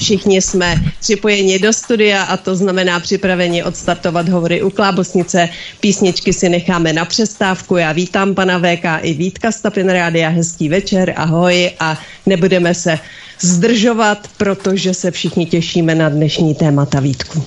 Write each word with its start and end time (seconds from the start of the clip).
Všichni 0.00 0.42
jsme 0.42 0.74
připojeni 1.00 1.58
do 1.58 1.72
studia 1.72 2.22
a 2.22 2.36
to 2.36 2.56
znamená 2.56 3.00
připraveni 3.00 3.64
odstartovat 3.64 4.28
hovory 4.28 4.62
u 4.62 4.70
Klábosnice. 4.70 5.48
Písničky 5.80 6.32
si 6.32 6.48
necháme 6.48 6.92
na 6.92 7.04
přestávku. 7.04 7.76
Já 7.76 7.92
vítám 7.92 8.34
pana 8.34 8.58
VK 8.58 8.84
i 9.02 9.14
Vítka 9.14 9.52
Stapin 9.52 9.88
Rádia. 9.88 10.28
Hezký 10.28 10.68
večer, 10.68 11.14
ahoj 11.16 11.70
a 11.80 12.00
nebudeme 12.26 12.74
se 12.74 12.98
zdržovat, 13.40 14.28
protože 14.36 14.94
se 14.94 15.10
všichni 15.10 15.46
těšíme 15.46 15.94
na 15.94 16.08
dnešní 16.08 16.54
témata 16.54 17.00
Vítku. 17.00 17.44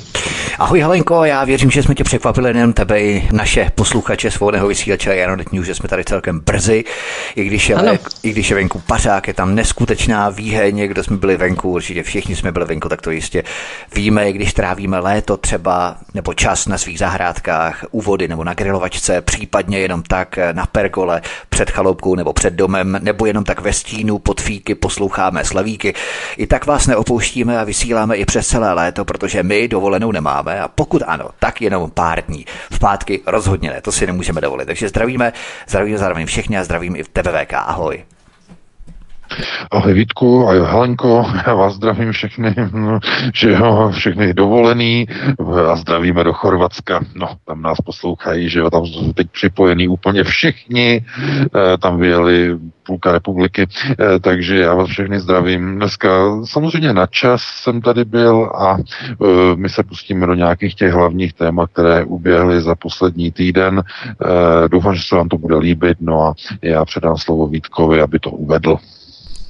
Ahoj 0.59 0.79
Helenko, 0.79 1.23
já 1.23 1.45
věřím, 1.45 1.71
že 1.71 1.83
jsme 1.83 1.95
tě 1.95 2.03
překvapili 2.03 2.53
nejen 2.53 2.73
tebe 2.73 3.01
i 3.01 3.29
naše 3.31 3.71
posluchače 3.75 4.31
svobodného 4.31 4.67
vysílače 4.67 5.15
Janonet 5.15 5.53
News, 5.53 5.65
že 5.65 5.75
jsme 5.75 5.89
tady 5.89 6.03
celkem 6.03 6.39
brzy, 6.39 6.83
i 7.35 7.45
když, 7.45 7.69
je, 7.69 7.99
i 8.23 8.31
když 8.31 8.49
je 8.49 8.55
venku 8.55 8.79
pařák, 8.87 9.27
je 9.27 9.33
tam 9.33 9.55
neskutečná 9.55 10.29
výheň, 10.29 10.87
kdo 10.87 11.03
jsme 11.03 11.17
byli 11.17 11.37
venku, 11.37 11.71
určitě 11.71 12.03
všichni 12.03 12.35
jsme 12.35 12.51
byli 12.51 12.65
venku, 12.65 12.89
tak 12.89 13.01
to 13.01 13.11
jistě 13.11 13.43
víme, 13.95 14.29
i 14.29 14.33
když 14.33 14.53
trávíme 14.53 14.99
léto 14.99 15.37
třeba, 15.37 15.97
nebo 16.13 16.33
čas 16.33 16.67
na 16.67 16.77
svých 16.77 16.99
zahrádkách, 16.99 17.85
u 17.91 18.01
vody 18.01 18.27
nebo 18.27 18.43
na 18.43 18.53
grilovačce, 18.53 19.21
případně 19.21 19.79
jenom 19.79 20.03
tak 20.03 20.39
na 20.51 20.65
pergole, 20.65 21.21
před 21.49 21.71
chaloupkou 21.71 22.15
nebo 22.15 22.33
před 22.33 22.53
domem, 22.53 22.99
nebo 23.01 23.25
jenom 23.25 23.43
tak 23.43 23.61
ve 23.61 23.73
stínu 23.73 24.19
pod 24.19 24.41
fíky 24.41 24.75
posloucháme 24.75 25.45
slavíky. 25.45 25.93
I 26.37 26.47
tak 26.47 26.65
vás 26.65 26.87
neopouštíme 26.87 27.59
a 27.59 27.63
vysíláme 27.63 28.15
i 28.15 28.25
přes 28.25 28.47
celé 28.47 28.73
léto, 28.73 29.05
protože 29.05 29.43
my 29.43 29.67
dovolenou 29.67 30.11
nemáme 30.11 30.42
máme 30.43 30.61
a 30.61 30.67
pokud 30.67 31.01
ano, 31.07 31.29
tak 31.39 31.61
jenom 31.61 31.91
pár 31.91 32.21
dní. 32.25 32.45
V 32.71 32.79
pátky 32.79 33.21
rozhodně 33.27 33.69
ne, 33.69 33.81
to 33.81 33.91
si 33.91 34.07
nemůžeme 34.07 34.41
dovolit. 34.41 34.65
Takže 34.65 34.89
zdravíme, 34.89 35.33
zdravíme 35.67 35.97
zároveň 35.97 36.25
všechny 36.25 36.57
a 36.57 36.63
zdravím 36.63 36.95
i 36.95 37.03
v 37.03 37.09
TVVK. 37.09 37.53
Ahoj. 37.53 38.05
Ahoj 39.71 39.93
Vítku, 39.93 40.47
ahoj 40.47 40.59
Helenko, 40.59 41.25
já 41.47 41.53
vás 41.53 41.73
zdravím 41.73 42.11
všechny, 42.11 42.55
že 43.33 43.51
jo, 43.51 43.91
všechny 43.93 44.33
dovolený 44.33 45.07
a 45.71 45.75
zdravíme 45.75 46.23
do 46.23 46.33
Chorvatska, 46.33 46.99
no 47.15 47.29
tam 47.45 47.61
nás 47.61 47.77
poslouchají, 47.81 48.49
že 48.49 48.59
jo, 48.59 48.69
tam 48.69 48.85
jsou 48.85 49.13
teď 49.13 49.27
připojení 49.31 49.87
úplně 49.87 50.23
všichni, 50.23 51.05
eh, 51.55 51.77
tam 51.77 51.97
vyjeli 51.97 52.57
půlka 52.85 53.11
republiky, 53.11 53.67
eh, 53.91 54.19
takže 54.19 54.57
já 54.57 54.73
vás 54.73 54.89
všechny 54.89 55.19
zdravím. 55.19 55.75
Dneska 55.75 56.09
samozřejmě 56.45 56.93
na 56.93 57.07
čas 57.07 57.41
jsem 57.41 57.81
tady 57.81 58.05
byl 58.05 58.51
a 58.55 58.77
eh, 58.77 59.55
my 59.55 59.69
se 59.69 59.83
pustíme 59.83 60.27
do 60.27 60.33
nějakých 60.33 60.75
těch 60.75 60.93
hlavních 60.93 61.33
témat, 61.33 61.69
které 61.73 62.03
uběhly 62.03 62.61
za 62.61 62.75
poslední 62.75 63.31
týden. 63.31 63.83
Doufám, 64.67 64.95
že 64.95 65.01
se 65.03 65.15
vám 65.15 65.29
to 65.29 65.37
bude 65.37 65.55
líbit, 65.57 65.97
no 66.01 66.21
a 66.21 66.33
já 66.61 66.85
předám 66.85 67.17
slovo 67.17 67.47
Vítkovi, 67.47 68.01
aby 68.01 68.19
to 68.19 68.31
uvedl. 68.31 68.77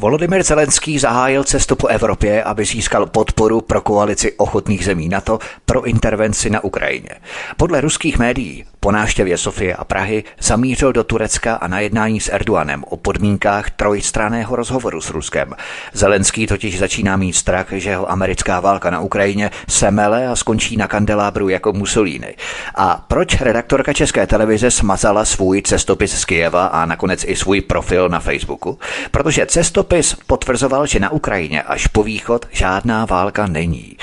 Volodymyr 0.00 0.42
Zelenský 0.42 0.98
zahájil 0.98 1.44
cestu 1.44 1.76
po 1.76 1.86
Evropě, 1.86 2.42
aby 2.42 2.64
získal 2.64 3.06
podporu 3.06 3.60
pro 3.60 3.80
koalici 3.80 4.32
ochotných 4.32 4.84
zemí 4.84 5.08
NATO 5.08 5.38
pro 5.64 5.82
intervenci 5.82 6.50
na 6.50 6.64
Ukrajině. 6.64 7.10
Podle 7.56 7.80
ruských 7.80 8.18
médií 8.18 8.64
po 8.80 8.90
návštěvě 8.90 9.38
Sofie 9.38 9.74
a 9.74 9.84
Prahy 9.84 10.24
zamířil 10.38 10.92
do 10.92 11.04
Turecka 11.04 11.54
a 11.54 11.68
na 11.68 11.80
jednání 11.80 12.20
s 12.20 12.32
Erdoganem 12.32 12.84
o 12.88 12.96
podmínkách 12.96 13.70
trojstraného 13.70 14.56
rozhovoru 14.56 15.00
s 15.00 15.10
Ruskem. 15.10 15.54
Zelenský 15.92 16.46
totiž 16.46 16.78
začíná 16.78 17.16
mít 17.16 17.32
strach, 17.32 17.66
že 17.70 17.90
jeho 17.90 18.10
americká 18.10 18.60
válka 18.60 18.90
na 18.90 19.00
Ukrajině 19.00 19.50
se 19.68 19.90
mele 19.90 20.26
a 20.26 20.36
skončí 20.36 20.76
na 20.76 20.88
kandelábru 20.88 21.48
jako 21.48 21.72
Mussolini. 21.72 22.34
A 22.74 23.04
proč 23.08 23.40
redaktorka 23.40 23.92
České 23.92 24.26
televize 24.26 24.70
smazala 24.70 25.24
svůj 25.24 25.62
cestopis 25.62 26.20
z 26.20 26.24
Kijeva 26.24 26.66
a 26.66 26.86
nakonec 26.86 27.24
i 27.24 27.36
svůj 27.36 27.60
profil 27.60 28.08
na 28.08 28.20
Facebooku? 28.20 28.78
Protože 29.10 29.46
cestopis 29.46 29.89
potvrzoval, 30.26 30.86
že 30.86 31.00
na 31.00 31.10
Ukrajině 31.10 31.62
až 31.62 31.86
po 31.86 32.02
východ 32.02 32.46
žádná 32.50 33.04
válka 33.04 33.46
není. 33.46 33.96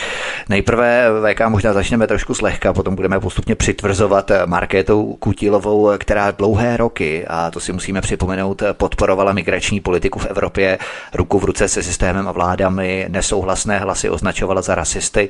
Nejprve 0.50 1.10
VK 1.34 1.42
možná 1.48 1.74
začneme 1.74 2.08
trošku 2.08 2.34
zlehka, 2.34 2.74
potom 2.74 2.96
budeme 2.96 3.20
postupně 3.20 3.56
přitvrzovat 3.56 4.32
Mark 4.46 4.68
Markétou 4.68 5.14
Kutilovou, 5.20 5.90
která 5.98 6.32
dlouhé 6.32 6.78
roky, 6.78 7.26
a 7.28 7.52
to 7.52 7.60
si 7.60 7.74
musíme 7.74 8.02
připomenout, 8.02 8.64
podporovala 8.74 9.34
migrační 9.34 9.80
politiku 9.80 10.20
v 10.20 10.26
Evropě 10.26 10.78
ruku 11.14 11.40
v 11.40 11.44
ruce 11.44 11.68
se 11.68 11.84
systémem 11.84 12.28
a 12.28 12.32
vládami, 12.32 13.06
nesouhlasné 13.10 13.80
hlasy 13.80 14.10
označovala 14.10 14.62
za 14.62 14.76
rasisty. 14.76 15.30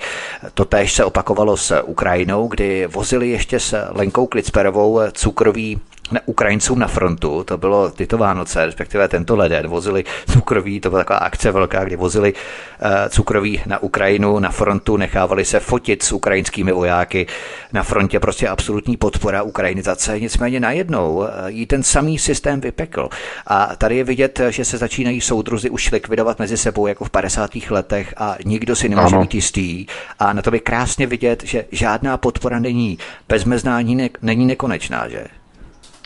Totéž 0.53 0.93
se 0.93 1.05
opakovalo 1.05 1.57
s 1.57 1.81
Ukrajinou, 1.81 2.47
kdy 2.47 2.87
vozili 2.87 3.29
ještě 3.29 3.59
s 3.59 3.87
Lenkou 3.91 4.27
Klicperovou 4.27 4.99
cukrový 5.11 5.79
ne, 6.11 6.21
Ukrajincům 6.25 6.79
na 6.79 6.87
frontu, 6.87 7.43
to 7.43 7.57
bylo 7.57 7.89
tyto 7.89 8.17
Vánoce, 8.17 8.65
respektive 8.65 9.07
tento 9.07 9.35
leden, 9.35 9.67
vozili 9.67 10.03
cukroví, 10.31 10.79
to 10.79 10.89
byla 10.89 11.01
taková 11.01 11.19
akce 11.19 11.51
velká, 11.51 11.83
kdy 11.83 11.95
vozili 11.95 12.33
uh, 12.33 12.89
cukroví 13.09 13.61
na 13.65 13.79
Ukrajinu, 13.79 14.39
na 14.39 14.51
frontu, 14.51 14.97
nechávali 14.97 15.45
se 15.45 15.59
fotit 15.59 16.03
s 16.03 16.11
ukrajinskými 16.11 16.71
vojáky, 16.71 17.27
na 17.73 17.83
frontě 17.83 18.19
prostě 18.19 18.47
absolutní 18.47 18.97
podpora 18.97 19.43
ukrajinizace, 19.43 20.19
nicméně 20.19 20.59
najednou 20.59 21.15
uh, 21.15 21.25
jí 21.47 21.65
ten 21.65 21.83
samý 21.83 22.19
systém 22.19 22.61
vypekl. 22.61 23.09
A 23.47 23.75
tady 23.75 23.97
je 23.97 24.03
vidět, 24.03 24.41
že 24.49 24.65
se 24.65 24.77
začínají 24.77 25.21
soudruzy 25.21 25.69
už 25.69 25.91
likvidovat 25.91 26.39
mezi 26.39 26.57
sebou 26.57 26.87
jako 26.87 27.05
v 27.05 27.09
50. 27.09 27.49
letech 27.69 28.13
a 28.17 28.35
nikdo 28.45 28.75
si 28.75 28.89
nemůže 28.89 29.15
ano. 29.15 29.21
být 29.21 29.35
jistý. 29.35 29.85
A 30.19 30.33
na 30.33 30.41
to 30.41 30.51
by 30.51 30.59
krásně 30.59 31.07
vidět, 31.07 31.43
že 31.43 31.65
žádná 31.71 32.17
podpora 32.17 32.59
není, 32.59 32.97
bezmeznání 33.29 33.95
ne- 33.95 34.09
není 34.21 34.45
nekonečná, 34.45 35.09
že? 35.09 35.25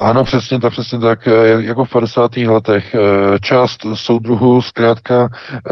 Ano, 0.00 0.24
přesně 0.24 0.60
tak, 0.60 0.72
přesně 0.72 0.98
tak, 0.98 1.28
eh, 1.28 1.62
jako 1.62 1.84
v 1.84 1.90
50. 1.90 2.46
letech. 2.46 2.94
Eh, 2.94 3.38
část 3.40 3.86
soudruhů 3.94 4.62
zkrátka 4.62 5.28
eh, 5.52 5.70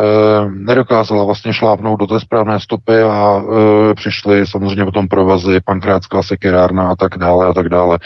nedokázala 0.51 1.25
vlastně 1.25 1.53
šlápnout 1.53 2.01
do 2.01 2.07
té 2.07 2.21
správné 2.21 2.61
stopy 2.61 3.01
a 3.03 3.43
přišly 3.97 4.47
samozřejmě 4.47 4.85
potom 4.85 5.09
provazy, 5.09 5.61
pankrátská 5.65 6.23
sekirárna 6.23 6.89
a 6.91 6.97
tak 6.97 7.19
dále 7.19 7.47
a 7.47 7.53
tak 7.53 7.69
dále. 7.69 7.99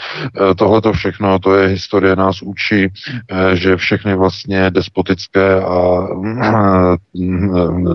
Tohle 0.55 0.81
to 0.81 0.93
všechno, 0.93 1.39
to 1.39 1.55
je 1.55 1.67
historie, 1.67 2.15
nás 2.15 2.41
učí, 2.41 2.87
že 3.53 3.77
všechny 3.77 4.15
vlastně 4.15 4.71
despotické 4.71 5.61
a 5.63 6.07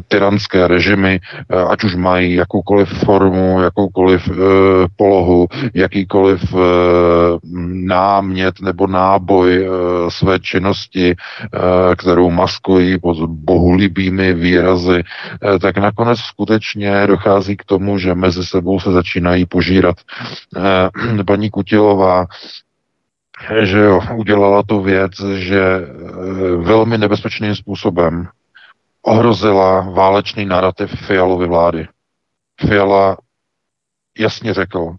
tyranské 0.08 0.68
režimy, 0.68 1.20
ať 1.68 1.84
už 1.84 1.94
mají 1.94 2.34
jakoukoliv 2.34 2.88
formu, 2.88 3.60
jakoukoliv 3.60 4.30
polohu, 4.96 5.46
jakýkoliv 5.74 6.54
námět 8.16 8.60
nebo 8.60 8.86
náboj 8.86 9.56
e, 9.56 9.70
své 10.10 10.40
činnosti, 10.40 11.10
e, 11.10 11.16
kterou 11.96 12.30
maskují 12.30 12.98
pod 12.98 13.16
bohulibými 13.28 14.34
výrazy, 14.34 15.02
e, 15.02 15.58
tak 15.58 15.76
nakonec 15.76 16.18
skutečně 16.18 17.06
dochází 17.06 17.56
k 17.56 17.64
tomu, 17.64 17.98
že 17.98 18.14
mezi 18.14 18.44
sebou 18.44 18.80
se 18.80 18.92
začínají 18.92 19.46
požírat. 19.46 19.96
E, 20.56 21.24
paní 21.26 21.50
Kutilová 21.50 22.26
že 23.62 23.78
jo, 23.78 24.00
udělala 24.16 24.62
tu 24.62 24.80
věc, 24.80 25.12
že 25.34 25.60
velmi 26.56 26.98
nebezpečným 26.98 27.54
způsobem 27.54 28.28
ohrozila 29.02 29.80
válečný 29.80 30.44
narrativ 30.44 30.90
Fialovy 31.06 31.46
vlády. 31.46 31.88
Fiala 32.60 33.16
jasně 34.18 34.54
řekl, 34.54 34.96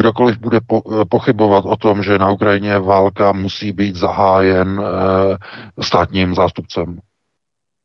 kdokoliv 0.00 0.38
bude 0.38 0.60
po, 0.60 0.82
eh, 0.92 1.04
pochybovat 1.04 1.64
o 1.64 1.76
tom, 1.76 2.02
že 2.02 2.18
na 2.18 2.30
Ukrajině 2.30 2.78
válka 2.78 3.32
musí 3.32 3.72
být 3.72 3.96
zahájen 3.96 4.80
e, 4.80 5.82
státním 5.82 6.34
zástupcem. 6.34 7.00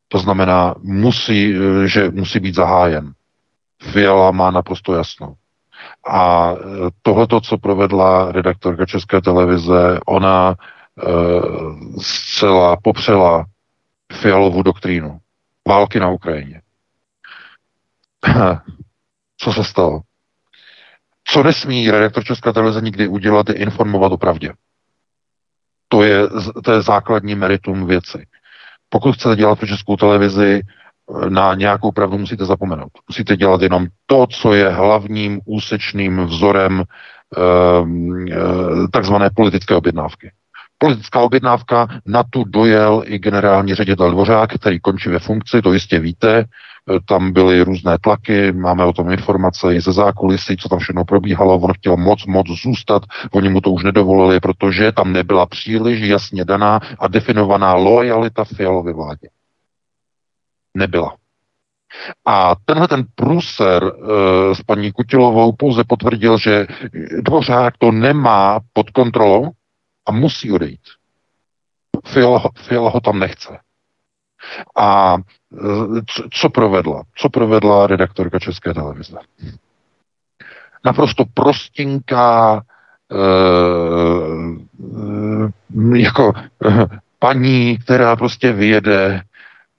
To 0.08 0.20
znamená, 0.20 0.76
musí, 0.84 1.56
eh, 1.56 1.88
že 1.88 2.10
musí 2.12 2.40
být 2.40 2.56
zahájen. 2.56 3.14
Fiala 3.82 4.32
má 4.32 4.52
naprosto 4.52 4.94
jasno. 4.94 5.34
A 6.08 6.54
tohleto, 7.02 7.42
co 7.42 7.58
provedla 7.58 8.32
redaktorka 8.32 8.86
České 8.86 9.22
televize, 9.22 10.00
ona 10.06 10.56
e, 10.56 10.56
zcela 12.02 12.78
popřela 12.84 13.46
Fialovu 14.14 14.64
doktrínu 14.64 15.20
války 15.68 16.00
na 16.00 16.10
Ukrajině. 16.10 16.62
Co 19.38 19.54
se 19.54 19.64
stalo? 19.64 20.02
Co 21.32 21.44
nesmí 21.44 21.92
redaktor 21.92 22.24
České 22.24 22.54
televize 22.54 22.82
nikdy 22.82 23.08
udělat, 23.08 23.50
je 23.50 23.56
informovat 23.56 24.12
o 24.12 24.18
pravdě. 24.18 24.54
To 25.88 26.04
je, 26.04 26.28
to 26.64 26.72
je 26.72 26.82
základní 26.82 27.36
meritum 27.36 27.88
věci. 27.88 28.26
Pokud 28.90 29.16
chcete 29.16 29.36
dělat 29.36 29.60
pro 29.60 29.68
Českou 29.68 29.98
televizi, 29.98 30.62
eh, 30.62 31.30
na 31.30 31.56
nějakou 31.56 31.92
pravdu 31.92 32.18
musíte 32.18 32.46
zapomenout. 32.46 32.92
Musíte 33.10 33.38
dělat 33.38 33.62
jenom 33.62 33.88
to, 34.06 34.28
co 34.28 34.54
je 34.54 34.70
hlavním 34.70 35.42
úsečným 35.46 36.26
vzorem 36.26 36.82
e, 36.82 36.86
takzvané 38.92 39.30
politické 39.36 39.76
objednávky. 39.76 40.32
politická 40.78 41.20
objednávka, 41.20 41.88
na 42.06 42.24
tu 42.24 42.44
dojel 42.44 43.04
i 43.06 43.20
generální 43.20 43.76
ředitel 43.76 44.12
Dvořák, 44.12 44.54
který 44.54 44.80
končí 44.80 45.10
ve 45.10 45.20
funkci, 45.20 45.62
to 45.62 45.74
jistě 45.74 46.00
víte, 46.00 46.46
tam 47.06 47.34
byly 47.34 47.62
různé 47.62 47.98
tlaky, 47.98 48.52
máme 48.52 48.86
o 48.86 48.94
tom 48.94 49.12
informace 49.12 49.76
i 49.76 49.82
ze 49.82 49.92
zákulisí, 49.92 50.58
co 50.58 50.70
tam 50.70 50.80
všechno 50.80 51.06
probíhalo, 51.06 51.60
on 51.60 51.74
chtěl 51.74 51.98
moc, 51.98 52.26
moc 52.26 52.48
zůstat, 52.48 53.04
oni 53.32 53.50
mu 53.50 53.62
to 53.62 53.72
už 53.72 53.84
nedovolili, 53.84 54.40
protože 54.40 54.92
tam 54.92 55.14
nebyla 55.14 55.46
příliš 55.46 56.02
jasně 56.02 56.46
daná 56.46 56.80
a 57.00 57.08
definovaná 57.08 57.74
lojalita 57.74 58.44
Fialovy 58.44 58.94
vládě. 58.94 59.30
Nebyla. 60.74 61.16
A 62.26 62.56
tenhle 62.66 62.88
ten 62.88 63.04
průser 63.16 63.84
e, 63.84 64.56
s 64.56 64.62
paní 64.62 64.92
Kutilovou 64.92 65.52
pouze 65.52 65.84
potvrdil, 65.84 66.38
že 66.38 66.68
Dvořák 67.22 67.78
to 67.78 67.92
nemá 67.92 68.60
pod 68.74 68.90
kontrolou 68.90 69.50
a 70.06 70.12
musí 70.12 70.52
odejít. 70.52 70.82
Fiala, 72.06 72.44
Fiala 72.58 72.90
ho 72.90 73.02
tam 73.02 73.20
nechce. 73.20 73.60
A 74.78 75.18
co 76.30 76.50
provedla? 76.50 77.04
Co 77.16 77.30
provedla 77.30 77.88
redaktorka 77.88 78.40
České 78.40 78.74
televize? 78.74 79.18
Naprosto 80.86 81.26
prostinká, 81.34 82.64
e, 83.12 83.18
e, 85.94 86.00
jako 86.00 86.34
paní, 87.20 87.78
která 87.78 88.16
prostě 88.16 88.52
vyjede 88.52 89.22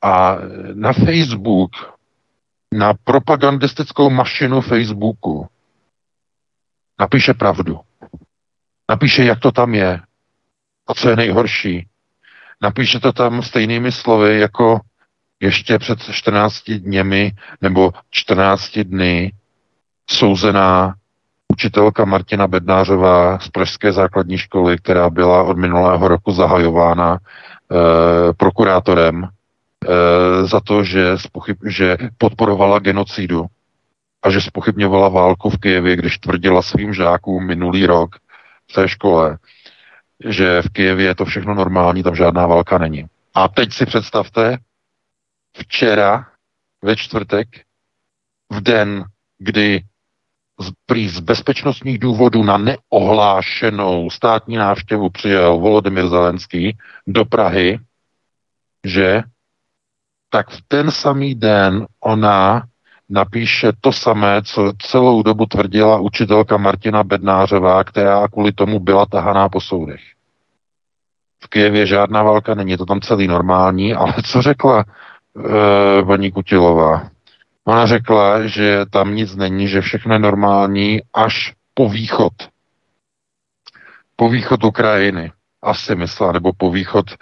a 0.03 0.37
na 0.75 0.93
Facebook, 0.93 1.71
na 2.75 2.95
propagandistickou 3.05 4.11
mašinu 4.11 4.61
Facebooku 4.61 5.49
napíše 7.01 7.35
pravdu. 7.35 7.81
Napíše, 8.91 9.25
jak 9.25 9.41
to 9.41 9.53
tam 9.53 9.75
je. 9.75 10.01
A 10.87 10.95
co 10.95 11.11
je 11.11 11.17
nejhorší, 11.17 11.87
napíše 12.63 13.01
to 13.01 13.13
tam 13.13 13.43
stejnými 13.43 13.93
slovy 13.93 14.41
jako 14.41 14.81
ještě 15.43 15.79
před 15.79 15.99
14 16.11 16.71
dněmi 16.71 17.33
nebo 17.61 17.93
14 18.11 18.79
dny 18.79 19.33
souzená 20.11 20.95
učitelka 21.53 22.05
Martina 22.05 22.47
Bednářová 22.47 23.39
z 23.39 23.49
Pražské 23.49 23.93
základní 23.93 24.39
školy, 24.39 24.79
která 24.79 25.11
byla 25.11 25.43
od 25.43 25.59
minulého 25.59 26.09
roku 26.09 26.33
zahajována 26.33 27.19
e, 27.19 27.19
prokurátorem 28.33 29.25
e, 29.25 29.29
za 30.47 30.61
to, 30.61 30.85
že, 30.85 31.19
spochyb, 31.19 31.57
že 31.67 31.97
podporovala 32.19 32.79
genocidu 32.79 33.47
a 34.23 34.31
že 34.31 34.41
spochybňovala 34.41 35.09
válku 35.09 35.51
v 35.51 35.59
Kijevě, 35.59 35.97
když 35.97 36.19
tvrdila 36.19 36.63
svým 36.63 36.95
žákům 36.95 37.47
minulý 37.47 37.87
rok 37.87 38.17
v 38.71 38.75
té 38.75 38.89
škole, 38.89 39.39
že 40.25 40.63
v 40.63 40.69
Kijevě 40.69 41.07
je 41.07 41.15
to 41.15 41.25
všechno 41.25 41.55
normální, 41.55 42.03
tam 42.03 42.15
žádná 42.15 42.47
válka 42.47 42.79
není. 42.79 43.07
A 43.35 43.49
teď 43.49 43.73
si 43.73 43.87
představte, 43.87 44.59
včera 45.59 46.27
ve 46.83 46.97
čtvrtek, 46.97 47.49
v 48.51 48.61
den, 48.61 49.05
kdy 49.39 49.85
z, 50.61 50.71
prý 50.87 51.09
z 51.09 51.21
bezpečnostních 51.21 51.99
důvodů 51.99 52.43
na 52.43 52.59
neohlášenou 52.59 54.11
státní 54.11 54.57
návštěvu 54.57 55.11
přijel 55.11 55.59
Volodymyr 55.59 56.09
Zelenský 56.09 56.79
do 57.07 57.25
Prahy, 57.25 57.79
že 58.85 59.23
tak 60.31 60.51
v 60.51 60.59
ten 60.69 60.91
samý 60.91 61.35
den 61.35 61.87
ona 62.01 62.63
napíše 63.09 63.73
to 63.81 63.93
samé, 63.93 64.43
co 64.43 64.73
celou 64.79 65.23
dobu 65.23 65.47
tvrdila 65.47 66.01
učitelka 66.01 66.57
Martina 66.57 67.05
Bednářová, 67.05 67.85
která 67.85 68.29
kvůli 68.29 68.53
tomu 68.53 68.81
byla 68.81 69.07
tahaná 69.07 69.49
po 69.49 69.61
soudech. 69.61 70.01
V 71.45 71.49
Kijevě 71.49 71.87
žádná 71.87 72.23
válka 72.23 72.55
není, 72.55 72.77
to 72.77 72.87
tam 72.87 73.01
celý 73.01 73.29
normální, 73.29 73.95
ale 73.95 74.15
co 74.25 74.43
řekla 74.43 74.85
e, 75.37 76.05
paní 76.05 76.33
Kutilová? 76.33 77.09
Ona 77.65 77.87
řekla, 77.87 78.47
že 78.47 78.85
tam 78.91 79.15
nic 79.15 79.37
není, 79.37 79.69
že 79.69 79.81
všechno 79.81 80.15
je 80.15 80.19
normální 80.19 81.01
až 81.15 81.55
po 81.75 81.89
východ. 81.89 82.33
Po 84.17 84.29
východ 84.29 84.65
Ukrajiny 84.65 85.33
asi 85.63 85.95
myslela, 85.95 86.33
nebo 86.33 86.53
po 86.53 86.71
východ 86.71 87.07
e, 87.11 87.17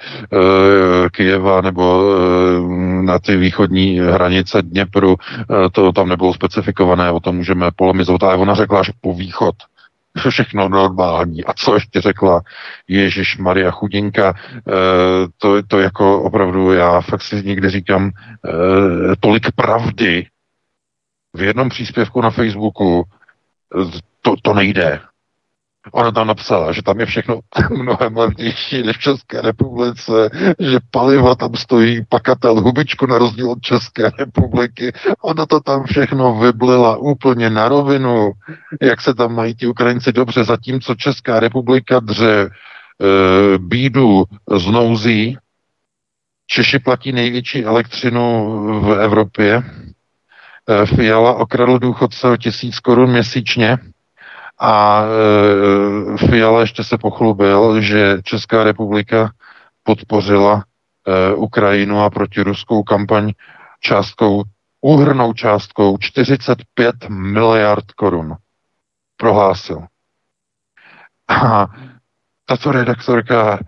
Kijeva, 1.10 1.60
nebo 1.60 2.02
e, 2.02 3.04
na 3.04 3.18
ty 3.18 3.36
východní 3.36 3.98
hranice 3.98 4.62
Dněpru, 4.62 5.16
e, 5.16 5.70
to 5.70 5.92
tam 5.92 6.08
nebylo 6.08 6.34
specifikované, 6.34 7.10
o 7.10 7.20
tom 7.20 7.36
můžeme 7.36 7.70
polemizovat, 7.76 8.22
ale 8.22 8.36
ona 8.36 8.54
řekla, 8.54 8.82
že 8.82 8.92
po 9.00 9.14
východ 9.14 9.54
všechno 10.30 10.68
normální. 10.68 11.44
A 11.44 11.52
co 11.52 11.74
ještě 11.74 12.00
řekla 12.00 12.40
Ježíš 12.88 13.38
Maria 13.38 13.70
Chudinka, 13.70 14.34
e, 14.34 14.62
to, 15.38 15.62
to 15.62 15.78
jako 15.78 16.22
opravdu, 16.22 16.72
já 16.72 17.00
fakt 17.00 17.22
si 17.22 17.42
někdy 17.42 17.70
říkám, 17.70 18.10
e, 18.10 18.10
tolik 19.20 19.52
pravdy 19.54 20.26
v 21.34 21.42
jednom 21.42 21.68
příspěvku 21.68 22.20
na 22.20 22.30
Facebooku, 22.30 23.04
to, 24.22 24.34
to 24.42 24.54
nejde. 24.54 25.00
Ona 25.92 26.12
tam 26.12 26.26
napsala, 26.26 26.72
že 26.72 26.82
tam 26.82 27.00
je 27.00 27.06
všechno 27.06 27.40
mnohem 27.70 28.16
levnější 28.16 28.82
než 28.82 28.96
v 28.96 29.00
České 29.00 29.40
republice, 29.40 30.30
že 30.58 30.78
paliva 30.90 31.34
tam 31.34 31.54
stojí 31.54 32.04
pakatel 32.08 32.60
hubičku 32.60 33.06
na 33.06 33.18
rozdíl 33.18 33.50
od 33.50 33.60
České 33.60 34.10
republiky. 34.18 34.92
Ona 35.22 35.46
to 35.46 35.60
tam 35.60 35.84
všechno 35.84 36.34
vyblila 36.34 36.96
úplně 36.96 37.50
na 37.50 37.68
rovinu, 37.68 38.32
jak 38.82 39.00
se 39.00 39.14
tam 39.14 39.34
mají 39.34 39.54
ti 39.54 39.66
Ukrajinci 39.66 40.12
dobře, 40.12 40.44
zatímco 40.44 40.94
Česká 40.94 41.40
republika 41.40 42.00
dře 42.00 42.40
e, 42.42 42.48
bídu 43.58 44.24
z 44.56 44.66
nouzí. 44.66 45.36
Češi 46.46 46.78
platí 46.78 47.12
největší 47.12 47.64
elektřinu 47.64 48.50
v 48.80 48.92
Evropě. 48.92 49.62
E, 50.68 50.86
Fiala 50.86 51.34
okradl 51.34 51.78
důchodce 51.78 52.28
o 52.28 52.36
tisíc 52.36 52.78
korun 52.78 53.10
měsíčně 53.10 53.78
a 54.60 55.02
e, 55.02 56.26
Fiala 56.26 56.60
ještě 56.60 56.84
se 56.84 56.98
pochlubil, 56.98 57.80
že 57.80 58.22
Česká 58.22 58.64
republika 58.64 59.32
podpořila 59.82 60.64
e, 61.06 61.34
Ukrajinu 61.34 62.00
a 62.00 62.10
protiruskou 62.10 62.82
kampaň 62.82 63.32
částkou, 63.80 64.42
úhrnou 64.80 65.32
částkou 65.32 65.98
45 65.98 66.94
miliard 67.08 67.92
korun. 67.92 68.36
Prohlásil. 69.16 69.86
A 71.28 71.66
tato 72.46 72.72
redaktorka 72.72 73.58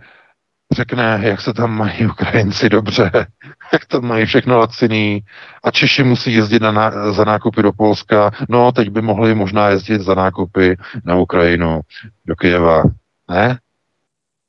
řekne, 0.73 1.21
jak 1.23 1.41
se 1.41 1.53
tam 1.53 1.77
mají 1.77 2.07
Ukrajinci 2.07 2.69
dobře, 2.69 3.11
jak 3.73 3.87
tam 3.87 4.05
mají 4.05 4.27
všechno 4.27 4.59
laciný 4.59 5.25
a 5.65 5.71
Češi 5.71 6.05
musí 6.05 6.35
jezdit 6.35 6.63
na, 6.63 6.73
na, 6.73 7.13
za 7.13 7.25
nákupy 7.25 7.63
do 7.63 7.73
Polska. 7.73 8.31
No, 8.49 8.73
teď 8.73 8.89
by 8.89 9.03
mohli 9.03 9.35
možná 9.35 9.69
jezdit 9.69 10.01
za 10.01 10.15
nákupy 10.15 10.77
na 11.05 11.17
Ukrajinu, 11.17 11.81
do 12.27 12.37
Kyjeva. 12.37 12.83
Ne? 13.31 13.59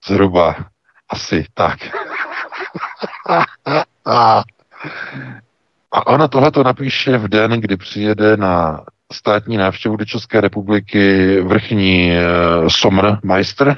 Zhruba. 0.08 0.56
Asi 1.10 1.46
tak. 1.54 1.80
a 5.92 6.08
ona 6.08 6.28
tohle 6.28 6.52
to 6.52 6.64
napíše 6.64 7.18
v 7.18 7.28
den, 7.28 7.52
kdy 7.52 7.78
přijede 7.78 8.38
na 8.38 8.84
státní 9.12 9.58
návštěvu 9.58 9.96
do 9.96 10.06
České 10.06 10.42
republiky 10.42 11.42
vrchní 11.42 12.12
e, 12.12 12.20
Sommermeister, 12.68 13.78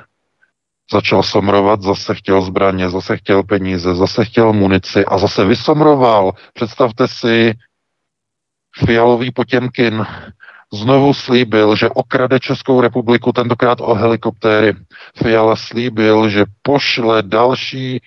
začal 0.92 1.24
somrovat, 1.24 1.82
zase 1.82 2.15
chtěl 2.15 2.42
zbraně, 2.42 2.89
zase 2.89 3.18
chtěl 3.18 3.44
peníze, 3.44 3.96
zase 3.96 4.25
chtěl 4.25 4.54
munici 4.54 5.06
a 5.06 5.18
zase 5.18 5.46
vysomroval. 5.46 6.32
Představte 6.54 7.08
si 7.08 7.54
fialový 8.86 9.32
Potěmkin 9.32 10.06
znovu 10.74 11.13
slíbil, 11.13 11.75
že 11.75 11.89
okrade 11.89 12.39
Českou 12.39 12.81
republiku 12.81 13.31
tentokrát 13.31 13.81
o 13.81 13.93
helikoptéry. 13.93 14.74
Fiala 15.17 15.55
slíbil, 15.55 16.29
že 16.29 16.45
pošle 16.62 17.24
další, 17.24 17.98
e, 17.98 18.01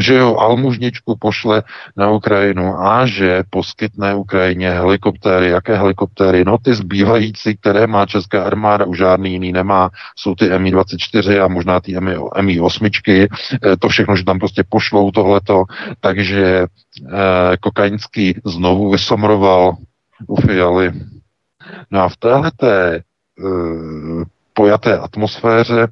že 0.00 0.14
jo, 0.14 0.36
almužničku 0.36 1.16
pošle 1.16 1.62
na 1.96 2.10
Ukrajinu 2.10 2.74
a 2.80 3.06
že 3.06 3.42
poskytne 3.50 4.14
Ukrajině 4.14 4.70
helikoptéry. 4.70 5.50
Jaké 5.50 5.76
helikoptéry? 5.76 6.44
No 6.44 6.58
ty 6.58 6.74
zbývající, 6.74 7.56
které 7.56 7.86
má 7.86 8.06
Česká 8.06 8.44
armáda, 8.44 8.84
už 8.84 8.98
žádný 8.98 9.32
jiný 9.32 9.52
nemá. 9.52 9.90
Jsou 10.16 10.34
ty 10.34 10.58
Mi-24 10.58 11.44
a 11.44 11.48
možná 11.48 11.80
ty 11.80 11.92
Mi-8. 12.40 12.90
E, 13.10 13.28
to 13.76 13.88
všechno, 13.88 14.16
že 14.16 14.24
tam 14.24 14.38
prostě 14.38 14.64
pošlou 14.68 15.10
tohleto. 15.10 15.64
Takže 16.00 16.46
e, 16.46 16.66
Kokaňský 17.60 18.34
znovu 18.44 18.90
vysomroval 18.90 19.76
u 20.26 20.40
Fialy. 20.40 20.92
No 21.90 22.00
a 22.00 22.08
v 22.08 22.16
téhleté 22.16 23.02
uh, 23.38 24.24
pojaté 24.52 24.98
atmosféře 24.98 25.88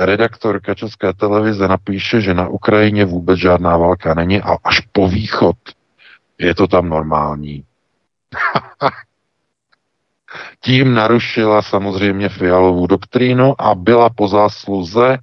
redaktorka 0.00 0.74
České 0.74 1.12
televize 1.12 1.68
napíše, 1.68 2.20
že 2.20 2.34
na 2.34 2.48
Ukrajině 2.48 3.04
vůbec 3.04 3.38
žádná 3.38 3.76
válka 3.76 4.14
není 4.14 4.42
a 4.42 4.56
až 4.64 4.80
po 4.80 5.08
východ 5.08 5.56
je 6.38 6.54
to 6.54 6.66
tam 6.66 6.88
normální. 6.88 7.64
Tím 10.60 10.94
narušila 10.94 11.62
samozřejmě 11.62 12.28
Fialovou 12.28 12.86
doktrínu 12.86 13.60
a 13.60 13.74
byla 13.74 14.10
po 14.10 14.28
zásluze 14.28 15.18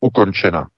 ukončena. 0.00 0.68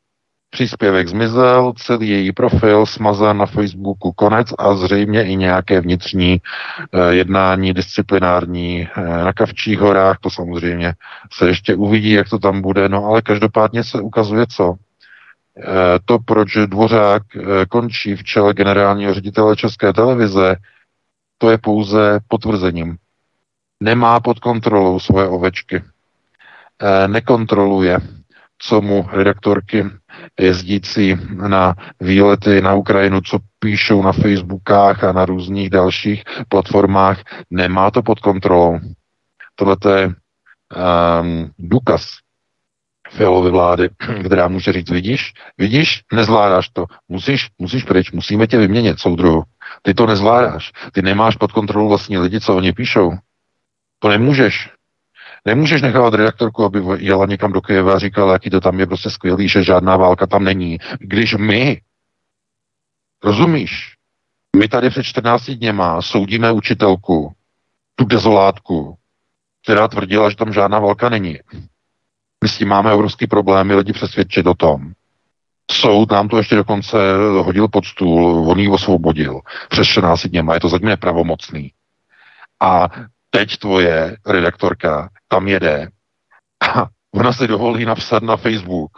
Příspěvek 0.53 1.09
zmizel, 1.09 1.73
celý 1.77 2.09
její 2.09 2.33
profil 2.33 2.87
smazán 2.87 3.39
na 3.39 3.47
Facebooku, 3.47 4.13
konec 4.13 4.49
a 4.59 4.75
zřejmě 4.75 5.25
i 5.25 5.37
nějaké 5.37 5.81
vnitřní 5.81 6.41
eh, 6.93 7.15
jednání 7.15 7.75
disciplinární 7.75 8.89
eh, 8.97 9.01
na 9.25 9.33
Kavčích 9.33 9.79
horách, 9.79 10.19
to 10.21 10.31
samozřejmě 10.31 10.95
se 11.33 11.49
ještě 11.49 11.75
uvidí, 11.75 12.11
jak 12.11 12.29
to 12.29 12.39
tam 12.39 12.63
bude, 12.63 12.89
no 12.89 13.05
ale 13.05 13.23
každopádně 13.23 13.85
se 13.85 14.01
ukazuje 14.01 14.47
co? 14.47 14.75
Eh, 15.59 15.99
to, 16.05 16.19
proč 16.19 16.57
Dvořák 16.67 17.23
eh, 17.37 17.67
končí 17.67 18.17
v 18.17 18.25
čele 18.25 18.55
generálního 18.55 19.15
ředitele 19.15 19.57
České 19.57 19.93
televize, 19.93 20.57
to 21.39 21.51
je 21.51 21.59
pouze 21.59 22.21
potvrzením. 22.29 22.97
Nemá 23.81 24.21
pod 24.21 24.39
kontrolou 24.39 25.01
svoje 25.01 25.29
ovečky. 25.29 25.83
Eh, 26.83 27.09
nekontroluje, 27.09 27.99
co 28.63 28.81
mu 28.81 29.09
redaktorky 29.13 29.85
jezdící 30.41 31.19
na 31.49 31.75
výlety 32.01 32.61
na 32.61 32.75
Ukrajinu, 32.75 33.21
co 33.21 33.39
píšou 33.59 34.03
na 34.03 34.13
Facebookách 34.13 35.05
a 35.05 35.13
na 35.13 35.25
různých 35.25 35.71
dalších 35.71 36.23
platformách, 36.49 37.23
nemá 37.51 37.91
to 37.91 38.03
pod 38.03 38.21
kontrolou. 38.21 38.81
Tohle 39.55 39.77
je 39.99 40.07
um, 40.07 41.51
důkaz 41.59 42.11
Fialovy 43.11 43.51
vlády, 43.51 43.89
která 44.25 44.49
může 44.49 44.73
říct, 44.73 44.91
vidíš, 44.91 45.33
vidíš, 45.59 46.01
nezvládáš 46.13 46.69
to, 46.69 46.87
musíš, 47.09 47.49
musíš 47.59 47.85
pryč, 47.85 48.13
musíme 48.13 48.47
tě 48.47 48.59
vyměnit, 48.59 49.01
soudruhu. 49.01 49.43
Ty 49.83 49.95
to 49.95 50.07
nezvládáš, 50.07 50.73
ty 50.93 51.03
nemáš 51.03 51.37
pod 51.37 51.53
kontrolou 51.53 51.89
vlastní 51.89 52.19
lidi, 52.19 52.41
co 52.41 52.57
oni 52.57 52.73
píšou. 52.73 53.13
To 53.99 54.09
nemůžeš. 54.09 54.71
Nemůžeš 55.45 55.83
nechávat 55.83 56.15
redaktorku, 56.15 56.65
aby 56.65 56.83
jela 56.99 57.27
někam 57.27 57.53
do 57.53 57.61
Kyjeva 57.61 57.95
a 57.95 57.99
říkala, 57.99 58.33
jaký 58.33 58.51
to 58.51 58.61
tam 58.61 58.81
je 58.81 58.87
prostě 58.87 59.11
skvělý, 59.11 59.49
že 59.49 59.65
žádná 59.65 59.97
válka 59.97 60.27
tam 60.27 60.45
není. 60.45 60.79
Když 61.01 61.35
my, 61.35 61.81
rozumíš, 63.25 63.93
my 64.57 64.69
tady 64.69 64.91
před 64.91 65.03
14 65.03 65.51
dněma 65.51 66.03
soudíme 66.03 66.53
učitelku, 66.53 67.33
tu 67.95 68.05
dezolátku, 68.05 68.97
která 69.63 69.89
tvrdila, 69.89 70.31
že 70.31 70.37
tam 70.37 70.53
žádná 70.53 70.79
válka 70.79 71.09
není. 71.09 71.39
My 72.43 72.49
s 72.49 72.59
tím 72.59 72.69
máme 72.69 72.93
obrovský 72.93 73.27
problémy 73.27 73.75
lidi 73.75 73.93
přesvědčit 73.93 74.47
o 74.47 74.55
tom. 74.55 74.93
Soud 75.71 76.11
nám 76.11 76.29
to 76.29 76.39
ještě 76.39 76.57
dokonce 76.57 76.99
hodil 77.43 77.69
pod 77.69 77.85
stůl, 77.87 78.51
on 78.51 78.59
ji 78.59 78.69
osvobodil 78.69 79.41
přes 79.69 79.87
14 79.87 80.27
dněma, 80.27 80.55
je 80.55 80.61
to 80.61 80.69
zatím 80.69 80.89
nepravomocný. 80.89 81.73
A 82.61 82.89
teď 83.31 83.57
tvoje 83.57 84.17
redaktorka 84.27 85.09
tam 85.33 85.49
jede 85.49 85.89
a 86.77 86.87
ona 87.15 87.33
si 87.33 87.49
dovolí 87.49 87.85
napsat 87.85 88.23
na 88.23 88.37
Facebook 88.37 88.91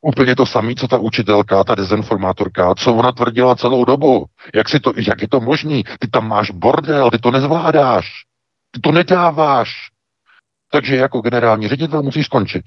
úplně 0.00 0.36
to 0.36 0.46
samé, 0.46 0.74
co 0.74 0.88
ta 0.88 0.98
učitelka, 0.98 1.64
ta 1.64 1.74
dezinformátorka, 1.74 2.74
co 2.74 2.94
ona 2.94 3.12
tvrdila 3.12 3.56
celou 3.56 3.84
dobu. 3.84 4.26
Jak, 4.54 4.68
si 4.68 4.80
to, 4.80 4.92
jak 4.96 5.22
je 5.22 5.28
to 5.28 5.40
možný? 5.40 5.84
Ty 5.98 6.08
tam 6.08 6.28
máš 6.28 6.50
bordel, 6.50 7.10
ty 7.10 7.18
to 7.18 7.30
nezvládáš. 7.30 8.06
Ty 8.70 8.80
to 8.80 8.92
nedáváš. 8.92 9.70
Takže 10.70 10.96
jako 10.96 11.20
generální 11.20 11.68
ředitel 11.68 12.02
musíš 12.02 12.26
skončit. 12.26 12.64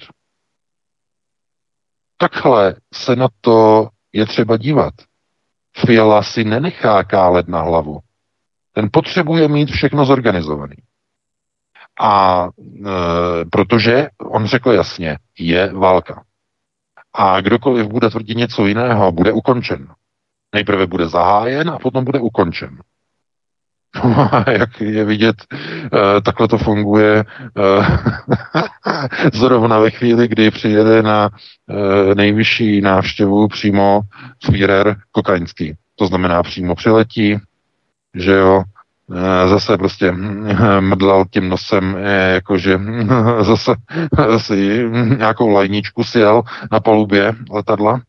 Takhle 2.18 2.76
se 2.94 3.16
na 3.16 3.28
to 3.42 3.90
je 4.14 4.26
třeba 4.26 4.58
dívat. 4.58 4.94
Fiala 5.78 6.24
si 6.24 6.44
nenechá 6.44 7.04
kálet 7.04 7.48
na 7.48 7.62
hlavu. 7.62 8.00
Ten 8.74 8.90
potřebuje 8.92 9.48
mít 9.48 9.72
všechno 9.72 10.06
zorganizovaný. 10.06 10.76
A 12.02 12.48
e, 12.86 12.90
protože 13.52 14.08
on 14.18 14.46
řekl 14.46 14.72
jasně, 14.72 15.18
je 15.40 15.74
válka. 15.74 16.24
A 17.14 17.42
kdokoliv 17.42 17.88
bude 17.88 18.10
tvrdit 18.10 18.38
něco 18.38 18.66
jiného, 18.66 19.12
bude 19.12 19.32
ukončen. 19.32 19.88
Nejprve 20.56 20.88
bude 20.88 21.08
zahájen 21.08 21.70
a 21.70 21.80
potom 21.80 22.06
bude 22.06 22.20
ukončen. 22.20 22.78
jak 24.52 24.82
je 24.82 25.06
vidět, 25.06 25.36
eh, 25.54 26.22
takhle 26.22 26.48
to 26.48 26.58
funguje 26.58 27.24
eh, 27.58 27.86
zrovna 29.34 29.80
ve 29.80 29.90
chvíli, 29.92 30.28
kdy 30.28 30.52
přijede 30.52 31.02
na 31.02 31.30
eh, 31.70 32.16
nejvyšší 32.16 32.82
návštěvu 32.82 33.48
přímo 33.48 34.02
Führer 34.46 34.96
Kokaňský. 35.12 35.74
To 35.96 36.08
znamená 36.08 36.44
přímo 36.44 36.76
přiletí, 36.76 37.38
že 38.16 38.32
jo, 38.32 38.64
zase 39.48 39.78
prostě 39.78 40.12
mdlal 40.80 41.26
tím 41.32 41.50
nosem, 41.50 41.96
eh, 42.00 42.34
jakože 42.34 42.80
zase 43.42 43.76
si 44.38 44.90
nějakou 45.18 45.50
lajničku 45.50 46.04
sjel 46.04 46.42
na 46.72 46.80
palubě 46.80 47.34
letadla 47.52 48.02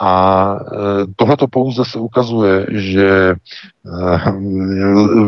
a 0.00 0.54
eh, 0.60 0.76
tohle 1.16 1.36
to 1.36 1.48
pouze 1.48 1.84
se 1.84 1.98
ukazuje, 1.98 2.66
že 2.70 3.34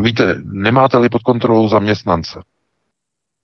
víte, 0.00 0.37
nemáte-li 0.45 1.09
pod 1.09 1.23
kontrolou 1.23 1.69
zaměstnance, 1.69 2.40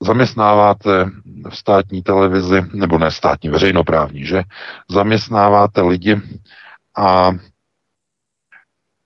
zaměstnáváte 0.02 1.10
v 1.48 1.56
státní 1.56 2.02
televizi, 2.02 2.62
nebo 2.74 2.98
ne 2.98 3.10
státní, 3.10 3.50
veřejnoprávní, 3.50 4.24
že? 4.24 4.42
Zaměstnáváte 4.90 5.82
lidi 5.82 6.20
a 6.96 7.30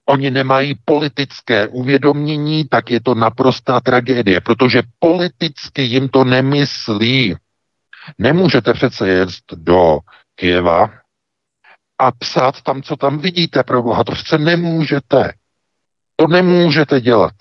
oni 0.09 0.31
nemají 0.31 0.75
politické 0.85 1.69
uvědomění, 1.69 2.65
tak 2.65 2.91
je 2.91 3.01
to 3.01 3.15
naprostá 3.15 3.81
tragédie, 3.81 4.41
protože 4.41 4.83
politicky 4.99 5.83
jim 5.83 6.09
to 6.09 6.25
nemyslí. 6.25 7.37
Nemůžete 8.19 8.73
přece 8.73 9.09
jet 9.09 9.29
do 9.55 9.99
Kieva 10.35 10.91
a 11.99 12.13
psát 12.13 12.63
tam, 12.63 12.83
co 12.83 12.97
tam 12.97 13.19
vidíte, 13.19 13.63
pro 13.63 13.83
Boha. 13.83 14.05
To 14.05 14.13
přece 14.13 14.39
nemůžete. 14.39 15.33
To 16.17 16.27
nemůžete 16.27 17.01
dělat. 17.01 17.35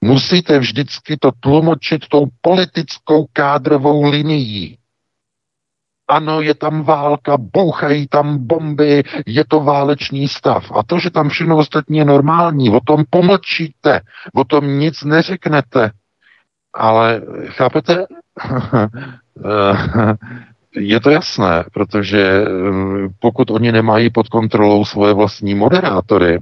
Musíte 0.00 0.58
vždycky 0.58 1.16
to 1.16 1.30
tlumočit 1.40 2.08
tou 2.08 2.26
politickou 2.40 3.26
kádrovou 3.32 4.10
linií. 4.10 4.77
Ano, 6.08 6.40
je 6.40 6.54
tam 6.54 6.82
válka, 6.82 7.36
bouchají 7.36 8.06
tam 8.06 8.46
bomby, 8.46 9.02
je 9.26 9.44
to 9.48 9.60
válečný 9.60 10.28
stav. 10.28 10.72
A 10.74 10.82
to, 10.82 10.98
že 10.98 11.10
tam 11.10 11.28
všechno 11.28 11.56
ostatní 11.56 11.98
je 11.98 12.04
normální, 12.04 12.70
o 12.70 12.80
tom 12.80 13.04
pomlčíte, 13.10 14.00
o 14.34 14.44
tom 14.44 14.78
nic 14.78 15.04
neřeknete. 15.04 15.90
Ale 16.74 17.22
chápete? 17.46 18.06
je 20.76 21.00
to 21.00 21.10
jasné, 21.10 21.64
protože 21.72 22.22
eh, 22.22 22.46
pokud 23.20 23.50
oni 23.50 23.72
nemají 23.72 24.10
pod 24.10 24.28
kontrolou 24.28 24.84
svoje 24.84 25.14
vlastní 25.14 25.54
moderátory, 25.54 26.38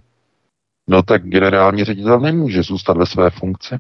no 0.89 1.03
tak 1.03 1.23
generální 1.25 1.85
ředitel 1.85 2.21
nemůže 2.21 2.63
zůstat 2.63 2.97
ve 2.97 3.07
své 3.07 3.31
funkci. 3.31 3.79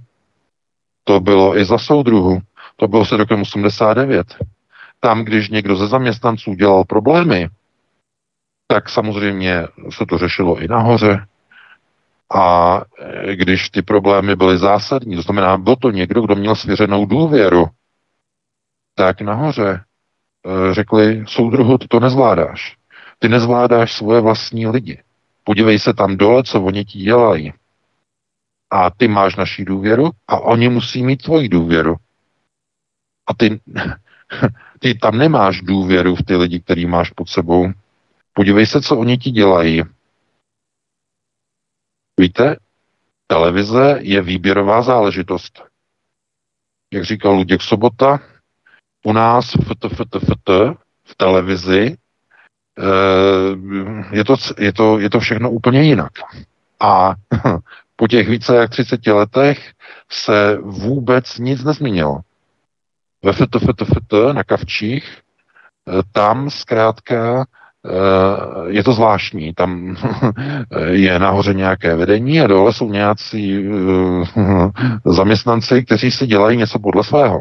To 1.05 1.21
bylo 1.21 1.59
i 1.59 1.65
za 1.65 1.79
soudruhu. 1.79 2.39
To 2.77 2.89
bylo 2.89 3.05
se 3.05 3.17
rokem 3.17 3.43
89 3.43 4.27
tam, 5.01 5.25
když 5.25 5.49
někdo 5.49 5.77
ze 5.77 5.87
zaměstnanců 5.87 6.55
dělal 6.55 6.85
problémy, 6.85 7.49
tak 8.67 8.89
samozřejmě 8.89 9.67
se 9.91 10.07
to 10.09 10.19
řešilo 10.19 10.59
i 10.59 10.69
nahoře. 10.69 11.27
A 12.35 12.81
když 13.35 13.71
ty 13.71 13.83
problémy 13.83 14.37
byly 14.37 14.59
zásadní, 14.59 15.17
to 15.17 15.23
znamená, 15.23 15.59
byl 15.59 15.77
to 15.77 15.91
někdo, 15.91 16.23
kdo 16.23 16.35
měl 16.35 16.55
svěřenou 16.55 17.07
důvěru, 17.07 17.67
tak 18.95 19.21
nahoře 19.21 19.71
e, 19.71 20.75
řekli, 20.75 21.25
soudruhu, 21.29 21.79
ty 21.79 21.89
to 21.89 22.01
nezvládáš. 22.01 22.77
Ty 23.19 23.29
nezvládáš 23.29 23.93
svoje 23.93 24.21
vlastní 24.21 24.67
lidi. 24.67 25.03
Podívej 25.45 25.79
se 25.79 25.95
tam 25.95 26.17
dole, 26.17 26.43
co 26.43 26.63
oni 26.63 26.85
ti 26.85 26.99
dělají. 26.99 27.53
A 28.71 28.91
ty 28.91 29.09
máš 29.09 29.37
naší 29.37 29.65
důvěru 29.65 30.11
a 30.29 30.41
oni 30.41 30.69
musí 30.69 31.03
mít 31.03 31.23
tvoji 31.23 31.49
důvěru. 31.49 31.97
A 33.27 33.35
ty 33.35 33.61
ty 34.79 34.95
tam 34.95 35.19
nemáš 35.19 35.61
důvěru 35.61 36.15
v 36.15 36.23
ty 36.23 36.37
lidi, 36.37 36.61
který 36.61 36.87
máš 36.87 37.11
pod 37.11 37.29
sebou. 37.29 37.73
Podívej 38.33 38.67
se, 38.67 38.81
co 38.81 38.99
oni 38.99 39.19
ti 39.19 39.31
dělají. 39.31 39.83
Víte, 42.21 42.57
televize 43.27 43.99
je 44.01 44.23
výběrová 44.23 44.83
záležitost. 44.83 45.63
Jak 46.93 47.05
říkal 47.05 47.33
Luděk 47.33 47.63
Sobota, 47.63 48.21
u 49.05 49.13
nás 49.13 49.51
FT, 49.51 49.95
FT, 49.95 50.17
FT, 50.19 50.51
v 51.05 51.15
televizi 51.17 51.97
eh, 52.79 54.17
je 54.17 54.25
to, 54.25 54.37
je, 54.59 54.73
to, 54.73 54.99
je 54.99 55.11
to 55.11 55.21
všechno 55.21 55.51
úplně 55.51 55.83
jinak. 55.83 56.13
A 56.81 57.15
po 57.97 58.09
těch 58.09 58.29
více 58.29 58.57
jak 58.57 58.71
30 58.71 59.07
letech 59.07 59.73
se 60.11 60.59
vůbec 60.63 61.39
nic 61.39 61.65
nezměnilo 61.65 62.21
ve 63.27 63.33
FTFTFT 63.33 64.13
na 64.33 64.45
Kavčích, 64.45 65.19
eh, 65.89 66.03
tam 66.13 66.51
zkrátka 66.51 67.45
eh, 67.45 67.91
je 68.67 68.85
to 68.85 68.93
zvláštní. 68.93 69.55
Tam 69.55 69.97
je 70.91 71.19
nahoře 71.19 71.55
nějaké 71.55 71.97
vedení 71.97 72.41
a 72.41 72.47
dole 72.47 72.73
jsou 72.73 72.91
nějací 72.91 73.67
eh, 73.67 73.71
zaměstnanci, 75.13 75.85
kteří 75.85 76.11
si 76.11 76.27
dělají 76.27 76.57
něco 76.57 76.79
podle 76.79 77.05
svého. 77.05 77.41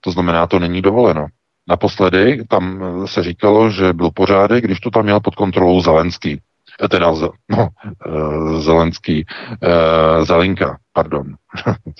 To 0.00 0.10
znamená, 0.10 0.46
to 0.46 0.58
není 0.58 0.82
dovoleno. 0.82 1.26
Naposledy 1.68 2.44
tam 2.48 2.84
se 3.06 3.22
říkalo, 3.22 3.70
že 3.70 3.92
byl 3.92 4.10
pořádek, 4.14 4.64
když 4.64 4.80
to 4.80 4.90
tam 4.90 5.02
měl 5.02 5.20
pod 5.20 5.34
kontrolou 5.34 5.80
Zelenský. 5.80 6.40
Teda, 6.90 7.12
no, 7.48 7.68
Zelenský, 8.58 9.24
Zelinka, 10.22 10.78
pardon, 10.92 11.34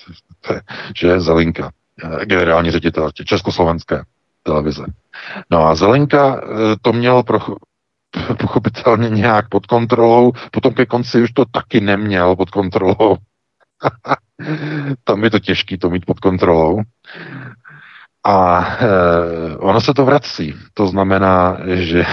že 0.95 1.07
je 1.07 1.19
Zelinka, 1.19 1.71
generální 2.23 2.71
ředitel 2.71 3.11
Československé 3.11 4.03
televize. 4.43 4.85
No 5.51 5.67
a 5.67 5.75
Zelenka 5.75 6.41
to 6.81 6.93
měl 6.93 7.23
pro, 7.23 7.39
pochopitelně 8.39 9.09
nějak 9.09 9.49
pod 9.49 9.65
kontrolou, 9.65 10.31
potom 10.51 10.73
ke 10.73 10.85
konci 10.85 11.23
už 11.23 11.31
to 11.31 11.45
taky 11.45 11.81
neměl 11.81 12.35
pod 12.35 12.49
kontrolou. 12.49 13.17
Tam 15.03 15.23
je 15.23 15.29
to 15.29 15.39
těžké 15.39 15.77
to 15.77 15.89
mít 15.89 16.05
pod 16.05 16.19
kontrolou. 16.19 16.81
A 18.27 18.67
e, 18.79 19.57
ono 19.57 19.81
se 19.81 19.93
to 19.93 20.05
vrací. 20.05 20.53
To 20.73 20.87
znamená, 20.87 21.57
že 21.65 22.05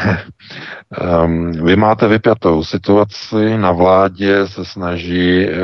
um, 1.25 1.51
vy 1.65 1.77
máte 1.77 2.09
vypjatou 2.09 2.65
situaci, 2.65 3.59
na 3.59 3.73
vládě 3.73 4.47
se 4.47 4.65
snaží 4.65 5.49
e, 5.49 5.55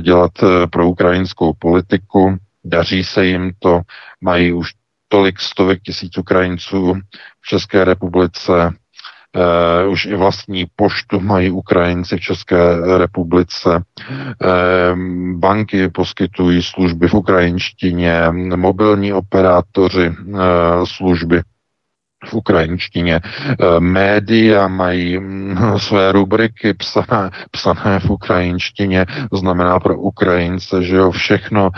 dělat 0.00 0.30
e, 0.42 0.66
pro 0.66 0.88
ukrajinskou 0.88 1.52
politiku, 1.58 2.36
daří 2.68 3.04
se 3.04 3.26
jim 3.26 3.52
to, 3.58 3.80
mají 4.20 4.52
už 4.52 4.70
tolik 5.08 5.40
stovek 5.40 5.82
tisíc 5.82 6.18
Ukrajinců 6.18 6.94
v 7.40 7.46
České 7.46 7.84
republice, 7.84 8.72
Uh, 9.36 9.92
už 9.92 10.06
i 10.06 10.16
vlastní 10.16 10.66
poštu 10.76 11.20
mají 11.20 11.50
Ukrajinci 11.50 12.16
v 12.16 12.20
České 12.20 12.56
republice. 12.98 13.68
Uh, 13.68 14.98
banky 15.38 15.88
poskytují 15.88 16.62
služby 16.62 17.08
v 17.08 17.14
ukrajinštině, 17.14 18.22
mobilní 18.56 19.12
operátoři 19.12 20.08
uh, 20.08 20.40
služby 20.84 21.42
v 22.24 22.34
ukrajinštině. 22.34 23.20
Média 23.78 24.68
mají 24.68 25.18
mm, 25.18 25.78
své 25.78 26.12
rubriky 26.12 26.74
psané, 26.74 27.30
psané 27.50 28.00
v 28.00 28.10
ukrajinštině, 28.10 29.06
znamená 29.32 29.80
pro 29.80 29.98
Ukrajince, 29.98 30.82
že 30.82 30.96
jo, 30.96 31.10
všechno 31.10 31.70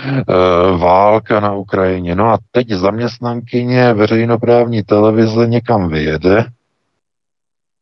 válka 0.76 1.40
na 1.40 1.52
Ukrajině. 1.52 2.14
No 2.14 2.32
a 2.32 2.38
teď 2.50 2.70
zaměstnankyně 2.70 3.94
veřejnoprávní 3.94 4.82
televize 4.82 5.47
někam 5.47 5.88
vyjede, 5.88 6.47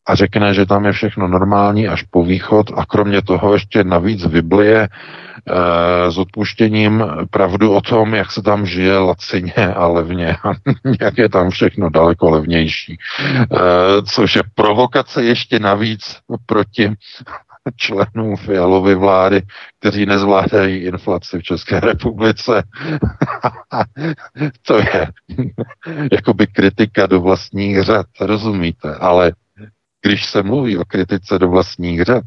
a 0.09 0.15
řekne, 0.15 0.55
že 0.55 0.67
tam 0.67 0.85
je 0.85 0.93
všechno 0.93 1.29
normální 1.29 1.89
až 1.89 2.03
po 2.03 2.25
východ 2.25 2.67
a 2.77 2.87
kromě 2.87 3.23
toho 3.23 3.53
ještě 3.53 3.85
navíc 3.85 4.27
vyblije 4.27 4.83
e, 4.83 4.89
s 6.09 6.19
odpuštěním 6.19 7.05
pravdu 7.31 7.73
o 7.73 7.81
tom, 7.81 8.15
jak 8.15 8.33
se 8.33 8.43
tam 8.43 8.67
žije 8.67 8.99
lacině 8.99 9.53
a 9.55 9.87
levně 9.87 10.37
a 10.45 10.53
jak 11.01 11.19
je 11.19 11.29
tam 11.29 11.51
všechno 11.51 11.91
daleko 11.91 12.31
levnější. 12.31 12.99
E, 13.23 13.47
což 14.03 14.37
je 14.37 14.43
provokace 14.55 15.25
ještě 15.25 15.59
navíc 15.59 16.17
proti 16.47 16.93
členů 17.77 18.37
Fialovy 18.37 18.95
vlády, 18.95 19.43
kteří 19.81 20.07
nezvládají 20.07 20.77
inflaci 20.77 21.39
v 21.39 21.43
České 21.43 21.81
republice. 21.81 22.63
to 24.63 24.79
je 24.79 25.07
jakoby 26.13 26.47
kritika 26.47 27.07
do 27.07 27.21
vlastních 27.21 27.83
řad, 27.83 28.07
rozumíte? 28.21 28.95
Ale 28.95 29.33
když 30.03 30.27
se 30.27 30.43
mluví 30.43 30.79
o 30.79 30.85
kritice 30.85 31.39
do 31.39 31.49
vlastních 31.49 32.03
řad, 32.03 32.25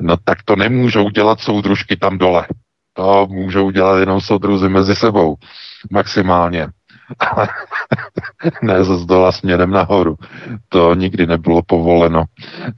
no 0.00 0.16
tak 0.24 0.42
to 0.42 0.56
nemůžou 0.56 1.10
dělat 1.10 1.40
soudružky 1.40 1.96
tam 1.96 2.18
dole. 2.18 2.46
To 2.92 3.26
můžou 3.30 3.70
dělat 3.70 3.98
jenom 3.98 4.20
soudruzy 4.20 4.68
mezi 4.68 4.96
sebou. 4.96 5.36
Maximálně. 5.90 6.68
Ale 7.18 7.48
ne 8.62 8.84
ze 8.84 8.96
zdola 8.96 9.32
směrem 9.32 9.70
nahoru. 9.70 10.16
To 10.68 10.94
nikdy 10.94 11.26
nebylo 11.26 11.62
povoleno. 11.62 12.24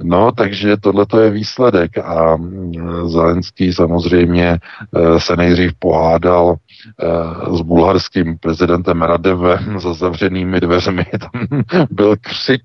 No, 0.03 0.33
takže 0.33 0.77
tohle 0.77 1.07
je 1.21 1.31
výsledek 1.31 1.99
a 1.99 2.37
mm, 2.37 3.09
Zelenský 3.09 3.73
samozřejmě 3.73 4.49
e, 4.49 5.21
se 5.21 5.37
nejdřív 5.37 5.73
pohádal 5.79 6.55
e, 6.55 7.57
s 7.57 7.61
bulharským 7.61 8.39
prezidentem 8.39 9.03
Radevem 9.03 9.79
za 9.81 9.95
zavřenými 9.95 10.61
dveřmi. 10.61 11.05
Tam 11.21 11.67
byl 11.91 12.17
křik. 12.21 12.63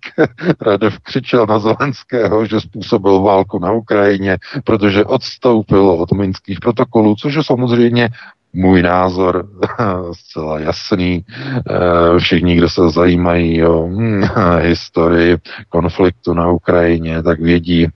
Radev 0.62 1.00
křičel 1.00 1.46
na 1.46 1.60
Zelenského, 1.60 2.46
že 2.46 2.62
způsobil 2.62 3.22
válku 3.22 3.60
na 3.60 3.72
Ukrajině, 3.72 4.38
protože 4.64 5.06
odstoupil 5.06 5.90
od 5.90 6.12
minských 6.12 6.60
protokolů, 6.60 7.16
což 7.16 7.36
je 7.36 7.44
samozřejmě 7.44 8.10
můj 8.58 8.82
názor 8.84 9.48
zcela 10.12 10.60
jasný. 10.60 11.26
Eh, 11.70 12.20
všichni, 12.20 12.56
kdo 12.56 12.70
se 12.70 12.90
zajímají 12.90 13.64
o 13.64 13.88
hm, 13.88 14.24
historii 14.62 15.38
konfliktu 15.70 16.34
na 16.34 16.50
Ukrajině, 16.50 17.24
tak 17.24 17.40
vědí, 17.40 17.88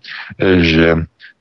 že 0.57 0.95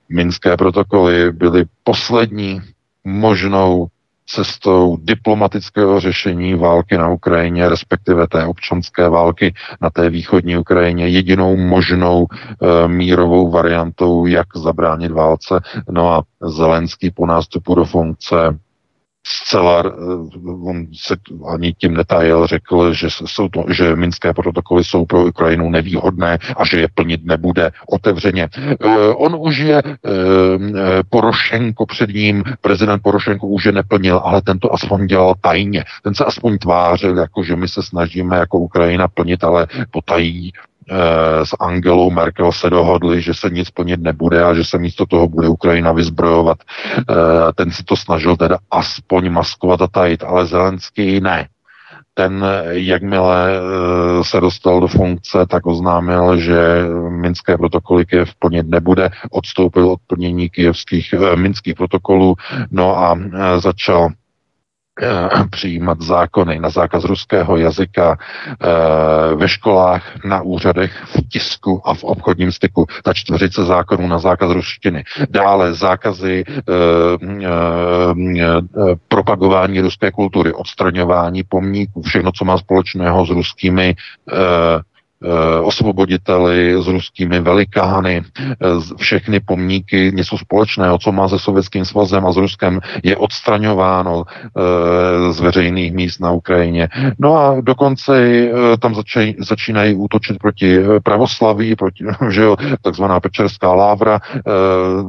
minské 0.09 0.57
protokoly 0.57 1.33
byly 1.33 1.65
poslední 1.85 2.61
možnou 3.05 3.89
cestou 4.27 4.97
diplomatického 5.03 6.01
řešení 6.01 6.55
války 6.55 6.99
na 6.99 7.09
Ukrajině, 7.09 7.69
respektive 7.69 8.27
té 8.27 8.47
občanské 8.47 9.09
války 9.09 9.55
na 9.81 9.91
té 9.91 10.11
východní 10.11 10.57
Ukrajině, 10.57 11.09
jedinou 11.09 11.57
možnou 11.57 12.27
e, 12.27 12.89
mírovou 12.89 13.51
variantou, 13.51 14.27
jak 14.27 14.47
zabránit 14.57 15.13
válce. 15.13 15.61
No 15.91 16.13
a 16.13 16.23
Zelenský 16.43 17.11
po 17.11 17.27
nástupu 17.27 17.75
do 17.75 17.85
funkce 17.85 18.59
zcela, 19.27 19.83
eh, 19.87 19.91
on 20.65 20.87
se 20.95 21.17
ani 21.53 21.73
tím 21.73 21.95
netajil, 21.95 22.47
řekl, 22.47 22.95
že, 22.95 23.11
jsou 23.11 23.49
to, 23.49 23.65
že 23.69 23.97
minské 23.97 24.35
protokoly 24.35 24.85
jsou 24.85 25.05
pro 25.05 25.27
Ukrajinu 25.27 25.71
nevýhodné 25.71 26.39
a 26.57 26.65
že 26.65 26.81
je 26.81 26.89
plnit 26.95 27.25
nebude 27.25 27.71
otevřeně. 27.89 28.49
Uh, 28.85 29.15
on 29.17 29.37
už 29.39 29.59
je 29.59 29.83
uh, 29.83 29.91
Porošenko 31.11 31.87
před 31.87 32.11
ním, 32.11 32.45
prezident 32.61 33.03
Porošenko 33.03 33.47
už 33.47 33.65
je 33.65 33.73
neplnil, 33.73 34.21
ale 34.25 34.43
ten 34.43 34.59
to 34.59 34.75
aspoň 34.75 35.07
dělal 35.07 35.35
tajně. 35.41 35.85
Ten 36.03 36.15
se 36.15 36.25
aspoň 36.25 36.59
tvářil, 36.59 37.19
jako 37.19 37.43
že 37.43 37.57
my 37.57 37.69
se 37.69 37.83
snažíme 37.83 38.37
jako 38.37 38.59
Ukrajina 38.59 39.09
plnit, 39.09 39.45
ale 39.45 39.67
potají 39.91 40.53
Eh, 40.53 40.70
s 41.45 41.57
Angelou 41.61 42.11
Merkel 42.11 42.53
se 42.53 42.71
dohodli, 42.71 43.23
že 43.23 43.35
se 43.35 43.51
nic 43.51 43.71
plnit 43.71 44.01
nebude 44.01 44.45
a 44.45 44.55
že 44.55 44.65
se 44.65 44.79
místo 44.79 45.07
toho 45.07 45.29
bude 45.29 45.49
Ukrajina 45.49 45.93
vyzbrojovat. 45.93 46.59
Eh, 46.99 47.05
ten 47.55 47.71
si 47.71 47.85
to 47.85 47.97
snažil 47.97 48.37
teda 48.37 48.59
aspoň 48.71 49.31
maskovat 49.31 49.83
a 49.83 49.87
tajit, 49.87 50.23
ale 50.23 50.47
Zelenský 50.47 51.21
ne. 51.21 51.49
Ten, 52.15 52.45
jakmile 52.71 53.51
eh, 53.51 54.25
se 54.25 54.41
dostal 54.41 54.81
do 54.81 54.89
funkce, 54.89 55.47
tak 55.47 55.67
oznámil, 55.67 56.37
že 56.37 56.85
minské 57.09 57.59
protokoly 57.59 58.07
Kiev 58.07 58.35
plnit 58.39 58.67
nebude, 58.69 59.11
odstoupil 59.31 59.91
od 59.91 60.01
plnění 60.07 60.51
kijevských, 60.51 61.15
minských 61.35 61.75
protokolů, 61.75 62.35
no 62.71 62.99
a 62.99 63.19
začal 63.59 64.09
Eh, 64.09 64.20
přijímat 65.51 66.01
zákony 66.01 66.61
na 66.61 66.71
zákaz 66.71 67.05
ruského 67.05 67.57
jazyka 67.57 68.19
eh, 68.19 69.35
ve 69.35 69.49
školách, 69.49 70.25
na 70.25 70.43
úřadech, 70.43 70.93
v 71.05 71.29
tisku 71.29 71.83
a 71.85 71.95
v 71.95 72.05
obchodním 72.05 72.53
styku. 72.53 72.87
Ta 73.05 73.15
čtveřice 73.15 73.65
zákonů 73.65 74.07
na 74.07 74.19
zákaz 74.19 74.51
ruštiny. 74.51 75.05
Dále 75.31 75.75
zákazy 75.75 76.45
eh, 76.47 76.53
propagování 79.09 79.81
ruské 79.81 80.11
kultury, 80.11 80.53
odstraňování 80.53 81.43
pomníků, 81.43 82.03
všechno, 82.03 82.33
co 82.33 82.45
má 82.45 82.59
společného 82.59 83.27
s 83.27 83.31
ruskými 83.31 83.95
Eh, 84.33 84.81
osvoboditeli, 85.63 86.83
s 86.83 86.87
ruskými 86.87 87.41
velikány, 87.41 88.23
eh, 88.41 88.55
všechny 88.97 89.41
pomníky, 89.41 90.13
něco 90.15 90.39
společného, 90.39 90.99
co 90.99 91.13
má 91.13 91.29
se 91.29 91.39
Sovětským 91.39 91.85
svazem 91.85 92.27
a 92.27 92.33
s 92.33 92.37
Ruskem, 92.37 92.81
je 93.03 93.17
odstraňováno 93.17 94.25
eh, 94.25 95.33
z 95.33 95.41
veřejných 95.41 95.93
míst 95.93 96.21
na 96.21 96.31
Ukrajině. 96.31 96.89
No 97.19 97.37
a 97.37 97.61
dokonce 97.61 98.31
tam 98.79 98.95
začínají 99.39 99.95
útočit 99.95 100.39
proti 100.39 100.79
pravoslaví, 101.03 101.77
proti, 101.77 102.05
že 102.31 102.43
jo, 102.43 102.57
takzvaná 102.83 103.21
Pečerská 103.21 103.73
lávra, 103.73 104.21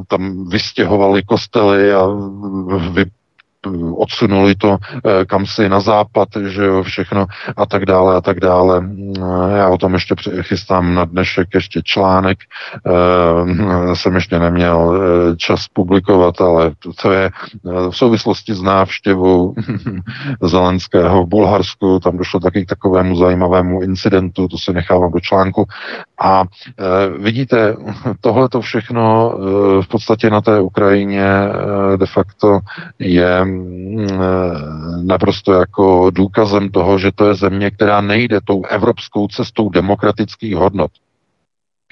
tam 0.08 0.48
vystěhovali 0.48 1.22
kostely 1.22 1.92
a 1.92 2.06
vy, 2.92 3.04
odsunuli 3.96 4.54
to 4.54 4.78
eh, 4.78 5.24
kam 5.24 5.46
si 5.46 5.68
na 5.68 5.80
západ, 5.80 6.28
že 6.46 6.64
jo, 6.64 6.82
všechno 6.82 7.26
a 7.56 7.66
tak 7.66 7.86
dále 7.86 8.16
a 8.16 8.20
tak 8.20 8.40
dále. 8.40 8.82
Eh, 9.16 9.58
já 9.58 9.68
o 9.68 9.78
tom 9.78 9.94
ještě 9.94 10.14
chystám 10.42 10.94
na 10.94 11.04
dnešek 11.04 11.48
ještě 11.54 11.82
článek, 11.84 12.38
jsem 13.94 14.14
ještě 14.14 14.38
neměl 14.38 15.00
čas 15.36 15.68
publikovat, 15.68 16.40
ale 16.40 16.70
to 17.02 17.12
je 17.12 17.30
v 17.90 17.96
souvislosti 17.96 18.54
s 18.54 18.62
návštěvou 18.62 19.54
Zelenského 20.42 21.24
v 21.24 21.28
Bulharsku, 21.28 22.00
tam 22.00 22.16
došlo 22.16 22.40
taky 22.40 22.64
k 22.64 22.68
takovému 22.68 23.16
zajímavému 23.16 23.82
incidentu, 23.82 24.48
to 24.48 24.58
se 24.58 24.72
nechávám 24.72 25.12
do 25.12 25.20
článku. 25.20 25.66
A 26.20 26.44
vidíte, 27.18 27.76
tohle 28.20 28.48
to 28.48 28.60
všechno 28.60 29.34
v 29.82 29.88
podstatě 29.88 30.30
na 30.30 30.40
té 30.40 30.60
Ukrajině 30.60 31.24
de 31.96 32.06
facto 32.06 32.58
je 32.98 33.46
naprosto 35.02 35.52
jako 35.52 36.10
důkazem 36.10 36.70
toho, 36.70 36.98
že 36.98 37.12
to 37.12 37.28
je 37.28 37.34
země, 37.34 37.70
která 37.70 38.00
nejde 38.00 38.40
tou 38.44 38.64
evropskou 38.64 39.28
cestou 39.28 39.68
demokratických 39.68 40.54
hodnot. 40.54 40.90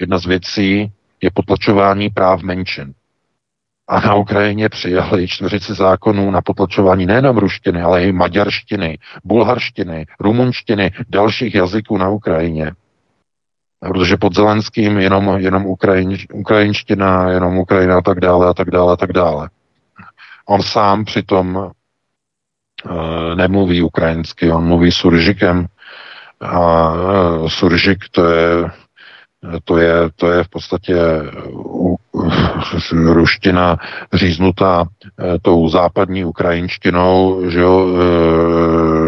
Jedna 0.01 0.17
z 0.17 0.25
věcí 0.25 0.91
je 1.21 1.31
potlačování 1.33 2.09
práv 2.09 2.41
menšin. 2.41 2.93
A 3.87 3.99
na 3.99 4.15
Ukrajině 4.15 4.69
přijali 4.69 5.27
čtyřici 5.27 5.73
zákonů 5.73 6.31
na 6.31 6.41
potlačování 6.41 7.05
nejenom 7.05 7.37
ruštiny, 7.37 7.81
ale 7.81 8.03
i 8.03 8.11
maďarštiny, 8.11 8.97
bulharštiny, 9.23 10.05
rumunštiny, 10.19 10.91
dalších 11.09 11.55
jazyků 11.55 11.97
na 11.97 12.09
Ukrajině. 12.09 12.71
Protože 13.79 14.17
pod 14.17 14.35
Zelenským 14.35 14.99
jenom, 14.99 15.37
jenom 15.37 15.65
Ukrajin, 15.65 16.17
ukrajinština, 16.33 17.29
jenom 17.31 17.57
Ukrajina 17.57 17.97
a 17.97 18.01
tak 18.01 18.19
dále 18.19 18.47
a 18.47 18.53
tak 18.53 18.71
dále 18.71 18.93
a 18.93 18.97
tak 18.97 19.13
dále. 19.13 19.49
On 20.51 20.61
sám 20.63 21.05
přitom 21.05 21.55
uh, 21.55 21.71
nemluví 23.35 23.81
ukrajinsky, 23.81 24.51
on 24.51 24.67
mluví 24.67 24.91
suržikem. 24.91 25.65
A 26.41 26.91
uh, 26.91 27.47
suržik 27.47 27.99
to 28.11 28.25
je 28.25 28.71
to 29.63 29.77
je, 29.77 29.93
to 30.15 30.31
je 30.31 30.43
v 30.43 30.49
podstatě 30.49 30.95
ruština 32.93 33.77
říznutá 34.13 34.85
eh, 34.85 35.39
tou 35.41 35.69
západní 35.69 36.25
ukrajinštinou, 36.25 37.41
že 37.49 37.59
jo, 37.59 37.87
eh, 37.87 39.00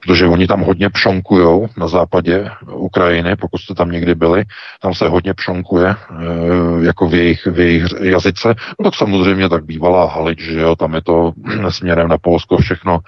protože 0.00 0.26
oni 0.26 0.46
tam 0.46 0.60
hodně 0.60 0.90
pšonkujou 0.90 1.68
na 1.76 1.88
západě 1.88 2.50
Ukrajiny, 2.72 3.36
pokud 3.36 3.58
jste 3.58 3.74
tam 3.74 3.90
někdy 3.90 4.14
byli, 4.14 4.44
tam 4.80 4.94
se 4.94 5.08
hodně 5.08 5.34
pšonkuje, 5.34 5.88
eh, 5.90 6.84
jako 6.86 7.08
v 7.08 7.14
jejich, 7.14 7.46
v 7.46 7.58
jejich 7.58 7.84
jazyce. 8.00 8.54
No 8.80 8.84
tak 8.84 8.94
samozřejmě 8.94 9.48
tak 9.48 9.64
bývalá 9.64 10.06
Halič, 10.06 10.40
že 10.40 10.60
jo, 10.60 10.76
tam 10.76 10.94
je 10.94 11.02
to 11.02 11.32
směrem 11.68 12.08
na 12.08 12.18
Polsko 12.18 12.56
všechno 12.56 12.98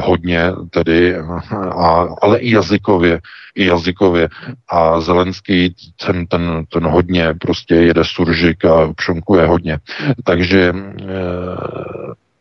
hodně 0.00 0.52
tedy, 0.70 1.16
a, 1.16 2.06
ale 2.22 2.38
i 2.38 2.50
jazykově, 2.50 3.20
i 3.54 3.66
jazykově. 3.66 4.28
A 4.68 5.00
Zelenský 5.00 5.74
ten, 6.06 6.26
ten, 6.26 6.64
ten 6.72 6.86
hodně 6.86 7.34
prostě 7.40 7.74
jede 7.74 8.04
suržik 8.04 8.64
a 8.64 8.92
pšonkuje 8.92 9.46
hodně. 9.46 9.78
Takže 10.24 10.72
eh, 11.00 11.04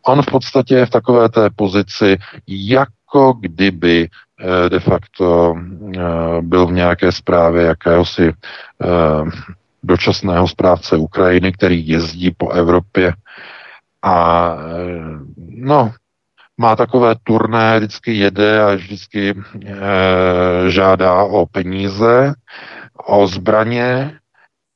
on 0.07 0.21
v 0.21 0.25
podstatě 0.25 0.75
je 0.75 0.85
v 0.85 0.89
takové 0.89 1.29
té 1.29 1.49
pozici, 1.55 2.17
jako 2.47 3.33
kdyby 3.33 4.09
eh, 4.39 4.69
de 4.69 4.79
facto 4.79 5.55
eh, 5.55 6.01
byl 6.41 6.67
v 6.67 6.71
nějaké 6.71 7.11
zprávě 7.11 7.63
jakéhosi 7.63 8.33
dočasného 9.83 10.47
správce 10.47 10.97
Ukrajiny, 10.97 11.51
který 11.51 11.87
jezdí 11.87 12.31
po 12.37 12.51
Evropě. 12.51 13.13
A 14.03 14.55
no, 15.37 15.91
má 16.57 16.75
takové 16.75 17.15
turné, 17.23 17.79
vždycky 17.79 18.13
jede 18.13 18.63
a 18.63 18.75
vždycky 18.75 19.29
e, 19.29 19.35
žádá 20.69 21.23
o 21.23 21.45
peníze, 21.45 22.33
o 23.07 23.27
zbraně, 23.27 24.19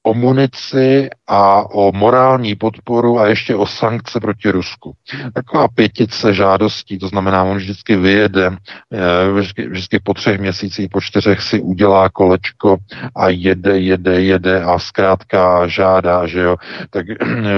o 0.03 0.13
munici 0.13 1.09
a 1.27 1.65
o 1.73 1.91
morální 1.91 2.55
podporu 2.55 3.19
a 3.19 3.27
ještě 3.27 3.55
o 3.55 3.65
sankce 3.65 4.19
proti 4.19 4.51
Rusku. 4.51 4.93
Taková 5.33 5.67
pětice 5.67 6.33
žádostí, 6.33 6.99
to 6.99 7.07
znamená, 7.07 7.43
on 7.43 7.57
vždycky 7.57 7.95
vyjede, 7.95 8.57
eh, 8.93 9.31
vždycky, 9.31 9.67
vždycky 9.67 9.99
po 10.03 10.13
třech 10.13 10.39
měsících, 10.39 10.89
po 10.89 11.01
čtyřech 11.01 11.41
si 11.41 11.61
udělá 11.61 12.09
kolečko 12.09 12.77
a 13.15 13.29
jede, 13.29 13.79
jede, 13.79 14.21
jede 14.21 14.63
a 14.63 14.79
zkrátka 14.79 15.67
žádá, 15.67 16.27
že 16.27 16.39
jo. 16.39 16.55
Tak 16.89 17.05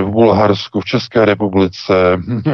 v 0.04 0.10
Bulharsku, 0.10 0.82
v 0.82 0.86
České 0.86 1.26
republice, 1.26 1.94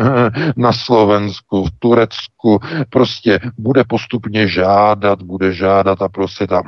na 0.56 0.74
Slovensku, 0.74 1.66
v 1.66 1.72
Turecku, 1.80 2.60
prostě 2.90 3.40
bude 3.58 3.84
postupně 3.84 4.48
žádat, 4.48 5.22
bude 5.22 5.54
žádat 5.54 6.02
a 6.02 6.10
prosit 6.10 6.52
a, 6.52 6.62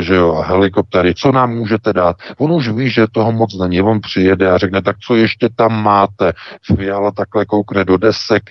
že 0.00 0.14
jo, 0.14 0.44
helikoptery, 0.46 1.14
co 1.14 1.32
nám 1.32 1.50
můžete 1.50 1.92
dát. 1.92 2.16
On 2.38 2.59
už 2.60 2.68
ví, 2.68 2.90
že 2.90 3.06
toho 3.12 3.32
moc 3.32 3.58
není. 3.58 3.82
On 3.82 4.00
přijede 4.00 4.50
a 4.50 4.58
řekne, 4.58 4.82
tak 4.82 4.96
co 4.98 5.16
ještě 5.16 5.48
tam 5.56 5.82
máte? 5.82 6.32
Fiala 6.76 7.10
takhle 7.10 7.44
koukne 7.44 7.84
do 7.84 7.96
desek, 7.96 8.42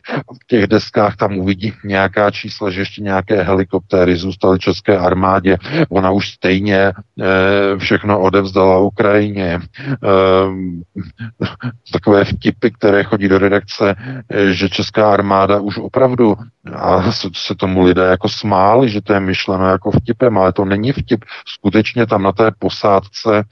v 0.42 0.48
těch 0.48 0.68
deskách 0.68 1.16
tam 1.16 1.38
uvidí 1.38 1.74
nějaká 1.86 2.32
čísla, 2.32 2.70
že 2.70 2.82
ještě 2.82 3.02
nějaké 3.02 3.44
helikoptéry 3.44 4.16
zůstaly 4.16 4.60
české 4.60 4.98
armádě. 4.98 5.58
Ona 5.90 6.12
už 6.12 6.30
stejně 6.30 6.78
e, 6.78 6.94
všechno 7.78 8.20
odevzdala 8.20 8.80
Ukrajině. 8.80 9.50
E, 9.54 9.60
takové 11.94 12.26
vtipy, 12.26 12.72
které 12.72 13.04
chodí 13.04 13.28
do 13.28 13.38
redakce, 13.38 13.96
e, 14.30 14.54
že 14.54 14.70
česká 14.70 15.14
armáda 15.14 15.60
už 15.60 15.78
opravdu, 15.78 16.36
a 16.76 17.12
se 17.12 17.56
tomu 17.56 17.84
lidé 17.84 18.04
jako 18.04 18.30
smáli, 18.30 18.90
že 18.90 19.02
to 19.02 19.14
je 19.14 19.20
myšleno 19.20 19.70
jako 19.70 19.92
vtipem, 19.92 20.38
ale 20.38 20.54
to 20.54 20.66
není 20.66 20.92
vtip. 20.92 21.26
Skutečně 21.48 22.06
tam 22.06 22.24
na 22.24 22.32
té 22.32 22.52
posádce 22.60 23.44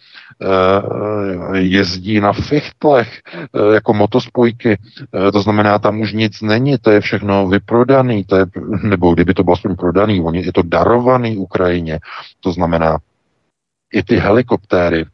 jezdí 1.54 2.19
na 2.19 2.34
fichtlech 2.34 3.21
eh, 3.36 3.73
jako 3.73 3.93
motospojky, 3.93 4.78
eh, 4.78 5.32
to 5.32 5.41
znamená, 5.41 5.80
tam 5.80 6.02
už 6.02 6.13
nic 6.13 6.41
není, 6.41 6.78
to 6.78 6.91
je 6.91 7.02
všechno 7.02 7.47
vyprodaný, 7.47 8.23
to 8.23 8.36
je, 8.36 8.45
nebo 8.84 9.13
kdyby 9.13 9.34
to 9.34 9.43
bylo 9.43 9.54
aspoň 9.54 9.76
prodaný, 9.76 10.21
oni, 10.21 10.45
je 10.45 10.54
to 10.54 10.62
darovaný 10.62 11.38
Ukrajině, 11.38 12.00
to 12.39 12.52
znamená, 12.52 12.97
i 13.93 14.04
ty 14.04 14.15
helikoptéry, 14.15 15.06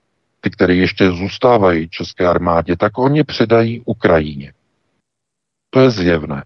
ty, 0.41 0.49
které 0.49 0.75
ještě 0.75 1.11
zůstávají 1.11 1.89
české 1.89 2.27
armádě, 2.27 2.75
tak 2.77 2.97
oni 2.97 3.23
předají 3.23 3.81
Ukrajině. 3.85 4.53
To 5.69 5.79
je 5.79 5.89
zjevné. 5.89 6.43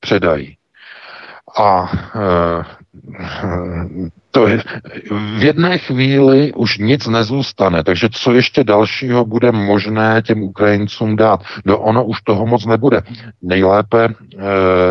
Předají. 0.00 0.56
A 1.58 1.90
to 4.30 4.46
je, 4.46 4.62
v 5.10 5.42
jedné 5.42 5.78
chvíli 5.78 6.52
už 6.52 6.78
nic 6.78 7.06
nezůstane, 7.06 7.84
takže 7.84 8.08
co 8.12 8.32
ještě 8.32 8.64
dalšího 8.64 9.24
bude 9.24 9.52
možné 9.52 10.22
těm 10.22 10.42
Ukrajincům 10.42 11.16
dát? 11.16 11.40
No 11.64 11.78
ono 11.78 12.04
už 12.04 12.22
toho 12.22 12.46
moc 12.46 12.66
nebude. 12.66 13.02
Nejlépe 13.42 14.04
e, 14.04 14.12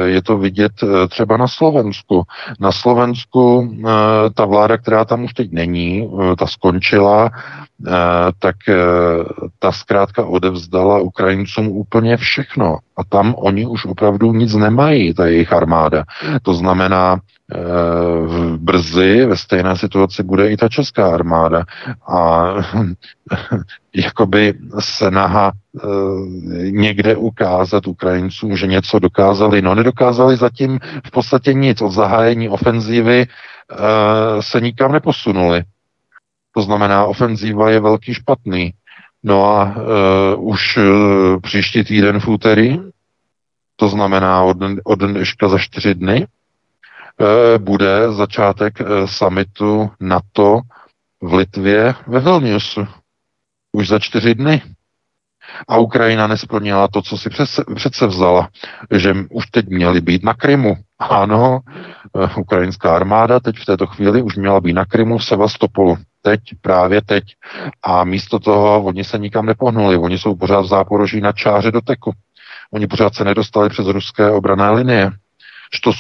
je 0.07 0.21
to 0.21 0.37
vidět 0.37 0.71
e, 0.83 1.07
třeba 1.07 1.37
na 1.37 1.47
Slovensku. 1.47 2.23
Na 2.59 2.71
Slovensku 2.71 3.73
e, 3.73 3.83
ta 4.33 4.45
vláda, 4.45 4.77
která 4.77 5.05
tam 5.05 5.23
už 5.23 5.33
teď 5.33 5.51
není, 5.51 6.09
ta 6.37 6.47
skončila, 6.47 7.29
tak 8.39 8.55
ta 9.59 9.71
zkrátka 9.71 10.25
odevzdala 10.25 10.99
Ukrajincům 10.99 11.67
úplně 11.67 12.17
všechno. 12.17 12.77
A 12.97 13.03
tam 13.03 13.35
oni 13.37 13.65
už 13.65 13.85
opravdu 13.85 14.33
nic 14.33 14.53
nemají, 14.55 15.13
ta 15.13 15.25
jejich 15.25 15.53
armáda. 15.53 16.03
To 16.41 16.53
znamená, 16.53 17.19
v 18.25 18.57
brzy 18.57 19.26
ve 19.27 19.37
stejné 19.37 19.77
situaci 19.77 20.23
bude 20.23 20.51
i 20.51 20.57
ta 20.57 20.69
česká 20.69 21.13
armáda. 21.13 21.65
A 22.07 22.53
jakoby 23.95 24.53
snaha 24.79 25.51
e, 25.51 25.87
někde 26.71 27.15
ukázat 27.15 27.87
Ukrajincům, 27.87 28.57
že 28.57 28.67
něco 28.67 28.99
dokázali. 28.99 29.61
No 29.61 29.75
nedokázali 29.75 30.37
zatím 30.37 30.79
v 31.05 31.11
podstatě 31.11 31.53
nic. 31.53 31.81
Od 31.81 31.91
zahájení 31.91 32.49
ofenzívy 32.49 33.21
e, 33.21 33.27
se 34.41 34.61
nikam 34.61 34.91
neposunuli. 34.91 35.63
To 36.53 36.61
znamená, 36.61 37.05
ofenzíva 37.05 37.69
je 37.69 37.79
velký 37.79 38.13
špatný. 38.13 38.73
No 39.23 39.45
a 39.45 39.75
e, 39.75 40.35
už 40.35 40.77
e, 40.77 40.81
příští 41.41 41.83
týden 41.83 42.19
v 42.19 42.27
úterý, 42.27 42.79
to 43.75 43.89
znamená 43.89 44.43
od, 44.43 44.57
od 44.83 44.99
dneška 44.99 45.47
za 45.47 45.57
čtyři 45.57 45.95
dny, 45.95 46.27
bude 47.57 48.11
začátek 48.11 48.81
eh, 48.81 49.07
summitu 49.07 49.91
NATO 49.99 50.59
v 51.21 51.33
Litvě 51.33 51.93
ve 52.07 52.19
Vilniusu. 52.19 52.87
Už 53.71 53.87
za 53.87 53.99
čtyři 53.99 54.35
dny. 54.35 54.61
A 55.67 55.77
Ukrajina 55.77 56.27
nesplnila 56.27 56.87
to, 56.87 57.01
co 57.01 57.17
si 57.17 57.29
přece, 57.29 57.63
přece 57.75 58.07
vzala, 58.07 58.49
že 58.91 59.13
už 59.29 59.45
teď 59.45 59.67
měli 59.67 60.01
být 60.01 60.23
na 60.23 60.33
Krymu. 60.33 60.75
Ano, 60.99 61.59
eh, 62.23 62.39
ukrajinská 62.39 62.95
armáda 62.95 63.39
teď 63.39 63.57
v 63.57 63.65
této 63.65 63.87
chvíli 63.87 64.21
už 64.21 64.35
měla 64.35 64.61
být 64.61 64.73
na 64.73 64.85
Krymu 64.85 65.17
v 65.17 65.25
Sevastopolu. 65.25 65.97
Teď, 66.21 66.41
právě 66.61 67.01
teď. 67.01 67.23
A 67.83 68.03
místo 68.03 68.39
toho 68.39 68.83
oni 68.83 69.03
se 69.03 69.17
nikam 69.17 69.45
nepohnuli. 69.45 69.97
Oni 69.97 70.17
jsou 70.17 70.35
pořád 70.35 70.61
v 70.61 70.67
záporoží 70.67 71.21
na 71.21 71.31
čáře 71.31 71.71
do 71.71 71.81
teku. 71.81 72.11
Oni 72.73 72.87
pořád 72.87 73.15
se 73.15 73.23
nedostali 73.23 73.69
přes 73.69 73.87
ruské 73.87 74.31
obrané 74.31 74.71
linie. 74.71 75.11
Što 75.71 75.91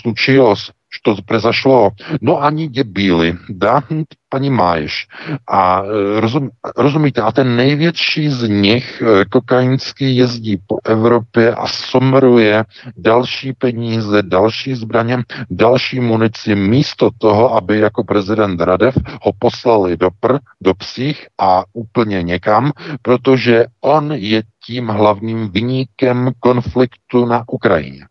prezašlo. 1.21 1.91
No 2.21 2.39
ani 2.41 2.69
debíly, 2.69 3.35
da, 3.49 3.81
paní 4.29 4.49
Máješ. 4.49 5.07
A 5.47 5.83
e, 5.83 6.19
rozum, 6.19 6.49
rozumíte, 6.77 7.21
a 7.21 7.31
ten 7.31 7.55
největší 7.55 8.29
z 8.29 8.49
nich, 8.49 9.01
e, 9.01 9.25
kokainský, 9.25 10.17
jezdí 10.17 10.57
po 10.67 10.77
Evropě 10.85 11.55
a 11.55 11.67
somruje 11.67 12.65
další 12.97 13.53
peníze, 13.53 14.23
další 14.23 14.75
zbraně, 14.75 15.23
další 15.49 15.99
munici, 15.99 16.55
místo 16.55 17.09
toho, 17.17 17.55
aby 17.55 17.79
jako 17.79 18.03
prezident 18.03 18.61
Radev 18.61 18.95
ho 19.21 19.31
poslali 19.39 19.97
do 19.97 20.09
pr, 20.19 20.37
do 20.61 20.73
psích 20.73 21.27
a 21.39 21.63
úplně 21.73 22.23
někam, 22.23 22.71
protože 23.01 23.65
on 23.81 24.11
je 24.11 24.43
tím 24.65 24.87
hlavním 24.87 25.49
vyníkem 25.49 26.31
konfliktu 26.39 27.25
na 27.25 27.43
Ukrajině. 27.47 28.05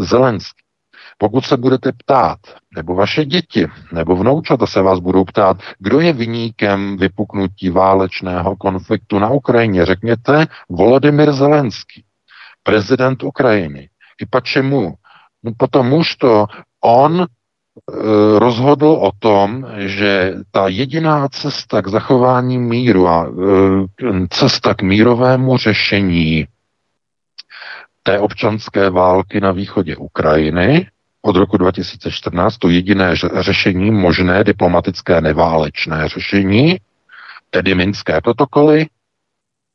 Zelenský. 0.00 0.61
Pokud 1.22 1.44
se 1.44 1.56
budete 1.56 1.92
ptát, 1.92 2.38
nebo 2.76 2.94
vaše 2.94 3.24
děti, 3.24 3.66
nebo 3.92 4.16
vnoučata 4.16 4.66
se 4.66 4.82
vás 4.82 4.98
budou 4.98 5.24
ptát, 5.24 5.56
kdo 5.78 6.00
je 6.00 6.12
vyníkem 6.12 6.96
vypuknutí 6.96 7.70
válečného 7.70 8.56
konfliktu 8.56 9.18
na 9.18 9.30
Ukrajině, 9.30 9.86
řekněte 9.86 10.46
Volodymyr 10.68 11.32
Zelenský, 11.32 12.04
prezident 12.62 13.22
Ukrajiny. 13.22 13.88
I 14.22 14.26
pačemu? 14.26 14.94
No 15.42 15.52
potom 15.58 16.02
to 16.18 16.46
on 16.80 17.26
Eh, 17.90 18.38
rozhodl 18.38 18.86
o 18.86 19.10
tom, 19.18 19.66
že 19.78 20.34
ta 20.50 20.68
jediná 20.68 21.28
cesta 21.28 21.82
k 21.82 21.88
zachování 21.88 22.58
míru 22.58 23.08
a 23.08 23.26
eh, 23.26 24.26
cesta 24.30 24.74
k 24.74 24.82
mírovému 24.82 25.56
řešení 25.56 26.46
té 28.02 28.18
občanské 28.18 28.90
války 28.90 29.40
na 29.40 29.52
východě 29.52 29.96
Ukrajiny 29.96 30.90
od 31.22 31.36
roku 31.36 31.56
2014, 31.56 32.58
to 32.58 32.68
jediné 32.68 33.16
řešení, 33.40 33.90
možné 33.90 34.44
diplomatické 34.44 35.20
neválečné 35.20 36.08
řešení, 36.08 36.78
tedy 37.50 37.74
minské 37.74 38.20
protokoly, 38.20 38.86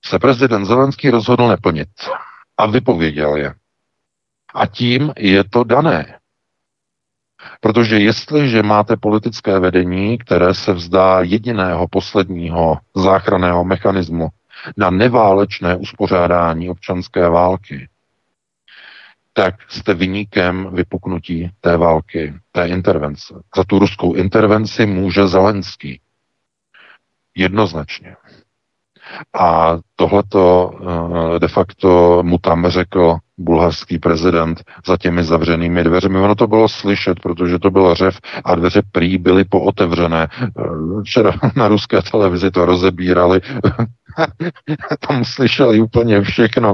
se 0.06 0.20
prezident 0.20 0.66
Zelenský 0.66 1.10
rozhodl 1.10 1.48
neplnit 1.48 1.88
a 2.58 2.66
vypověděl 2.66 3.36
je. 3.36 3.54
A 4.54 4.68
tím 4.68 5.14
je 5.18 5.44
to 5.44 5.64
dané. 5.64 6.20
Protože 7.62 8.00
jestliže 8.00 8.64
máte 8.64 8.98
politické 8.98 9.60
vedení, 9.60 10.18
které 10.18 10.54
se 10.54 10.74
vzdá 10.74 11.22
jediného 11.22 11.88
posledního 11.88 12.78
záchranného 12.96 13.64
mechanismu 13.66 14.28
na 14.78 14.90
neválečné 14.90 15.76
uspořádání 15.76 16.70
občanské 16.70 17.30
války, 17.30 17.90
tak 19.38 19.56
jste 19.67 19.93
vyníkem 19.93 20.69
vypuknutí 20.73 21.52
té 21.62 21.78
války, 21.78 22.34
té 22.52 22.67
intervence. 22.67 23.34
Za 23.58 23.63
tu 23.63 23.80
ruskou 23.80 24.13
intervenci 24.13 24.86
může 24.86 25.28
Zelenský. 25.28 26.02
Jednoznačně. 27.36 28.15
A 29.39 29.78
tohleto 29.95 30.71
eh, 31.36 31.39
de 31.39 31.47
facto 31.47 32.19
mu 32.23 32.38
tam 32.38 32.67
řekl 32.67 33.17
bulharský 33.38 34.00
prezident 34.00 34.63
za 34.88 34.97
těmi 34.97 35.23
zavřenými 35.23 35.84
dveřmi. 35.84 36.19
Ono 36.19 36.36
to 36.36 36.47
bylo 36.47 36.69
slyšet, 36.69 37.19
protože 37.19 37.60
to 37.60 37.71
byl 37.71 37.95
řev 37.95 38.19
a 38.45 38.56
dveře 38.56 38.82
prý 38.91 39.17
byly 39.17 39.43
pootevřené. 39.45 40.28
Eh, 40.41 40.52
včera 41.04 41.32
na 41.56 41.67
ruské 41.67 42.02
televizi 42.12 42.52
to 42.52 42.65
rozebírali. 42.65 43.41
tam 45.08 45.26
slyšeli 45.26 45.82
úplně 45.82 46.22
všechno. 46.22 46.74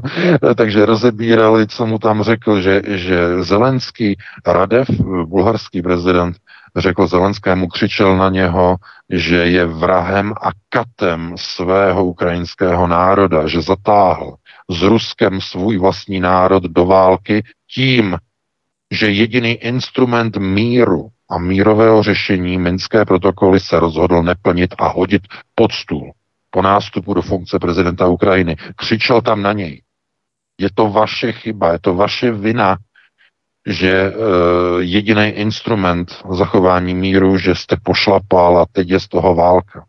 Takže 0.56 0.86
rozebírali, 0.86 1.68
co 1.68 1.86
mu 1.86 2.00
tam 2.00 2.24
řekl, 2.24 2.62
že, 2.62 2.82
že 2.88 3.44
Zelenský 3.44 4.18
Radev, 4.48 4.90
bulharský 5.26 5.82
prezident, 5.82 6.38
řekl 6.76 7.08
Zelenskému, 7.08 7.68
křičel 7.68 8.18
na 8.18 8.30
něho, 8.30 8.76
že 9.10 9.36
je 9.36 9.66
vrahem 9.66 10.34
a 10.34 10.50
katem 10.70 11.34
svého 11.38 12.06
ukrajinského 12.06 12.88
národa, 12.88 13.48
že 13.48 13.62
zatáhl 13.62 14.36
s 14.70 14.82
Ruskem 14.82 15.42
svůj 15.42 15.78
vlastní 15.78 16.20
národ 16.20 16.64
do 16.64 16.86
války 16.86 17.44
tím, 17.74 18.18
že 18.92 19.12
jediný 19.12 19.52
instrument 19.52 20.38
míru 20.38 21.08
a 21.30 21.38
mírového 21.38 22.04
řešení 22.04 22.58
Minské 22.58 23.06
protokoly 23.06 23.60
se 23.60 23.80
rozhodl 23.80 24.24
neplnit 24.24 24.76
a 24.78 24.88
hodit 24.88 25.22
pod 25.56 25.72
stůl 25.72 26.12
po 26.54 26.62
nástupu 26.62 27.14
do 27.14 27.22
funkce 27.22 27.60
prezidenta 27.60 28.08
Ukrajiny. 28.08 28.56
Křičel 28.76 29.22
tam 29.22 29.42
na 29.42 29.54
něj. 29.54 29.82
Je 30.60 30.70
to 30.74 30.90
vaše 30.90 31.32
chyba, 31.32 31.72
je 31.72 31.80
to 31.80 31.94
vaše 31.94 32.32
vina, 32.32 32.78
že 33.68 34.10
uh, 34.10 34.16
jediný 34.80 35.28
instrument 35.28 36.24
zachování 36.32 36.96
míru, 36.96 37.38
že 37.38 37.56
jste 37.56 37.78
pošlapal 37.84 38.58
a 38.58 38.66
teď 38.72 38.90
je 38.90 39.00
z 39.00 39.08
toho 39.08 39.36
válka. 39.36 39.86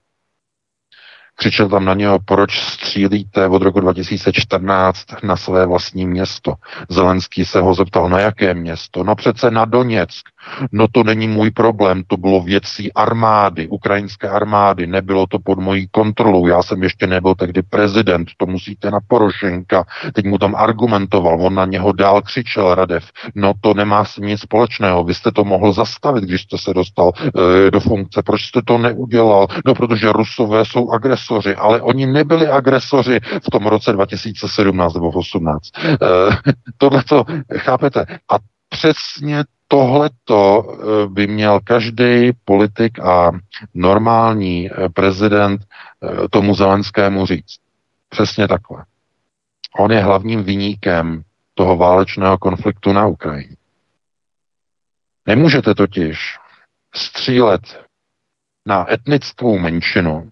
Křičel 1.35 1.69
tam 1.69 1.85
na 1.85 1.95
něho, 1.95 2.19
proč 2.25 2.61
střílíte 2.61 3.49
od 3.49 3.63
roku 3.63 3.81
2014 3.81 5.07
na 5.23 5.37
své 5.37 5.67
vlastní 5.67 6.07
město. 6.07 6.55
Zelenský 6.89 7.45
se 7.45 7.61
ho 7.61 7.75
zeptal, 7.75 8.09
na 8.09 8.21
jaké 8.21 8.55
město? 8.55 9.05
No 9.05 9.15
přece 9.15 9.51
na 9.51 9.65
Doněck. 9.65 10.29
No 10.73 10.87
to 10.93 11.05
není 11.05 11.29
můj 11.29 11.51
problém, 11.51 12.03
to 12.07 12.17
bylo 12.17 12.41
věcí 12.41 12.93
armády, 12.93 13.69
ukrajinské 13.69 14.29
armády, 14.29 14.87
nebylo 14.87 15.27
to 15.27 15.39
pod 15.39 15.59
mojí 15.59 15.89
kontrolou, 15.91 16.47
já 16.47 16.63
jsem 16.63 16.83
ještě 16.83 17.07
nebyl 17.07 17.35
tehdy 17.35 17.63
prezident, 17.63 18.29
to 18.37 18.47
musíte 18.47 18.91
na 18.91 18.99
Porošenka. 19.09 19.85
Teď 20.13 20.25
mu 20.25 20.39
tam 20.39 20.55
argumentoval, 20.55 21.43
on 21.43 21.55
na 21.55 21.65
něho 21.65 21.93
dál 21.93 22.23
křičel 22.23 22.75
Radev, 22.75 23.11
no 23.35 23.53
to 23.61 23.75
nemá 23.75 24.05
s 24.05 24.17
nic 24.17 24.41
společného, 24.41 25.05
vy 25.05 25.15
jste 25.15 25.33
to 25.33 25.45
mohl 25.45 25.73
zastavit, 25.73 26.25
když 26.25 26.43
jste 26.43 26.59
se 26.59 26.75
dostal 26.75 27.13
e, 27.67 27.71
do 27.71 27.81
funkce, 27.81 28.23
proč 28.23 28.43
jste 28.43 28.61
to 28.65 28.79
neudělal? 28.79 29.47
No 29.67 29.75
protože 29.75 30.13
Rusové 30.13 30.65
jsou 30.65 30.91
agresoři, 30.91 31.55
ale 31.55 31.83
oni 31.83 32.07
nebyli 32.07 32.49
agresoři 32.49 33.21
v 33.21 33.51
tom 33.51 33.67
roce 33.67 33.93
2017 33.93 34.95
nebo 34.95 35.11
2018. 35.11 35.71
E, 35.79 35.99
Tohle 36.79 37.03
to, 37.03 37.25
chápete? 37.57 38.07
A 38.31 38.37
přesně 38.69 39.45
tohleto 39.69 40.65
eh, 40.65 41.07
by 41.09 41.27
měl 41.27 41.61
každý 41.65 42.33
politik 42.45 42.99
a 42.99 43.33
normální 43.75 44.71
eh, 44.71 44.89
prezident 44.89 45.63
eh, 45.63 46.29
tomu 46.29 46.55
Zelenskému 46.55 47.27
říct. 47.27 47.57
Přesně 48.09 48.49
takhle. 48.49 48.85
On 49.79 49.93
je 49.93 50.01
hlavním 50.01 50.43
vyníkem 50.43 51.23
toho 51.55 51.77
válečného 51.77 52.39
konfliktu 52.39 52.93
na 52.93 53.07
Ukrajině. 53.07 53.57
Nemůžete 55.27 55.75
totiž 55.75 56.39
střílet 56.95 57.87
na 58.67 58.93
etnickou 58.93 59.59
menšinu 59.59 60.31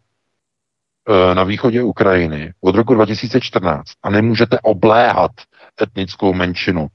na 1.35 1.45
východě 1.45 1.83
Ukrajiny 1.83 2.53
od 2.61 2.75
roku 2.75 2.95
2014 2.95 3.85
a 4.03 4.11
nemůžete 4.11 4.59
obléhat 4.61 5.31
etnickou 5.83 6.35
menšinu 6.35 6.87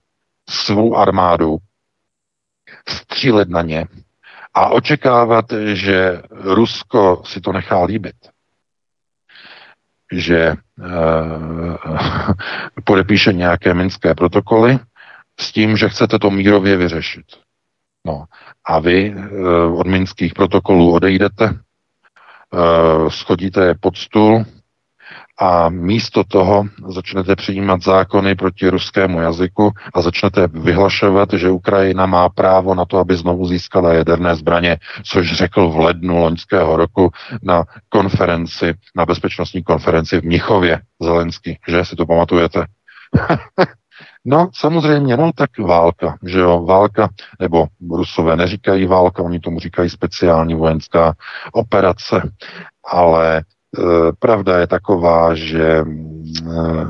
svou 0.50 0.96
armádu 0.96 1.58
střílet 2.90 3.50
na 3.50 3.62
ně 3.62 3.88
a 4.54 4.70
očekávat, 4.70 5.46
že 5.74 6.22
Rusko 6.32 7.22
si 7.26 7.42
to 7.42 7.52
nechá 7.52 7.84
líbit. 7.84 8.16
Že 10.12 10.38
e, 10.38 10.56
podepíše 12.84 13.34
nějaké 13.34 13.74
minské 13.74 14.16
protokoly 14.16 14.80
s 15.40 15.52
tím, 15.52 15.78
že 15.78 15.90
chcete 15.90 16.20
to 16.20 16.32
mírově 16.32 16.78
vyřešit. 16.78 17.26
No. 18.06 18.26
A 18.66 18.80
vy 18.80 19.16
e, 19.16 19.30
od 19.64 19.88
minských 19.88 20.34
protokolů 20.34 20.94
odejdete, 20.94 21.46
e, 21.46 21.56
schodíte 23.10 23.66
je 23.66 23.76
pod 23.80 23.98
stůl, 23.98 24.46
a 25.40 25.70
místo 25.70 26.24
toho 26.24 26.66
začnete 26.88 27.36
přijímat 27.36 27.84
zákony 27.84 28.36
proti 28.36 28.70
ruskému 28.70 29.22
jazyku 29.22 29.72
a 29.94 30.02
začnete 30.02 30.48
vyhlašovat, 30.48 31.30
že 31.34 31.50
Ukrajina 31.50 32.06
má 32.06 32.30
právo 32.30 32.76
na 32.76 32.86
to, 32.86 32.98
aby 32.98 33.16
znovu 33.16 33.48
získala 33.48 33.94
jaderné 33.94 34.36
zbraně, 34.36 34.78
což 35.04 35.34
řekl 35.34 35.70
v 35.70 35.78
lednu 35.78 36.18
loňského 36.18 36.76
roku 36.76 37.12
na 37.44 37.64
konferenci, 37.90 38.74
na 38.96 39.06
bezpečnostní 39.06 39.64
konferenci 39.64 40.22
v 40.22 40.24
Mnichově 40.24 40.82
Zelenský, 41.02 41.60
že 41.68 41.86
si 41.86 41.96
to 41.96 42.06
pamatujete? 42.06 42.66
No, 44.26 44.50
samozřejmě, 44.54 45.18
no 45.18 45.32
tak 45.36 45.58
válka, 45.60 46.18
že 46.26 46.40
jo, 46.40 46.66
válka, 46.66 47.10
nebo 47.40 47.68
Rusové 47.92 48.36
neříkají 48.36 48.86
válka, 48.86 49.24
oni 49.24 49.40
tomu 49.40 49.60
říkají 49.60 49.90
speciální 49.90 50.56
vojenská 50.56 51.14
operace, 51.54 52.32
ale 52.86 53.44
pravda 54.20 54.60
je 54.60 54.68
taková, 54.68 55.36
že 55.36 55.84
eh, 55.84 56.86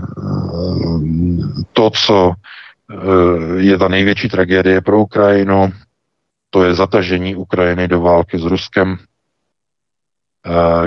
to, 1.74 1.90
co 1.90 2.34
eh, 2.34 3.62
je 3.62 3.78
ta 3.78 3.88
největší 3.88 4.30
tragédie 4.30 4.82
pro 4.82 5.00
Ukrajinu, 5.00 5.72
to 6.50 6.64
je 6.64 6.74
zatažení 6.74 7.36
Ukrajiny 7.36 7.88
do 7.88 8.02
války 8.02 8.40
s 8.40 8.44
Ruskem, 8.44 8.98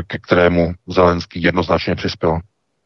ke 0.06 0.18
kterému 0.18 0.72
Zelenský 0.88 1.42
jednoznačně 1.42 1.94
přispěl. 1.94 2.40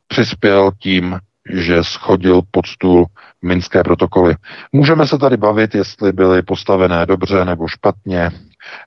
Přispěl 0.09 0.71
tím, 0.79 1.19
že 1.51 1.85
schodil 1.85 2.41
pod 2.51 2.67
stůl 2.67 3.07
minské 3.43 3.83
protokoly. 3.83 4.35
Můžeme 4.73 5.07
se 5.07 5.19
tady 5.19 5.37
bavit, 5.37 5.75
jestli 5.75 6.13
byly 6.13 6.43
postavené 6.43 7.07
dobře 7.07 7.45
nebo 7.45 7.69
špatně, 7.69 8.31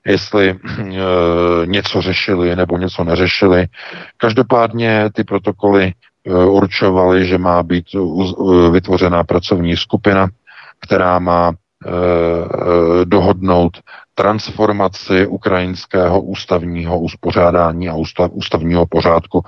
jestli 0.06 0.50
e, 0.50 0.56
něco 1.66 2.02
řešili 2.02 2.56
nebo 2.56 2.78
něco 2.78 3.04
neřešili. 3.04 3.66
Každopádně 4.16 5.10
ty 5.14 5.24
protokoly 5.24 5.84
e, 5.84 5.92
určovaly, 6.44 7.26
že 7.26 7.38
má 7.38 7.62
být 7.62 7.94
uh, 7.94 8.72
vytvořena 8.72 9.24
pracovní 9.24 9.76
skupina, 9.76 10.28
která 10.80 11.18
má 11.18 11.52
e, 11.52 11.54
dohodnout 13.04 13.72
transformaci 14.14 15.26
ukrajinského 15.26 16.20
ústavního 16.20 17.00
uspořádání 17.00 17.88
a 17.88 17.94
ústav, 17.94 18.30
ústavního 18.34 18.86
pořádku, 18.86 19.42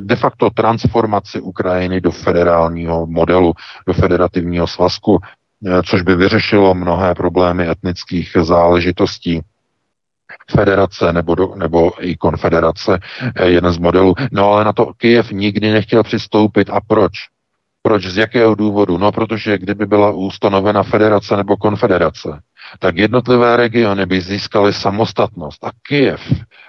de 0.00 0.16
facto 0.16 0.50
transformaci 0.50 1.40
Ukrajiny 1.40 2.00
do 2.00 2.10
federálního 2.10 3.06
modelu, 3.06 3.52
do 3.86 3.92
federativního 3.92 4.66
svazku, 4.66 5.18
což 5.84 6.02
by 6.02 6.14
vyřešilo 6.14 6.74
mnohé 6.74 7.14
problémy 7.14 7.68
etnických 7.70 8.36
záležitostí 8.42 9.40
federace 10.50 11.12
nebo, 11.12 11.34
do, 11.34 11.54
nebo 11.54 12.04
i 12.04 12.16
konfederace, 12.16 12.98
jeden 13.44 13.72
z 13.72 13.78
modelů. 13.78 14.14
No 14.32 14.52
ale 14.52 14.64
na 14.64 14.72
to 14.72 14.92
Kyjev 14.96 15.30
nikdy 15.30 15.72
nechtěl 15.72 16.02
přistoupit. 16.02 16.70
A 16.70 16.80
proč? 16.80 17.12
Proč? 17.82 18.06
Z 18.06 18.16
jakého 18.16 18.54
důvodu? 18.54 18.98
No, 18.98 19.12
protože 19.12 19.58
kdyby 19.58 19.86
byla 19.86 20.10
ustanovena 20.10 20.82
federace 20.82 21.36
nebo 21.36 21.56
konfederace, 21.56 22.40
tak 22.78 22.96
jednotlivé 22.96 23.56
regiony 23.56 24.06
by 24.06 24.20
získaly 24.20 24.72
samostatnost 24.72 25.64
a 25.64 25.70
Kyjev 25.82 26.20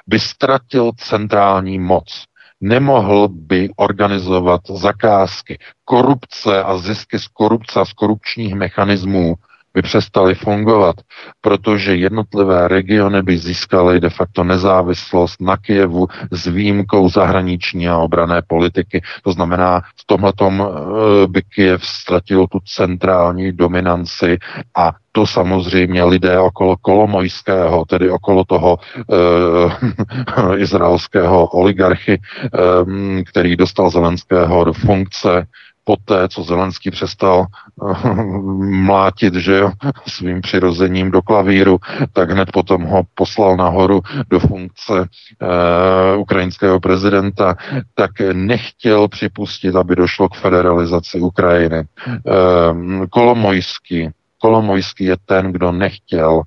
by 0.08 0.20
ztratil 0.20 0.92
centrální 0.98 1.80
moc. 1.80 2.24
Nemohl 2.62 3.28
by 3.28 3.70
organizovat 3.76 4.62
zakázky. 4.70 5.60
Korupce 5.86 6.64
a 6.64 6.78
zisky 6.78 7.20
z 7.20 7.28
korupce 7.28 7.80
a 7.80 7.86
z 7.86 7.94
korupčních 7.94 8.56
mechanismů 8.56 9.36
by 9.78 9.82
přestaly 9.82 10.36
fungovat, 10.36 10.96
protože 11.42 11.96
jednotlivé 11.96 12.68
regiony 12.68 13.22
by 13.22 13.38
získaly 13.38 14.00
de 14.00 14.10
facto 14.10 14.44
nezávislost 14.44 15.42
na 15.42 15.58
Kijevu 15.58 16.08
s 16.32 16.48
výjimkou 16.48 17.10
zahraniční 17.10 17.88
a 17.90 17.98
obrané 17.98 18.42
politiky. 18.48 19.02
To 19.24 19.32
znamená, 19.32 19.82
v 19.82 20.06
tomhletom 20.06 20.66
eh, 20.66 21.28
by 21.28 21.42
Kijev 21.42 21.86
ztratil 21.86 22.48
tu 22.48 22.60
centrální 22.66 23.52
dominanci 23.52 24.38
a 24.76 24.92
to 25.12 25.28
samozřejmě 25.28 26.04
lidé 26.04 26.40
okolo 26.40 26.78
Kolomojského, 26.82 27.86
tedy 27.86 28.10
okolo 28.10 28.44
toho 28.46 28.78
e, 28.78 30.58
izraelského 30.62 31.48
oligarchy, 31.48 32.14
e, 32.14 33.24
který 33.24 33.56
dostal 33.56 33.90
Zelenského 33.90 34.64
do 34.64 34.74
funkce, 34.74 35.48
poté, 35.88 36.28
co 36.30 36.44
Zelenský 36.44 36.92
přestal 36.92 37.46
mlátit, 38.86 39.34
že 39.34 39.56
jo, 39.56 39.72
svým 40.08 40.42
přirozením 40.42 41.12
do 41.12 41.22
klavíru, 41.22 41.78
tak 42.14 42.32
hned 42.32 42.52
potom 42.52 42.84
ho 42.84 43.04
poslal 43.16 43.58
nahoru 43.58 44.02
do 44.30 44.40
funkce 44.40 44.94
uh, 44.94 46.20
ukrajinského 46.20 46.80
prezidenta, 46.80 47.56
tak 47.96 48.12
nechtěl 48.34 49.08
připustit, 49.08 49.76
aby 49.76 49.96
došlo 49.96 50.30
k 50.30 50.36
federalizaci 50.36 51.20
Ukrajiny. 51.20 51.84
Uh, 52.08 53.06
Kolomojský, 53.10 54.10
Kolomojský 54.38 55.04
je 55.04 55.16
ten, 55.26 55.52
kdo 55.52 55.72
nechtěl, 55.72 56.42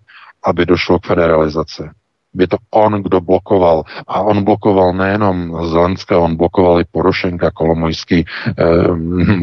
aby 0.44 0.66
došlo 0.66 0.98
k 0.98 1.06
federalizaci 1.06 1.82
je 2.38 2.48
to 2.48 2.56
on, 2.70 3.02
kdo 3.02 3.20
blokoval. 3.20 3.82
A 4.06 4.20
on 4.20 4.44
blokoval 4.44 4.92
nejenom 4.92 5.66
Zelenské, 5.70 6.16
on 6.16 6.36
blokoval 6.36 6.80
i 6.80 6.84
Porošenka, 6.92 7.50
Kolomojský, 7.50 8.24
eh, 8.24 8.64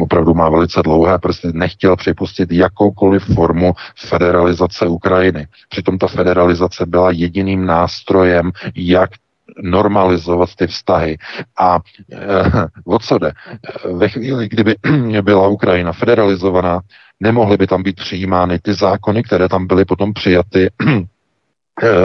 opravdu 0.00 0.34
má 0.34 0.48
velice 0.50 0.82
dlouhé 0.84 1.18
prsty, 1.18 1.48
nechtěl 1.52 1.96
připustit 1.96 2.52
jakoukoliv 2.52 3.24
formu 3.34 3.72
federalizace 3.96 4.86
Ukrajiny. 4.86 5.46
Přitom 5.68 5.98
ta 5.98 6.06
federalizace 6.06 6.86
byla 6.86 7.10
jediným 7.10 7.66
nástrojem, 7.66 8.50
jak 8.74 9.10
normalizovat 9.62 10.54
ty 10.54 10.66
vztahy. 10.66 11.18
A 11.58 11.78
eh, 12.12 12.66
o 12.84 12.98
co 12.98 13.18
jde? 13.18 13.32
Ve 13.92 14.08
chvíli, 14.08 14.48
kdyby 14.48 14.74
byla 15.22 15.48
Ukrajina 15.48 15.92
federalizovaná, 15.92 16.80
nemohly 17.20 17.56
by 17.56 17.66
tam 17.66 17.82
být 17.82 17.96
přijímány 17.96 18.58
ty 18.58 18.74
zákony, 18.74 19.22
které 19.22 19.48
tam 19.48 19.66
byly 19.66 19.84
potom 19.84 20.12
přijaty 20.12 20.70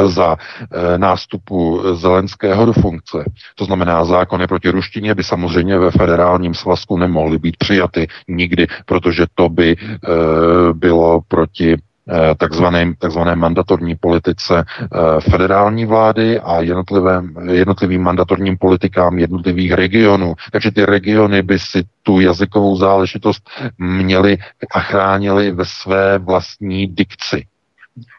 za 0.06 0.38
eh, 0.38 0.98
nástupu 0.98 1.82
Zelenského 1.94 2.66
do 2.66 2.74
funkce. 2.74 3.24
To 3.56 3.66
znamená, 3.66 4.06
zákony 4.06 4.48
proti 4.48 4.70
ruštině 4.70 5.16
by 5.16 5.24
samozřejmě 5.24 5.80
ve 5.80 5.92
federálním 5.92 6.54
svazku 6.54 6.98
nemohly 6.98 7.40
být 7.40 7.58
přijaty 7.58 8.08
nikdy, 8.28 8.68
protože 8.86 9.26
to 9.36 9.50
by 9.50 9.76
eh, 9.80 10.08
bylo 10.74 11.22
proti 11.28 11.78
takzvané, 12.38 12.94
takzvané 13.00 13.36
mandatorní 13.36 13.96
politice 13.96 14.64
federální 15.32 15.86
vlády 15.86 16.40
a 16.40 16.62
jednotlivým, 16.62 17.36
jednotlivým 17.52 18.02
mandatorním 18.02 18.58
politikám 18.58 19.20
jednotlivých 19.20 19.72
regionů. 19.72 20.34
Takže 20.52 20.72
ty 20.72 20.86
regiony 20.86 21.42
by 21.42 21.60
si 21.60 21.84
tu 22.04 22.20
jazykovou 22.20 22.76
záležitost 22.76 23.50
měly 23.78 24.38
a 24.76 24.80
chránili 24.80 25.52
ve 25.52 25.66
své 25.66 26.18
vlastní 26.20 26.88
dikci. 26.88 27.46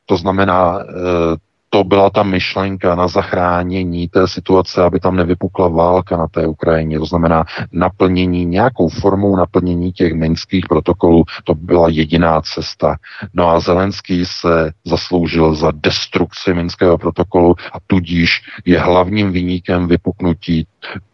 To 0.06 0.16
znamená, 0.16 0.78
eh, 0.80 1.36
to 1.74 1.84
byla 1.84 2.10
ta 2.10 2.22
myšlenka 2.22 2.94
na 2.94 3.08
zachránění 3.08 4.08
té 4.08 4.28
situace, 4.28 4.82
aby 4.82 5.00
tam 5.00 5.16
nevypukla 5.16 5.68
válka 5.68 6.16
na 6.16 6.26
té 6.26 6.46
Ukrajině. 6.46 6.98
To 6.98 7.06
znamená 7.06 7.44
naplnění, 7.72 8.44
nějakou 8.44 8.88
formou 8.88 9.36
naplnění 9.36 9.92
těch 9.92 10.12
minských 10.14 10.66
protokolů, 10.68 11.24
to 11.44 11.54
byla 11.54 11.88
jediná 11.88 12.40
cesta. 12.40 12.96
No 13.34 13.48
a 13.50 13.60
Zelenský 13.60 14.26
se 14.26 14.72
zasloužil 14.84 15.54
za 15.54 15.72
destrukci 15.74 16.54
minského 16.54 16.98
protokolu 16.98 17.54
a 17.72 17.76
tudíž 17.86 18.42
je 18.64 18.80
hlavním 18.80 19.32
vyníkem 19.32 19.88
vypuknutí 19.88 20.66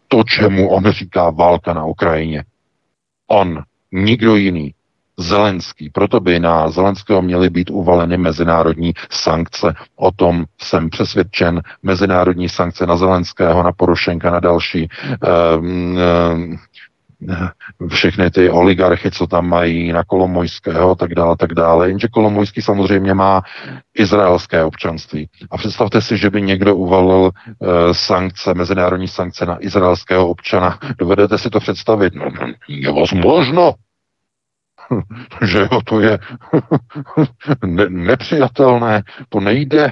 to, 0.07 0.23
čemu 0.23 0.69
on 0.69 0.91
říká 0.91 1.29
válka 1.29 1.73
na 1.73 1.85
Ukrajině. 1.85 2.43
On, 3.27 3.63
nikdo 3.91 4.35
jiný, 4.35 4.73
Zelenský. 5.17 5.89
Proto 5.89 6.19
by 6.19 6.39
na 6.39 6.69
Zelenského 6.69 7.21
měly 7.21 7.49
být 7.49 7.69
uvaleny 7.69 8.17
mezinárodní 8.17 8.93
sankce. 9.09 9.73
O 9.95 10.11
tom 10.11 10.45
jsem 10.61 10.89
přesvědčen. 10.89 11.61
Mezinárodní 11.83 12.49
sankce 12.49 12.85
na 12.85 12.97
Zelenského, 12.97 13.63
na 13.63 13.71
Porošenka, 13.71 14.31
na 14.31 14.39
další. 14.39 14.89
Um, 15.59 15.97
um, 16.33 16.57
všechny 17.87 18.31
ty 18.31 18.49
oligarchy, 18.49 19.11
co 19.11 19.27
tam 19.27 19.49
mají, 19.49 19.91
na 19.91 20.03
Kolomojského, 20.03 20.95
tak 20.95 21.15
dále, 21.15 21.35
tak 21.37 21.53
dále. 21.53 21.87
Jenže 21.87 22.07
Kolomojský 22.07 22.61
samozřejmě 22.61 23.13
má 23.13 23.41
izraelské 23.93 24.63
občanství. 24.63 25.29
A 25.51 25.57
představte 25.57 26.01
si, 26.01 26.17
že 26.17 26.29
by 26.29 26.41
někdo 26.41 26.75
uvalil 26.75 27.21
uh, 27.21 27.31
sankce, 27.91 28.53
mezinárodní 28.53 29.07
sankce 29.07 29.45
na 29.45 29.63
izraelského 29.63 30.27
občana. 30.27 30.79
Dovedete 30.97 31.37
si 31.37 31.49
to 31.49 31.59
představit? 31.59 32.15
No, 32.15 32.25
je 32.67 32.91
možno. 33.13 33.73
že 35.45 35.59
jo, 35.59 35.81
to 35.85 35.99
je 35.99 36.19
ne- 37.65 37.89
nepřijatelné, 37.89 39.03
to 39.29 39.39
nejde. 39.39 39.91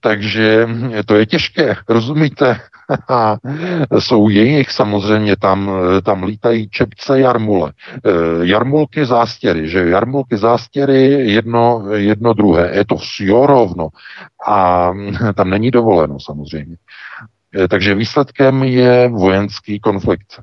Takže 0.00 0.68
to 1.06 1.14
je 1.14 1.26
těžké, 1.26 1.76
rozumíte? 1.88 2.60
Jsou 3.98 4.28
jejich 4.28 4.70
samozřejmě, 4.70 5.36
tam, 5.36 5.70
tam 6.02 6.22
lítají 6.22 6.68
čepce 6.68 7.20
jarmule. 7.20 7.72
Eh, 8.06 8.10
jarmulky 8.42 9.06
zástěry, 9.06 9.68
že 9.68 9.88
jarmulky 9.88 10.36
zástěry 10.36 11.02
jedno, 11.32 11.84
jedno 11.92 12.32
druhé. 12.32 12.70
Je 12.74 12.84
to 12.84 12.96
vše 12.96 13.26
rovno. 13.46 13.88
A 14.46 14.90
tam 15.34 15.50
není 15.50 15.70
dovoleno 15.70 16.20
samozřejmě. 16.20 16.76
Eh, 17.58 17.68
takže 17.68 17.94
výsledkem 17.94 18.62
je 18.62 19.08
vojenský 19.08 19.80
konflikt 19.80 20.40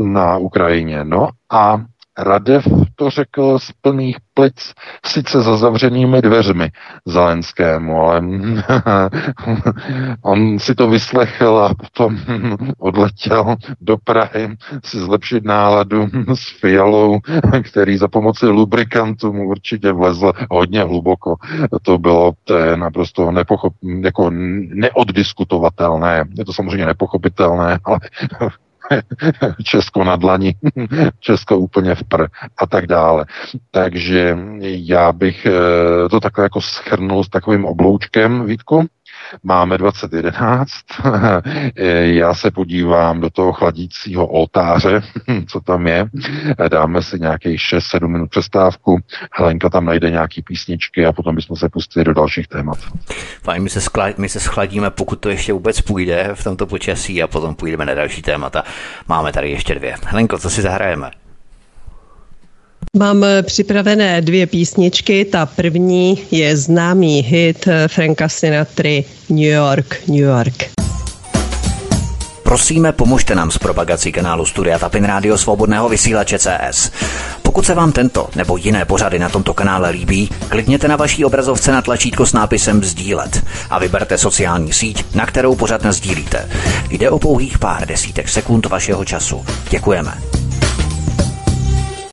na 0.00 0.36
Ukrajině. 0.36 1.04
No 1.04 1.28
a 1.50 1.84
Radev 2.18 2.64
to 2.96 3.10
řekl 3.10 3.58
z 3.58 3.72
plných 3.80 4.16
plic, 4.34 4.74
sice 5.06 5.42
za 5.42 5.56
zavřenými 5.56 6.22
dveřmi 6.22 6.70
Zelenskému, 7.06 7.96
ale 7.96 8.22
on 10.22 10.58
si 10.58 10.74
to 10.74 10.88
vyslechl 10.88 11.58
a 11.58 11.74
potom 11.74 12.18
odletěl 12.78 13.56
do 13.80 13.96
Prahy 14.04 14.56
si 14.84 14.98
zlepšit 14.98 15.44
náladu 15.44 16.06
s 16.34 16.60
fialou, 16.60 17.18
který 17.62 17.96
za 17.96 18.08
pomoci 18.08 18.46
lubrikantu 18.46 19.32
mu 19.32 19.48
určitě 19.48 19.92
vlezl 19.92 20.32
hodně 20.50 20.82
hluboko. 20.82 21.36
To 21.82 21.98
bylo 21.98 22.32
to 22.44 22.56
je 22.56 22.76
naprosto 22.76 23.30
nepochop, 23.30 23.72
jako 24.00 24.30
neoddiskutovatelné. 24.74 26.24
Je 26.38 26.44
to 26.44 26.52
samozřejmě 26.52 26.86
nepochopitelné, 26.86 27.78
ale 27.84 27.98
Česko 29.64 30.04
na 30.04 30.16
dlani, 30.16 30.54
Česko 31.20 31.58
úplně 31.58 31.94
v 31.94 32.04
pr 32.04 32.26
a 32.58 32.66
tak 32.66 32.86
dále. 32.86 33.26
Takže 33.70 34.38
já 34.62 35.12
bych 35.12 35.46
eh, 35.46 36.08
to 36.08 36.20
takhle 36.20 36.44
jako 36.44 36.60
schrnul 36.60 37.24
s 37.24 37.28
takovým 37.28 37.64
obloučkem, 37.64 38.46
Vítku. 38.46 38.86
Máme 39.42 39.78
2011, 39.78 40.68
já 42.00 42.34
se 42.34 42.50
podívám 42.50 43.20
do 43.20 43.30
toho 43.30 43.52
chladícího 43.52 44.26
oltáře, 44.26 45.02
co 45.48 45.60
tam 45.60 45.86
je, 45.86 46.06
dáme 46.70 47.02
si 47.02 47.20
nějakých 47.20 47.60
6-7 47.60 48.06
minut 48.06 48.30
přestávku, 48.30 48.98
Helenka 49.32 49.68
tam 49.68 49.84
najde 49.84 50.10
nějaký 50.10 50.42
písničky 50.42 51.06
a 51.06 51.12
potom 51.12 51.34
bychom 51.34 51.56
se 51.56 51.68
pustili 51.68 52.04
do 52.04 52.14
dalších 52.14 52.48
témat. 52.48 52.78
Fajn, 53.42 53.62
my 53.62 53.70
se, 53.70 53.80
skla- 53.80 54.14
my 54.18 54.28
se 54.28 54.40
schladíme, 54.40 54.90
pokud 54.90 55.20
to 55.20 55.28
ještě 55.28 55.52
vůbec 55.52 55.80
půjde 55.80 56.30
v 56.34 56.44
tomto 56.44 56.66
počasí 56.66 57.22
a 57.22 57.26
potom 57.26 57.54
půjdeme 57.54 57.86
na 57.86 57.94
další 57.94 58.22
témata. 58.22 58.64
Máme 59.08 59.32
tady 59.32 59.50
ještě 59.50 59.74
dvě. 59.74 59.94
Helenko, 60.06 60.38
co 60.38 60.50
si 60.50 60.62
zahrajeme? 60.62 61.10
Mám 62.96 63.24
připravené 63.42 64.20
dvě 64.20 64.46
písničky. 64.46 65.24
Ta 65.24 65.46
první 65.46 66.18
je 66.30 66.56
známý 66.56 67.20
hit 67.20 67.68
Franka 67.86 68.28
Sinatry 68.28 69.04
New 69.28 69.38
York, 69.38 69.96
New 70.08 70.20
York. 70.20 70.70
Prosíme, 72.42 72.92
pomožte 72.92 73.34
nám 73.34 73.50
s 73.50 73.58
propagací 73.58 74.12
kanálu 74.12 74.46
Studia 74.46 74.78
Tapin 74.78 75.04
Rádio 75.04 75.38
Svobodného 75.38 75.88
vysílače 75.88 76.38
CS. 76.38 76.90
Pokud 77.42 77.66
se 77.66 77.74
vám 77.74 77.92
tento 77.92 78.28
nebo 78.36 78.56
jiné 78.56 78.84
pořady 78.84 79.18
na 79.18 79.28
tomto 79.28 79.54
kanále 79.54 79.90
líbí, 79.90 80.30
klikněte 80.48 80.88
na 80.88 80.96
vaší 80.96 81.24
obrazovce 81.24 81.72
na 81.72 81.82
tlačítko 81.82 82.26
s 82.26 82.32
nápisem 82.32 82.84
Sdílet 82.84 83.44
a 83.70 83.78
vyberte 83.78 84.18
sociální 84.18 84.72
síť, 84.72 85.14
na 85.14 85.26
kterou 85.26 85.56
pořád 85.56 85.86
sdílíte. 85.86 86.48
Jde 86.90 87.10
o 87.10 87.18
pouhých 87.18 87.58
pár 87.58 87.86
desítek 87.86 88.28
sekund 88.28 88.66
vašeho 88.66 89.04
času. 89.04 89.44
Děkujeme. 89.70 90.14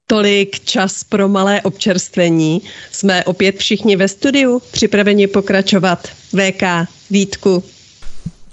Tolik 0.07 0.59
čas 0.59 1.03
pro 1.03 1.27
malé 1.27 1.61
občerstvení. 1.61 2.61
Jsme 2.91 3.23
opět 3.23 3.57
všichni 3.57 3.95
ve 3.95 4.07
studiu, 4.07 4.61
připraveni 4.71 5.27
pokračovat. 5.27 6.07
VK, 6.33 6.63
Vítku. 7.09 7.63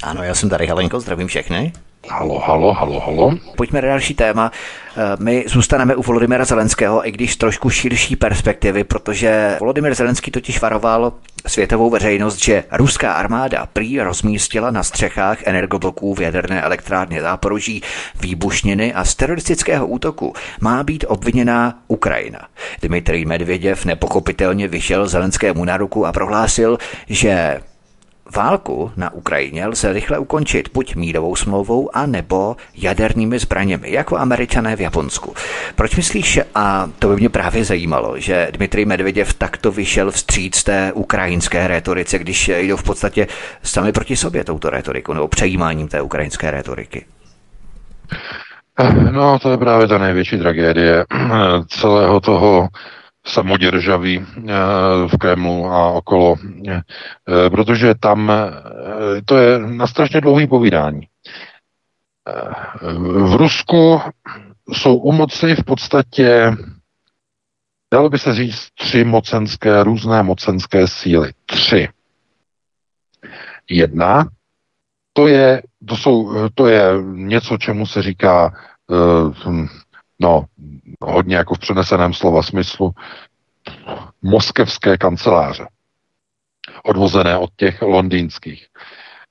Ano, 0.03 0.23
já 0.23 0.35
jsem 0.35 0.49
tady 0.49 0.67
Helenko, 0.67 1.01
zdravím 1.01 1.29
všechny. 1.29 1.73
Halo, 2.09 2.39
halo, 2.39 2.73
halo, 2.73 3.01
halo. 3.01 3.35
Pojďme 3.57 3.83
na 3.83 3.89
další 3.89 4.15
téma. 4.15 4.53
Eh, 4.97 5.17
my 5.19 5.45
zůstaneme 5.49 5.97
u 5.97 6.03
Volodymyra 6.03 6.45
Zelenského, 6.45 7.09
i 7.09 7.13
když 7.13 7.37
trošku 7.37 7.71
širší 7.71 8.17
perspektivy, 8.17 8.85
protože 8.85 9.57
Volodymyr 9.61 9.95
Zelenský 9.95 10.31
totiž 10.31 10.61
varoval 10.61 11.13
světovou 11.47 11.91
veřejnost, 11.91 12.37
že 12.37 12.65
ruská 12.73 13.13
armáda 13.13 13.67
prý 13.73 14.01
rozmístila 14.01 14.71
na 14.71 14.83
střechách 14.83 15.39
energobloků 15.45 16.15
v 16.15 16.21
jaderné 16.21 16.63
elektrárně 16.63 17.23
Záporoží 17.23 17.83
výbušniny 18.21 18.95
a 18.95 19.05
z 19.05 19.15
teroristického 19.15 19.87
útoku 19.87 20.33
má 20.61 20.83
být 20.83 21.05
obviněná 21.09 21.79
Ukrajina. 21.89 22.41
Dmitrij 22.83 23.25
Medvěděv 23.25 23.85
nepochopitelně 23.85 24.69
vyšel 24.69 25.09
Zelenskému 25.09 25.65
na 25.65 25.77
ruku 25.77 26.07
a 26.07 26.13
prohlásil, 26.13 26.79
že 27.09 27.61
Válku 28.37 28.93
na 28.97 29.13
Ukrajině 29.13 29.67
lze 29.67 29.93
rychle 29.93 30.19
ukončit 30.19 30.69
buď 30.75 30.95
mírovou 30.95 31.37
smlouvou, 31.37 31.97
a 31.97 32.07
nebo 32.07 32.57
jadernými 32.75 33.39
zbraněmi, 33.39 33.93
jako 33.93 34.19
američané 34.19 34.77
v 34.77 34.81
Japonsku. 34.81 35.35
Proč 35.75 35.97
myslíš, 35.97 36.41
a 36.55 36.91
to 36.99 37.09
by 37.09 37.17
mě 37.17 37.29
právě 37.29 37.65
zajímalo, 37.65 38.19
že 38.19 38.49
Dmitrij 38.53 38.85
Medveděv 38.85 39.35
takto 39.35 39.73
vyšel 39.73 40.11
vstříc 40.11 40.65
té 40.65 40.93
ukrajinské 40.93 41.69
retorice, 41.69 42.19
když 42.19 42.49
jdou 42.49 42.77
v 42.77 42.83
podstatě 42.83 43.27
sami 43.63 43.93
proti 43.93 44.17
sobě 44.17 44.45
touto 44.45 44.71
retorikou, 44.71 45.13
nebo 45.13 45.29
přejímáním 45.29 45.89
té 45.89 46.03
ukrajinské 46.03 46.51
retoriky? 46.51 47.05
No, 49.11 49.39
to 49.39 49.51
je 49.51 49.57
právě 49.57 49.89
ta 49.89 49.99
největší 49.99 50.39
tragédie 50.39 51.05
celého 51.69 52.21
toho 52.21 52.69
samoděržaví 53.27 54.21
eh, 54.21 54.53
v 55.07 55.19
Kremlu 55.19 55.67
a 55.67 55.89
okolo, 55.91 56.37
eh, 56.69 56.83
protože 57.51 57.95
tam 57.95 58.31
eh, 58.31 59.23
to 59.25 59.37
je 59.37 59.59
na 59.59 59.87
strašně 59.87 60.21
dlouhý 60.21 60.47
povídání. 60.47 61.09
V 62.99 63.35
Rusku 63.35 64.01
jsou 64.73 64.97
u 64.97 65.13
moci 65.13 65.55
v 65.55 65.65
podstatě, 65.65 66.57
dalo 67.93 68.09
by 68.09 68.19
se 68.19 68.35
říct, 68.35 68.69
tři 68.75 69.05
mocenské, 69.05 69.83
různé 69.83 70.23
mocenské 70.23 70.89
síly. 70.89 71.33
Tři. 71.47 71.89
Jedna, 73.71 74.29
to 75.13 75.27
je, 75.27 75.63
to 75.89 75.97
jsou, 75.97 76.49
to 76.55 76.67
je 76.67 76.83
něco, 77.13 77.57
čemu 77.57 77.87
se 77.87 78.03
říká 78.03 78.53
no, 80.23 80.45
hodně 81.01 81.37
jako 81.37 81.55
v 81.55 81.59
přeneseném 81.59 82.15
slova 82.15 82.43
smyslu, 82.43 82.91
moskevské 84.23 84.99
kanceláře, 84.99 85.67
odvozené 86.85 87.37
od 87.37 87.51
těch 87.57 87.83
londýnských. 87.83 88.67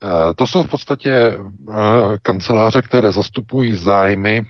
Eh, 0.04 0.34
to 0.34 0.48
jsou 0.48 0.64
v 0.64 0.70
podstatě 0.70 1.12
eh, 1.12 1.38
kanceláře, 2.22 2.82
které 2.82 3.12
zastupují 3.12 3.76
zájmy 3.76 4.42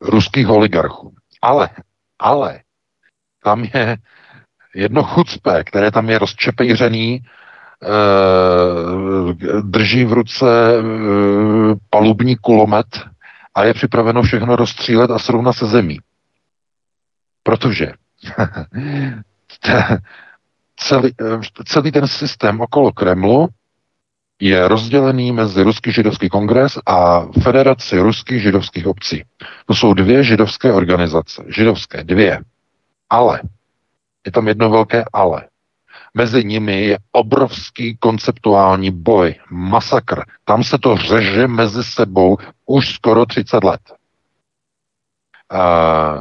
ruských 0.00 0.48
oligarchů. 0.48 1.14
Ale, 1.42 1.70
ale, 2.18 2.60
tam 3.44 3.64
je 3.74 3.96
jedno 4.74 5.02
chucpe, 5.02 5.64
které 5.64 5.90
tam 5.90 6.10
je 6.10 6.18
rozčepejřený, 6.18 7.20
eh, 7.82 7.86
drží 9.62 10.04
v 10.04 10.12
ruce 10.12 10.46
palubní 11.90 12.36
kulomet 12.36 12.86
a 13.56 13.64
je 13.64 13.74
připraveno 13.74 14.22
všechno 14.22 14.56
rozstřílet 14.56 15.10
a 15.10 15.18
srovnat 15.18 15.52
se 15.52 15.66
zemí. 15.66 15.98
Protože 17.42 17.92
celý, 20.76 21.14
celý 21.64 21.92
ten 21.92 22.06
systém 22.06 22.60
okolo 22.60 22.92
Kremlu 22.92 23.48
je 24.40 24.68
rozdělený 24.68 25.32
mezi 25.32 25.62
Ruský 25.62 25.92
židovský 25.92 26.28
kongres 26.28 26.78
a 26.86 27.26
Federaci 27.42 27.98
ruských 27.98 28.42
židovských 28.42 28.86
obcí. 28.86 29.24
To 29.66 29.74
jsou 29.74 29.94
dvě 29.94 30.24
židovské 30.24 30.72
organizace. 30.72 31.44
Židovské, 31.48 32.04
dvě. 32.04 32.40
Ale. 33.10 33.40
Je 34.26 34.32
tam 34.32 34.48
jedno 34.48 34.70
velké 34.70 35.04
ale. 35.12 35.48
Mezi 36.16 36.44
nimi 36.44 36.84
je 36.84 36.98
obrovský 37.12 37.96
konceptuální 37.96 38.90
boj, 38.90 39.34
masakr. 39.50 40.22
Tam 40.44 40.64
se 40.64 40.78
to 40.78 40.96
řeže 40.96 41.48
mezi 41.48 41.84
sebou 41.84 42.36
už 42.66 42.94
skoro 42.94 43.26
30 43.26 43.64
let. 43.64 43.80
Uh, 45.52 46.20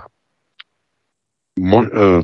mo, 1.60 1.78
uh, 1.78 2.22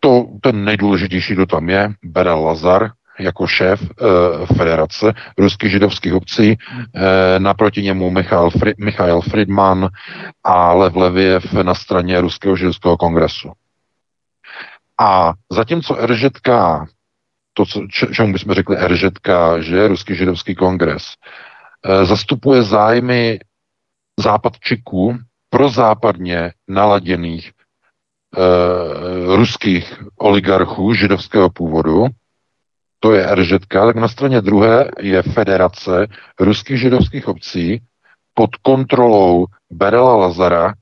to, 0.00 0.26
ten 0.40 0.64
nejdůležitější, 0.64 1.34
kdo 1.34 1.46
tam 1.46 1.68
je, 1.68 1.92
Berel 2.02 2.44
Lazar, 2.44 2.90
jako 3.18 3.46
šéf 3.46 3.80
uh, 3.82 4.46
federace 4.56 5.12
ruských 5.38 5.70
židovských 5.70 6.14
obcí, 6.14 6.50
uh, 6.50 7.02
naproti 7.38 7.82
němu 7.82 8.10
Michael, 8.10 8.48
Fri- 8.48 8.74
Michael 8.84 9.20
Friedman 9.20 9.88
a 10.44 10.72
Lev 10.72 10.96
Leviev 10.96 11.52
na 11.52 11.74
straně 11.74 12.20
Ruského 12.20 12.56
židovského 12.56 12.96
kongresu. 12.96 13.52
A 15.00 15.32
zatímco 15.52 16.06
RŽK, 16.06 16.48
to, 17.54 17.66
co, 17.66 17.86
čemu 18.12 18.32
bychom 18.32 18.54
řekli 18.54 18.76
RŽK, 18.76 19.28
že 19.58 19.88
Ruský 19.88 20.14
židovský 20.14 20.54
kongres, 20.54 21.04
e, 21.84 22.04
zastupuje 22.04 22.62
zájmy 22.62 23.38
západčiků 24.20 25.18
pro 25.50 25.68
západně 25.68 26.52
naladěných 26.68 27.48
e, 27.48 27.52
ruských 29.36 30.02
oligarchů 30.18 30.94
židovského 30.94 31.50
původu, 31.50 32.06
to 33.00 33.12
je 33.12 33.34
RŽK, 33.34 33.72
tak 33.72 33.96
na 33.96 34.08
straně 34.08 34.40
druhé 34.40 34.90
je 35.00 35.22
Federace 35.22 36.06
ruských 36.40 36.80
židovských 36.80 37.28
obcí 37.28 37.82
pod 38.34 38.56
kontrolou 38.56 39.46
Berela 39.70 40.16
Lazara, 40.16 40.74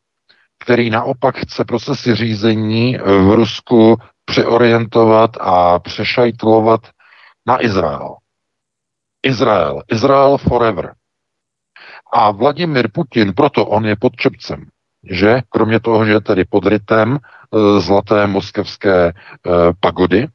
který 0.69 0.91
naopak 0.91 1.37
chce 1.37 1.65
procesy 1.65 2.15
řízení 2.15 2.97
v 2.97 3.35
Rusku 3.35 3.97
přeorientovat 4.25 5.31
a 5.41 5.79
přešajtlovat 5.79 6.81
na 7.47 7.65
Izrael. 7.65 8.17
Izrael. 9.23 9.83
Izrael 9.93 10.39
forever. 10.39 10.95
A 12.13 12.31
Vladimir 12.31 12.89
Putin, 12.93 13.33
proto 13.33 13.67
on 13.67 13.87
je 13.87 13.97
pod 13.97 14.17
čepcem, 14.17 14.65
že 15.11 15.41
kromě 15.49 15.81
toho, 15.81 16.05
že 16.05 16.13
je 16.13 16.21
tedy 16.21 16.45
pod 16.45 16.67
rytem 16.67 17.17
e, 17.17 17.81
zlaté 17.81 18.27
moskevské 18.27 19.09
e, 19.09 19.13
pagody, 19.81 20.29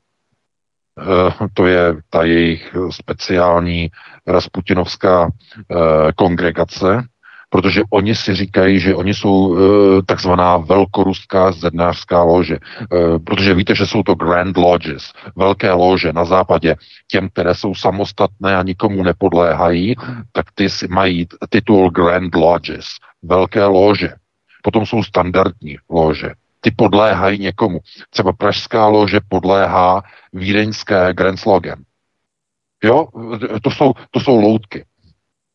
to 1.53 1.65
je 1.65 1.95
ta 2.09 2.23
jejich 2.23 2.75
speciální 2.89 3.89
rasputinovská 4.27 5.29
kongregace, 6.15 7.03
protože 7.53 7.81
oni 7.89 8.15
si 8.15 8.35
říkají, 8.35 8.79
že 8.79 8.95
oni 8.95 9.13
jsou 9.13 9.29
uh, 9.29 9.57
takzvaná 10.05 10.57
velkoruská 10.57 11.51
zednářská 11.51 12.23
lože, 12.23 12.57
uh, 12.57 13.17
protože 13.21 13.53
víte, 13.53 13.75
že 13.75 13.85
jsou 13.85 14.03
to 14.03 14.15
Grand 14.15 14.57
Lodges, 14.57 15.13
velké 15.35 15.71
lože 15.71 16.13
na 16.13 16.25
západě, 16.25 16.75
těm, 17.07 17.29
které 17.29 17.55
jsou 17.55 17.75
samostatné 17.75 18.57
a 18.57 18.63
nikomu 18.63 19.03
nepodléhají, 19.03 19.95
tak 20.31 20.45
ty 20.55 20.69
si 20.69 20.87
mají 20.87 21.27
titul 21.49 21.89
Grand 21.89 22.35
Lodges, 22.35 22.85
velké 23.23 23.65
lože. 23.65 24.09
Potom 24.63 24.85
jsou 24.85 25.03
standardní 25.03 25.77
lože, 25.89 26.33
ty 26.61 26.71
podléhají 26.71 27.39
někomu. 27.39 27.79
Třeba 28.09 28.33
pražská 28.33 28.87
lože 28.87 29.19
podléhá 29.29 30.01
vídeňské 30.33 31.13
Grand 31.13 31.39
Slogan. 31.39 31.77
Jo, 32.83 33.07
to 33.61 33.71
jsou, 33.71 33.93
to 34.11 34.19
jsou 34.19 34.41
loutky. 34.41 34.85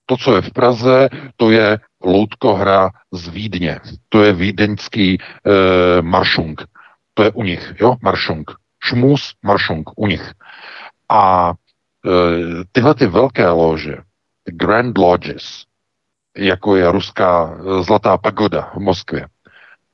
To, 0.07 0.17
co 0.17 0.37
je 0.37 0.43
v 0.43 0.51
Praze, 0.51 1.09
to 1.37 1.51
je 1.51 1.79
loutkohra 2.05 2.91
z 3.13 3.29
Vídně. 3.29 3.81
To 4.09 4.23
je 4.23 4.33
vídeňský 4.33 5.19
e, 5.19 5.23
maršung. 6.03 6.63
To 7.15 7.23
je 7.23 7.31
u 7.31 7.43
nich, 7.43 7.75
jo, 7.81 7.97
maršung. 8.03 8.51
Šmus, 8.85 9.35
maršung, 9.43 9.91
u 9.97 10.07
nich. 10.07 10.33
A 11.09 11.53
e, 12.07 12.11
tyhle 12.73 12.95
ty 12.95 13.07
velké 13.07 13.49
lože, 13.49 13.97
Grand 14.51 14.99
Lodges, 14.99 15.69
jako 16.37 16.77
je 16.77 16.93
ruská 16.93 17.57
eh, 17.59 17.83
Zlatá 17.83 18.19
pagoda 18.19 18.71
v 18.75 18.79
Moskvě, 18.79 19.27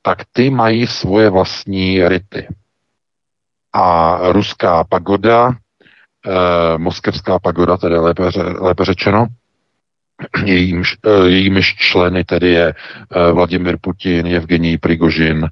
tak 0.01 0.17
ty 0.31 0.49
mají 0.49 0.87
svoje 0.87 1.29
vlastní 1.29 2.07
rity. 2.07 2.47
A 3.73 4.17
ruská 4.31 4.83
pagoda, 4.83 5.51
e, 5.51 6.77
moskevská 6.77 7.39
pagoda, 7.39 7.77
tedy 7.77 7.97
lépe, 7.97 8.29
lépe 8.59 8.85
řečeno, 8.85 9.25
jejímž, 10.45 10.97
eh, 11.05 11.29
jejímiž 11.29 11.75
členy 11.75 12.23
tedy 12.23 12.49
je 12.49 12.73
eh, 12.73 13.31
Vladimir 13.31 13.77
Putin, 13.81 14.27
Evgenij 14.27 14.77
Prigožin, 14.77 15.49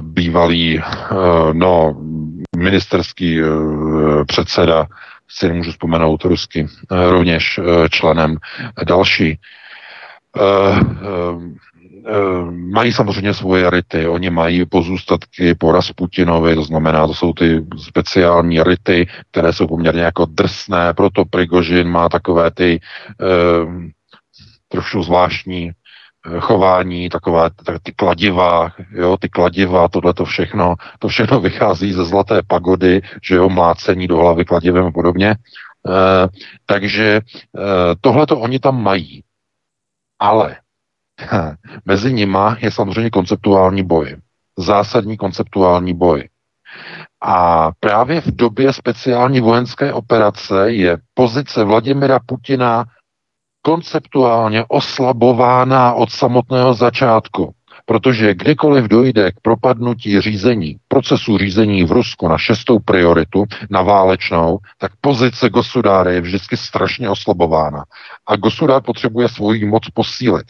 bývalý 0.00 0.80
no, 1.52 2.02
ministerský 2.56 3.40
předseda, 4.26 4.86
si 5.28 5.48
nemůžu 5.48 5.70
vzpomenout 5.70 6.24
rusky, 6.24 6.66
rovněž 6.90 7.60
členem 7.90 8.36
další. 8.84 9.38
Eh, 12.08 12.50
mají 12.50 12.92
samozřejmě 12.92 13.34
svoje 13.34 13.70
rity. 13.70 14.08
Oni 14.08 14.30
mají 14.30 14.66
pozůstatky 14.66 15.54
po 15.54 15.72
Rasputinovi, 15.72 16.54
to 16.54 16.62
znamená, 16.62 17.06
to 17.06 17.14
jsou 17.14 17.32
ty 17.32 17.64
speciální 17.76 18.62
rity, 18.62 19.06
které 19.30 19.52
jsou 19.52 19.66
poměrně 19.66 20.02
jako 20.02 20.24
drsné, 20.24 20.94
proto 20.94 21.24
Prigožin 21.24 21.88
má 21.88 22.08
takové 22.08 22.50
ty 22.50 22.80
eh, 23.20 23.90
trošku 24.68 25.02
zvláštní 25.02 25.70
eh, 25.70 26.40
chování, 26.40 27.08
takové 27.08 27.50
tak 27.64 27.82
ty 27.82 27.92
kladiva, 27.92 28.72
jo, 28.92 29.16
ty 29.20 29.28
kladiva, 29.28 29.88
tohle 29.88 30.14
to 30.14 30.24
všechno, 30.24 30.74
to 30.98 31.08
všechno 31.08 31.40
vychází 31.40 31.92
ze 31.92 32.04
zlaté 32.04 32.40
pagody, 32.46 33.02
že 33.22 33.34
jo, 33.34 33.48
mlácení 33.48 34.06
do 34.06 34.16
hlavy 34.16 34.44
kladivem 34.44 34.86
a 34.86 34.92
podobně. 34.92 35.30
E, 35.30 35.36
takže 36.66 37.04
e, 37.06 37.20
tohle 38.00 38.26
to 38.26 38.40
oni 38.40 38.58
tam 38.58 38.82
mají. 38.82 39.22
Ale 40.18 40.56
Mezi 41.84 42.12
nima 42.12 42.56
je 42.60 42.70
samozřejmě 42.70 43.10
konceptuální 43.10 43.82
boj. 43.82 44.16
Zásadní 44.58 45.16
konceptuální 45.16 45.94
boj. 45.94 46.28
A 47.22 47.70
právě 47.80 48.20
v 48.20 48.36
době 48.36 48.72
speciální 48.72 49.40
vojenské 49.40 49.92
operace 49.92 50.72
je 50.72 50.98
pozice 51.14 51.64
Vladimira 51.64 52.18
Putina 52.26 52.84
konceptuálně 53.62 54.64
oslabována 54.68 55.92
od 55.92 56.10
samotného 56.10 56.74
začátku. 56.74 57.54
Protože 57.86 58.34
kdykoliv 58.34 58.84
dojde 58.84 59.32
k 59.32 59.40
propadnutí 59.42 60.20
řízení, 60.20 60.76
procesu 60.88 61.38
řízení 61.38 61.84
v 61.84 61.92
Rusku 61.92 62.28
na 62.28 62.38
šestou 62.38 62.78
prioritu, 62.78 63.44
na 63.70 63.82
válečnou, 63.82 64.58
tak 64.78 64.92
pozice 65.00 65.50
Gosudára 65.50 66.10
je 66.10 66.20
vždycky 66.20 66.56
strašně 66.56 67.10
oslabována. 67.10 67.84
A 68.26 68.36
Gosudár 68.36 68.82
potřebuje 68.82 69.28
svoji 69.28 69.64
moc 69.64 69.90
posílit. 69.94 70.46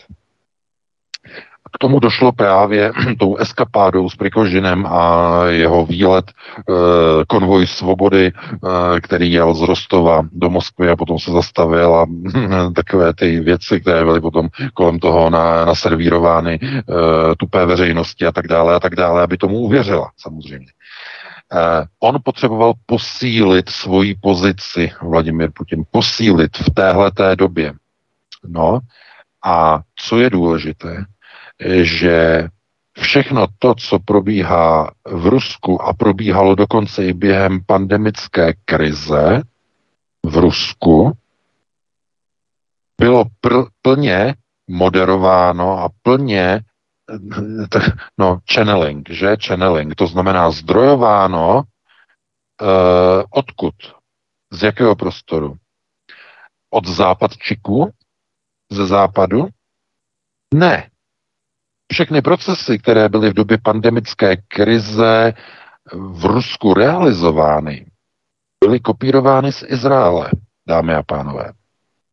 K 1.74 1.78
tomu 1.78 2.00
došlo 2.00 2.32
právě 2.32 2.92
tou 3.18 3.36
eskapádou 3.36 4.10
s 4.10 4.16
Prikožinem 4.16 4.86
a 4.86 5.42
jeho 5.46 5.86
výlet 5.86 6.30
e, 6.30 6.32
konvoj 7.26 7.66
svobody, 7.66 8.26
e, 8.26 9.00
který 9.00 9.32
jel 9.32 9.54
z 9.54 9.60
Rostova 9.60 10.22
do 10.32 10.50
Moskvy 10.50 10.90
a 10.90 10.96
potom 10.96 11.18
se 11.18 11.30
zastavil 11.30 11.94
a 11.94 12.06
takové 12.74 13.14
ty 13.14 13.40
věci, 13.40 13.80
které 13.80 14.04
byly 14.04 14.20
potom 14.20 14.48
kolem 14.74 14.98
toho 14.98 15.30
na, 15.30 15.64
naservírovány 15.64 16.60
e, 16.62 16.78
tupé 17.36 17.66
veřejnosti 17.66 18.26
a 18.26 18.32
tak 18.32 18.48
dále 18.48 18.74
a 18.74 18.80
tak 18.80 18.96
dále, 18.96 19.22
aby 19.22 19.36
tomu 19.36 19.58
uvěřila 19.58 20.10
samozřejmě. 20.16 20.66
Eh, 21.52 21.84
on 22.00 22.18
potřeboval 22.24 22.72
posílit 22.86 23.68
svoji 23.68 24.14
pozici, 24.14 24.92
Vladimir 25.02 25.50
Putin, 25.54 25.84
posílit 25.90 26.56
v 26.56 26.70
téhleté 26.74 27.36
době. 27.36 27.72
No 28.48 28.78
a 29.44 29.80
co 29.96 30.18
je 30.18 30.30
důležité, 30.30 31.04
že 31.82 32.48
všechno 33.00 33.46
to, 33.58 33.74
co 33.74 33.98
probíhá 33.98 34.90
v 35.06 35.26
Rusku 35.26 35.82
a 35.82 35.92
probíhalo 35.92 36.54
dokonce 36.54 37.06
i 37.06 37.12
během 37.12 37.60
pandemické 37.66 38.54
krize 38.64 39.42
v 40.26 40.36
Rusku, 40.36 41.12
bylo 43.00 43.24
pr- 43.42 43.68
plně 43.82 44.34
moderováno 44.68 45.78
a 45.78 45.88
plně 46.02 46.60
no, 48.18 48.38
channeling, 48.54 49.10
že? 49.10 49.36
Channeling, 49.46 49.94
to 49.94 50.06
znamená 50.06 50.50
zdrojováno 50.50 51.54
uh, 51.56 53.22
odkud? 53.30 53.74
Z 54.52 54.62
jakého 54.62 54.96
prostoru? 54.96 55.56
Od 56.70 56.86
západčiku? 56.86 57.90
Ze 58.72 58.86
západu? 58.86 59.48
Ne. 60.54 60.90
Všechny 61.92 62.22
procesy, 62.22 62.78
které 62.78 63.08
byly 63.08 63.30
v 63.30 63.34
době 63.34 63.58
pandemické 63.62 64.36
krize 64.36 65.32
v 65.92 66.24
Rusku 66.24 66.74
realizovány, 66.74 67.86
byly 68.64 68.80
kopírovány 68.80 69.52
z 69.52 69.64
Izraele, 69.68 70.30
dámy 70.68 70.94
a 70.94 71.02
pánové. 71.02 71.52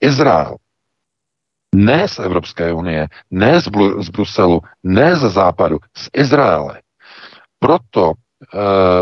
Izrael. 0.02 0.56
Ne 1.76 2.08
z 2.08 2.20
Evropské 2.20 2.74
unie, 2.74 3.08
ne 3.32 3.62
z, 3.62 3.68
Blu- 3.68 4.04
z 4.04 4.10
Bruselu, 4.10 4.62
ne 4.84 5.16
ze 5.16 5.30
západu, 5.30 5.78
z 5.98 6.10
Izraele. 6.14 6.82
Proto 7.60 8.12
uh, 8.12 8.14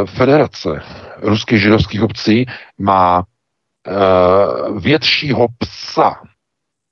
Federace 0.06 0.82
ruských 1.22 1.62
židovských 1.62 2.04
obcí 2.04 2.46
má 2.78 3.20
uh, 3.20 4.80
většího 4.80 5.48
psa 5.58 6.22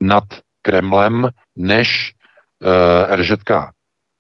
nad 0.02 0.24
Kremlem 0.62 1.30
než 1.56 2.14
uh, 2.62 2.68
eh, 3.10 3.16
RŽK. 3.16 3.52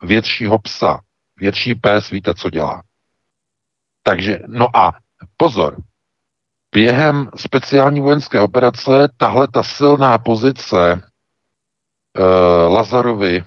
Většího 0.04 0.60
psa. 0.60 1.00
Větší 1.38 1.76
pes, 1.76 2.10
víte, 2.10 2.34
co 2.34 2.50
dělá. 2.50 2.84
Takže, 4.04 4.40
no 4.48 4.78
a 4.78 4.94
pozor, 5.38 5.78
během 6.76 7.30
speciální 7.36 8.00
vojenské 8.02 8.40
operace 8.40 9.10
tahle 9.18 9.48
ta 9.48 9.64
silná 9.64 10.18
pozice 10.18 10.94
uh, 10.94 12.74
Lazarovy 12.74 13.44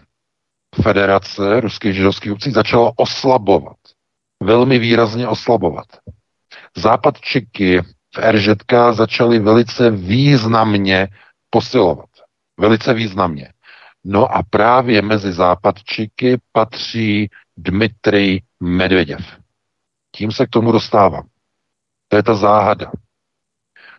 federace 0.82 1.60
ruských 1.60 1.94
židovských 1.94 2.32
obcí 2.32 2.50
začala 2.50 2.92
oslabovat. 2.96 3.76
Velmi 4.42 4.78
výrazně 4.78 5.28
oslabovat. 5.28 5.86
Západčiky 6.76 7.82
v 8.16 8.18
RŽK 8.30 8.72
začaly 8.92 9.38
velice 9.38 9.90
významně 9.90 11.08
posilovat. 11.50 12.08
Velice 12.60 12.94
významně. 12.94 13.53
No 14.04 14.36
a 14.36 14.42
právě 14.50 15.02
mezi 15.02 15.32
západčiky 15.32 16.40
patří 16.52 17.30
Dmitrij 17.56 18.40
Medveděv. 18.60 19.20
Tím 20.16 20.32
se 20.32 20.46
k 20.46 20.50
tomu 20.50 20.72
dostávám. 20.72 21.26
To 22.08 22.16
je 22.16 22.22
ta 22.22 22.34
záhada. 22.34 22.92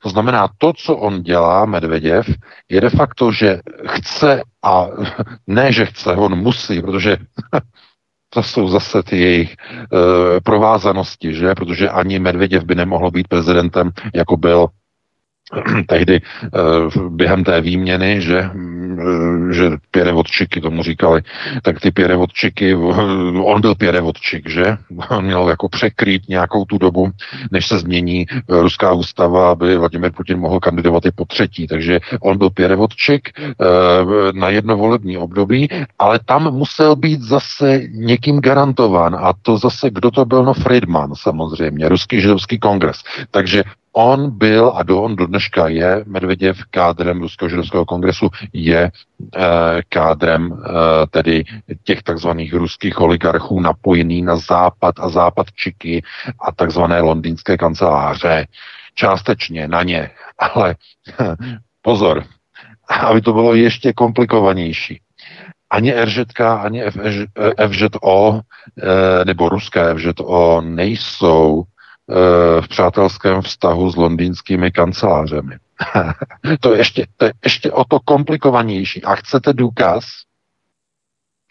To 0.01 0.10
znamená, 0.10 0.49
to, 0.58 0.74
co 0.74 0.97
on 0.97 1.24
dělá, 1.24 1.66
Medveděv, 1.66 2.26
je 2.70 2.82
de 2.82 2.89
facto, 2.89 3.32
že 3.32 3.60
chce 3.88 4.41
a 4.64 4.88
ne, 5.47 5.72
že 5.72 5.86
chce, 5.86 6.16
on 6.16 6.36
musí, 6.36 6.82
protože 6.82 7.18
to 8.30 8.43
jsou 8.43 8.68
zase 8.68 9.03
ty 9.03 9.20
jejich 9.20 9.53
e, 9.53 10.41
provázanosti, 10.41 11.34
že? 11.34 11.56
Protože 11.56 11.89
ani 11.89 12.20
Medveděv 12.20 12.64
by 12.64 12.76
nemohl 12.76 13.12
být 13.12 13.28
prezidentem, 13.28 13.91
jako 14.14 14.38
byl 14.38 14.68
tehdy 15.88 16.22
eh, 16.43 16.49
během 17.10 17.43
té 17.43 17.62
výměny, 17.62 18.22
že, 18.22 18.49
že 19.51 19.71
pěrevodčiky 19.91 20.61
tomu 20.61 20.83
říkali, 20.83 21.21
tak 21.61 21.79
ty 21.79 21.91
pěrevodčiky, 21.91 22.75
on 23.43 23.61
byl 23.61 23.75
pěrevodčik, 23.75 24.49
že? 24.49 24.77
On 25.09 25.25
měl 25.25 25.49
jako 25.49 25.69
překrýt 25.69 26.29
nějakou 26.29 26.65
tu 26.65 26.77
dobu, 26.77 27.11
než 27.51 27.67
se 27.67 27.79
změní 27.79 28.25
eh, 28.29 28.61
ruská 28.61 28.93
ústava, 28.93 29.51
aby 29.51 29.77
Vladimir 29.77 30.11
Putin 30.11 30.39
mohl 30.39 30.59
kandidovat 30.59 31.05
i 31.05 31.11
po 31.11 31.25
třetí. 31.25 31.67
Takže 31.67 31.99
on 32.21 32.37
byl 32.37 32.49
pěrevodčik 32.49 33.29
na 34.33 34.49
jedno 34.49 34.77
volební 34.77 35.17
období, 35.17 35.69
ale 35.99 36.19
tam 36.25 36.53
musel 36.53 36.95
být 36.95 37.21
zase 37.21 37.81
někým 37.91 38.39
garantován. 38.39 39.15
A 39.15 39.33
to 39.41 39.57
zase, 39.57 39.89
kdo 39.89 40.11
to 40.11 40.25
byl? 40.25 40.43
No 40.43 40.53
Friedman 40.53 41.15
samozřejmě, 41.15 41.89
ruský 41.89 42.21
židovský 42.21 42.59
kongres. 42.59 43.03
Takže 43.31 43.63
On 43.97 44.37
byl 44.37 44.71
a 44.75 44.83
do 44.83 45.01
on 45.01 45.15
do 45.15 45.27
dneška 45.27 45.67
je 45.67 46.03
Medveděv 46.07 46.57
kádrem 46.69 47.21
Ruského 47.21 47.49
židovského 47.49 47.85
kongresu, 47.85 48.29
je 48.53 48.81
e, 48.81 48.91
kádrem 49.89 50.53
e, 50.53 51.07
tedy 51.07 51.43
těch 51.83 52.03
takzvaných 52.03 52.53
ruských 52.53 53.01
oligarchů 53.01 53.59
napojený 53.59 54.21
na 54.21 54.35
západ 54.35 54.95
a 54.99 55.09
západčiky 55.09 56.03
a 56.47 56.51
takzvané 56.51 57.01
londýnské 57.01 57.57
kanceláře. 57.57 58.47
Částečně 58.95 59.67
na 59.67 59.83
ně, 59.83 60.09
ale 60.39 60.75
pozor, 61.81 62.23
aby 62.99 63.21
to 63.21 63.33
bylo 63.33 63.53
ještě 63.55 63.93
komplikovanější. 63.93 65.01
Ani 65.69 65.93
RŽK, 66.05 66.41
ani 66.41 66.83
FŽO, 67.69 68.41
e, 68.83 69.25
nebo 69.25 69.49
ruské 69.49 69.95
FŽO 69.95 70.61
nejsou 70.61 71.63
Eh, 71.63 71.74
v 72.62 72.68
přátelském 72.68 73.41
vztahu 73.41 73.91
s 73.91 73.95
londýnskými 73.95 74.72
kancelářemi. 74.72 75.56
to, 76.60 76.72
je 76.72 76.78
ještě, 76.78 77.06
to 77.18 77.26
je 77.26 77.34
ještě 77.43 77.72
o 77.72 77.84
to 77.84 77.99
komplikovanější. 77.99 79.03
A 79.03 79.16
chcete 79.16 79.53
důkaz? 79.53 80.06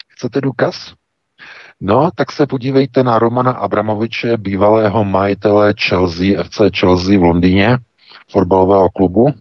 Chcete 0.07 0.41
důkaz? 0.41 0.93
No, 1.81 2.09
tak 2.15 2.31
se 2.31 2.47
podívejte 2.47 3.03
na 3.03 3.19
Romana 3.19 3.51
Abramoviče, 3.51 4.37
bývalého 4.37 5.05
majitele 5.05 5.73
Chelsea, 5.87 6.43
FC 6.43 6.57
Chelsea 6.79 7.19
v 7.19 7.23
Londýně, 7.23 7.77
fotbalového 8.31 8.89
klubu, 8.89 9.33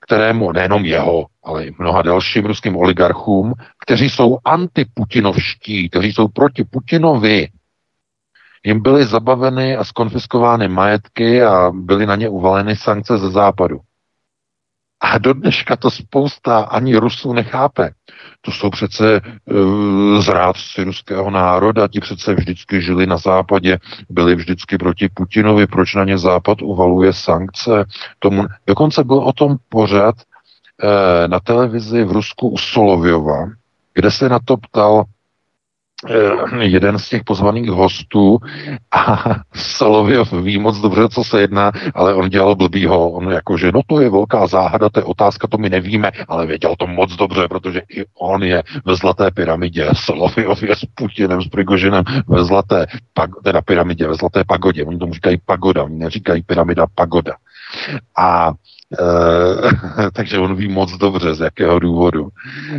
kterému, 0.00 0.52
nejenom 0.52 0.84
jeho, 0.84 1.26
ale 1.44 1.66
i 1.66 1.74
mnoha 1.78 2.02
dalším 2.02 2.46
ruským 2.46 2.76
oligarchům, 2.76 3.52
kteří 3.84 4.10
jsou 4.10 4.38
antiputinovští, 4.44 5.88
kteří 5.88 6.12
jsou 6.12 6.28
proti 6.28 6.64
Putinovi. 6.64 7.48
Jim 8.64 8.82
byly 8.82 9.04
zabaveny 9.04 9.76
a 9.76 9.84
skonfiskovány 9.84 10.68
majetky 10.68 11.42
a 11.42 11.70
byly 11.74 12.06
na 12.06 12.16
ně 12.16 12.28
uvaleny 12.28 12.76
sankce 12.76 13.18
ze 13.18 13.30
západu. 13.30 13.80
A 15.00 15.18
do 15.18 15.32
dneška 15.32 15.76
to 15.76 15.90
spousta 15.90 16.58
ani 16.58 16.96
Rusů 16.96 17.32
nechápe. 17.32 17.90
To 18.40 18.52
jsou 18.52 18.70
přece 18.70 19.20
uh, 19.20 20.20
zrádci 20.20 20.84
ruského 20.84 21.30
národa, 21.30 21.88
ti 21.88 22.00
přece 22.00 22.34
vždycky 22.34 22.82
žili 22.82 23.06
na 23.06 23.16
západě, 23.16 23.78
byli 24.10 24.34
vždycky 24.34 24.78
proti 24.78 25.08
Putinovi, 25.08 25.66
proč 25.66 25.94
na 25.94 26.04
ně 26.04 26.18
západ 26.18 26.62
uvaluje 26.62 27.12
sankce. 27.12 27.84
Tomu, 28.18 28.46
dokonce 28.66 29.04
byl 29.04 29.18
o 29.18 29.32
tom 29.32 29.56
pořad 29.68 30.14
uh, 30.14 31.30
na 31.30 31.40
televizi 31.40 32.04
v 32.04 32.12
Rusku 32.12 32.48
u 32.48 32.58
Soloviova, 32.58 33.46
kde 33.94 34.10
se 34.10 34.28
na 34.28 34.38
to 34.44 34.56
ptal 34.56 35.04
jeden 36.60 36.98
z 36.98 37.08
těch 37.08 37.24
pozvaných 37.24 37.70
hostů 37.70 38.38
a 38.90 39.24
Solověv 39.54 40.32
ví 40.32 40.58
moc 40.58 40.78
dobře, 40.78 41.08
co 41.08 41.24
se 41.24 41.40
jedná, 41.40 41.72
ale 41.94 42.14
on 42.14 42.28
dělal 42.28 42.54
blbýho. 42.54 43.10
On 43.10 43.30
jakože, 43.30 43.72
no 43.72 43.80
to 43.86 44.00
je 44.00 44.10
velká 44.10 44.46
záhada, 44.46 44.88
to 44.88 45.00
je 45.00 45.04
otázka, 45.04 45.48
to 45.48 45.58
my 45.58 45.70
nevíme, 45.70 46.10
ale 46.28 46.46
věděl 46.46 46.74
to 46.78 46.86
moc 46.86 47.16
dobře, 47.16 47.48
protože 47.48 47.82
i 47.96 48.04
on 48.18 48.42
je 48.42 48.62
ve 48.84 48.96
Zlaté 48.96 49.30
pyramidě. 49.30 49.88
Solověv 49.94 50.62
je 50.62 50.76
s 50.76 50.84
Putinem, 50.94 51.42
s 51.42 51.48
Prigožinem 51.48 52.04
ve 52.28 52.44
Zlaté, 52.44 52.86
teda 53.44 53.62
pyramidě, 53.62 54.08
ve 54.08 54.14
Zlaté 54.14 54.44
pagodě. 54.44 54.84
Oni 54.84 54.98
tomu 54.98 55.14
říkají 55.14 55.38
pagoda, 55.46 55.84
oni 55.84 55.98
neříkají 55.98 56.42
pyramida, 56.42 56.86
pagoda. 56.94 57.34
A 58.18 58.52
Eh, 58.92 60.10
takže 60.12 60.38
on 60.38 60.54
ví 60.54 60.68
moc 60.68 60.92
dobře, 60.92 61.34
z 61.34 61.40
jakého 61.40 61.78
důvodu. 61.78 62.28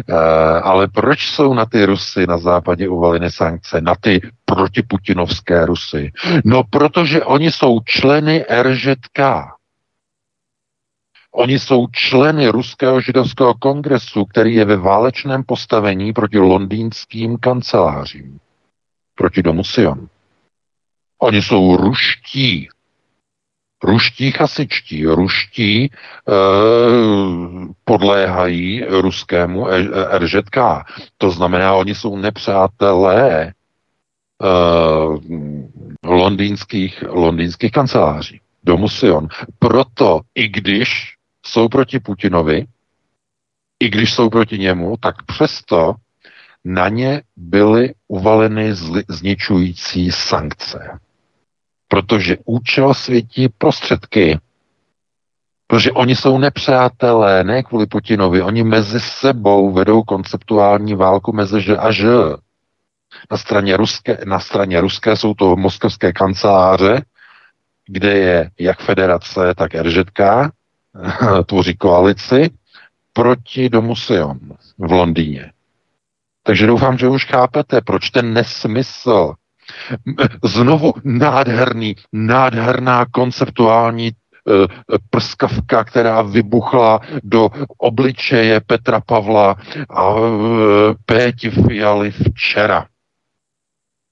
E, 0.07 0.13
ale 0.61 0.87
proč 0.87 1.29
jsou 1.29 1.53
na 1.53 1.65
ty 1.65 1.85
Rusy 1.85 2.27
na 2.27 2.37
západě 2.37 2.89
uvaleny 2.89 3.31
sankce, 3.31 3.81
na 3.81 3.95
ty 3.95 4.21
protiputinovské 4.45 5.65
Rusy? 5.65 6.11
No, 6.45 6.63
protože 6.69 7.23
oni 7.23 7.51
jsou 7.51 7.79
členy 7.85 8.45
RŽK. 8.61 9.19
Oni 11.31 11.59
jsou 11.59 11.87
členy 11.91 12.47
Ruského 12.47 13.01
židovského 13.01 13.53
kongresu, 13.53 14.25
který 14.25 14.55
je 14.55 14.65
ve 14.65 14.77
válečném 14.77 15.43
postavení 15.43 16.13
proti 16.13 16.39
londýnským 16.39 17.37
kancelářím, 17.37 18.39
proti 19.15 19.43
domu 19.43 19.63
Sion. 19.63 20.07
Oni 21.19 21.41
jsou 21.41 21.77
ruští 21.77 22.69
Ruští 23.83 24.31
chasičtí, 24.31 25.05
ruští 25.05 25.85
e, 25.85 25.89
podléhají 27.83 28.83
ruskému 28.87 29.67
RŽK. 30.17 30.57
To 31.17 31.31
znamená, 31.31 31.73
oni 31.73 31.95
jsou 31.95 32.17
nepřátelé 32.17 33.43
e, 33.43 33.53
londýnských, 36.03 37.03
londýnských 37.07 37.71
kanceláří, 37.71 38.41
domu 38.63 38.89
Sion. 38.89 39.27
Proto, 39.59 40.21
i 40.35 40.47
když 40.47 41.13
jsou 41.45 41.67
proti 41.69 41.99
Putinovi, 41.99 42.65
i 43.79 43.89
když 43.89 44.13
jsou 44.13 44.29
proti 44.29 44.57
němu, 44.57 44.97
tak 44.99 45.23
přesto 45.23 45.93
na 46.65 46.89
ně 46.89 47.21
byly 47.35 47.93
uvaleny 48.07 48.73
zničující 49.09 50.11
sankce. 50.11 50.99
Protože 51.89 52.37
účel 52.45 52.93
světí 52.93 53.49
prostředky. 53.49 54.39
Protože 55.67 55.91
oni 55.91 56.15
jsou 56.15 56.37
nepřátelé, 56.37 57.43
ne 57.43 57.63
kvůli 57.63 57.85
Putinovi. 57.85 58.41
Oni 58.41 58.63
mezi 58.63 58.99
sebou 58.99 59.71
vedou 59.71 60.03
konceptuální 60.03 60.95
válku 60.95 61.33
mezi 61.33 61.61
Ž 61.61 61.77
a 61.77 61.91
Ž. 61.91 62.07
Na 63.31 63.37
straně 63.37 63.77
ruské, 63.77 64.17
na 64.25 64.39
straně 64.39 64.81
ruské 64.81 65.15
jsou 65.15 65.33
to 65.33 65.55
moskevské 65.55 66.13
kanceláře, 66.13 67.01
kde 67.85 68.17
je 68.17 68.51
jak 68.59 68.79
federace, 68.79 69.53
tak 69.57 69.75
RŽK, 69.75 70.19
tvoří 71.45 71.77
koalici 71.77 72.49
proti 73.13 73.69
domu 73.69 73.95
Sion 73.95 74.39
v 74.77 74.91
Londýně. 74.91 75.51
Takže 76.43 76.67
doufám, 76.67 76.97
že 76.97 77.07
už 77.07 77.25
chápete, 77.25 77.81
proč 77.81 78.09
ten 78.09 78.33
nesmysl 78.33 79.33
Znovu 80.43 80.93
nádherný, 81.03 81.95
nádherná 82.13 83.05
konceptuální 83.11 84.07
e, 84.07 84.13
prskavka, 85.09 85.83
která 85.83 86.21
vybuchla 86.21 86.99
do 87.23 87.49
obličeje 87.77 88.61
Petra 88.61 89.01
Pavla 89.01 89.55
a 89.89 90.13
e, 90.15 90.19
Péti 91.05 91.49
Fialy 91.49 92.11
včera. 92.11 92.85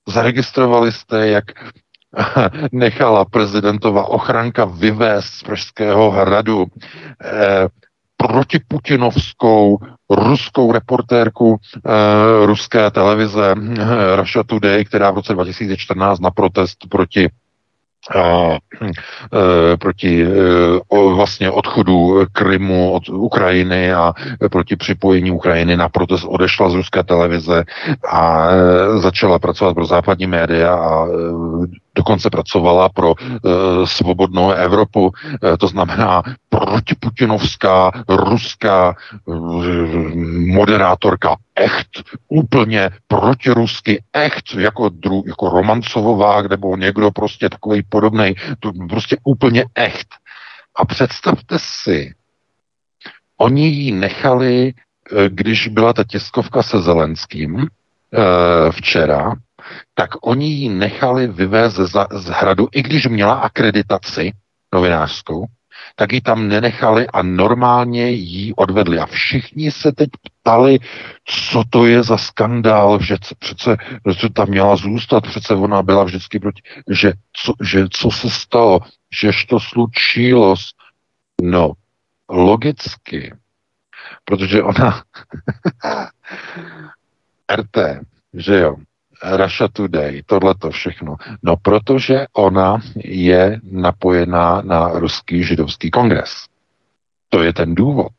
Zaregistrovali 0.07 0.91
jste, 0.91 1.27
jak 1.27 1.45
nechala 2.71 3.25
prezidentova 3.25 4.05
ochranka 4.05 4.65
vyvést 4.65 5.33
z 5.33 5.43
Pražského 5.43 6.11
hradu 6.11 6.65
e, 6.65 7.67
protiputinovskou 8.17 9.79
ruskou 10.09 10.71
reportérku 10.71 11.57
e, 11.57 12.45
ruské 12.45 12.91
televize 12.91 13.51
e, 13.51 14.15
Russia 14.15 14.43
Today, 14.43 14.85
která 14.85 15.11
v 15.11 15.15
roce 15.15 15.33
2014 15.33 16.19
na 16.19 16.31
protest 16.31 16.77
proti 16.89 17.29
a, 18.15 18.57
e, 19.73 19.77
proti 19.77 20.23
e, 20.23 20.27
o, 20.87 21.15
vlastně 21.15 21.51
odchodu 21.51 22.25
Krymu 22.31 22.91
od 22.91 23.09
Ukrajiny 23.09 23.93
a 23.93 24.13
proti 24.51 24.75
připojení 24.75 25.31
Ukrajiny 25.31 25.77
na 25.77 25.89
protest 25.89 26.23
odešla 26.23 26.69
z 26.69 26.73
ruské 26.73 27.03
televize 27.03 27.63
a 28.09 28.49
e, 28.51 28.99
začala 28.99 29.39
pracovat 29.39 29.73
pro 29.73 29.85
západní 29.85 30.27
média 30.27 30.75
a 30.75 31.05
e, 31.05 31.09
dokonce 31.97 32.29
pracovala 32.29 32.89
pro 32.89 33.13
e, 33.17 33.33
svobodnou 33.87 34.51
Evropu, 34.51 35.11
e, 35.11 35.57
to 35.57 35.67
znamená 35.67 36.23
protiputinovská 36.49 37.91
ruská 38.09 38.93
e, 38.93 39.31
moderátorka 40.53 41.35
echt, 41.55 41.89
úplně 42.27 42.89
protirusky 43.07 44.03
echt, 44.13 44.53
jako, 44.57 44.89
dru, 44.89 45.23
jako 45.27 45.49
romancová, 45.49 46.41
nebo 46.41 46.77
někdo 46.77 47.11
prostě 47.11 47.49
takový 47.49 47.83
podobný, 47.89 48.35
prostě 48.89 49.17
úplně 49.23 49.65
echt. 49.75 50.07
A 50.75 50.85
představte 50.85 51.57
si, 51.59 52.13
oni 53.37 53.67
ji 53.67 53.91
nechali, 53.91 54.73
když 55.27 55.67
byla 55.67 55.93
ta 55.93 56.03
tiskovka 56.03 56.63
se 56.63 56.81
Zelenským 56.81 57.67
včera, 58.71 59.35
tak 59.93 60.09
oni 60.21 60.47
ji 60.47 60.69
nechali 60.69 61.27
vyvést 61.27 61.75
z, 61.75 62.07
z 62.11 62.25
hradu, 62.25 62.67
i 62.71 62.81
když 62.81 63.07
měla 63.07 63.33
akreditaci 63.33 64.31
novinářskou, 64.73 65.45
tak 65.95 66.13
ji 66.13 66.21
tam 66.21 66.47
nenechali 66.47 67.07
a 67.07 67.21
normálně 67.21 68.09
ji 68.09 68.53
odvedli. 68.53 68.99
A 68.99 69.05
všichni 69.05 69.71
se 69.71 69.91
teď 69.91 70.09
ptali, 70.23 70.79
co 71.25 71.63
to 71.69 71.85
je 71.85 72.03
za 72.03 72.17
skandál, 72.17 73.01
že 73.01 73.15
přece 73.39 73.77
že 74.19 74.29
tam 74.29 74.49
měla 74.49 74.75
zůstat, 74.75 75.23
přece 75.23 75.55
ona 75.55 75.83
byla 75.83 76.03
vždycky 76.03 76.39
proti, 76.39 76.61
že 76.91 77.13
co, 77.33 77.53
že 77.63 77.85
co 77.89 78.11
se 78.11 78.29
stalo, 78.29 78.79
že 79.21 79.31
to 79.49 79.59
slučilo. 79.59 80.55
No, 81.41 81.73
logicky, 82.29 83.33
protože 84.25 84.63
ona 84.63 85.03
RT, 87.55 87.77
že 88.33 88.59
jo, 88.59 88.75
Russia 89.23 89.67
Today, 89.67 90.23
tohle 90.25 90.55
to 90.55 90.69
všechno. 90.69 91.15
No, 91.43 91.55
protože 91.57 92.25
ona 92.33 92.77
je 92.95 93.59
napojená 93.71 94.61
na 94.61 94.87
ruský 94.89 95.43
židovský 95.43 95.91
kongres. 95.91 96.45
To 97.29 97.43
je 97.43 97.53
ten 97.53 97.75
důvod. 97.75 98.11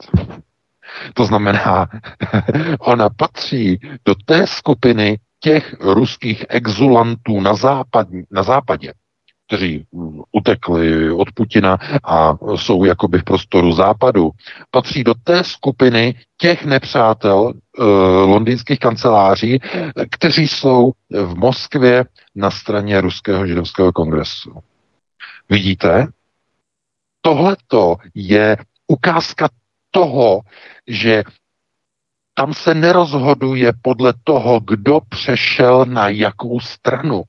To 1.15 1.25
znamená, 1.25 1.89
ona 2.79 3.09
patří 3.11 3.81
do 4.05 4.15
té 4.25 4.47
skupiny 4.47 5.19
těch 5.41 5.77
ruských 5.81 6.45
exulantů 6.49 7.41
na, 7.41 7.55
západ, 7.55 8.09
na 8.31 8.43
západě, 8.43 8.93
kteří 9.49 9.87
utekli 10.33 11.11
od 11.11 11.33
Putina 11.33 11.79
a 12.05 12.37
jsou 12.57 12.85
jakoby 12.85 13.19
v 13.19 13.25
prostoru 13.25 13.73
západu, 13.73 14.31
patří 14.71 15.05
do 15.05 15.15
té 15.25 15.45
skupiny 15.45 16.15
těch 16.37 16.65
nepřátel 16.65 17.41
uh, 17.41 17.87
londýnských 18.31 18.79
kanceláří, 18.79 19.59
kteří 20.11 20.49
jsou 20.49 20.93
v 21.11 21.35
Moskvě 21.35 22.05
na 22.35 22.51
straně 22.51 23.01
Ruského 23.01 23.47
židovského 23.47 23.93
kongresu. 23.93 24.53
Vidíte? 25.51 26.07
Tohleto 27.21 27.97
je 28.15 28.57
ukázka 28.87 29.49
toho, 29.91 30.41
že 30.87 31.25
tam 32.35 32.55
se 32.55 32.75
nerozhoduje 32.75 33.73
podle 33.83 34.15
toho, 34.25 34.61
kdo 34.61 35.01
přešel 35.09 35.85
na 35.85 36.09
jakou 36.09 36.61
stranu 36.61 37.23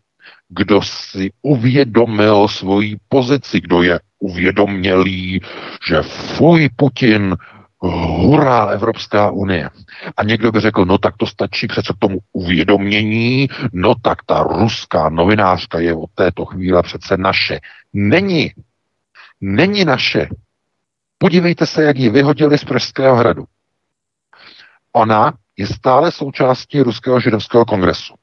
kdo 0.50 0.82
si 0.82 1.32
uvědomil 1.42 2.48
svoji 2.48 2.98
pozici, 3.10 3.62
kdo 3.62 3.84
je 3.84 4.00
uvědomělý, 4.20 5.42
že 5.88 6.02
fuj 6.02 6.70
Putin, 6.76 7.38
hurá 7.82 8.66
Evropská 8.66 9.32
unie. 9.32 9.70
A 10.18 10.24
někdo 10.24 10.52
by 10.52 10.60
řekl, 10.60 10.86
no 10.86 10.98
tak 10.98 11.18
to 11.18 11.26
stačí 11.26 11.68
přece 11.68 11.94
k 11.94 12.00
tomu 12.00 12.20
uvědomění, 12.34 13.48
no 13.74 13.96
tak 13.96 14.18
ta 14.26 14.44
ruská 14.44 15.10
novinářka 15.10 15.80
je 15.80 15.96
od 15.96 16.10
této 16.16 16.46
chvíle 16.46 16.84
přece 16.84 17.18
naše. 17.18 17.60
Není. 17.94 18.54
Není 19.42 19.86
naše. 19.86 20.30
Podívejte 21.18 21.66
se, 21.66 21.84
jak 21.84 21.98
ji 21.98 22.10
vyhodili 22.10 22.58
z 22.58 22.64
Pražského 22.64 23.16
hradu. 23.16 23.46
Ona 24.94 25.34
je 25.58 25.68
stále 25.68 26.12
součástí 26.12 26.82
Ruského 26.82 27.20
židovského 27.20 27.66
kongresu. 27.66 28.14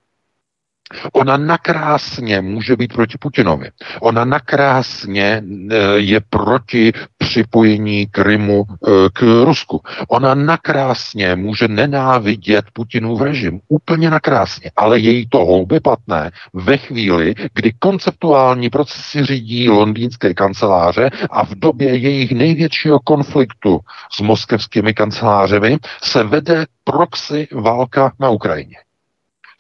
Ona 1.12 1.36
nakrásně 1.36 2.40
může 2.40 2.76
být 2.76 2.92
proti 2.92 3.18
Putinovi. 3.18 3.70
Ona 4.00 4.24
nakrásně 4.24 5.42
e, 5.70 5.76
je 5.96 6.20
proti 6.30 6.92
připojení 7.18 8.06
Krymu 8.06 8.64
e, 8.64 8.90
k 9.12 9.22
Rusku. 9.44 9.82
Ona 10.08 10.34
nakrásně 10.34 11.36
může 11.36 11.68
nenávidět 11.68 12.64
Putinův 12.72 13.20
režim. 13.20 13.60
Úplně 13.68 14.10
nakrásně. 14.10 14.70
Ale 14.76 14.98
její 14.98 15.28
to 15.28 15.38
houby 15.38 15.80
patné 15.80 16.30
ve 16.52 16.76
chvíli, 16.76 17.34
kdy 17.54 17.72
konceptuální 17.78 18.70
procesy 18.70 19.24
řídí 19.24 19.68
londýnské 19.68 20.34
kanceláře 20.34 21.10
a 21.30 21.44
v 21.44 21.54
době 21.54 21.96
jejich 21.96 22.32
největšího 22.32 23.00
konfliktu 23.00 23.80
s 24.12 24.20
moskevskými 24.20 24.94
kancelářemi 24.94 25.78
se 26.02 26.22
vede 26.22 26.66
proxy 26.84 27.48
válka 27.52 28.12
na 28.20 28.30
Ukrajině. 28.30 28.85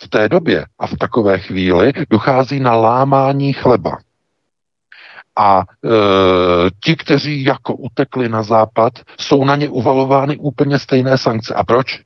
V 0.02 0.08
té 0.08 0.28
době 0.28 0.66
a 0.78 0.86
v 0.86 0.96
takové 0.96 1.38
chvíli 1.38 1.92
dochází 2.10 2.60
na 2.60 2.74
lámání 2.74 3.52
chleba. 3.52 3.98
A 5.38 5.60
e, 5.60 5.90
ti, 6.84 6.96
kteří 6.96 7.44
jako 7.44 7.74
utekli 7.74 8.28
na 8.28 8.42
západ, 8.42 8.92
jsou 9.20 9.44
na 9.44 9.56
ně 9.56 9.68
uvalovány 9.68 10.36
úplně 10.36 10.78
stejné 10.78 11.18
sankce. 11.18 11.54
A 11.54 11.64
proč? 11.64 12.00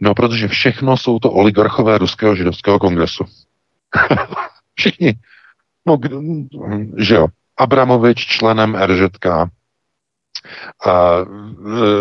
No, 0.00 0.14
protože 0.14 0.48
všechno 0.48 0.96
jsou 0.96 1.18
to 1.18 1.30
oligarchové 1.30 1.98
Ruského 1.98 2.36
židovského 2.36 2.78
kongresu. 2.78 3.24
Všichni. 4.74 5.14
No, 5.86 5.98
že 6.96 7.14
jo. 7.14 7.26
Abramovič 7.56 8.26
členem 8.26 8.74
RŽK, 8.74 9.26
a 10.86 11.16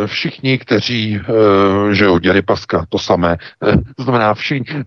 e, 0.03 0.07
všichni, 0.07 0.57
kteří, 0.57 1.15
e, 1.15 1.95
že 1.95 2.05
jo, 2.05 2.19
děli 2.19 2.41
Paska, 2.41 2.85
to 2.89 2.99
samé, 2.99 3.37
e, 3.67 3.77
to 3.97 4.03
znamená 4.03 4.33
všichni, 4.33 4.83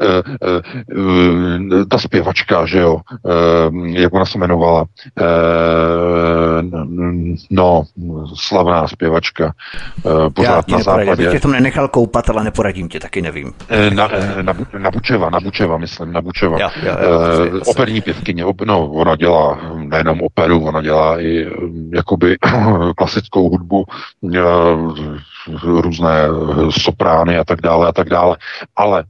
ta 1.90 1.98
zpěvačka, 1.98 2.66
že 2.66 2.78
jo, 2.78 3.00
jak 3.84 4.14
ona 4.14 4.24
se 4.24 4.38
jmenovala, 4.38 4.84
no, 7.50 7.84
slavná 8.34 8.88
zpěvačka, 8.88 9.52
pořád 10.34 10.64
Já 10.68 10.76
na 10.76 10.82
západě. 10.82 11.10
Já 11.10 11.16
bych 11.16 11.30
tě 11.30 11.40
tom 11.40 11.52
nenechal 11.52 11.88
koupat, 11.88 12.30
ale 12.30 12.44
neporadím 12.44 12.88
tě, 12.88 13.00
taky 13.00 13.22
nevím. 13.22 13.52
Na, 13.94 14.08
na, 14.42 14.54
na 14.78 14.90
Bučeva, 14.90 15.30
na 15.30 15.40
Bučeva, 15.40 15.78
myslím, 15.78 16.12
na 16.12 16.20
Bučeva. 16.20 16.58
Já, 16.60 16.70
já, 16.82 17.00
já, 17.00 17.08
operní 17.66 18.00
pěvkyně, 18.00 18.44
no, 18.64 18.90
ona 18.90 19.16
dělá 19.16 19.58
nejenom 19.74 20.22
operu, 20.22 20.64
ona 20.64 20.82
dělá 20.82 21.20
i 21.20 21.46
jakoby 21.94 22.36
klasickou 22.96 23.37
hudbu, 23.42 23.84
eh, 24.34 24.38
různé 25.62 26.28
soprány 26.70 27.38
a 27.38 27.44
tak 27.44 27.60
dále 27.60 27.88
a 27.88 27.92
tak 27.92 28.08
dále. 28.08 28.36
Ale 28.76 29.04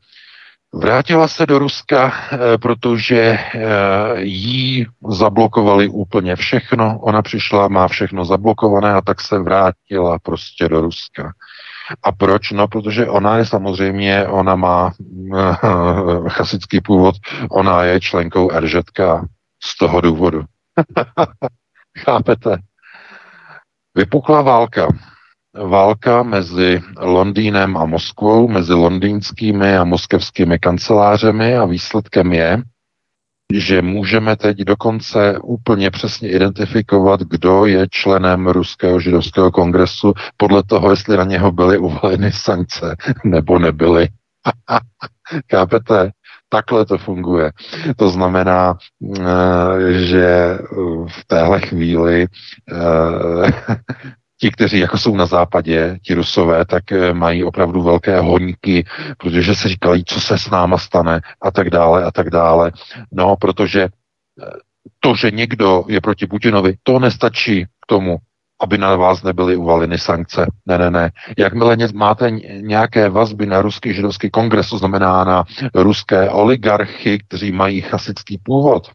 Vrátila 0.74 1.28
se 1.28 1.46
do 1.46 1.58
Ruska, 1.58 2.12
eh, 2.32 2.58
protože 2.58 3.20
eh, 3.20 4.20
jí 4.20 4.86
zablokovali 5.08 5.88
úplně 5.88 6.36
všechno. 6.36 6.98
Ona 7.00 7.22
přišla, 7.22 7.68
má 7.68 7.88
všechno 7.88 8.24
zablokované 8.24 8.92
a 8.92 9.00
tak 9.00 9.20
se 9.20 9.38
vrátila 9.38 10.18
prostě 10.18 10.68
do 10.68 10.80
Ruska. 10.80 11.32
A 12.02 12.12
proč? 12.12 12.50
No, 12.50 12.68
protože 12.68 13.06
ona 13.06 13.36
je 13.36 13.46
samozřejmě, 13.46 14.26
ona 14.26 14.56
má 14.56 14.92
chasický 16.28 16.80
původ, 16.80 17.14
ona 17.50 17.82
je 17.84 18.00
členkou 18.00 18.50
RŽK 18.60 19.00
z 19.62 19.78
toho 19.78 20.00
důvodu. 20.00 20.44
Chápete? 22.04 22.56
Vypukla 23.98 24.42
válka. 24.42 24.88
Válka 25.68 26.22
mezi 26.22 26.82
Londýnem 27.00 27.76
a 27.76 27.84
Moskvou, 27.84 28.48
mezi 28.48 28.72
londýnskými 28.72 29.76
a 29.76 29.84
moskevskými 29.84 30.58
kancelářemi 30.58 31.56
a 31.56 31.64
výsledkem 31.64 32.32
je, 32.32 32.62
že 33.54 33.82
můžeme 33.82 34.36
teď 34.36 34.58
dokonce 34.58 35.38
úplně 35.38 35.90
přesně 35.90 36.28
identifikovat, 36.28 37.20
kdo 37.20 37.66
je 37.66 37.86
členem 37.90 38.46
Ruského 38.46 39.00
židovského 39.00 39.50
kongresu 39.50 40.14
podle 40.36 40.62
toho, 40.62 40.90
jestli 40.90 41.16
na 41.16 41.24
něho 41.24 41.52
byly 41.52 41.78
uvaleny 41.78 42.32
sankce 42.32 42.96
nebo 43.24 43.58
nebyly. 43.58 44.08
Chápete? 45.50 46.10
Takhle 46.48 46.86
to 46.86 46.98
funguje. 46.98 47.52
To 47.96 48.10
znamená, 48.10 48.78
eh, 49.20 49.92
že 49.92 50.58
v 51.08 51.24
téhle 51.26 51.60
chvíli 51.60 52.26
eh, 52.72 53.76
ti, 54.40 54.50
kteří 54.50 54.78
jako 54.78 54.98
jsou 54.98 55.16
na 55.16 55.26
západě, 55.26 55.98
ti 56.02 56.14
rusové, 56.14 56.64
tak 56.64 56.92
eh, 56.92 57.12
mají 57.12 57.44
opravdu 57.44 57.82
velké 57.82 58.20
honíky, 58.20 58.86
protože 59.18 59.54
se 59.54 59.68
říkají, 59.68 60.04
co 60.04 60.20
se 60.20 60.38
s 60.38 60.50
náma 60.50 60.78
stane 60.78 61.20
a 61.42 61.50
tak 61.50 61.70
dále 61.70 62.04
a 62.04 62.10
tak 62.10 62.30
dále. 62.30 62.72
No, 63.12 63.36
protože 63.36 63.88
to, 65.00 65.14
že 65.14 65.30
někdo 65.30 65.84
je 65.88 66.00
proti 66.00 66.26
Putinovi, 66.26 66.74
to 66.82 66.98
nestačí 66.98 67.64
k 67.64 67.86
tomu, 67.86 68.16
aby 68.60 68.78
na 68.78 68.96
vás 68.96 69.22
nebyly 69.22 69.56
uvaleny 69.56 69.98
sankce. 69.98 70.46
Ne, 70.66 70.78
ne, 70.78 70.90
ne. 70.90 71.10
Jakmile 71.38 71.76
máte 71.94 72.30
nějaké 72.60 73.08
vazby 73.08 73.46
na 73.46 73.62
ruský 73.62 73.94
židovský 73.94 74.30
kongres, 74.30 74.70
to 74.70 74.78
znamená 74.78 75.24
na 75.24 75.44
ruské 75.74 76.30
oligarchy, 76.30 77.18
kteří 77.18 77.52
mají 77.52 77.80
chasický 77.80 78.38
původ, 78.38 78.90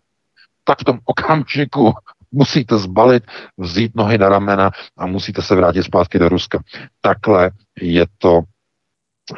tak 0.64 0.80
v 0.80 0.84
tom 0.84 0.99
okamžiku 1.05 1.93
musíte 2.32 2.78
zbalit, 2.78 3.24
vzít 3.57 3.95
nohy 3.95 4.18
na 4.18 4.30
ramena 4.30 4.72
a 4.97 5.05
musíte 5.05 5.41
se 5.41 5.55
vrátit 5.55 5.84
zpátky 5.84 6.20
do 6.20 6.30
Ruska. 6.30 6.59
Takhle 7.01 7.51
je 7.82 8.05
to 8.18 8.41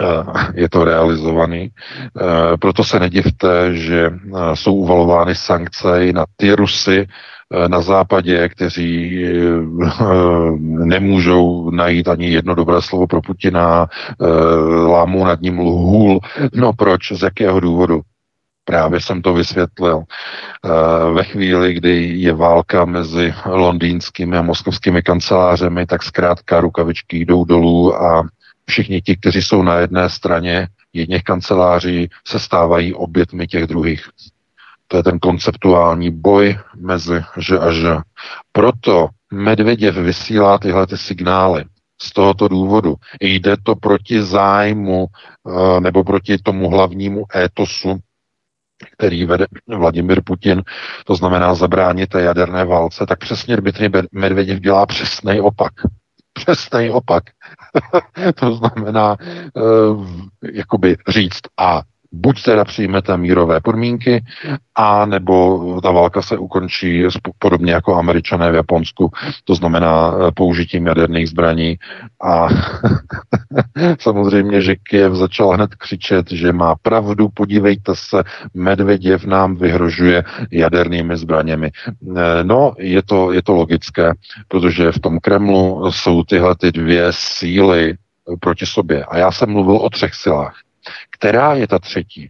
eh, 0.01 0.51
je 0.53 0.69
to 0.69 0.85
realizovaný. 0.85 1.69
Eh, 1.71 2.57
proto 2.57 2.83
se 2.83 2.99
nedivte, 2.99 3.75
že 3.75 4.05
eh, 4.05 4.55
jsou 4.55 4.73
uvalovány 4.73 5.35
sankce 5.35 6.05
i 6.05 6.13
na 6.13 6.25
ty 6.35 6.51
Rusy, 6.51 7.07
na 7.67 7.81
západě, 7.81 8.49
kteří 8.49 9.23
eh, 9.25 9.31
nemůžou 10.85 11.69
najít 11.69 12.07
ani 12.07 12.29
jedno 12.29 12.55
dobré 12.55 12.81
slovo 12.81 13.07
pro 13.07 13.21
Putina, 13.21 13.87
eh, 14.21 14.25
lámou 14.87 15.25
nad 15.25 15.41
ním 15.41 15.59
lhůl. 15.59 16.19
No 16.53 16.73
proč? 16.73 17.11
Z 17.11 17.21
jakého 17.21 17.59
důvodu? 17.59 18.01
Právě 18.67 19.01
jsem 19.01 19.21
to 19.21 19.33
vysvětlil. 19.33 20.03
Ve 21.13 21.23
chvíli, 21.23 21.73
kdy 21.73 22.05
je 22.05 22.33
válka 22.33 22.85
mezi 22.85 23.33
londýnskými 23.45 24.37
a 24.37 24.41
moskovskými 24.41 25.01
kancelářemi, 25.01 25.85
tak 25.85 26.03
zkrátka 26.03 26.61
rukavičky 26.61 27.17
jdou 27.17 27.45
dolů 27.45 27.95
a 27.95 28.27
všichni 28.65 29.01
ti, 29.01 29.17
kteří 29.17 29.41
jsou 29.41 29.63
na 29.63 29.75
jedné 29.75 30.09
straně 30.09 30.67
jedněch 30.93 31.23
kanceláří, 31.23 32.09
se 32.27 32.39
stávají 32.39 32.93
obětmi 32.93 33.47
těch 33.47 33.67
druhých. 33.67 34.09
To 34.87 34.97
je 34.97 35.03
ten 35.03 35.19
konceptuální 35.19 36.11
boj 36.11 36.57
mezi 36.75 37.23
že 37.37 37.59
a 37.59 37.71
že. 37.71 37.95
Proto 38.51 39.09
Medvěděv 39.33 39.95
vysílá 39.95 40.57
tyhle 40.57 40.87
ty 40.87 40.97
signály 40.97 41.65
z 42.01 42.13
tohoto 42.13 42.47
důvodu. 42.47 42.95
Jde 43.21 43.55
to 43.63 43.75
proti 43.75 44.23
zájmu 44.23 45.07
eh, 45.07 45.79
nebo 45.79 46.03
proti 46.03 46.37
tomu 46.37 46.69
hlavnímu 46.69 47.25
étosu, 47.35 47.99
který 48.91 49.25
vede 49.25 49.45
Vladimir 49.67 50.21
Putin, 50.25 50.63
to 51.05 51.15
znamená 51.15 51.55
zabránit 51.55 52.09
té 52.09 52.21
jaderné 52.21 52.65
válce, 52.65 53.05
tak 53.05 53.19
přesně 53.19 53.57
Dmitry 53.57 53.89
Medvěděv 54.11 54.59
dělá 54.59 54.85
přesný 54.85 55.41
opak. 55.41 55.73
Přesný 56.33 56.89
opak. 56.89 57.23
to 58.35 58.55
znamená 58.55 59.17
uh, 59.53 60.07
jakoby 60.53 60.97
říct 61.07 61.41
a 61.57 61.81
buď 62.15 62.43
teda 62.43 62.63
přijmete 62.65 63.17
mírové 63.17 63.61
podmínky, 63.61 64.23
a 64.75 65.05
nebo 65.05 65.81
ta 65.81 65.91
válka 65.91 66.21
se 66.21 66.37
ukončí 66.37 67.03
podobně 67.39 67.73
jako 67.73 67.95
američané 67.95 68.51
v 68.51 68.55
Japonsku, 68.55 69.11
to 69.43 69.55
znamená 69.55 70.13
eh, 70.13 70.31
použitím 70.31 70.87
jaderných 70.87 71.29
zbraní. 71.29 71.75
A 72.23 72.47
samozřejmě, 73.99 74.61
že 74.61 74.75
Kiev 74.75 75.13
začal 75.13 75.49
hned 75.49 75.75
křičet, 75.75 76.31
že 76.31 76.53
má 76.53 76.75
pravdu, 76.81 77.29
podívejte 77.33 77.91
se, 77.95 78.23
Medvěděv 78.53 79.25
nám 79.25 79.55
vyhrožuje 79.55 80.23
jadernými 80.51 81.17
zbraněmi. 81.17 81.71
Eh, 82.17 82.43
no, 82.43 82.73
je 82.77 83.03
to, 83.03 83.31
je 83.31 83.41
to 83.41 83.53
logické, 83.53 84.13
protože 84.47 84.91
v 84.91 84.99
tom 84.99 85.19
Kremlu 85.19 85.91
jsou 85.91 86.23
tyhle 86.23 86.55
ty 86.55 86.71
dvě 86.71 87.07
síly 87.09 87.95
proti 88.39 88.65
sobě. 88.65 89.05
A 89.05 89.17
já 89.17 89.31
jsem 89.31 89.49
mluvil 89.49 89.75
o 89.77 89.89
třech 89.89 90.13
silách. 90.13 90.64
Která 91.09 91.53
je 91.53 91.67
ta 91.67 91.79
třetí? 91.79 92.29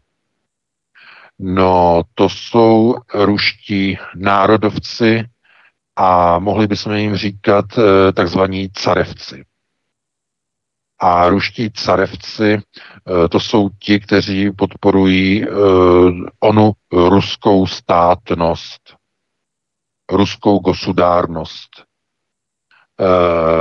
No, 1.40 2.04
to 2.14 2.30
jsou 2.30 2.96
ruští 3.14 3.98
národovci 4.16 5.26
a 5.96 6.40
mohli 6.40 6.68
bychom 6.68 6.94
jim 6.94 7.16
říkat 7.16 7.66
eh, 7.78 8.12
takzvaní 8.14 8.70
carevci. 8.70 9.46
A 11.00 11.30
ruští 11.30 11.72
carevci, 11.72 12.54
eh, 12.54 13.28
to 13.30 13.40
jsou 13.40 13.70
ti, 13.70 14.00
kteří 14.00 14.52
podporují 14.52 15.44
eh, 15.44 15.48
onu 16.40 16.72
ruskou 16.92 17.68
státnost, 17.68 18.96
ruskou 20.12 20.60
gosudárnost. 20.60 21.70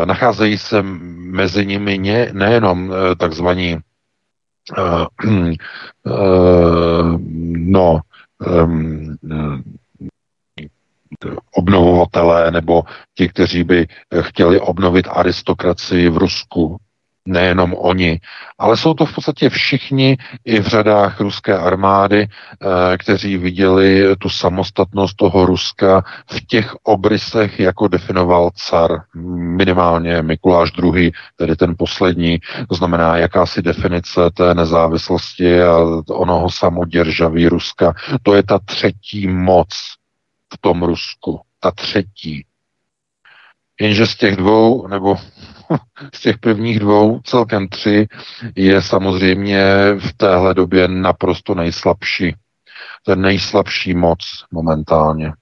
Nacházejí 0.05 0.59
se 0.59 0.83
mezi 0.83 1.67
nimi 1.67 1.99
nejenom 2.33 2.93
takzvaní 3.19 3.79
no, 7.55 8.01
obnovovatelé 11.53 12.51
nebo 12.51 12.83
ti, 13.15 13.29
kteří 13.29 13.65
by 13.65 13.87
chtěli 14.21 14.61
obnovit 14.61 15.07
aristokracii 15.11 16.09
v 16.09 16.17
Rusku. 16.17 16.77
Nejenom 17.29 17.75
oni, 17.79 18.21
ale 18.59 18.77
jsou 18.77 18.95
to 18.95 19.07
v 19.07 19.15
podstatě 19.15 19.49
všichni 19.49 20.17
i 20.45 20.61
v 20.61 20.67
řadách 20.67 21.21
ruské 21.21 21.59
armády, 21.59 22.29
eh, 22.29 22.99
kteří 22.99 23.37
viděli 23.37 24.17
tu 24.17 24.29
samostatnost 24.29 25.17
toho 25.17 25.47
Ruska 25.47 26.05
v 26.27 26.47
těch 26.47 26.75
obrysech, 26.83 27.61
jako 27.61 27.89
definoval 27.89 28.51
car, 28.55 29.03
minimálně 29.57 30.23
Mikuláš 30.23 30.71
II., 30.83 31.13
tedy 31.37 31.57
ten 31.57 31.75
poslední, 31.79 32.39
to 32.69 32.75
znamená 32.75 33.17
jakási 33.17 33.63
definice 33.63 34.21
té 34.35 34.55
nezávislosti 34.55 35.63
a 35.63 35.79
onoho 36.09 36.51
samoděržaví 36.51 37.49
Ruska. 37.49 37.95
To 38.23 38.35
je 38.35 38.43
ta 38.43 38.59
třetí 38.59 39.27
moc, 39.27 39.69
v 40.55 40.59
tom 40.61 40.83
Rusku, 40.83 41.41
ta 41.61 41.71
třetí. 41.71 42.47
Jenže 43.81 44.07
z 44.07 44.17
těch 44.17 44.37
dvou, 44.37 44.87
nebo 44.87 45.17
z 46.15 46.21
těch 46.21 46.39
prvních 46.39 46.79
dvou, 46.79 47.21
celkem 47.25 47.69
tři, 47.69 48.07
je 48.57 48.83
samozřejmě 48.83 49.65
v 49.99 50.13
téhle 50.17 50.55
době 50.55 50.89
naprosto 50.89 51.55
nejslabší. 51.55 52.35
Je 53.09 53.17
nejslabší 53.17 53.95
moc 53.95 54.19
momentálně. 54.53 55.27
E, 55.27 55.33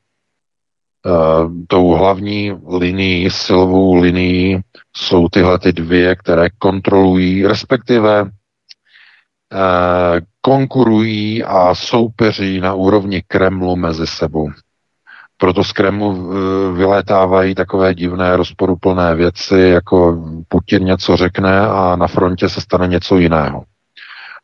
tou 1.67 1.89
hlavní 1.89 2.53
linií, 2.69 3.31
silovou 3.31 3.95
linií 3.95 4.61
jsou 4.97 5.29
tyhle 5.29 5.59
ty 5.59 5.73
dvě, 5.73 6.17
které 6.17 6.51
kontrolují, 6.59 7.47
respektive 7.47 8.21
e, 8.21 8.27
konkurují 10.41 11.45
a 11.45 11.75
soupeří 11.75 12.61
na 12.61 12.75
úrovni 12.75 13.23
Kremlu 13.27 13.77
mezi 13.77 14.07
sebou. 14.07 14.51
Proto 15.43 15.65
z 15.65 15.73
Kremlu 15.73 16.11
eh, 16.13 16.73
vylétávají 16.73 17.55
takové 17.55 17.95
divné, 17.95 18.37
rozporuplné 18.37 19.15
věci, 19.15 19.59
jako 19.59 20.25
Putin 20.49 20.85
něco 20.85 21.17
řekne 21.17 21.61
a 21.61 21.97
na 21.97 22.07
frontě 22.07 22.49
se 22.49 22.61
stane 22.61 22.89
něco 22.89 23.19
jiného. 23.19 23.65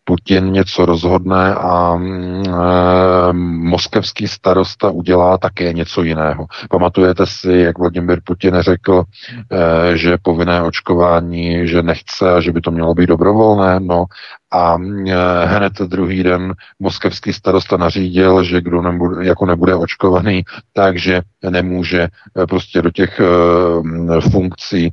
Putin 0.09 0.53
něco 0.53 0.87
rozhodne 0.87 1.55
a 1.55 1.99
e, 2.01 3.33
moskevský 3.33 4.29
starosta 4.29 4.91
udělá 4.91 5.39
také 5.39 5.73
něco 5.73 6.03
jiného. 6.03 6.47
Pamatujete 6.71 7.27
si, 7.27 7.53
jak 7.53 7.79
Vladimir 7.79 8.21
Putin 8.25 8.57
řekl, 8.61 9.03
e, 9.03 9.97
že 9.97 10.19
povinné 10.23 10.63
očkování, 10.63 11.69
že 11.69 11.83
nechce 11.83 12.33
a 12.33 12.41
že 12.41 12.53
by 12.53 12.61
to 12.61 12.71
mělo 12.71 12.95
být 12.95 13.07
dobrovolné, 13.07 13.81
no 13.81 14.05
a 14.53 14.77
e, 15.07 15.47
hned 15.47 15.73
druhý 15.73 16.23
den 16.23 16.55
moskevský 16.79 17.33
starosta 17.33 17.77
nařídil, 17.77 18.45
že 18.45 18.61
kdo 18.61 18.83
nebude, 18.83 19.27
jako 19.27 19.47
nebude 19.47 19.75
očkovaný, 19.75 20.43
takže 20.73 21.21
nemůže 21.51 22.09
prostě 22.49 22.83
do 22.83 22.91
těch 22.91 23.21
e, 23.21 24.21
funkcí 24.21 24.91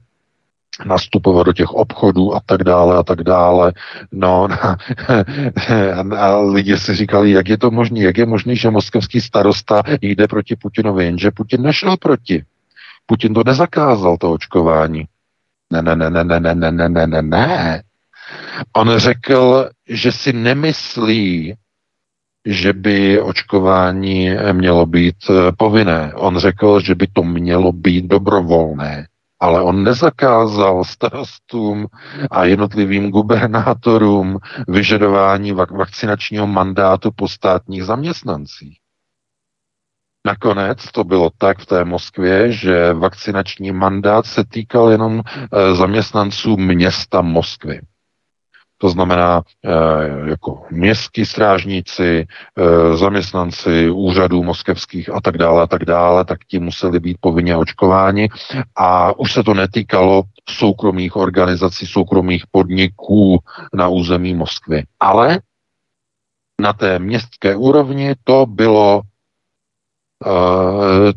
nastupovat 0.85 1.45
do 1.45 1.53
těch 1.53 1.69
obchodů 1.69 2.35
a 2.35 2.39
tak 2.45 2.63
dále 2.63 2.97
a 2.97 3.03
tak 3.03 3.23
dále. 3.23 3.73
No 4.11 4.47
a, 5.95 6.17
a 6.17 6.37
lidi 6.37 6.77
si 6.77 6.95
říkali, 6.95 7.31
jak 7.31 7.49
je 7.49 7.57
to 7.57 7.71
možné, 7.71 7.99
jak 7.99 8.17
je 8.17 8.25
možné, 8.25 8.55
že 8.55 8.71
moskevský 8.71 9.21
starosta 9.21 9.83
jde 10.01 10.27
proti 10.27 10.55
Putinovi, 10.55 11.05
jenže 11.05 11.31
Putin 11.31 11.61
nešel 11.61 11.97
proti. 11.97 12.43
Putin 13.05 13.33
to 13.33 13.43
nezakázal, 13.45 14.17
to 14.17 14.31
očkování. 14.31 15.05
Ne, 15.71 15.81
ne, 15.81 15.95
ne, 15.95 16.09
ne, 16.09 16.23
ne, 16.23 16.39
ne, 16.39 16.55
ne, 16.55 16.71
ne, 16.71 16.89
ne, 16.89 17.07
ne, 17.07 17.21
ne. 17.21 17.83
On 18.73 18.97
řekl, 18.97 19.69
že 19.89 20.11
si 20.11 20.33
nemyslí, 20.33 21.55
že 22.45 22.73
by 22.73 23.21
očkování 23.21 24.29
mělo 24.51 24.85
být 24.85 25.15
povinné. 25.57 26.13
On 26.15 26.37
řekl, 26.37 26.79
že 26.79 26.95
by 26.95 27.07
to 27.13 27.23
mělo 27.23 27.71
být 27.71 28.05
dobrovolné 28.05 29.07
ale 29.45 29.61
on 29.61 29.83
nezakázal 29.83 30.83
starostům 30.83 31.87
a 32.31 32.45
jednotlivým 32.45 33.11
gubernátorům 33.11 34.37
vyžadování 34.67 35.53
vak- 35.53 35.77
vakcinačního 35.77 36.47
mandátu 36.47 37.11
po 37.15 37.27
státních 37.27 37.83
zaměstnancích. 37.83 38.79
Nakonec 40.25 40.91
to 40.91 41.03
bylo 41.03 41.29
tak 41.37 41.59
v 41.59 41.65
té 41.65 41.85
Moskvě, 41.85 42.51
že 42.51 42.93
vakcinační 42.93 43.71
mandát 43.71 44.25
se 44.25 44.43
týkal 44.45 44.89
jenom 44.91 45.21
e, 45.21 45.75
zaměstnanců 45.75 46.57
města 46.57 47.21
Moskvy. 47.21 47.79
To 48.85 48.89
znamená 48.89 49.41
e, 49.41 50.29
jako 50.29 50.61
městský 50.71 51.25
strážníci, 51.25 52.25
e, 52.25 52.97
zaměstnanci 52.97 53.89
úřadů 53.89 54.43
moskevských 54.43 55.09
a 55.09 55.21
tak 55.21 55.37
dále 55.37 55.63
a 55.63 55.67
tak 55.67 55.85
dále, 55.85 56.25
tak 56.25 56.45
ti 56.47 56.59
museli 56.59 56.99
být 56.99 57.17
povinně 57.19 57.57
očkováni 57.57 58.29
a 58.75 59.19
už 59.19 59.33
se 59.33 59.43
to 59.43 59.53
netýkalo 59.53 60.23
soukromých 60.49 61.15
organizací, 61.15 61.85
soukromých 61.85 62.43
podniků 62.51 63.39
na 63.73 63.87
území 63.87 64.35
Moskvy. 64.35 64.83
Ale 64.99 65.39
na 66.61 66.73
té 66.73 66.99
městské 66.99 67.55
úrovni 67.55 68.13
to 68.23 68.45
bylo 68.45 69.01
Eh, 69.01 69.14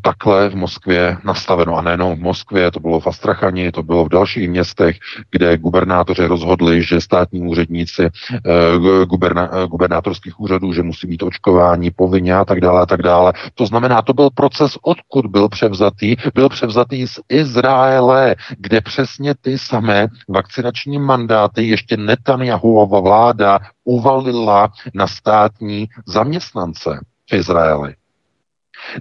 takhle 0.02 0.48
v 0.48 0.54
Moskvě 0.54 1.16
nastaveno. 1.24 1.76
A 1.76 1.82
nejenom 1.82 2.16
v 2.16 2.20
Moskvě, 2.20 2.70
to 2.70 2.80
bylo 2.80 3.00
v 3.00 3.06
Astrachani, 3.06 3.72
to 3.72 3.82
bylo 3.82 4.04
v 4.04 4.08
dalších 4.08 4.48
městech, 4.50 4.96
kde 5.30 5.58
gubernátoři 5.58 6.26
rozhodli, 6.26 6.82
že 6.82 7.00
státní 7.00 7.40
úředníci 7.40 8.02
uh, 8.02 9.04
guberna, 9.04 9.50
uh, 9.52 9.64
gubernátorských 9.64 10.40
úřadů, 10.40 10.72
že 10.72 10.82
musí 10.82 11.06
být 11.06 11.22
očkování 11.22 11.90
povinně 11.90 12.34
a 12.34 12.44
tak 12.44 12.60
dále 12.60 12.82
a 12.82 12.86
tak 12.86 13.02
dále. 13.02 13.32
To 13.54 13.66
znamená, 13.66 14.02
to 14.02 14.14
byl 14.14 14.30
proces, 14.34 14.78
odkud 14.82 15.26
byl 15.26 15.48
převzatý. 15.48 16.16
Byl 16.34 16.48
převzatý 16.48 17.06
z 17.06 17.20
Izraele, 17.28 18.36
kde 18.58 18.80
přesně 18.80 19.34
ty 19.40 19.58
samé 19.58 20.08
vakcinační 20.28 20.98
mandáty 20.98 21.68
ještě 21.68 21.96
Netanyahuova 21.96 23.00
vláda 23.00 23.58
uvalila 23.84 24.68
na 24.94 25.06
státní 25.06 25.86
zaměstnance 26.06 27.00
v 27.30 27.34
Izraeli. 27.34 27.94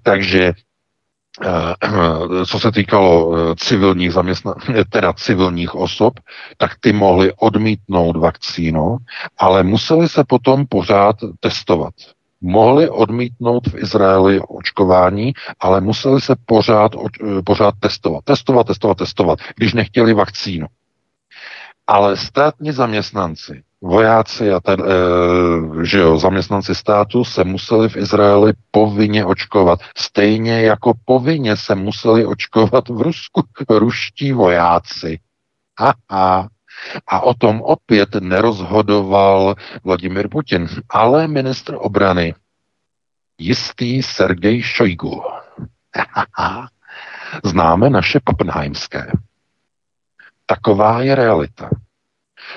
Takže 0.03 0.53
eh, 1.43 2.45
co 2.45 2.59
se 2.59 2.71
týkalo 2.71 3.35
eh, 3.37 3.55
civilních 3.55 4.13
zaměstna, 4.13 4.53
teda 4.89 5.13
civilních 5.13 5.75
osob, 5.75 6.13
tak 6.57 6.71
ty 6.79 6.93
mohly 6.93 7.33
odmítnout 7.33 8.15
vakcínu, 8.15 8.97
ale 9.37 9.63
museli 9.63 10.09
se 10.09 10.23
potom 10.27 10.65
pořád 10.69 11.15
testovat. 11.39 11.93
Mohli 12.41 12.89
odmítnout 12.89 13.67
v 13.67 13.77
Izraeli 13.77 14.39
očkování, 14.47 15.33
ale 15.59 15.81
museli 15.81 16.21
se 16.21 16.35
pořád, 16.45 16.91
eh, 16.95 17.41
pořád 17.45 17.73
testovat. 17.79 18.23
Testovat, 18.23 18.67
testovat, 18.67 18.97
testovat, 18.97 19.39
když 19.55 19.73
nechtěli 19.73 20.13
vakcínu. 20.13 20.67
Ale 21.87 22.17
státní 22.17 22.71
zaměstnanci 22.71 23.63
vojáci 23.81 24.51
a 24.51 24.59
ten, 24.59 24.81
e, 24.81 25.85
že 25.85 25.99
jo, 25.99 26.17
zaměstnanci 26.17 26.75
státu 26.75 27.23
se 27.23 27.43
museli 27.43 27.89
v 27.89 27.97
Izraeli 27.97 28.53
povinně 28.71 29.25
očkovat. 29.25 29.79
Stejně 29.97 30.61
jako 30.61 30.93
povinně 31.05 31.57
se 31.57 31.75
museli 31.75 32.25
očkovat 32.25 32.89
v 32.89 33.01
Rusku 33.01 33.43
ruští 33.69 34.31
vojáci. 34.31 35.19
Aha. 36.09 36.49
A 37.07 37.19
o 37.19 37.33
tom 37.33 37.61
opět 37.61 38.15
nerozhodoval 38.15 39.55
Vladimir 39.83 40.29
Putin, 40.29 40.67
ale 40.89 41.27
ministr 41.27 41.75
obrany, 41.79 42.33
jistý 43.37 44.03
Sergej 44.03 44.61
Šojgu. 44.61 45.23
Známe 47.43 47.89
naše 47.89 48.19
Pappenheimské. 48.23 49.11
Taková 50.47 51.01
je 51.01 51.15
realita. 51.15 51.69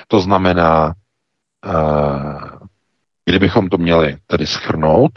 To 0.07 0.21
znamená, 0.21 0.93
Kdybychom 3.25 3.69
to 3.69 3.77
měli 3.77 4.17
tedy 4.27 4.47
schrnout, 4.47 5.11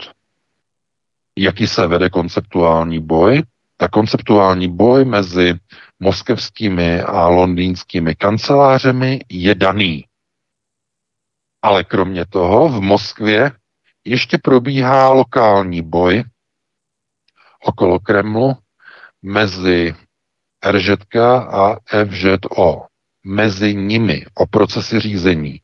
jaký 1.37 1.67
se 1.67 1.87
vede 1.87 2.09
konceptuální 2.09 2.99
boj, 2.99 3.43
tak 3.77 3.91
konceptuální 3.91 4.71
boj 4.71 5.05
mezi 5.05 5.53
moskevskými 5.99 7.01
a 7.01 7.27
londýnskými 7.27 8.15
kancelářemi 8.15 9.19
je 9.29 9.55
daný. 9.55 10.05
Ale 11.61 11.83
kromě 11.83 12.25
toho 12.25 12.69
v 12.69 12.81
Moskvě 12.81 13.51
ještě 14.05 14.37
probíhá 14.37 15.09
lokální 15.09 15.81
boj 15.81 16.23
okolo 17.63 17.99
Kremlu 17.99 18.53
mezi 19.21 19.95
RŽK 20.71 21.15
a 21.49 21.77
FŽO. 22.09 22.85
mezi 23.25 23.75
nimi 23.75 24.25
o 24.33 24.45
procesy 24.45 24.99
řízení. 24.99 25.61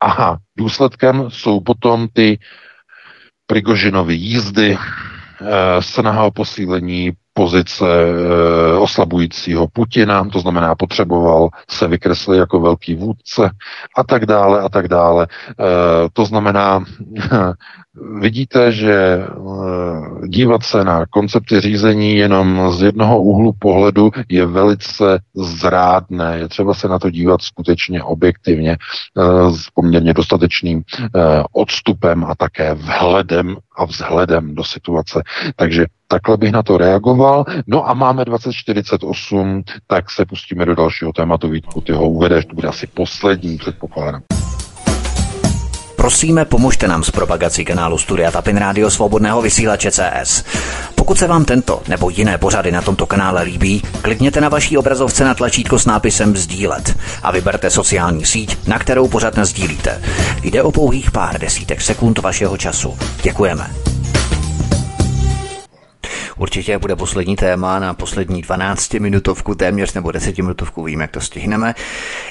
Aha, 0.00 0.38
důsledkem 0.58 1.30
jsou 1.30 1.60
potom 1.60 2.08
ty 2.08 2.38
Prigožinovy 3.46 4.14
jízdy, 4.14 4.76
e, 4.76 5.82
snaha 5.82 6.24
o 6.24 6.30
posílení 6.30 7.12
pozice 7.36 7.84
e, 7.84 8.78
oslabujícího 8.78 9.68
Putina, 9.72 10.24
to 10.24 10.40
znamená 10.40 10.74
potřeboval 10.74 11.48
se 11.70 11.88
vykreslit 11.88 12.38
jako 12.38 12.60
velký 12.60 12.94
vůdce 12.94 13.50
a 13.96 14.04
tak 14.04 14.26
dále 14.26 14.60
a 14.60 14.68
tak 14.68 14.88
dále. 14.88 15.26
E, 15.26 15.64
to 16.12 16.24
znamená, 16.24 16.84
vidíte, 18.20 18.72
že 18.72 18.92
e, 18.92 19.26
dívat 20.26 20.62
se 20.62 20.84
na 20.84 21.06
koncepty 21.06 21.60
řízení 21.60 22.16
jenom 22.16 22.72
z 22.72 22.82
jednoho 22.82 23.22
úhlu 23.22 23.52
pohledu 23.58 24.10
je 24.28 24.46
velice 24.46 25.18
zrádné. 25.34 26.38
Je 26.38 26.48
třeba 26.48 26.74
se 26.74 26.88
na 26.88 26.98
to 26.98 27.10
dívat 27.10 27.42
skutečně 27.42 28.02
objektivně 28.02 28.76
s 29.50 29.70
poměrně 29.74 30.14
dostatečným 30.14 30.82
odstupem 31.52 32.24
a 32.24 32.34
také 32.34 32.74
vhledem 32.74 33.56
a 33.76 33.84
vzhledem 33.84 34.54
do 34.54 34.64
situace. 34.64 35.22
Takže 35.56 35.86
takhle 36.08 36.36
bych 36.36 36.52
na 36.52 36.62
to 36.62 36.78
reagoval. 36.78 37.44
No 37.66 37.88
a 37.88 37.94
máme 37.94 38.24
2048, 38.24 39.62
tak 39.86 40.10
se 40.10 40.26
pustíme 40.26 40.64
do 40.64 40.74
dalšího 40.74 41.12
tématu. 41.12 41.48
Vítku, 41.48 41.80
ty 41.80 41.92
ho 41.92 42.08
uvedeš, 42.08 42.44
to 42.44 42.54
bude 42.54 42.68
asi 42.68 42.86
poslední, 42.86 43.56
předpokládám. 43.56 44.22
Prosíme, 45.96 46.44
pomožte 46.44 46.88
nám 46.88 47.04
s 47.04 47.10
propagací 47.10 47.64
kanálu 47.64 47.98
Studia 47.98 48.30
Tapin 48.30 48.56
Rádio 48.56 48.90
Svobodného 48.90 49.42
vysílače 49.42 49.90
CS. 49.90 50.44
Pokud 50.94 51.18
se 51.18 51.26
vám 51.26 51.44
tento 51.44 51.82
nebo 51.88 52.10
jiné 52.10 52.38
pořady 52.38 52.72
na 52.72 52.82
tomto 52.82 53.06
kanále 53.06 53.42
líbí, 53.42 53.82
klikněte 54.02 54.40
na 54.40 54.48
vaší 54.48 54.78
obrazovce 54.78 55.24
na 55.24 55.34
tlačítko 55.34 55.78
s 55.78 55.86
nápisem 55.86 56.36
Sdílet 56.36 56.98
a 57.22 57.32
vyberte 57.32 57.70
sociální 57.70 58.24
síť, 58.24 58.68
na 58.68 58.78
kterou 58.78 59.08
pořád 59.08 59.38
sdílíte. 59.38 60.02
Jde 60.42 60.62
o 60.62 60.72
pouhých 60.72 61.10
pár 61.10 61.40
desítek 61.40 61.80
sekund 61.80 62.18
vašeho 62.18 62.56
času. 62.56 62.98
Děkujeme. 63.22 63.95
Určitě 66.38 66.78
bude 66.78 66.96
poslední 66.96 67.36
téma 67.36 67.78
na 67.78 67.94
poslední 67.94 68.42
12 68.42 68.94
minutovku, 68.94 69.54
téměř 69.54 69.94
nebo 69.94 70.12
10 70.12 70.38
minutovku, 70.38 70.82
víme, 70.82 71.04
jak 71.04 71.10
to 71.10 71.20
stihneme. 71.20 71.74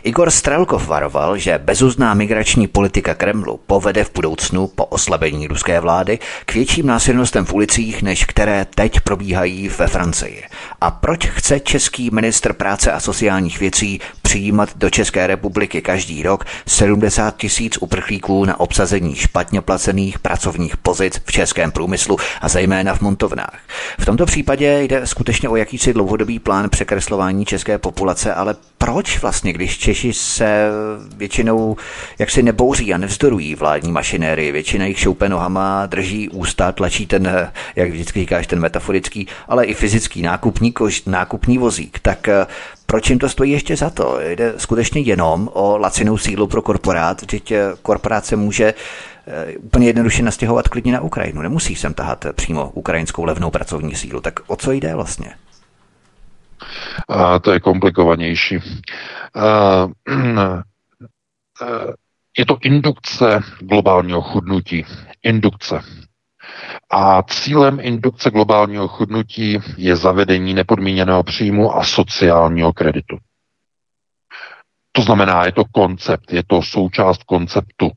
Igor 0.04 0.32
Strelkov 0.32 0.88
varoval, 0.88 1.38
že 1.38 1.58
bezuzná 1.58 2.14
migrační 2.14 2.68
politika 2.68 3.16
Kremlu 3.16 3.60
povede 3.68 4.04
v 4.04 4.14
budoucnu 4.14 4.68
po 4.68 4.86
oslabení 4.86 5.48
ruské 5.48 5.80
vlády 5.80 6.20
k 6.46 6.54
větším 6.54 6.86
násilnostem 6.86 7.46
v 7.46 7.54
ulicích, 7.54 8.04
než 8.04 8.26
které 8.26 8.66
teď 8.76 9.00
probíhají 9.00 9.70
ve 9.70 9.88
Francii. 9.88 10.44
A 10.82 10.92
proč 10.92 11.28
chce 11.28 11.60
český 11.60 12.10
ministr 12.10 12.54
práce 12.54 12.92
a 12.92 13.00
sociálních 13.00 13.60
věcí 13.60 14.00
přijímat 14.22 14.70
do 14.76 14.90
České 14.90 15.28
republiky 15.28 15.82
každý 15.82 16.24
rok 16.24 16.46
70 16.68 17.38
tisíc 17.38 17.78
uprchlíků 17.78 18.46
na 18.46 18.60
obsazení 18.60 19.16
špatně 19.16 19.62
placených 19.62 20.20
pracovních 20.20 20.78
pozic 20.78 21.22
v 21.26 21.32
českém 21.32 21.72
průmyslu 21.72 22.18
a 22.42 22.50
zejména 22.50 22.96
v 22.96 23.02
montovnách. 23.02 23.60
V 24.00 24.06
tomto 24.06 24.26
případě 24.26 24.84
jde 24.84 25.08
skutečně 25.08 25.50
o 25.50 25.56
jakýsi 25.56 25.94
dlouhodobý 25.94 26.40
plán 26.40 26.70
překreslování 26.70 27.46
české 27.46 27.78
populace, 27.78 28.34
ale 28.34 28.56
proč 28.78 29.22
vlastně, 29.22 29.54
když 29.54 29.78
Češi 29.78 30.14
se 30.14 30.70
většinou 31.18 31.78
jaksi 32.20 32.44
nebouří 32.44 32.94
a 32.94 32.98
nevzdorují 32.98 33.56
vládní 33.56 33.92
mašinérii, 33.92 34.52
většina 34.52 34.86
jich 34.86 35.00
šoupe 35.00 35.30
nohama, 35.30 35.86
drží 35.86 36.30
ústa, 36.30 36.72
tlačí 36.72 37.08
ten, 37.08 37.52
jak 37.76 37.90
vždycky 37.92 38.20
říkáš, 38.20 38.48
ten 38.48 38.60
metaforický, 38.60 39.28
ale 39.48 39.66
i 39.66 39.74
fyzický 39.74 40.22
nákupní, 40.22 40.72
kož, 40.72 41.04
nákupní 41.06 41.58
vozík, 41.58 42.00
tak 42.00 42.28
eh, 42.28 42.46
proč 42.86 43.10
jim 43.10 43.20
to 43.20 43.30
stojí 43.30 43.52
ještě 43.52 43.76
za 43.76 43.90
to? 43.90 44.20
Jde 44.22 44.54
skutečně 44.58 45.02
jenom 45.02 45.50
o 45.54 45.78
lacinou 45.78 46.18
sílu 46.18 46.48
pro 46.48 46.62
korporát, 46.62 47.22
že 47.32 47.72
korporace 47.82 48.36
může 48.36 48.74
Eh, 48.74 49.15
úplně 49.58 49.88
jednoduše 49.88 50.24
nastěhovat 50.24 50.68
klidně 50.68 50.94
na 50.94 51.02
Ukrajinu. 51.02 51.42
Nemusí 51.42 51.76
sem 51.76 51.94
tahat 51.94 52.26
přímo 52.36 52.70
ukrajinskou 52.70 53.24
levnou 53.24 53.52
pracovní 53.52 53.96
sílu. 53.96 54.22
Tak 54.22 54.40
o 54.48 54.56
co 54.56 54.72
jde 54.72 54.96
vlastně? 54.96 55.36
A 57.10 57.40
to 57.40 57.52
je 57.52 57.60
komplikovanější. 57.60 58.60
A, 59.36 59.88
je 62.38 62.46
to 62.46 62.58
indukce 62.62 63.40
globálního 63.60 64.22
chudnutí. 64.22 64.86
Indukce. 65.24 65.82
A 66.92 67.24
cílem 67.24 67.80
indukce 67.82 68.32
globálního 68.32 68.88
chudnutí 68.88 69.60
je 69.78 69.96
zavedení 69.96 70.54
nepodmíněného 70.54 71.24
příjmu 71.24 71.76
a 71.76 71.84
sociálního 71.84 72.74
kreditu. 72.74 73.18
To 74.92 75.02
znamená, 75.02 75.46
je 75.46 75.52
to 75.52 75.64
koncept, 75.66 76.34
je 76.34 76.44
to 76.48 76.62
součást 76.62 77.24
konceptu 77.24 77.92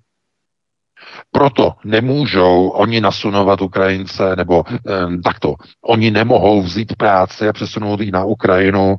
proto 1.30 1.72
nemůžou 1.84 2.68
oni 2.68 3.00
nasunovat 3.00 3.60
Ukrajince, 3.62 4.36
nebo 4.36 4.64
eh, 4.68 5.18
takto, 5.24 5.54
oni 5.84 6.10
nemohou 6.10 6.62
vzít 6.62 6.96
práci 6.96 7.48
a 7.48 7.52
přesunout 7.52 8.00
ji 8.00 8.10
na 8.10 8.24
Ukrajinu, 8.24 8.96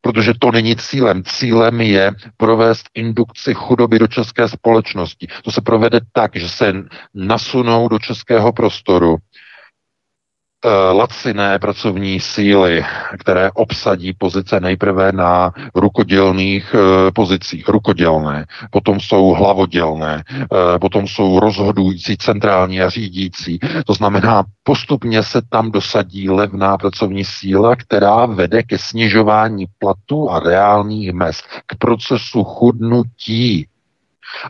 protože 0.00 0.32
to 0.38 0.52
není 0.52 0.76
cílem. 0.76 1.22
Cílem 1.24 1.80
je 1.80 2.12
provést 2.36 2.86
indukci 2.94 3.54
chudoby 3.54 3.98
do 3.98 4.06
české 4.06 4.48
společnosti. 4.48 5.26
To 5.44 5.50
se 5.50 5.60
provede 5.60 6.00
tak, 6.12 6.36
že 6.36 6.48
se 6.48 6.72
nasunou 7.14 7.88
do 7.88 7.98
českého 7.98 8.52
prostoru 8.52 9.16
laciné 10.92 11.58
pracovní 11.58 12.20
síly, 12.20 12.84
které 13.18 13.50
obsadí 13.50 14.12
pozice 14.12 14.60
nejprve 14.60 15.12
na 15.12 15.52
rukodělných 15.74 16.74
eh, 16.74 17.10
pozicích, 17.10 17.68
rukodělné, 17.68 18.46
potom 18.70 19.00
jsou 19.00 19.30
hlavodělné, 19.30 20.24
eh, 20.30 20.78
potom 20.78 21.08
jsou 21.08 21.40
rozhodující 21.40 22.16
centrální 22.16 22.80
a 22.80 22.88
řídící. 22.88 23.58
To 23.86 23.94
znamená, 23.94 24.44
postupně 24.62 25.22
se 25.22 25.42
tam 25.50 25.70
dosadí 25.70 26.30
levná 26.30 26.78
pracovní 26.78 27.24
síla, 27.24 27.76
která 27.76 28.26
vede 28.26 28.62
ke 28.62 28.78
snižování 28.78 29.66
platu 29.78 30.30
a 30.30 30.40
reálných 30.40 31.12
mest, 31.12 31.44
k 31.66 31.76
procesu 31.76 32.44
chudnutí 32.44 33.66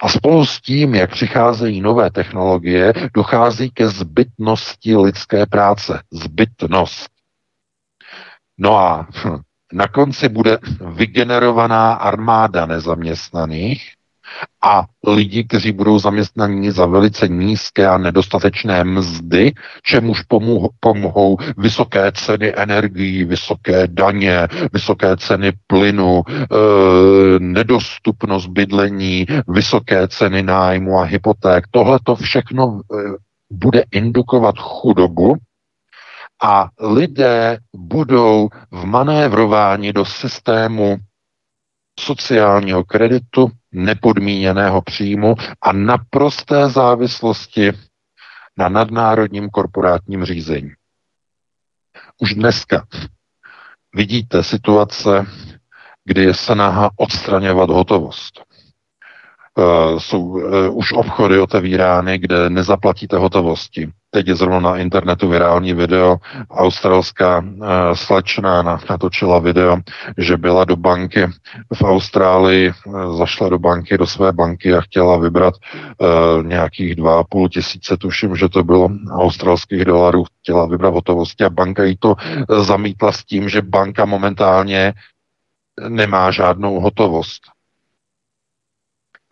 a 0.02 0.08
spolu 0.08 0.46
s 0.46 0.60
tím, 0.60 0.94
jak 0.94 1.10
přicházejí 1.10 1.80
nové 1.80 2.10
technologie, 2.10 2.92
dochází 3.14 3.70
ke 3.70 3.88
zbytnosti 3.88 4.96
lidské 4.96 5.46
práce. 5.46 6.02
Zbytnost. 6.12 7.10
No 8.58 8.78
a 8.78 9.08
na 9.72 9.88
konci 9.88 10.28
bude 10.28 10.58
vygenerovaná 10.94 11.92
armáda 11.94 12.66
nezaměstnaných, 12.66 13.92
a 14.62 14.84
lidi, 15.06 15.44
kteří 15.44 15.72
budou 15.72 15.98
zaměstnaní 15.98 16.70
za 16.70 16.86
velice 16.86 17.28
nízké 17.28 17.86
a 17.88 17.98
nedostatečné 17.98 18.84
mzdy, 18.84 19.52
čemuž 19.82 20.22
pomohou, 20.22 20.68
pomohou 20.80 21.36
vysoké 21.56 22.12
ceny 22.12 22.52
energií, 22.56 23.24
vysoké 23.24 23.86
daně, 23.86 24.48
vysoké 24.72 25.16
ceny 25.16 25.52
plynu, 25.66 26.22
e, 26.28 26.44
nedostupnost 27.38 28.46
bydlení, 28.46 29.26
vysoké 29.48 30.08
ceny 30.08 30.42
nájmu 30.42 30.98
a 30.98 31.02
hypoték. 31.02 31.64
Tohle 31.70 31.98
to 32.04 32.14
všechno 32.16 32.80
e, 32.80 32.96
bude 33.50 33.84
indukovat 33.92 34.54
chudobu 34.58 35.36
a 36.42 36.68
lidé 36.80 37.58
budou 37.76 38.48
vmanévrováni 38.70 39.92
do 39.92 40.04
systému 40.04 40.96
sociálního 42.00 42.84
kreditu, 42.84 43.50
nepodmíněného 43.74 44.82
příjmu 44.82 45.34
a 45.62 45.72
naprosté 45.72 46.68
závislosti 46.68 47.72
na 48.56 48.68
nadnárodním 48.68 49.50
korporátním 49.50 50.24
řízení. 50.24 50.70
Už 52.20 52.34
dneska 52.34 52.86
vidíte 53.94 54.42
situace, 54.42 55.26
kdy 56.04 56.22
je 56.22 56.34
snaha 56.34 56.90
odstraňovat 56.96 57.70
hotovost. 57.70 58.42
Uh, 59.58 59.98
jsou 59.98 60.20
uh, 60.20 60.78
už 60.78 60.92
obchody 60.92 61.38
otevírány, 61.38 62.18
kde 62.18 62.50
nezaplatíte 62.50 63.16
hotovosti. 63.16 63.92
Teď 64.14 64.28
je 64.28 64.34
zrovna 64.34 64.60
na 64.60 64.76
internetu 64.78 65.28
virální 65.28 65.74
video. 65.74 66.16
Australská 66.50 67.38
uh, 67.38 67.66
slečna 67.94 68.62
natočila 68.62 69.38
video, 69.38 69.76
že 70.18 70.36
byla 70.36 70.64
do 70.64 70.76
banky 70.76 71.26
v 71.74 71.82
Austrálii, 71.82 72.72
uh, 72.86 73.18
zašla 73.18 73.48
do 73.48 73.58
banky, 73.58 73.98
do 73.98 74.06
své 74.06 74.32
banky 74.32 74.74
a 74.74 74.80
chtěla 74.80 75.16
vybrat 75.16 75.54
uh, 75.54 76.46
nějakých 76.46 76.94
dva 76.94 77.20
a 77.20 77.24
půl 77.24 77.48
tisíce, 77.48 77.96
tuším, 77.96 78.36
že 78.36 78.48
to 78.48 78.64
bylo 78.64 78.88
australských 79.10 79.84
dolarů, 79.84 80.24
chtěla 80.42 80.66
vybrat 80.66 80.94
hotovosti 80.94 81.44
a 81.44 81.50
banka 81.50 81.84
jí 81.84 81.96
to 81.96 82.14
zamítla 82.62 83.12
s 83.12 83.24
tím, 83.24 83.48
že 83.48 83.62
banka 83.62 84.04
momentálně 84.04 84.92
nemá 85.88 86.30
žádnou 86.30 86.80
hotovost 86.80 87.53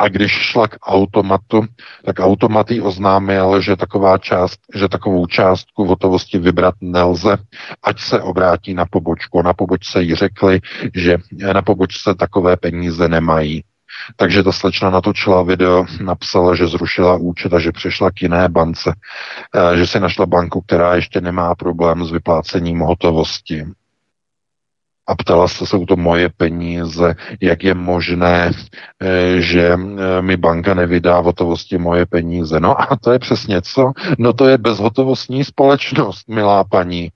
A 0.03 0.09
když 0.09 0.33
šla 0.33 0.69
k 0.69 0.77
automatu, 0.83 1.67
tak 2.05 2.21
automat 2.21 2.71
jí 2.71 2.81
oznámil, 2.81 3.61
že, 3.61 3.77
taková 3.77 4.19
část, 4.19 4.59
že 4.75 4.89
takovou 4.89 5.27
částku 5.27 5.85
v 5.85 5.89
hotovosti 5.89 6.39
vybrat 6.39 6.75
nelze, 6.81 7.39
ať 7.83 8.01
se 8.01 8.23
obrátí 8.23 8.75
na 8.75 8.87
pobočku. 8.87 9.43
Na 9.43 9.53
pobočce 9.53 10.03
jí 10.03 10.15
řekli, 10.15 10.61
že 10.95 11.19
na 11.53 11.63
pobočce 11.63 12.15
takové 12.15 12.57
peníze 12.57 13.09
nemají. 13.09 13.63
Takže 14.17 14.43
ta 14.43 14.53
slečna 14.53 14.91
natočila 14.91 15.43
video, 15.43 15.87
napsala, 16.01 16.55
že 16.55 16.67
zrušila 16.67 17.17
účet 17.17 17.53
a 17.53 17.59
že 17.59 17.73
přešla 17.73 18.11
k 18.11 18.23
jiné 18.23 18.49
bance, 18.49 18.93
eh, 18.93 19.77
že 19.77 19.87
si 19.87 20.01
našla 20.01 20.27
banku, 20.27 20.61
která 20.61 20.95
ještě 20.95 21.21
nemá 21.21 21.55
problém 21.55 22.05
s 22.05 22.11
vyplácením 22.11 22.79
hotovosti 22.79 23.67
a 25.07 25.15
ptala 25.15 25.49
se, 25.49 25.67
jsou 25.67 25.87
to 25.87 25.97
moje 25.97 26.29
peníze, 26.29 27.15
jak 27.41 27.65
je 27.65 27.75
možné, 27.75 28.51
eh, 29.03 29.41
že 29.41 29.69
eh, 29.73 30.23
mi 30.23 30.37
banka 30.37 30.75
nevydá 30.75 31.21
v 31.21 31.25
hotovosti 31.25 31.79
moje 31.79 32.07
peníze. 32.07 32.61
No 32.61 32.81
a 32.81 32.97
to 32.97 33.13
je 33.13 33.19
přesně 33.19 33.63
co? 33.63 33.93
No 34.19 34.33
to 34.33 34.49
je 34.49 34.59
bezhotovostní 34.59 35.45
společnost, 35.45 36.29
milá 36.29 36.65
paní. 36.65 37.11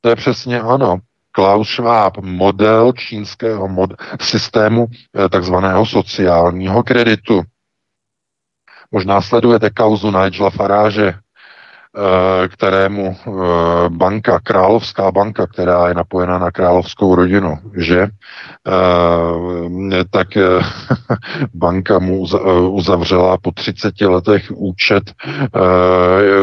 To 0.00 0.08
je 0.08 0.16
přesně 0.16 0.60
ano. 0.60 0.98
Klaus 1.32 1.68
Schwab, 1.68 2.18
model 2.18 2.92
čínského 2.92 3.68
mod- 3.68 3.94
systému 4.20 4.86
eh, 4.86 5.28
takzvaného 5.28 5.86
sociálního 5.86 6.82
kreditu. 6.82 7.42
Možná 8.90 9.20
sledujete 9.20 9.70
kauzu 9.70 10.10
Nigela 10.10 10.50
Farage, 10.50 11.14
Eh, 11.14 11.23
kterému 12.48 13.16
eh, 13.16 13.30
banka, 13.88 14.40
královská 14.40 15.12
banka, 15.12 15.46
která 15.46 15.88
je 15.88 15.94
napojena 15.94 16.38
na 16.38 16.50
královskou 16.50 17.14
rodinu, 17.14 17.58
že? 17.76 18.08
Eh, 18.68 20.04
tak 20.10 20.28
banka 21.54 21.98
mu 21.98 22.26
uzavřela 22.68 23.38
po 23.38 23.50
30 23.50 24.00
letech 24.00 24.52
účet 24.54 25.12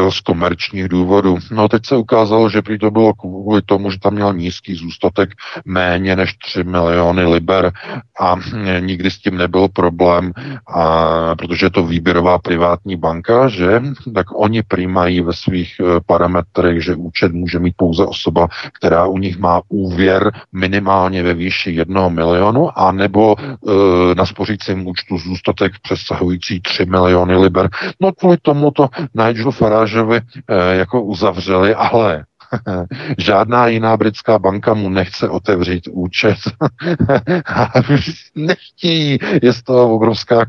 z 0.10 0.20
komerčních 0.20 0.88
důvodů. 0.88 1.38
No 1.52 1.68
teď 1.68 1.86
se 1.86 1.96
ukázalo, 1.96 2.50
že 2.50 2.62
prý 2.62 2.80
to 2.80 2.92
bylo 2.92 3.14
kvůli 3.14 3.62
tomu, 3.62 3.92
že 3.92 4.00
tam 4.00 4.14
měl 4.14 4.34
nízký 4.34 4.76
zůstatek 4.76 5.30
méně 5.66 6.16
než 6.16 6.38
3 6.38 6.64
miliony 6.64 7.26
liber 7.26 7.72
a 8.20 8.36
nikdy 8.80 9.12
s 9.12 9.18
tím 9.18 9.38
nebyl 9.38 9.68
problém, 9.68 10.32
a, 10.68 11.36
protože 11.36 11.66
je 11.66 11.70
to 11.70 11.84
výběrová 11.84 12.40
privátní 12.40 12.96
banka, 12.96 13.48
že? 13.48 13.82
Tak 14.16 14.26
oni 14.36 14.64
prý 14.64 14.88
mají 14.88 15.22
ve 15.22 15.34
svých 15.42 15.76
eh, 15.80 16.00
parametrech, 16.06 16.84
že 16.84 16.96
účet 16.96 17.32
může 17.32 17.60
mít 17.60 17.74
pouze 17.78 18.06
osoba, 18.06 18.48
která 18.74 19.06
u 19.06 19.18
nich 19.18 19.38
má 19.38 19.62
úvěr 19.70 20.32
minimálně 20.54 21.24
ve 21.24 21.34
výši 21.34 21.72
jednoho 21.72 22.10
milionu, 22.10 22.80
a 22.80 22.92
nebo 22.92 23.36
e, 23.40 24.16
na 24.16 24.26
spořícím 24.26 24.88
účtu 24.88 25.18
zůstatek 25.18 25.72
přesahující 25.82 26.62
3 26.62 26.86
miliony 26.86 27.36
liber. 27.36 27.70
No 28.00 28.12
kvůli 28.12 28.38
tomu 28.42 28.72
to 28.72 28.90
Nigel 29.14 29.52
Farageovi 29.52 30.18
e, 30.48 30.76
jako 30.76 31.02
uzavřeli, 31.02 31.76
ale 31.76 32.26
Žádná 33.18 33.68
jiná 33.68 33.98
britská 33.98 34.40
banka 34.40 34.74
mu 34.74 34.90
nechce 34.90 35.30
otevřít 35.30 35.88
účet. 35.92 36.38
Nechtějí. 38.36 39.20
Je 39.42 39.54
z 39.54 39.64
toho 39.64 39.96
obrovská 39.96 40.46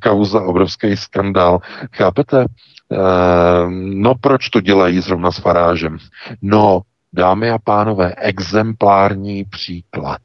kauza, 0.00 0.40
obrovský 0.40 0.96
skandál. 0.96 1.60
Chápete? 1.96 2.46
Ehm, 2.92 4.02
no 4.02 4.14
proč 4.14 4.48
to 4.48 4.60
dělají 4.60 5.00
zrovna 5.00 5.32
s 5.32 5.38
Farážem? 5.38 5.98
No, 6.42 6.80
dámy 7.12 7.50
a 7.50 7.58
pánové, 7.58 8.14
exemplární 8.14 9.44
příklad. 9.44 10.22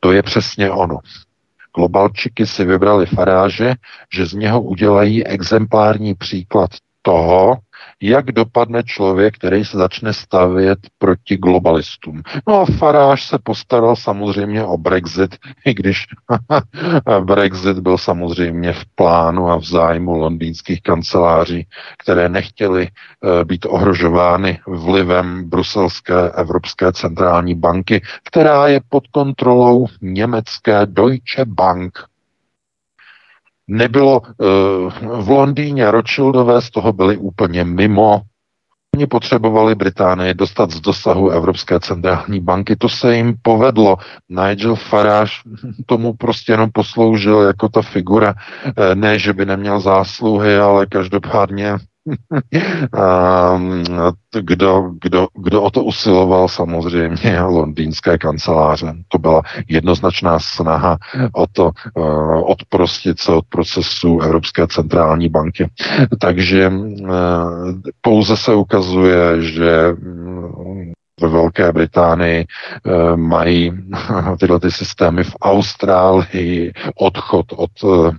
To 0.00 0.12
je 0.12 0.22
přesně 0.22 0.70
ono. 0.70 0.98
Globalčiky 1.76 2.46
si 2.46 2.64
vybrali 2.64 3.06
Faráže, 3.06 3.74
že 4.14 4.26
z 4.26 4.32
něho 4.32 4.62
udělají 4.62 5.26
exemplární 5.26 6.14
příklad 6.14 6.70
toho, 7.02 7.56
jak 8.02 8.32
dopadne 8.32 8.82
člověk, 8.82 9.34
který 9.34 9.64
se 9.64 9.76
začne 9.76 10.12
stavět 10.12 10.78
proti 10.98 11.36
globalistům. 11.36 12.22
No 12.48 12.60
a 12.60 12.64
Faráš 12.64 13.28
se 13.28 13.38
postaral 13.42 13.96
samozřejmě 13.96 14.64
o 14.64 14.78
Brexit, 14.78 15.36
i 15.66 15.74
když 15.74 16.06
Brexit 17.24 17.78
byl 17.78 17.98
samozřejmě 17.98 18.72
v 18.72 18.84
plánu 18.94 19.50
a 19.50 19.56
v 19.56 19.64
zájmu 19.64 20.16
londýnských 20.16 20.82
kanceláří, 20.82 21.66
které 21.98 22.28
nechtěly 22.28 22.88
uh, 22.88 23.44
být 23.44 23.66
ohrožovány 23.68 24.60
vlivem 24.66 25.50
bruselské 25.50 26.30
Evropské 26.30 26.92
centrální 26.92 27.54
banky, 27.54 28.02
která 28.24 28.68
je 28.68 28.80
pod 28.88 29.06
kontrolou 29.06 29.86
německé 30.02 30.86
Deutsche 30.86 31.44
Bank 31.44 31.98
nebylo 33.68 34.20
uh, 34.20 35.22
v 35.22 35.30
Londýně 35.30 35.90
Rothschildové 35.90 36.62
z 36.62 36.70
toho 36.70 36.92
byli 36.92 37.16
úplně 37.16 37.64
mimo. 37.64 38.22
Oni 38.96 39.06
potřebovali 39.06 39.74
Británii 39.74 40.34
dostat 40.34 40.70
z 40.70 40.80
dosahu 40.80 41.30
Evropské 41.30 41.80
centrální 41.80 42.40
banky. 42.40 42.76
To 42.76 42.88
se 42.88 43.16
jim 43.16 43.34
povedlo. 43.42 43.96
Nigel 44.28 44.76
Farage 44.76 45.32
tomu 45.86 46.14
prostě 46.14 46.52
jenom 46.52 46.70
posloužil 46.72 47.40
jako 47.40 47.68
ta 47.68 47.82
figura. 47.82 48.34
Eh, 48.66 48.94
ne, 48.94 49.18
že 49.18 49.32
by 49.32 49.46
neměl 49.46 49.80
zásluhy, 49.80 50.56
ale 50.56 50.86
každopádně 50.86 51.76
kdo, 54.40 54.90
kdo, 55.00 55.28
kdo 55.34 55.62
o 55.62 55.70
to 55.70 55.84
usiloval 55.84 56.48
samozřejmě 56.48 57.40
londýnské 57.40 58.18
kanceláře. 58.18 58.94
To 59.08 59.18
byla 59.18 59.42
jednoznačná 59.68 60.38
snaha 60.38 60.96
o 61.32 61.46
to 61.46 61.70
uh, 61.94 62.50
odprostit 62.50 63.20
se 63.20 63.32
od 63.32 63.44
procesu 63.48 64.20
Evropské 64.20 64.66
centrální 64.66 65.28
banky. 65.28 65.70
Takže 66.20 66.68
uh, 66.68 67.08
pouze 68.00 68.36
se 68.36 68.54
ukazuje, 68.54 69.42
že 69.42 69.94
ve 71.20 71.28
Velké 71.28 71.72
Británii 71.72 72.46
e, 72.46 72.46
mají 73.16 73.72
tyhle 74.40 74.60
ty 74.60 74.70
systémy 74.70 75.24
v 75.24 75.36
Austrálii, 75.40 76.72
odchod 76.94 77.46
od 77.52 77.70
e, 77.84 78.12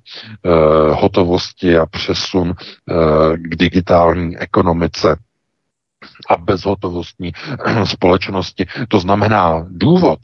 hotovosti 0.94 1.78
a 1.78 1.86
přesun 1.86 2.54
k 3.36 3.56
digitální 3.56 4.38
ekonomice 4.38 5.18
a 6.30 6.38
bezhotovostní 6.38 7.32
společnosti. 7.86 8.66
To 8.88 9.00
znamená 9.00 9.66
důvod, 9.70 10.20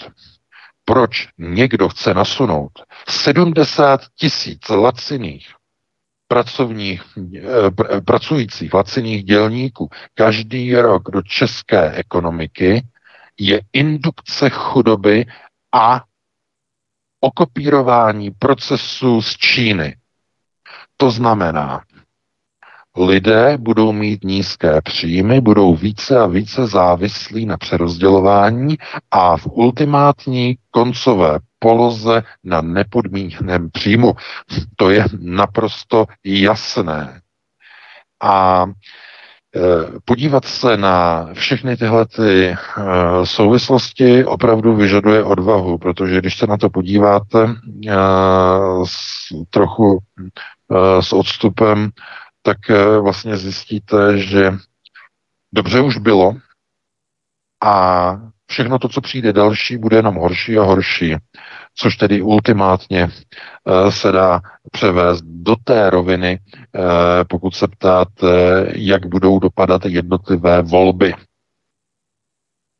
proč 0.85 1.27
někdo 1.37 1.89
chce 1.89 2.13
nasunout 2.13 2.71
70 3.09 4.01
tisíc 4.15 4.69
laciných 4.69 5.47
pracovních, 6.33 7.03
eh, 7.37 8.01
pracujících 8.01 8.73
laciných 8.73 9.23
dělníků 9.23 9.89
každý 10.13 10.75
rok 10.75 11.03
do 11.11 11.21
české 11.21 11.91
ekonomiky 11.91 12.83
je 13.39 13.61
indukce 13.73 14.49
chudoby 14.49 15.25
a 15.71 16.03
okopírování 17.19 18.31
procesu 18.31 19.21
z 19.21 19.37
Číny. 19.37 19.95
To 20.97 21.11
znamená, 21.11 21.81
lidé 22.97 23.57
budou 23.57 23.93
mít 23.93 24.23
nízké 24.23 24.81
příjmy, 24.81 25.41
budou 25.41 25.75
více 25.75 26.19
a 26.19 26.25
více 26.25 26.67
závislí 26.67 27.45
na 27.45 27.57
přerozdělování 27.57 28.77
a 29.11 29.37
v 29.37 29.47
ultimátní 29.47 30.57
koncové 30.71 31.39
poloze 31.63 32.23
na 32.43 32.61
nepodmíněném 32.61 33.69
příjmu. 33.71 34.13
To 34.75 34.89
je 34.89 35.05
naprosto 35.19 36.05
jasné. 36.25 37.21
A 38.23 38.65
e, 38.65 38.69
podívat 40.05 40.45
se 40.45 40.77
na 40.77 41.27
všechny 41.33 41.77
tyhle 41.77 42.05
ty 42.05 42.47
e, 42.47 42.55
souvislosti 43.23 44.25
opravdu 44.25 44.75
vyžaduje 44.75 45.23
odvahu, 45.23 45.77
protože 45.77 46.19
když 46.19 46.37
se 46.37 46.47
na 46.47 46.57
to 46.57 46.69
podíváte 46.69 47.43
e, 47.43 47.95
s, 48.85 49.27
trochu 49.49 49.99
s 50.99 51.13
odstupem, 51.13 51.89
tak 52.41 52.57
vlastně 53.01 53.37
zjistíte, 53.37 54.17
že 54.17 54.53
dobře 55.53 55.81
už 55.81 55.97
bylo 55.97 56.35
a 57.63 58.32
všechno 58.53 58.79
to, 58.79 58.89
co 58.89 59.01
přijde 59.01 59.33
další, 59.33 59.77
bude 59.77 59.97
jenom 59.97 60.15
horší 60.15 60.57
a 60.57 60.63
horší, 60.63 61.15
což 61.75 61.95
tedy 61.95 62.21
ultimátně 62.21 63.03
uh, 63.03 63.89
se 63.89 64.11
dá 64.11 64.41
převést 64.71 65.21
do 65.21 65.55
té 65.63 65.89
roviny, 65.89 66.39
uh, 66.39 66.83
pokud 67.29 67.55
se 67.55 67.67
ptáte, 67.67 68.65
jak 68.75 69.05
budou 69.05 69.39
dopadat 69.39 69.85
jednotlivé 69.85 70.61
volby. 70.61 71.13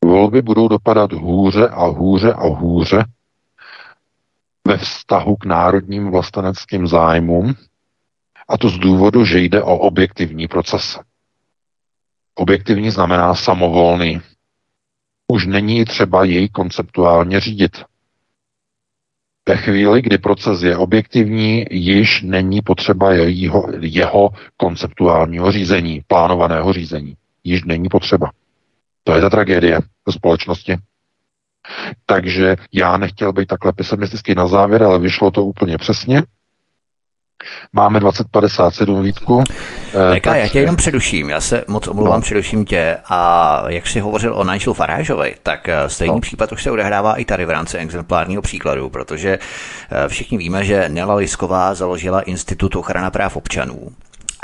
Volby 0.06 0.42
budou 0.42 0.68
dopadat 0.68 1.14
hůře 1.14 1.70
a 1.70 1.86
hůře 1.86 2.34
a 2.34 2.48
hůře 2.48 3.06
ve 4.68 4.78
vztahu 4.78 5.36
k 5.36 5.46
národním 5.46 6.12
vlasteneckým 6.12 6.88
zájmům, 6.88 7.54
a 8.50 8.58
to 8.58 8.70
z 8.70 8.78
důvodu, 8.78 9.26
že 9.26 9.40
jde 9.40 9.64
o 9.64 9.78
objektivní 9.78 10.48
proces. 10.48 11.00
Objektivní 12.36 12.90
znamená 12.90 13.36
samovolný, 13.36 14.22
už 15.34 15.46
není 15.46 15.86
třeba 15.86 16.24
jej 16.24 16.50
konceptuálně 16.50 17.40
řídit. 17.40 17.78
Ve 19.50 19.58
chvíli, 19.58 20.02
kdy 20.02 20.18
proces 20.18 20.62
je 20.62 20.78
objektivní, 20.78 21.66
již 21.72 22.22
není 22.22 22.62
potřeba 22.62 23.14
jeho, 23.14 23.68
jeho 23.80 24.30
konceptuálního 24.58 25.52
řízení, 25.52 26.02
plánovaného 26.08 26.74
řízení. 26.74 27.16
Již 27.44 27.64
není 27.64 27.90
potřeba. 27.90 28.32
To 29.04 29.16
je 29.16 29.22
ta 29.22 29.30
tragédie 29.30 29.80
společnosti. 30.10 30.78
Takže 32.06 32.56
já 32.72 32.98
nechtěl 32.98 33.34
být 33.34 33.48
takhle 33.48 33.74
pesimistický 33.74 34.36
na 34.36 34.48
závěr, 34.48 34.84
ale 34.84 35.00
vyšlo 35.00 35.32
to 35.32 35.46
úplně 35.46 35.78
přesně. 35.78 36.24
Máme 37.74 38.00
2057 38.00 39.04
Vítku. 39.04 39.44
Eka, 40.14 40.36
já 40.36 40.48
tě 40.48 40.60
jenom 40.60 40.76
předuším, 40.76 41.30
já 41.30 41.42
se 41.42 41.64
moc 41.68 41.88
omlouvám, 41.88 42.16
no. 42.16 42.22
předuším 42.22 42.66
tě. 42.66 42.98
A 43.10 43.64
jak 43.68 43.88
jsi 43.88 44.00
hovořil 44.00 44.34
o 44.36 44.52
Nigel 44.52 44.74
Farageovi, 44.74 45.36
tak 45.44 45.70
eh, 45.70 45.90
stejný 45.90 46.16
no. 46.16 46.22
případ 46.22 46.52
už 46.52 46.64
se 46.64 46.72
odehrává 46.72 47.16
i 47.16 47.26
tady 47.26 47.46
v 47.46 47.50
rámci 47.50 47.78
exemplárního 47.78 48.42
příkladu, 48.42 48.90
protože 48.90 49.40
eh, 49.92 50.10
všichni 50.10 50.38
víme, 50.38 50.64
že 50.64 50.90
Nela 50.90 51.16
Lisková 51.16 51.74
založila 51.74 52.22
Institut 52.22 52.76
ochrana 52.76 53.12
práv 53.12 53.36
občanů. 53.36 53.90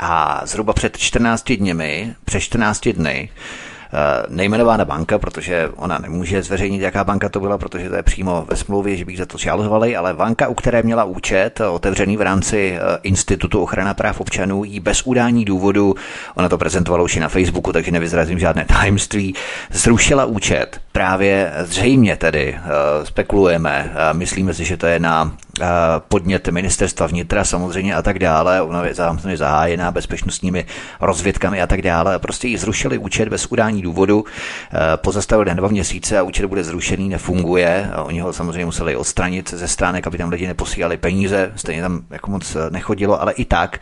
A 0.00 0.40
zhruba 0.44 0.72
před 0.72 0.96
14 0.96 1.52
dněmi, 1.52 2.14
před 2.24 2.40
14 2.40 2.88
dny, 2.88 3.28
Eh, 3.92 4.26
nejmenovaná 4.28 4.84
banka, 4.84 5.18
protože 5.18 5.68
ona 5.76 5.98
nemůže 5.98 6.42
zveřejnit, 6.42 6.80
jaká 6.80 7.04
banka 7.04 7.28
to 7.28 7.40
byla, 7.40 7.58
protože 7.58 7.88
to 7.88 7.96
je 7.96 8.02
přímo 8.02 8.44
ve 8.48 8.56
smlouvě, 8.56 8.96
že 8.96 9.04
bych 9.04 9.18
za 9.18 9.26
to 9.26 9.38
žalovali, 9.38 9.96
ale 9.96 10.14
banka, 10.14 10.48
u 10.48 10.54
které 10.54 10.82
měla 10.82 11.04
účet 11.04 11.60
otevřený 11.70 12.16
v 12.16 12.20
rámci 12.20 12.78
eh, 12.78 12.98
Institutu 13.02 13.62
ochrana 13.62 13.94
práv 13.94 14.20
občanů, 14.20 14.64
jí 14.64 14.80
bez 14.80 15.02
udání 15.02 15.44
důvodu, 15.44 15.94
ona 16.34 16.48
to 16.48 16.58
prezentovala 16.58 17.04
už 17.04 17.16
i 17.16 17.20
na 17.20 17.28
Facebooku, 17.28 17.72
takže 17.72 17.90
nevyzrazím 17.90 18.38
žádné 18.38 18.64
tajemství, 18.64 19.34
zrušila 19.70 20.24
účet. 20.24 20.80
Právě 20.92 21.52
zřejmě 21.60 22.16
tedy 22.16 22.56
eh, 22.56 23.06
spekulujeme, 23.06 23.92
myslíme 24.12 24.54
si, 24.54 24.64
že 24.64 24.76
to 24.76 24.86
je 24.86 24.98
na 24.98 25.32
podnět 26.08 26.48
ministerstva 26.48 27.06
vnitra 27.06 27.44
samozřejmě 27.44 27.94
a 27.94 28.02
tak 28.02 28.18
dále, 28.18 28.62
ona 28.62 28.86
je 28.86 29.36
zahájená 29.36 29.90
bezpečnostními 29.90 30.66
rozvědkami 31.00 31.62
a 31.62 31.66
tak 31.66 31.82
dále. 31.82 32.18
Prostě 32.18 32.48
jí 32.48 32.56
zrušili 32.56 32.98
účet 32.98 33.28
bez 33.28 33.46
udání 33.46 33.79
důvodu, 33.82 34.24
pozastavili 34.96 35.48
na 35.48 35.54
dva 35.54 35.68
měsíce 35.68 36.18
a 36.18 36.22
účet 36.22 36.46
bude 36.46 36.64
zrušený, 36.64 37.08
nefunguje. 37.08 37.90
Oni 38.04 38.20
ho 38.20 38.32
samozřejmě 38.32 38.64
museli 38.64 38.96
odstranit 38.96 39.50
ze 39.50 39.68
stránek, 39.68 40.06
aby 40.06 40.18
tam 40.18 40.28
lidi 40.28 40.46
neposílali 40.46 40.96
peníze, 40.96 41.52
stejně 41.56 41.82
tam 41.82 42.00
jako 42.10 42.30
moc 42.30 42.56
nechodilo, 42.70 43.22
ale 43.22 43.32
i 43.32 43.44
tak 43.44 43.80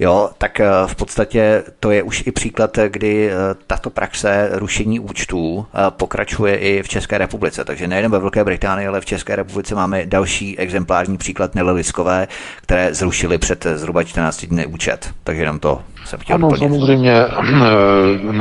Jo, 0.00 0.30
tak 0.38 0.60
eh, 0.60 0.66
v 0.86 0.94
podstatě 0.94 1.62
to 1.80 1.90
je 1.90 2.02
už 2.02 2.22
i 2.26 2.32
příklad, 2.32 2.78
kdy 2.88 3.30
eh, 3.30 3.34
tato 3.66 3.90
praxe 3.90 4.48
rušení 4.52 5.00
účtů 5.00 5.66
eh, 5.66 5.78
pokračuje 5.90 6.56
i 6.56 6.82
v 6.82 6.88
České 6.88 7.18
republice. 7.18 7.64
Takže 7.64 7.88
nejen 7.88 8.10
ve 8.10 8.18
Velké 8.18 8.44
Británii, 8.44 8.86
ale 8.86 9.00
v 9.00 9.04
České 9.04 9.36
republice 9.36 9.74
máme 9.74 10.06
další 10.06 10.58
exemplární 10.58 11.18
příklad 11.18 11.54
Neleliskové, 11.54 12.28
které 12.62 12.94
zrušili 12.94 13.38
před 13.38 13.66
zhruba 13.74 14.04
14 14.04 14.44
dny 14.44 14.66
účet. 14.66 15.10
Takže 15.24 15.42
jenom 15.42 15.58
to 15.58 15.82
jsem 16.10 16.18
chtěl 16.20 16.34
Ano, 16.34 16.48
doplnit. 16.50 16.72
samozřejmě. 16.72 17.24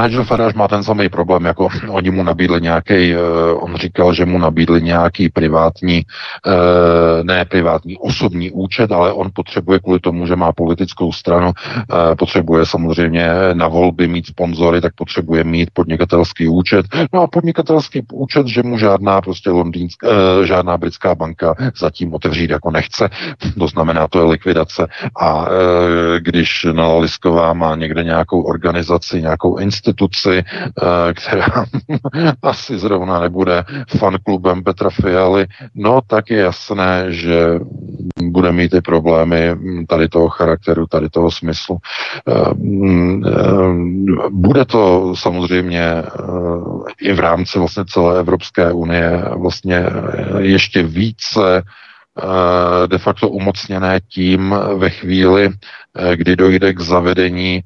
Nigel 0.04 0.24
Farage 0.24 0.58
má 0.58 0.68
ten 0.68 0.84
samý 0.84 1.10
problém, 1.10 1.46
jako 1.46 1.68
oni 1.90 2.12
mu 2.12 2.24
nabídli 2.24 2.62
nějaký, 2.62 3.16
on 3.54 3.76
říkal, 3.76 4.14
že 4.14 4.26
mu 4.26 4.38
nabídli 4.38 4.82
nějaký 4.82 5.30
privátní, 5.30 6.02
ne 7.24 7.46
privátní, 7.46 7.98
osobní 7.98 8.52
účet, 8.52 8.92
ale 8.92 9.14
on 9.14 9.30
potřebuje 9.34 9.80
kvůli 9.80 10.00
tomu, 10.00 10.28
že 10.28 10.36
má 10.36 10.52
politickou 10.52 11.12
stranu, 11.12 11.52
potřebuje 12.18 12.66
samozřejmě 12.66 13.30
na 13.54 13.68
volby 13.68 14.08
mít 14.08 14.28
sponzory, 14.28 14.82
tak 14.82 14.94
potřebuje 14.96 15.44
mít 15.44 15.70
podnikatelský 15.74 16.48
účet. 16.48 16.86
No 17.14 17.22
a 17.22 17.28
podnikatelský 17.28 18.02
účet, 18.14 18.48
že 18.48 18.64
mu 18.64 18.78
žádná 18.78 19.22
prostě 19.22 19.50
londýnská, 19.50 20.08
žádná 20.44 20.78
britská 20.78 21.16
banka 21.16 21.56
zatím 21.80 22.14
otevřít 22.14 22.50
jako 22.50 22.72
nechce. 22.72 23.10
To 23.60 23.68
znamená, 23.68 24.08
to 24.08 24.20
je 24.20 24.26
likvidace. 24.26 24.88
A 25.22 25.46
když 26.20 26.68
na 26.72 26.94
Lisková 26.98 27.54
má 27.60 27.76
někde 27.76 28.04
nějakou 28.04 28.42
organizaci, 28.42 29.22
nějakou 29.22 29.58
instituci, 29.58 30.44
která 31.14 31.66
asi 32.44 32.80
zrovna 32.80 33.20
nebude 33.20 33.64
fanklubem 33.98 34.64
Petra 34.64 34.90
Fialy, 34.90 35.48
no 35.76 36.02
tak 36.08 36.30
je 36.30 36.38
jasné, 36.38 37.06
že 37.10 37.60
bude 38.24 38.52
mít 38.52 38.72
ty 38.72 38.82
problémy 38.82 39.56
tady 39.88 40.08
toho 40.08 40.30
charakteru, 40.30 40.88
tady 40.88 41.10
toho 41.10 41.32
smyslu. 41.32 41.78
Bude 44.30 44.66
to 44.66 45.14
samozřejmě 45.16 46.04
i 47.02 47.14
v 47.14 47.20
rámci 47.20 47.60
vlastně 47.60 47.86
celé 47.86 48.20
Evropské 48.20 48.72
unie 48.72 49.24
vlastně 49.36 49.86
ještě 50.40 50.84
více 50.84 51.64
de 52.88 52.98
facto 52.98 53.30
umocněné 53.30 54.00
tím 54.10 54.56
ve 54.78 54.90
chvíli, 54.90 55.50
kdy 56.16 56.36
dojde 56.36 56.74
k 56.74 56.80
zavedení 56.80 57.62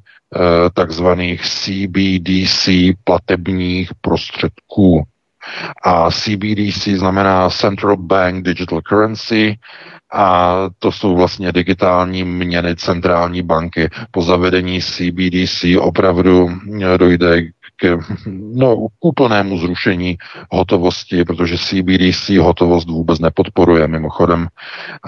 takzvaných 0.74 1.42
CBDC 1.42 2.70
platebních 3.04 3.92
prostředků. 4.02 5.04
A 5.84 6.12
CBDC 6.12 6.88
znamená 6.88 7.50
Central 7.50 7.98
Bank 7.98 8.46
Digital 8.46 8.82
Currency 8.82 9.58
a 10.14 10.56
to 10.80 10.92
jsou 10.92 11.16
vlastně 11.16 11.52
digitální 11.52 12.24
měny 12.24 12.76
centrální 12.76 13.42
banky. 13.42 13.90
Po 14.12 14.22
zavedení 14.22 14.82
CBDC 14.82 15.66
opravdu 15.80 16.50
dojde 16.98 17.42
k 17.76 17.98
no, 18.54 18.88
úplnému 19.00 19.58
zrušení 19.58 20.18
hotovosti, 20.52 21.26
protože 21.26 21.58
CBDC 21.58 22.30
hotovost 22.30 22.88
vůbec 22.88 23.20
nepodporuje 23.20 23.88
mimochodem. 23.88 24.48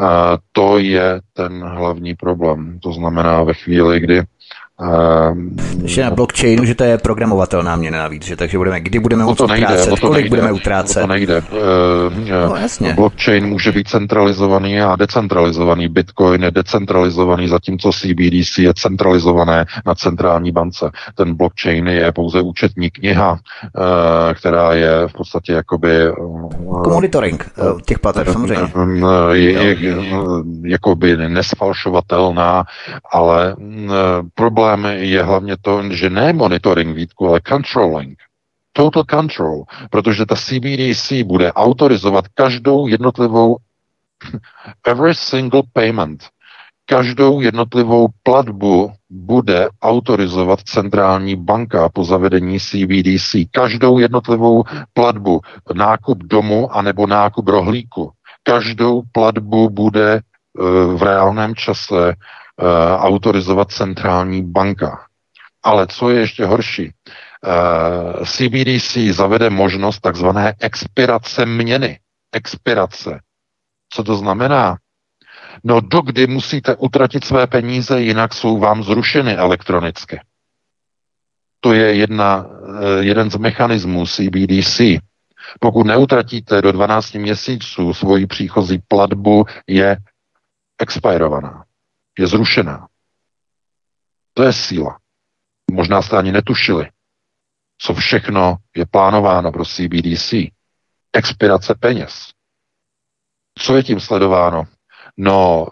A 0.01 0.37
to 0.51 0.77
je 0.77 1.21
ten 1.33 1.63
hlavní 1.63 2.15
problém. 2.15 2.79
To 2.79 2.93
znamená 2.93 3.43
ve 3.43 3.53
chvíli, 3.53 3.99
kdy 3.99 4.23
ještě 5.83 6.03
na 6.03 6.11
blockchainu, 6.11 6.65
že 6.65 6.75
to 6.75 6.83
je 6.83 6.97
programovatelná 6.97 7.75
měna 7.75 7.97
navíc, 7.97 8.25
že 8.25 8.35
takže 8.35 8.57
budeme, 8.57 8.79
kdy 8.79 8.99
budeme 8.99 9.23
moct 9.23 9.41
utrácet, 9.41 9.89
to 9.89 9.97
kolik 9.97 10.13
nejde, 10.13 10.29
budeme 10.29 10.51
utrácet. 10.51 11.01
to 11.01 11.07
nejde. 11.07 11.41
Uh, 11.41 12.49
no, 12.49 12.55
jasně. 12.55 12.93
Blockchain 12.93 13.47
může 13.47 13.71
být 13.71 13.87
centralizovaný 13.87 14.81
a 14.81 14.95
decentralizovaný. 14.95 15.87
Bitcoin 15.87 16.43
je 16.43 16.51
decentralizovaný, 16.51 17.47
zatímco 17.47 17.91
CBDC 17.91 18.57
je 18.57 18.73
centralizované 18.73 19.65
na 19.85 19.95
centrální 19.95 20.51
bance. 20.51 20.91
Ten 21.15 21.35
blockchain 21.35 21.87
je 21.87 22.11
pouze 22.11 22.41
účetní 22.41 22.89
kniha, 22.89 23.31
uh, 23.31 23.39
která 24.33 24.73
je 24.73 25.07
v 25.07 25.13
podstatě 25.13 25.53
jakoby... 25.53 26.11
Uh, 26.11 26.93
monitoring 26.93 27.51
uh, 27.57 27.81
těch 27.81 27.99
plateb, 27.99 28.27
samozřejmě. 28.27 28.71
Je, 29.31 29.51
je, 29.51 29.75
je, 29.79 29.95
jakoby 30.63 31.17
nesfalšovatelná, 31.17 32.63
ale 33.11 33.55
problém 34.35 34.64
problém 34.65 34.97
je 34.99 35.23
hlavně 35.23 35.55
to, 35.61 35.83
že 35.91 36.09
ne 36.09 36.33
monitoring 36.33 36.95
výtku, 36.95 37.27
ale 37.27 37.41
controlling. 37.47 38.17
Total 38.73 39.03
control, 39.03 39.63
protože 39.91 40.25
ta 40.25 40.35
CBDC 40.35 41.11
bude 41.23 41.53
autorizovat 41.53 42.27
každou 42.33 42.87
jednotlivou 42.87 43.57
every 44.87 45.15
single 45.15 45.61
payment, 45.73 46.23
každou 46.85 47.41
jednotlivou 47.41 48.07
platbu 48.23 48.91
bude 49.09 49.69
autorizovat 49.81 50.59
centrální 50.61 51.35
banka 51.35 51.89
po 51.89 52.03
zavedení 52.03 52.59
CBDC. 52.59 53.35
Každou 53.51 53.99
jednotlivou 53.99 54.63
platbu, 54.93 55.41
nákup 55.73 56.17
domu 56.17 56.75
anebo 56.75 57.07
nákup 57.07 57.47
rohlíku, 57.47 58.11
každou 58.43 59.01
platbu 59.11 59.69
bude 59.69 60.21
v 60.95 61.03
reálném 61.03 61.55
čase 61.55 61.95
Eh, 62.07 62.13
autorizovat 62.97 63.71
centrální 63.71 64.43
banka. 64.43 65.05
Ale 65.63 65.87
co 65.87 66.09
je 66.09 66.19
ještě 66.19 66.45
horší, 66.45 66.91
eh, 66.91 68.25
CBDC 68.25 69.13
zavede 69.13 69.49
možnost 69.49 69.99
takzvané 69.99 70.53
expirace 70.59 71.45
měny. 71.45 71.99
Expirace. 72.31 73.19
Co 73.89 74.03
to 74.03 74.15
znamená? 74.15 74.77
No 75.63 75.81
dokdy 75.81 76.27
musíte 76.27 76.75
utratit 76.75 77.25
své 77.25 77.47
peníze, 77.47 78.01
jinak 78.01 78.33
jsou 78.33 78.59
vám 78.59 78.83
zrušeny 78.83 79.35
elektronicky. 79.35 80.19
To 81.59 81.73
je 81.73 81.95
jedna, 81.95 82.45
eh, 82.45 83.03
jeden 83.03 83.31
z 83.31 83.35
mechanismů 83.35 84.05
CBDC. 84.05 84.99
Pokud 85.59 85.87
neutratíte 85.87 86.61
do 86.61 86.71
12 86.71 87.19
měsíců 87.19 87.93
svoji 87.93 88.27
příchozí 88.27 88.79
platbu, 88.87 89.45
je 89.67 89.97
expirovaná 90.79 91.64
je 92.19 92.27
zrušená. 92.27 92.87
To 94.33 94.43
je 94.43 94.53
síla. 94.53 94.99
Možná 95.71 96.01
jste 96.01 96.17
ani 96.17 96.31
netušili, 96.31 96.89
co 97.77 97.93
všechno 97.93 98.57
je 98.75 98.85
plánováno 98.85 99.51
pro 99.51 99.65
CBDC. 99.65 100.33
Expirace 101.13 101.75
peněz. 101.75 102.29
Co 103.59 103.75
je 103.75 103.83
tím 103.83 103.99
sledováno? 103.99 104.63
No, 105.17 105.67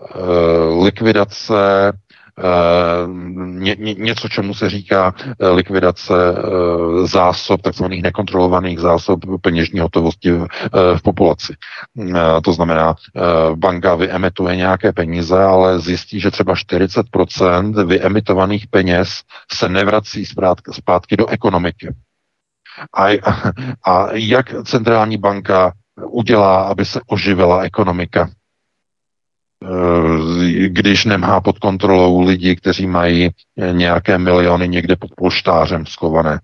likvidace 0.84 1.54
Eh, 1.56 1.92
ně, 3.38 3.76
ně, 3.80 3.94
něco, 3.94 4.30
čemu 4.30 4.54
se 4.54 4.70
říká 4.70 5.16
eh, 5.40 5.50
likvidace 5.50 6.14
eh, 6.14 7.08
zásob, 7.08 7.62
takzvaných 7.62 8.04
nekontrolovaných 8.04 8.80
zásob 8.80 9.20
peněžní 9.42 9.80
hotovosti 9.80 10.32
v, 10.32 10.48
v 10.98 11.02
populaci. 11.02 11.54
To 12.44 12.54
znamená, 12.54 12.96
banka 13.56 13.96
vyemituje 13.96 14.56
nějaké 14.56 14.94
peníze, 14.94 15.44
ale 15.44 15.80
zjistí, 15.80 16.20
že 16.20 16.32
třeba 16.32 16.54
40% 16.54 17.86
vyemitovaných 17.86 18.68
peněz 18.68 19.10
se 19.52 19.70
nevrací 19.70 20.26
zpátky 20.72 21.18
do 21.18 21.28
ekonomiky. 21.28 21.96
A, 22.98 23.08
a 23.86 24.08
jak 24.14 24.64
centrální 24.64 25.18
banka 25.18 25.74
udělá, 26.10 26.64
aby 26.64 26.86
se 26.86 27.02
oživila 27.08 27.62
ekonomika? 27.62 28.30
Eh, 29.64 30.68
když 30.68 31.06
nemá 31.06 31.42
pod 31.42 31.60
kontrolou 31.60 32.22
lidi, 32.22 32.56
kteří 32.56 32.88
mají 32.88 33.30
nějaké 33.72 34.18
miliony 34.18 34.68
někde 34.68 34.96
pod 34.96 35.12
polštářem 35.16 35.86
skované. 35.86 36.40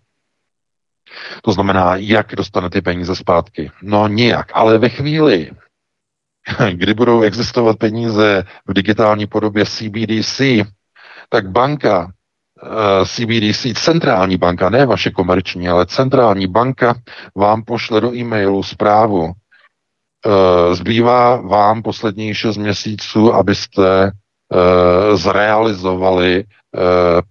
To 1.43 1.51
znamená, 1.51 1.95
jak 1.95 2.35
dostane 2.35 2.69
ty 2.69 2.81
peníze 2.81 3.15
zpátky? 3.15 3.71
No 3.81 4.07
nijak, 4.07 4.51
ale 4.53 4.77
ve 4.77 4.89
chvíli, 4.89 5.51
kdy 6.71 6.93
budou 6.93 7.21
existovat 7.21 7.77
peníze 7.77 8.43
v 8.67 8.73
digitální 8.73 9.27
podobě 9.27 9.65
CBDC, 9.65 10.41
tak 11.29 11.49
banka 11.49 12.11
eh, 12.63 13.05
CBDC, 13.05 13.83
centrální 13.83 14.37
banka, 14.37 14.69
ne 14.69 14.85
vaše 14.85 15.11
komerční, 15.11 15.69
ale 15.69 15.85
centrální 15.85 16.47
banka 16.47 16.95
vám 17.35 17.63
pošle 17.63 18.01
do 18.01 18.15
e-mailu 18.15 18.63
zprávu, 18.63 19.33
Eh, 19.33 19.48
zbývá 20.71 21.35
vám 21.35 21.81
posledních 21.81 22.37
6 22.37 22.57
měsíců, 22.57 23.33
abyste 23.33 24.11
eh, 24.11 25.17
zrealizovali 25.17 26.43
eh, 26.43 26.79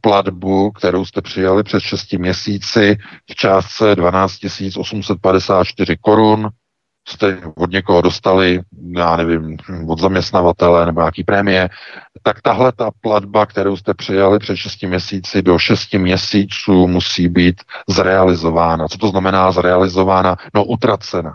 platbu, 0.00 0.70
kterou 0.70 1.04
jste 1.04 1.22
přijali 1.22 1.62
před 1.62 1.80
6 1.80 2.12
měsíci 2.12 2.96
v 3.30 3.34
částce 3.34 3.96
12 3.96 4.34
854 4.78 5.96
korun. 6.00 6.48
Jste 7.08 7.38
od 7.56 7.70
někoho 7.70 8.02
dostali, 8.02 8.60
já 8.96 9.16
nevím, 9.16 9.56
od 9.88 10.00
zaměstnavatele 10.00 10.86
nebo 10.86 11.00
nějaký 11.00 11.24
prémie, 11.24 11.68
tak 12.22 12.42
tahle 12.42 12.72
ta 12.72 12.90
platba, 13.00 13.46
kterou 13.46 13.76
jste 13.76 13.94
přijali 13.94 14.38
před 14.38 14.56
6 14.56 14.82
měsíci 14.82 15.42
do 15.42 15.58
6 15.58 15.94
měsíců 15.94 16.86
musí 16.86 17.28
být 17.28 17.62
zrealizována. 17.88 18.88
Co 18.88 18.98
to 18.98 19.08
znamená 19.08 19.52
zrealizována? 19.52 20.36
No 20.54 20.64
utracena. 20.64 21.34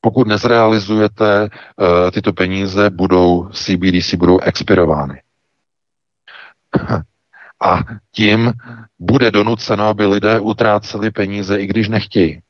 Pokud 0.00 0.26
nezrealizujete 0.26 1.48
uh, 1.50 2.10
tyto 2.10 2.32
peníze, 2.32 2.90
budou 2.90 3.48
CBDC 3.48 4.14
budou 4.14 4.38
expirovány. 4.40 5.22
A 7.62 7.78
tím 8.12 8.52
bude 8.98 9.30
donuceno, 9.30 9.84
aby 9.84 10.06
lidé 10.06 10.40
utráceli 10.40 11.10
peníze, 11.10 11.60
i 11.60 11.66
když 11.66 11.88
nechtějí. 11.88 12.42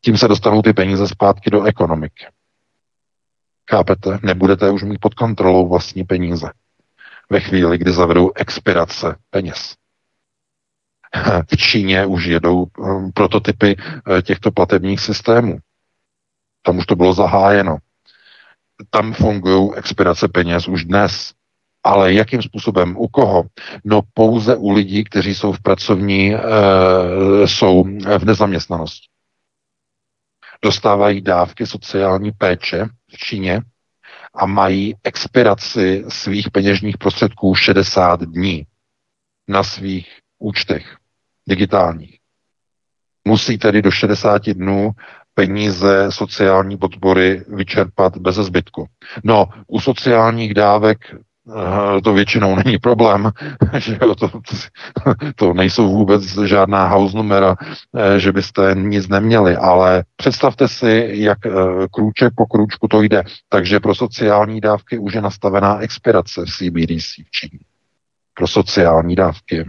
Tím 0.00 0.18
se 0.18 0.28
dostanou 0.28 0.62
ty 0.62 0.72
peníze 0.72 1.08
zpátky 1.08 1.50
do 1.50 1.64
ekonomiky. 1.64 2.26
Chápete? 3.70 4.18
Nebudete 4.22 4.70
už 4.70 4.82
mít 4.82 4.98
pod 5.00 5.14
kontrolou 5.14 5.68
vlastní 5.68 6.04
peníze. 6.04 6.50
Ve 7.30 7.40
chvíli, 7.40 7.78
kdy 7.78 7.92
zavedou 7.92 8.32
expirace 8.34 9.16
peněz. 9.30 9.74
V 11.50 11.56
Číně 11.56 12.06
už 12.06 12.24
jedou 12.24 12.66
um, 12.78 13.12
prototypy 13.12 13.76
uh, 13.76 14.20
těchto 14.20 14.50
platebních 14.50 15.00
systémů. 15.00 15.58
Tam 16.68 16.78
už 16.78 16.86
to 16.86 16.96
bylo 16.96 17.12
zahájeno. 17.12 17.78
Tam 18.90 19.12
fungují 19.12 19.74
expirace 19.74 20.28
peněz 20.28 20.68
už 20.68 20.84
dnes. 20.84 21.32
Ale 21.84 22.12
jakým 22.12 22.42
způsobem? 22.42 22.96
U 22.98 23.08
koho? 23.08 23.44
No 23.84 24.00
pouze 24.14 24.56
u 24.56 24.70
lidí, 24.70 25.04
kteří 25.04 25.34
jsou 25.34 25.52
v 25.52 25.62
pracovní, 25.62 26.34
e, 26.34 26.38
jsou 27.44 27.84
v 28.18 28.24
nezaměstnanosti. 28.24 29.06
Dostávají 30.62 31.20
dávky 31.20 31.66
sociální 31.66 32.32
péče 32.32 32.86
v 33.10 33.16
Číně 33.16 33.60
a 34.34 34.46
mají 34.46 34.94
expiraci 35.04 36.04
svých 36.08 36.50
peněžních 36.50 36.98
prostředků 36.98 37.54
60 37.54 38.20
dní 38.20 38.66
na 39.48 39.62
svých 39.62 40.08
účtech 40.38 40.96
digitálních. 41.48 42.18
Musí 43.24 43.58
tedy 43.58 43.82
do 43.82 43.90
60 43.90 44.50
dnů 44.50 44.90
peníze 45.38 46.06
sociální 46.10 46.76
podpory 46.76 47.44
vyčerpat 47.48 48.16
bez 48.16 48.34
zbytku. 48.34 48.86
No, 49.24 49.46
u 49.66 49.80
sociálních 49.80 50.54
dávek 50.54 50.98
eh, 51.14 52.00
to 52.00 52.12
většinou 52.12 52.56
není 52.56 52.78
problém, 52.78 53.30
že 53.78 53.96
to, 53.96 54.14
to, 54.14 54.30
to 55.36 55.54
nejsou 55.54 55.88
vůbec 55.88 56.38
žádná 56.38 56.88
house 56.88 57.16
numera, 57.16 57.56
eh, 57.60 58.20
že 58.20 58.32
byste 58.32 58.74
nic 58.74 59.08
neměli, 59.08 59.56
ale 59.56 60.04
představte 60.16 60.68
si, 60.68 61.08
jak 61.12 61.46
eh, 61.46 61.50
krůček 61.90 62.32
po 62.36 62.46
krůčku 62.46 62.88
to 62.88 63.02
jde. 63.02 63.22
Takže 63.48 63.80
pro 63.80 63.94
sociální 63.94 64.60
dávky 64.60 64.98
už 64.98 65.14
je 65.14 65.20
nastavená 65.22 65.78
expirace 65.78 66.44
v 66.44 66.50
CBDC 66.50 67.14
v 67.26 67.30
Číně. 67.30 67.60
Pro 68.34 68.46
sociální 68.46 69.16
dávky. 69.16 69.64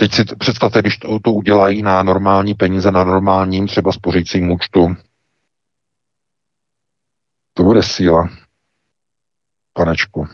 Teď 0.00 0.14
si 0.14 0.24
představte, 0.24 0.80
když 0.80 0.96
to, 0.96 1.18
to 1.18 1.32
udělají 1.32 1.82
na 1.82 2.02
normální 2.02 2.54
peníze, 2.54 2.90
na 2.90 3.04
normálním 3.04 3.66
třeba 3.66 3.92
spořícím 3.92 4.50
účtu. 4.50 4.96
To 7.54 7.62
bude 7.62 7.82
síla, 7.82 8.28
panečku. 9.72 10.28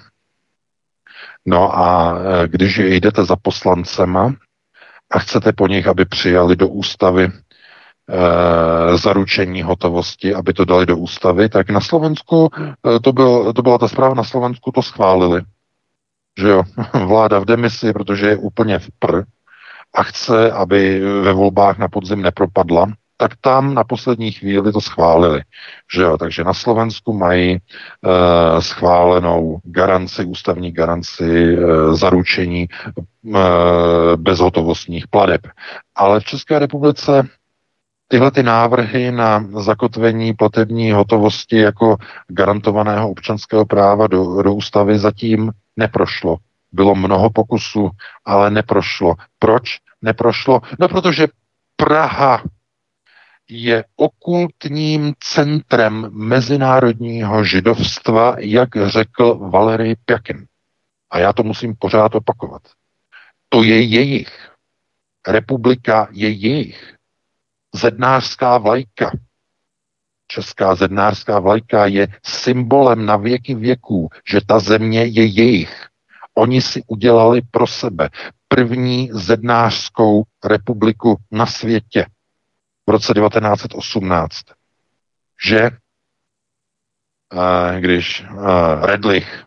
No 1.46 1.78
a 1.78 2.18
e, 2.18 2.48
když 2.48 2.78
jdete 2.78 3.24
za 3.24 3.36
poslancema 3.36 4.34
a 5.10 5.18
chcete 5.18 5.52
po 5.52 5.66
nich, 5.66 5.86
aby 5.86 6.04
přijali 6.04 6.56
do 6.56 6.68
ústavy 6.68 7.24
e, 7.24 7.32
zaručení 8.98 9.62
hotovosti, 9.62 10.34
aby 10.34 10.52
to 10.52 10.64
dali 10.64 10.86
do 10.86 10.96
ústavy, 10.96 11.48
tak 11.48 11.70
na 11.70 11.80
Slovensku, 11.80 12.50
e, 12.96 13.00
to, 13.00 13.12
byl, 13.12 13.52
to 13.52 13.62
byla 13.62 13.78
ta 13.78 13.88
zpráva, 13.88 14.14
na 14.14 14.24
Slovensku 14.24 14.72
to 14.72 14.82
schválili. 14.82 15.42
Že 16.38 16.48
jo, 16.48 16.62
vláda 17.06 17.38
v 17.38 17.44
demisi, 17.44 17.92
protože 17.92 18.26
je 18.26 18.36
úplně 18.36 18.78
v 18.78 18.88
pr, 18.98 19.22
a 19.94 20.02
chce, 20.02 20.52
aby 20.52 21.00
ve 21.00 21.32
volbách 21.32 21.78
na 21.78 21.88
podzim 21.88 22.22
nepropadla, 22.22 22.86
tak 23.16 23.32
tam 23.40 23.74
na 23.74 23.84
poslední 23.84 24.32
chvíli 24.32 24.72
to 24.72 24.80
schválili. 24.80 25.42
Že 25.94 26.02
jo? 26.02 26.18
Takže 26.18 26.44
na 26.44 26.54
Slovensku 26.54 27.12
mají 27.12 27.52
e, 27.52 27.60
schválenou 28.62 29.58
garanci, 29.64 30.24
ústavní 30.24 30.72
garanci, 30.72 31.54
e, 31.54 31.56
zaručení 31.94 32.62
e, 32.62 32.68
bezhotovostních 34.16 35.08
pladeb. 35.08 35.40
Ale 35.94 36.20
v 36.20 36.24
České 36.24 36.58
republice 36.58 37.28
tyhle 38.08 38.30
ty 38.30 38.42
návrhy 38.42 39.12
na 39.12 39.44
zakotvení 39.60 40.32
platební 40.34 40.92
hotovosti 40.92 41.58
jako 41.58 41.96
garantovaného 42.28 43.10
občanského 43.10 43.64
práva 43.64 44.06
do, 44.06 44.42
do 44.42 44.54
ústavy 44.54 44.98
zatím 44.98 45.52
neprošlo. 45.76 46.36
Bylo 46.72 46.94
mnoho 46.94 47.30
pokusů, 47.30 47.90
ale 48.24 48.50
neprošlo. 48.50 49.14
Proč 49.38 49.83
neprošlo? 50.04 50.60
No, 50.78 50.88
protože 50.88 51.26
Praha 51.76 52.42
je 53.48 53.84
okultním 53.96 55.14
centrem 55.20 56.10
mezinárodního 56.10 57.44
židovstva, 57.44 58.36
jak 58.38 58.68
řekl 58.86 59.34
Valery 59.34 59.96
Pjakin. 60.04 60.46
A 61.10 61.18
já 61.18 61.32
to 61.32 61.42
musím 61.42 61.74
pořád 61.78 62.14
opakovat. 62.14 62.62
To 63.48 63.62
je 63.62 63.82
jejich. 63.82 64.50
Republika 65.28 66.08
je 66.10 66.28
jejich. 66.30 66.94
Zednářská 67.74 68.58
vlajka. 68.58 69.10
Česká 70.26 70.74
zednářská 70.74 71.38
vlajka 71.38 71.86
je 71.86 72.08
symbolem 72.22 73.06
na 73.06 73.16
věky 73.16 73.54
věků, 73.54 74.08
že 74.30 74.40
ta 74.46 74.58
země 74.58 75.04
je 75.04 75.24
jejich. 75.24 75.86
Oni 76.34 76.62
si 76.62 76.82
udělali 76.86 77.42
pro 77.50 77.66
sebe 77.66 78.08
první 78.48 79.10
zednářskou 79.12 80.22
republiku 80.44 81.16
na 81.30 81.46
světě 81.46 82.06
v 82.86 82.90
roce 82.90 83.14
1918. 83.14 84.40
Že 85.46 85.60
eh, 85.60 85.70
když 87.80 88.24
eh, 88.24 88.86
Redlich 88.86 89.44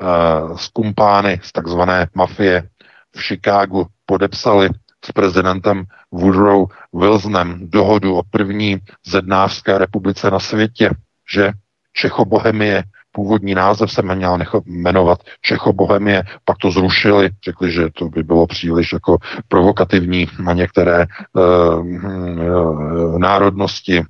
eh, 0.00 0.58
z 0.58 0.68
kumpány 0.68 1.40
z 1.42 1.52
takzvané 1.52 2.08
mafie 2.14 2.68
v 3.16 3.20
Chicagu 3.20 3.86
podepsali 4.06 4.68
s 5.04 5.12
prezidentem 5.12 5.84
Woodrow 6.12 6.66
Wilsonem 6.92 7.70
dohodu 7.70 8.16
o 8.16 8.22
první 8.22 8.78
zednářské 9.06 9.78
republice 9.78 10.30
na 10.30 10.40
světě, 10.40 10.90
že 11.32 11.52
Čechobohemie 11.92 12.82
původní 13.12 13.54
název 13.54 13.92
se 13.92 14.02
měl 14.02 14.38
jmenovat 14.66 15.18
Čechobohemie, 15.42 16.22
pak 16.44 16.56
to 16.58 16.70
zrušili, 16.70 17.30
řekli, 17.44 17.72
že 17.72 17.88
to 17.94 18.08
by 18.08 18.22
bylo 18.22 18.46
příliš 18.46 18.92
jako 18.92 19.18
provokativní 19.48 20.26
na 20.40 20.52
některé 20.52 21.06
uh, 21.32 21.86
uh, 21.86 23.18
národnosti. 23.18 24.02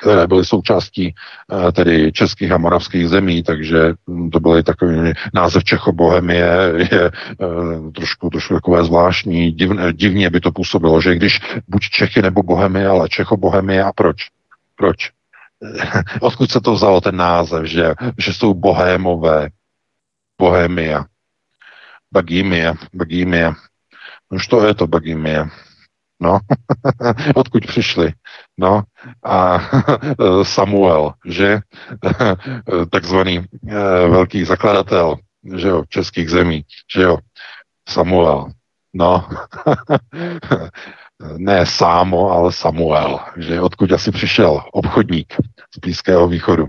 které 0.00 0.26
byly 0.26 0.44
součástí 0.44 1.14
eh, 1.14 1.72
tedy 1.72 2.12
českých 2.12 2.52
a 2.52 2.58
moravských 2.58 3.08
zemí, 3.08 3.42
takže 3.42 3.94
to 4.32 4.40
byl 4.40 4.62
takový 4.62 5.12
název 5.34 5.64
Čechobohemie 5.64 6.46
je 6.76 7.04
eh, 7.06 7.90
trošku, 7.94 8.30
trošku 8.30 8.54
takové 8.54 8.84
zvláštní, 8.84 9.52
divně, 9.52 9.92
divně 9.92 10.30
by 10.30 10.40
to 10.40 10.52
působilo, 10.52 11.00
že 11.00 11.14
když 11.14 11.40
buď 11.68 11.82
Čechy 11.82 12.22
nebo 12.22 12.42
Bohemie, 12.42 12.86
ale 12.86 13.08
Čechobohemie 13.08 13.84
a 13.84 13.92
proč? 13.92 14.16
Proč? 14.76 15.15
Odkud 16.20 16.50
se 16.50 16.60
to 16.60 16.72
vzalo 16.72 17.00
ten 17.00 17.16
název, 17.16 17.64
že, 17.64 17.94
že 18.18 18.34
jsou 18.34 18.54
bohémové, 18.54 19.48
Bohemia, 20.40 21.04
Bagimia, 22.12 22.74
Bagimia. 22.94 23.54
Už 24.28 24.46
to 24.46 24.66
je 24.66 24.74
to 24.74 24.86
Bagimia. 24.86 25.48
No, 26.20 26.38
odkud 27.34 27.66
přišli? 27.66 28.12
No, 28.58 28.82
a 29.24 29.58
Samuel, 30.42 31.12
že? 31.26 31.60
Takzvaný 32.90 33.44
eh, 33.68 33.74
velký 34.08 34.44
zakladatel, 34.44 35.16
že 35.56 35.68
jo, 35.68 35.84
českých 35.88 36.30
zemí, 36.30 36.64
že 36.96 37.02
jo, 37.02 37.18
Samuel. 37.88 38.50
No, 38.94 39.28
ne 41.36 41.66
Sámo, 41.66 42.30
ale 42.30 42.52
Samuel, 42.52 43.18
že 43.36 43.60
odkud 43.60 43.92
asi 43.92 44.10
přišel 44.10 44.62
obchodník 44.72 45.34
z 45.74 45.78
Blízkého 45.78 46.28
východu. 46.28 46.66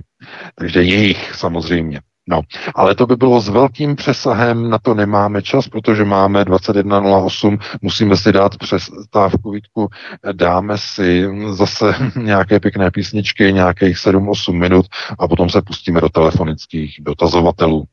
Takže 0.56 0.84
jejich 0.84 1.36
samozřejmě. 1.36 2.02
No, 2.30 2.42
ale 2.76 2.96
to 2.96 3.06
by 3.06 3.16
bylo 3.16 3.42
s 3.42 3.50
velkým 3.50 3.96
přesahem, 3.96 4.70
na 4.70 4.78
to 4.78 4.94
nemáme 4.94 5.42
čas, 5.42 5.68
protože 5.68 6.06
máme 6.06 6.44
21.08, 6.44 7.60
musíme 7.82 8.18
si 8.18 8.32
dát 8.32 8.58
přestávku, 8.58 9.52
Vítku, 9.52 9.88
dáme 10.32 10.78
si 10.78 11.26
zase 11.52 11.94
nějaké 12.16 12.60
pěkné 12.60 12.92
písničky, 12.92 13.54
nějakých 13.54 13.98
7-8 13.98 14.54
minut 14.54 14.86
a 15.20 15.28
potom 15.28 15.50
se 15.50 15.62
pustíme 15.62 16.02
do 16.02 16.10
telefonických 16.10 16.98
dotazovatelů. 17.02 17.86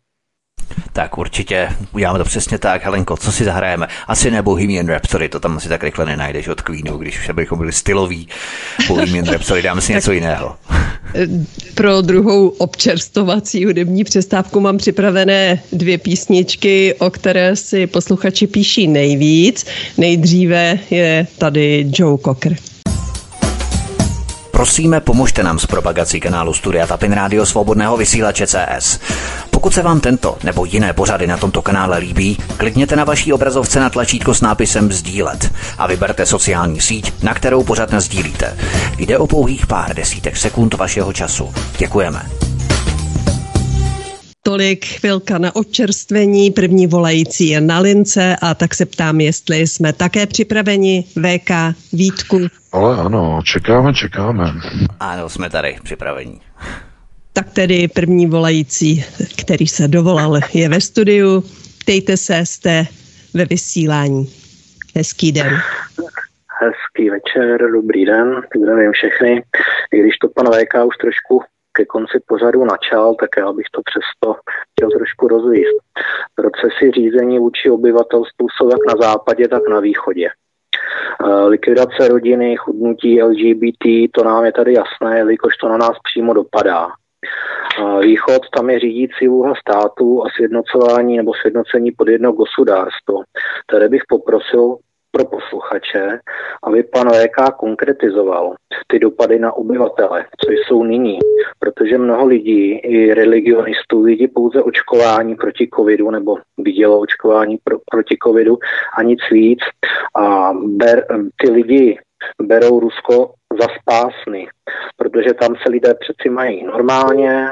Tak 0.93 1.19
určitě, 1.19 1.69
uděláme 1.93 2.19
to 2.19 2.25
přesně 2.25 2.59
tak. 2.59 2.85
Helenko, 2.85 3.17
co 3.17 3.33
si 3.33 3.45
zahrajeme? 3.45 3.87
Asi 4.07 4.31
ne 4.31 4.43
Bohemian 4.43 4.87
Rhapsody, 4.87 5.29
to 5.29 5.41
tam 5.41 5.57
asi 5.57 5.69
tak 5.69 5.85
rychle 5.85 6.07
nenajdeš 6.07 6.49
od 6.49 6.61
Queenu, 6.61 6.99
když 6.99 7.19
už 7.19 7.31
bychom 7.31 7.59
byli 7.59 7.73
styloví. 7.73 8.29
Bohemian 8.89 9.27
Rhapsody, 9.27 9.63
dáme 9.63 9.81
si 9.81 9.93
něco 9.93 10.13
jiného. 10.13 10.57
Pro 11.75 12.01
druhou 12.01 12.49
občerstovací 12.49 13.65
hudební 13.65 14.05
přestávku 14.05 14.61
mám 14.61 14.79
připravené 14.79 15.63
dvě 15.73 15.99
písničky, 15.99 16.95
o 16.99 17.11
které 17.11 17.57
si 17.57 17.87
posluchači 17.87 18.47
píší 18.47 18.89
nejvíc. 18.89 19.67
Nejdříve 19.99 20.79
je 20.91 21.27
tady 21.39 21.87
Joe 21.99 22.19
Cocker. 22.25 22.57
Prosíme, 24.51 25.01
pomožte 25.01 25.43
nám 25.43 25.59
s 25.59 25.67
propagací 25.67 26.21
kanálu 26.21 26.55
Studia 26.55 26.87
Tapin 26.87 27.13
Rádio 27.13 27.47
Svobodného 27.47 27.97
vysílače 27.97 28.47
CS. 28.47 28.99
Pokud 29.65 29.75
se 29.75 29.83
vám 29.83 30.01
tento 30.01 30.39
nebo 30.45 30.65
jiné 30.65 30.93
pořady 30.93 31.27
na 31.27 31.37
tomto 31.37 31.63
kanále 31.63 31.99
líbí, 31.99 32.37
klikněte 32.57 32.97
na 32.97 33.05
vaší 33.05 33.33
obrazovce 33.33 33.81
na 33.81 33.91
tlačítko 33.91 34.35
s 34.35 34.41
nápisem 34.41 34.93
Sdílet 34.93 35.53
a 35.79 35.87
vyberte 35.87 36.27
sociální 36.27 36.81
síť, 36.81 37.23
na 37.23 37.35
kterou 37.35 37.65
pořád 37.65 37.95
sdílíte. 37.95 38.57
Jde 38.99 39.19
o 39.19 39.27
pouhých 39.27 39.67
pár 39.67 39.97
desítek 39.97 40.37
sekund 40.37 40.75
vašeho 40.75 41.13
času. 41.13 41.55
Děkujeme. 41.79 42.23
Tolik 44.43 44.85
chvilka 44.85 45.39
na 45.39 45.57
občerstvení, 45.57 46.51
první 46.51 46.87
volající 46.87 47.49
je 47.49 47.61
na 47.61 47.79
lince 47.79 48.37
a 48.43 48.55
tak 48.55 48.75
se 48.75 48.87
ptám, 48.87 49.21
jestli 49.21 49.67
jsme 49.67 49.93
také 49.93 50.27
připraveni. 50.27 51.05
VK, 51.17 51.51
Vítku. 51.93 52.41
Ale 52.73 52.97
ano, 52.97 53.41
čekáme, 53.45 53.95
čekáme. 53.95 54.53
Ano, 55.01 55.29
jsme 55.29 55.51
tady 55.51 55.77
připraveni. 55.83 56.41
Tak 57.37 57.51
tedy 57.53 57.89
první 57.89 58.27
volající, 58.27 59.05
který 59.43 59.67
se 59.67 59.89
dovolal, 59.89 60.41
je 60.55 60.69
ve 60.69 60.81
studiu. 60.81 61.43
Ptejte 61.81 62.17
se, 62.17 62.47
jste 62.47 62.85
ve 63.35 63.45
vysílání. 63.45 64.27
Hezký 64.97 65.33
den. 65.33 65.47
Hezký 66.61 67.11
večer, 67.11 67.71
dobrý 67.73 68.05
den, 68.07 68.43
zdravím 68.61 68.93
všechny. 68.93 69.43
I 69.93 70.01
když 70.01 70.17
to 70.19 70.29
pan 70.29 70.47
VK 70.47 70.75
už 70.87 70.97
trošku 70.97 71.43
ke 71.73 71.85
konci 71.85 72.19
pořadu 72.27 72.65
načal, 72.65 73.15
tak 73.15 73.31
já 73.39 73.53
bych 73.53 73.67
to 73.73 73.81
přesto 73.85 74.41
chtěl 74.73 74.91
trošku 74.99 75.29
rozvíst. 75.29 75.79
Procesy 76.35 76.91
řízení 76.95 77.39
vůči 77.39 77.71
obyvatelstvu 77.71 78.47
jsou 78.49 78.71
jak 78.71 78.81
na 78.87 79.07
západě, 79.07 79.49
tak 79.49 79.63
na 79.71 79.81
východě. 79.81 80.29
Eh, 81.25 81.45
likvidace 81.45 82.09
rodiny, 82.09 82.57
chudnutí 82.57 83.23
LGBT, 83.23 83.85
to 84.13 84.25
nám 84.25 84.45
je 84.45 84.53
tady 84.53 84.73
jasné, 84.73 85.19
jelikož 85.19 85.57
to 85.57 85.69
na 85.69 85.77
nás 85.77 85.97
přímo 86.03 86.35
dopadá. 86.35 86.89
Východ, 88.01 88.43
tam 88.57 88.71
je 88.71 88.79
řídící 88.79 89.29
úloha 89.29 89.55
státu 89.55 90.25
a 90.25 90.29
sjednocování 90.37 91.17
nebo 91.17 91.33
sjednocení 91.35 91.93
pod 91.93 92.09
jedno 92.09 92.33
gospodárstvo. 92.33 93.23
Tady 93.67 93.89
bych 93.89 94.03
poprosil 94.09 94.77
pro 95.11 95.25
posluchače, 95.25 96.19
aby 96.63 96.83
pan 96.83 97.09
VK 97.09 97.57
konkretizoval 97.57 98.55
ty 98.87 98.99
dopady 98.99 99.39
na 99.39 99.53
obyvatele, 99.53 100.25
co 100.45 100.51
jsou 100.51 100.85
nyní, 100.85 101.19
protože 101.59 101.99
mnoho 101.99 102.27
lidí, 102.27 102.71
i 102.71 103.15
religionistů, 103.15 104.03
vidí 104.03 104.29
pouze 104.29 104.63
očkování 104.63 105.35
proti 105.35 105.69
covidu 105.77 106.11
nebo 106.11 106.37
vidělo 106.59 106.99
očkování 106.99 107.59
pro, 107.65 107.79
proti 107.91 108.17
covidu 108.27 108.59
a 108.99 109.03
nic 109.03 109.21
víc. 109.31 109.59
A 110.17 110.53
ber, 110.53 111.07
ty 111.37 111.51
lidi 111.51 111.99
berou 112.43 112.81
Rusko 112.81 113.33
za 113.61 113.67
spásny, 113.81 114.49
protože 114.97 115.35
tam 115.35 115.57
se 115.63 115.71
lidé 115.71 115.95
přeci 115.95 116.29
mají 116.29 116.65
normálně, 116.65 117.49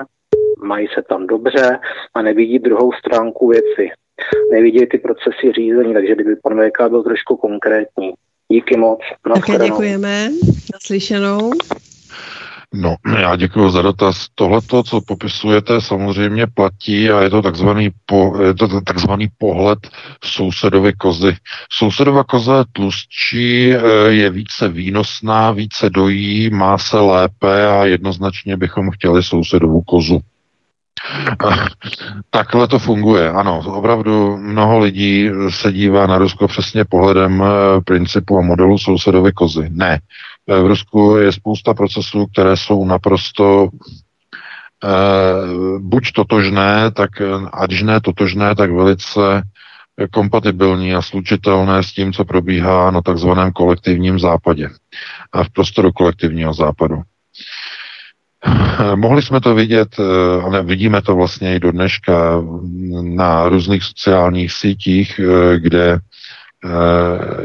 mají 0.63 0.89
se 0.95 1.03
tam 1.03 1.27
dobře 1.27 1.79
a 2.15 2.23
nevidí 2.23 2.59
druhou 2.59 2.93
stránku 2.93 3.49
věci 3.49 3.91
nevidějí 4.53 4.87
ty 4.87 4.99
procesy 4.99 5.53
řízení, 5.57 5.95
takže 5.95 6.15
kdyby 6.15 6.37
pan 6.37 6.61
VK 6.61 6.89
byl 6.89 7.03
trošku 7.03 7.37
konkrétní. 7.37 8.13
Díky 8.53 8.77
moc. 8.77 9.01
Také 9.35 9.65
děkujeme. 9.65 10.31
Naslyšenou. 10.73 11.51
No, 12.75 12.97
já 13.19 13.37
děkuji 13.37 13.71
za 13.71 13.83
dotaz. 13.83 14.27
Tohle, 14.35 14.61
co 14.85 15.01
popisujete, 15.07 15.81
samozřejmě 15.81 16.47
platí 16.47 17.11
a 17.11 17.21
je 17.21 17.31
to 17.31 17.43
takzvaný, 17.43 17.91
po, 18.07 18.43
je 18.43 18.55
to 18.55 18.81
takzvaný 18.81 19.29
pohled 19.39 19.79
sousedovy 20.25 20.93
kozy. 20.93 21.37
Sousedova 21.73 22.25
koza 22.25 22.59
je 22.59 22.65
tlustší, 22.73 23.73
eh, 23.73 23.81
je 24.09 24.31
více 24.31 24.69
výnosná, 24.69 25.51
více 25.51 25.91
dojí, 25.91 26.51
má 26.51 26.79
se 26.79 26.99
lépe 26.99 27.67
a 27.67 27.85
jednoznačně 27.85 28.57
bychom 28.57 28.91
chtěli 28.91 29.23
sousedovu 29.23 29.83
kozu. 29.83 30.21
Takhle 32.31 32.69
to 32.69 32.79
funguje, 32.79 33.31
ano. 33.31 33.63
Opravdu 33.67 34.37
mnoho 34.37 34.79
lidí 34.79 35.31
se 35.49 35.73
dívá 35.73 36.07
na 36.07 36.19
Rusko 36.19 36.49
přesně 36.49 36.85
pohledem 36.85 37.43
eh, 37.43 37.81
principu 37.81 38.39
a 38.39 38.43
modelu 38.43 38.79
sousedové 38.79 39.33
kozy. 39.33 39.69
Ne. 39.71 39.99
V 40.47 40.67
Rusku 40.67 41.17
je 41.17 41.33
spousta 41.33 41.75
procesů, 41.75 42.27
které 42.27 42.57
jsou 42.57 42.85
naprosto 42.85 43.69
eh, 44.85 44.89
buď 45.79 46.13
totožné, 46.13 46.91
tak 46.91 47.11
a 47.53 47.67
když 47.67 47.83
ne 47.83 48.01
totožné, 48.01 48.55
tak 48.55 48.71
velice 48.71 49.43
kompatibilní 50.11 50.95
a 50.95 51.03
slučitelné 51.03 51.83
s 51.83 51.93
tím, 51.93 52.13
co 52.13 52.25
probíhá 52.25 52.91
na 52.91 53.03
takzvaném 53.03 53.53
kolektivním 53.53 54.19
západě 54.19 54.69
a 55.33 55.45
v 55.45 55.51
prostoru 55.51 55.93
kolektivního 55.93 56.55
západu. 56.55 57.03
Mohli 58.95 59.23
jsme 59.23 59.41
to 59.41 59.55
vidět, 59.55 59.89
eh, 59.99 60.43
ale 60.43 60.63
vidíme 60.63 61.03
to 61.03 61.17
vlastně 61.17 61.57
i 61.57 61.61
do 61.61 61.73
dneška 61.73 62.43
na 63.03 63.49
různých 63.49 63.85
sociálních 63.85 64.53
sítích, 64.53 65.21
eh, 65.21 65.59
kde 65.59 65.93
eh, 65.93 65.99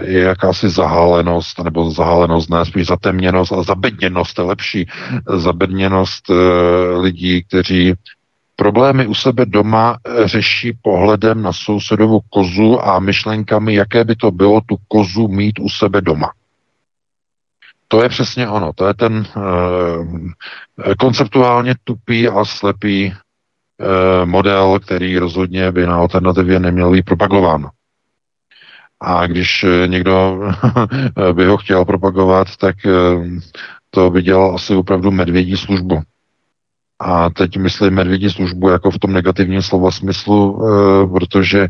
je 0.02 0.20
jakási 0.20 0.70
zahálenost, 0.70 1.60
nebo 1.64 1.92
zahálenost, 1.92 2.50
ne, 2.50 2.66
spíš 2.66 2.88
zatemněnost, 2.88 3.52
ale 3.52 3.64
zabedněnost 3.64 4.38
je 4.38 4.44
lepší, 4.44 4.88
zabedněnost 5.36 6.32
lidí, 7.00 7.44
kteří 7.44 7.94
problémy 8.56 9.08
u 9.08 9.14
sebe 9.14 9.46
doma 9.46 9.98
řeší 10.26 10.78
pohledem 10.82 11.42
na 11.42 11.54
sousedovu 11.54 12.20
kozu 12.30 12.86
a 12.86 13.00
myšlenkami, 13.00 13.74
jaké 13.74 14.04
by 14.04 14.16
to 14.16 14.32
bylo 14.32 14.62
tu 14.62 14.76
kozu 14.88 15.28
mít 15.28 15.60
u 15.60 15.70
sebe 15.70 16.02
doma. 16.02 16.32
To 17.88 18.04
je 18.04 18.10
přesně 18.10 18.50
ono. 18.50 18.74
To 18.76 18.88
je 18.88 18.94
ten 18.94 19.26
konceptuálně 21.00 21.76
tupý 21.84 22.28
a 22.28 22.46
slepý 22.46 23.14
model, 24.26 24.80
který 24.80 25.18
rozhodně 25.18 25.72
by 25.72 25.88
na 25.88 25.96
alternativě 25.96 26.60
neměl 26.60 26.92
být 26.92 27.06
propagován. 27.06 27.70
A 29.02 29.28
když 29.28 29.66
někdo 29.88 30.40
by 31.34 31.46
ho 31.46 31.58
chtěl 31.58 31.86
propagovat, 31.86 32.48
tak 32.56 32.76
to 33.90 34.10
by 34.10 34.22
dělal 34.22 34.56
asi 34.56 34.76
opravdu 34.76 35.12
medvědí 35.12 35.58
službu. 35.58 36.02
A 37.00 37.30
teď 37.30 37.58
myslím 37.58 37.94
medvědí 37.94 38.30
službu 38.30 38.70
jako 38.70 38.92
v 38.92 39.00
tom 39.00 39.14
negativním 39.14 39.62
slova 39.62 39.92
smyslu, 39.92 40.60
e, 40.60 41.08
protože 41.08 41.68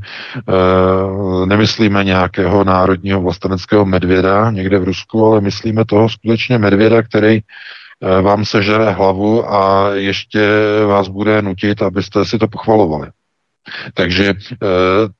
nemyslíme 1.45 2.03
nějakého 2.03 2.63
národního 2.63 3.21
vlasteneckého 3.21 3.85
medvěda 3.85 4.51
někde 4.51 4.79
v 4.79 4.83
Rusku, 4.83 5.25
ale 5.25 5.41
myslíme 5.41 5.85
toho 5.85 6.09
skutečně 6.09 6.57
medvěda, 6.57 7.01
který 7.01 7.39
vám 8.21 8.45
sežere 8.45 8.91
hlavu 8.91 9.53
a 9.53 9.89
ještě 9.93 10.49
vás 10.87 11.07
bude 11.07 11.41
nutit, 11.41 11.81
abyste 11.81 12.25
si 12.25 12.37
to 12.37 12.47
pochvalovali. 12.47 13.07
Takže 13.93 14.33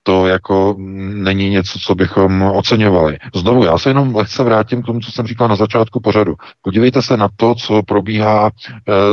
to 0.04 0.28
jako 0.28 0.76
není 0.98 1.50
něco, 1.50 1.80
co 1.80 1.96
bychom 1.96 2.42
oceňovali. 2.42 3.18
Znovu, 3.36 3.64
já 3.64 3.78
se 3.78 3.90
jenom 3.90 4.16
lehce 4.16 4.44
vrátím 4.44 4.84
k 4.84 4.86
tomu, 4.86 5.00
co 5.00 5.12
jsem 5.12 5.28
říkal 5.28 5.48
na 5.48 5.56
začátku 5.56 6.00
pořadu. 6.00 6.36
Podívejte 6.62 7.02
se 7.02 7.18
na 7.18 7.28
to, 7.36 7.56
co 7.56 7.84
probíhá 7.84 8.52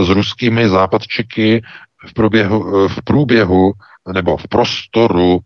s 0.02 0.09
ruskými 0.09 0.69
západčeky 0.69 1.62
v 2.06 2.15
průběhu, 2.15 2.89
v 2.89 3.02
průběhu 3.05 3.73
nebo 4.15 4.36
v 4.36 4.48
prostoru 4.48 5.39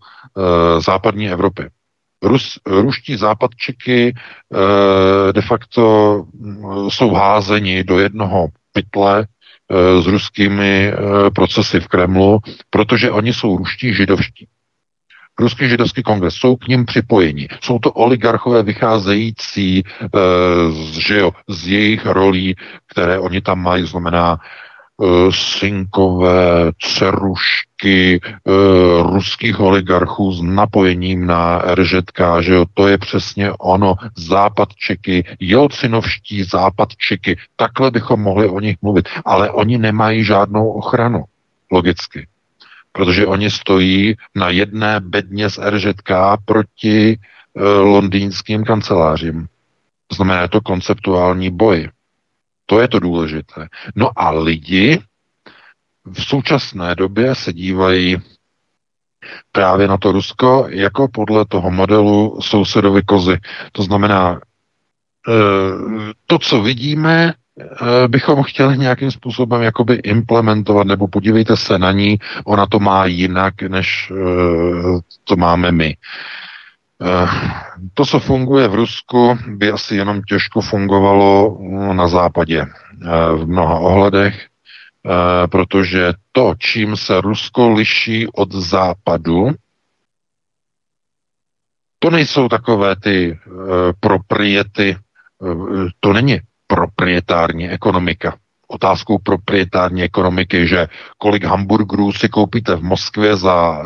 západní 0.79 1.31
Evropy. 1.31 1.69
Rus, 2.23 2.59
ruští 2.67 3.17
západčiky 3.17 4.15
de 5.33 5.43
facto 5.43 6.25
mm, 6.35 6.91
jsou 6.91 7.15
házeni 7.15 7.85
do 7.85 7.99
jednoho 7.99 8.47
pytle 8.73 9.27
s 10.03 10.07
ruskými 10.07 10.87
e, 10.87 10.93
procesy 11.31 11.81
v 11.81 11.89
Kremlu, 11.89 12.39
protože 12.71 13.11
oni 13.11 13.33
jsou 13.33 13.57
ruští 13.57 13.95
židovští. 13.95 14.49
Ruský 15.39 15.69
židovský 15.69 16.03
kongres 16.03 16.35
jsou 16.35 16.57
k 16.57 16.69
ním 16.69 16.85
připojeni. 16.85 17.49
Jsou 17.61 17.79
to 17.79 17.93
oligarchové 17.93 18.63
vycházející 18.63 19.79
e, 19.79 19.83
z, 20.71 20.93
že 20.99 21.19
jo, 21.19 21.31
z 21.49 21.69
jejich 21.69 22.07
rolí, 22.07 22.55
které 22.93 23.19
oni 23.19 23.41
tam 23.41 23.63
mají, 23.63 23.87
znamená 23.87 24.39
Eh, 24.39 24.68
synkové 25.31 26.73
cerušky 26.83 28.15
e, 28.15 28.21
ruských 29.03 29.61
oligarchů 29.61 30.33
s 30.33 30.43
napojením 30.43 31.27
na 31.27 31.59
RŽK, 31.59 32.21
že 32.41 32.55
jo, 32.55 32.65
to 32.75 32.89
je 32.89 32.99
přesně 32.99 33.53
ono, 33.53 33.95
západčeky, 34.17 35.25
jelcinovští 35.41 36.45
západčeky, 36.45 37.37
takhle 37.57 37.91
bychom 37.91 38.21
mohli 38.21 38.49
o 38.49 38.61
nich 38.61 38.77
mluvit, 38.83 39.09
ale 39.25 39.51
oni 39.51 39.79
nemají 39.79 40.25
žádnou 40.25 40.71
ochranu, 40.71 41.25
logicky, 41.73 42.27
protože 42.93 43.27
oni 43.27 43.51
stojí 43.51 44.15
na 44.35 44.51
jedné 44.51 45.01
bedně 45.01 45.51
z 45.51 45.59
RŽK 45.59 46.11
proti 46.45 47.13
e, 47.13 47.17
londýnským 47.65 48.65
kancelářím. 48.65 49.47
Znamená, 50.13 50.49
to 50.49 50.61
konceptuální 50.61 51.51
boj. 51.51 51.89
To 52.71 52.81
je 52.81 52.89
to 52.89 52.99
důležité. 52.99 53.69
No 53.97 54.11
a 54.17 54.31
lidi 54.31 55.01
v 56.13 56.25
současné 56.25 56.95
době 56.95 57.35
se 57.35 57.53
dívají 57.53 58.17
právě 59.53 59.89
na 59.89 59.97
to 59.97 60.13
Rusko 60.13 60.67
jako 60.69 61.09
podle 61.09 61.45
toho 61.45 61.71
modelu 61.71 62.39
sousedovi 62.41 63.03
kozy. 63.03 63.39
To 63.73 63.83
znamená, 63.83 64.41
eh, 65.29 65.33
to, 66.27 66.39
co 66.39 66.63
vidíme, 66.63 67.33
eh, 67.61 68.09
bychom 68.09 68.43
chtěli 68.43 68.79
nějakým 68.79 69.11
způsobem 69.11 69.63
jakoby 69.63 69.95
implementovat, 69.95 70.87
nebo 70.87 71.09
podívejte 71.09 71.57
se 71.57 71.79
na 71.79 71.93
ní, 71.93 72.19
ona 72.45 72.67
to 72.67 72.79
má 72.81 73.07
jinak, 73.07 73.63
než 73.63 74.13
eh, 74.13 75.01
to 75.25 75.37
máme 75.37 75.73
my. 75.73 75.97
Eh, 77.03 77.29
to, 77.95 78.07
co 78.07 78.21
funguje 78.21 78.69
v 78.69 78.75
Rusku, 78.75 79.39
by 79.47 79.71
asi 79.71 79.97
jenom 79.97 80.23
těžko 80.23 80.61
fungovalo 80.61 81.59
na 81.93 82.09
západě 82.09 82.61
eh, 82.63 83.33
v 83.33 83.47
mnoha 83.47 83.79
ohledech, 83.79 84.47
eh, 84.47 85.47
protože 85.47 86.13
to, 86.33 86.55
čím 86.59 86.97
se 86.97 87.21
Rusko 87.21 87.71
liší 87.71 88.27
od 88.27 88.53
západu, 88.53 89.51
to 91.99 92.11
nejsou 92.11 92.49
takové 92.49 92.97
ty 92.97 93.39
propriety, 94.01 94.97
to 96.01 96.13
není 96.13 96.41
proprietární 96.67 97.71
ekonomika 97.71 98.39
otázkou 98.69 99.19
proprietární 99.19 100.03
ekonomiky, 100.03 100.67
že 100.67 100.89
kolik 101.19 101.45
hamburgerů 101.45 102.13
si 102.13 102.29
koupíte 102.29 102.77
v 102.77 102.83
Moskvě 102.83 103.37
za 103.37 103.79
e, 103.79 103.85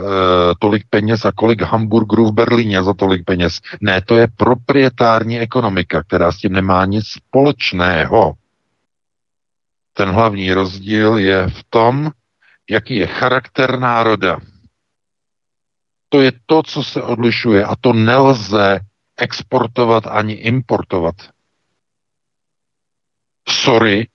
tolik 0.58 0.82
peněz 0.90 1.24
a 1.24 1.32
kolik 1.32 1.62
hamburgerů 1.62 2.26
v 2.26 2.32
Berlíně 2.34 2.82
za 2.82 2.94
tolik 2.94 3.24
peněz. 3.24 3.60
Ne, 3.80 4.00
to 4.02 4.16
je 4.16 4.28
proprietární 4.36 5.40
ekonomika, 5.40 6.02
která 6.02 6.32
s 6.32 6.36
tím 6.36 6.52
nemá 6.52 6.84
nic 6.84 7.06
společného. 7.06 8.34
Ten 9.92 10.08
hlavní 10.08 10.52
rozdíl 10.52 11.18
je 11.18 11.48
v 11.48 11.64
tom, 11.70 12.10
jaký 12.70 12.96
je 12.96 13.06
charakter 13.06 13.78
národa. 13.78 14.38
To 16.08 16.20
je 16.20 16.32
to, 16.46 16.62
co 16.62 16.84
se 16.84 17.02
odlišuje 17.02 17.64
a 17.64 17.76
to 17.80 17.92
nelze 17.92 18.80
exportovat 19.16 20.06
ani 20.06 20.32
importovat. 20.32 21.14
Sorry, 23.48 24.08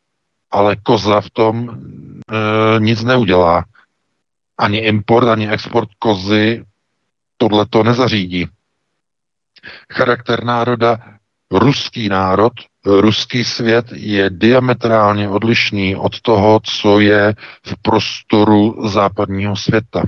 ale 0.52 0.76
koza 0.76 1.22
v 1.22 1.30
tom 1.30 1.70
e, 1.70 2.80
nic 2.80 3.04
neudělá. 3.04 3.66
Ani 4.58 4.78
import, 4.78 5.28
ani 5.28 5.50
export 5.50 5.90
kozy 6.00 6.66
tohle 7.38 7.66
to 7.66 7.84
nezařídí. 7.84 8.48
Charakter 9.94 10.44
národa, 10.44 10.98
ruský 11.52 12.10
národ, 12.10 12.54
ruský 12.86 13.44
svět 13.44 13.86
je 13.92 14.30
diametrálně 14.30 15.30
odlišný 15.30 15.96
od 15.96 16.22
toho, 16.22 16.60
co 16.64 17.00
je 17.00 17.36
v 17.66 17.82
prostoru 17.82 18.88
západního 18.90 19.56
světa. 19.56 20.04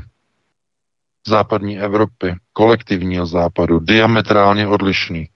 Západní 1.27 1.79
Evropy, 1.79 2.35
kolektivního 2.53 3.25
západu, 3.25 3.79
diametrálně 3.79 4.67
odlišný. 4.67 5.29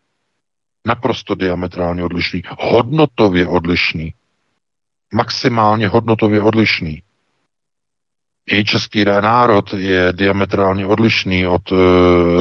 Naprosto 0.87 1.35
diametrálně 1.35 2.03
odlišný, 2.03 2.43
hodnotově 2.59 3.47
odlišný 3.47 4.13
maximálně 5.13 5.87
hodnotově 5.87 6.41
odlišný. 6.41 7.03
I 8.51 8.65
český 8.65 9.05
národ 9.05 9.73
je 9.73 10.13
diametrálně 10.13 10.85
odlišný 10.85 11.47
od 11.47 11.71
uh, 11.71 11.77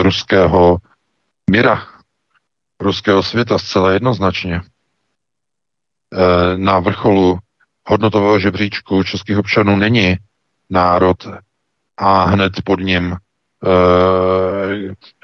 ruského 0.03 0.79
míra, 1.51 1.87
ruského 2.81 3.23
světa 3.23 3.59
zcela 3.59 3.93
jednoznačně. 3.93 4.61
Uh, 4.61 6.21
na 6.57 6.79
vrcholu 6.79 7.39
hodnotového 7.87 8.39
žebříčku 8.39 9.03
českých 9.03 9.39
občanů 9.39 9.77
není 9.77 10.17
národ 10.71 11.17
a 11.97 12.25
hned 12.25 12.53
pod 12.65 12.81
ním 12.81 13.17
uh, 13.63 13.71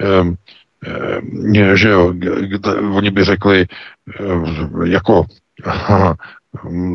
uh, 0.01 0.27
uh, 1.57 1.75
že 1.75 1.89
jo, 1.89 2.13
oni 2.91 3.11
by 3.11 3.23
řekli 3.23 3.65
uh, 4.19 4.87
jako 4.87 5.25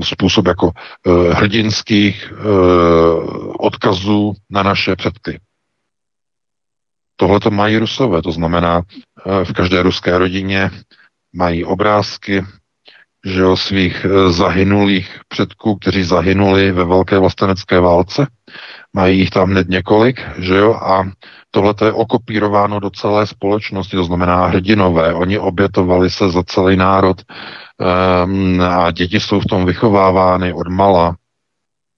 způsob 0.02 0.46
jako 0.46 0.66
uh, 0.66 1.30
hrdinských 1.30 2.32
uh, 2.32 3.54
odkazů 3.58 4.32
na 4.50 4.62
naše 4.62 4.96
předky. 4.96 5.40
Tohle 7.16 7.40
to 7.40 7.50
mají 7.50 7.76
rusové, 7.76 8.22
to 8.22 8.32
znamená, 8.32 8.78
uh, 8.78 9.44
v 9.44 9.52
každé 9.52 9.82
ruské 9.82 10.18
rodině 10.18 10.70
mají 11.32 11.64
obrázky 11.64 12.44
že 13.24 13.44
o 13.44 13.56
svých 13.56 14.06
zahynulých 14.30 15.20
předků, 15.28 15.76
kteří 15.76 16.02
zahynuli 16.02 16.72
ve 16.72 16.84
velké 16.84 17.18
vlastenecké 17.18 17.80
válce. 17.80 18.26
Mají 18.92 19.18
jich 19.18 19.30
tam 19.30 19.50
hned 19.50 19.68
několik, 19.68 20.20
že 20.38 20.54
jo, 20.54 20.74
a 20.74 21.04
tohle 21.54 21.74
je 21.84 21.92
okopírováno 21.92 22.80
do 22.80 22.90
celé 22.90 23.26
společnosti, 23.26 23.96
to 23.96 24.04
znamená 24.04 24.46
hrdinové. 24.46 25.14
Oni 25.14 25.38
obětovali 25.38 26.10
se 26.10 26.30
za 26.30 26.42
celý 26.42 26.76
národ 26.76 27.22
um, 27.22 28.60
a 28.60 28.90
děti 28.90 29.20
jsou 29.20 29.40
v 29.40 29.46
tom 29.46 29.66
vychovávány 29.66 30.52
od 30.52 30.68
mala. 30.68 31.16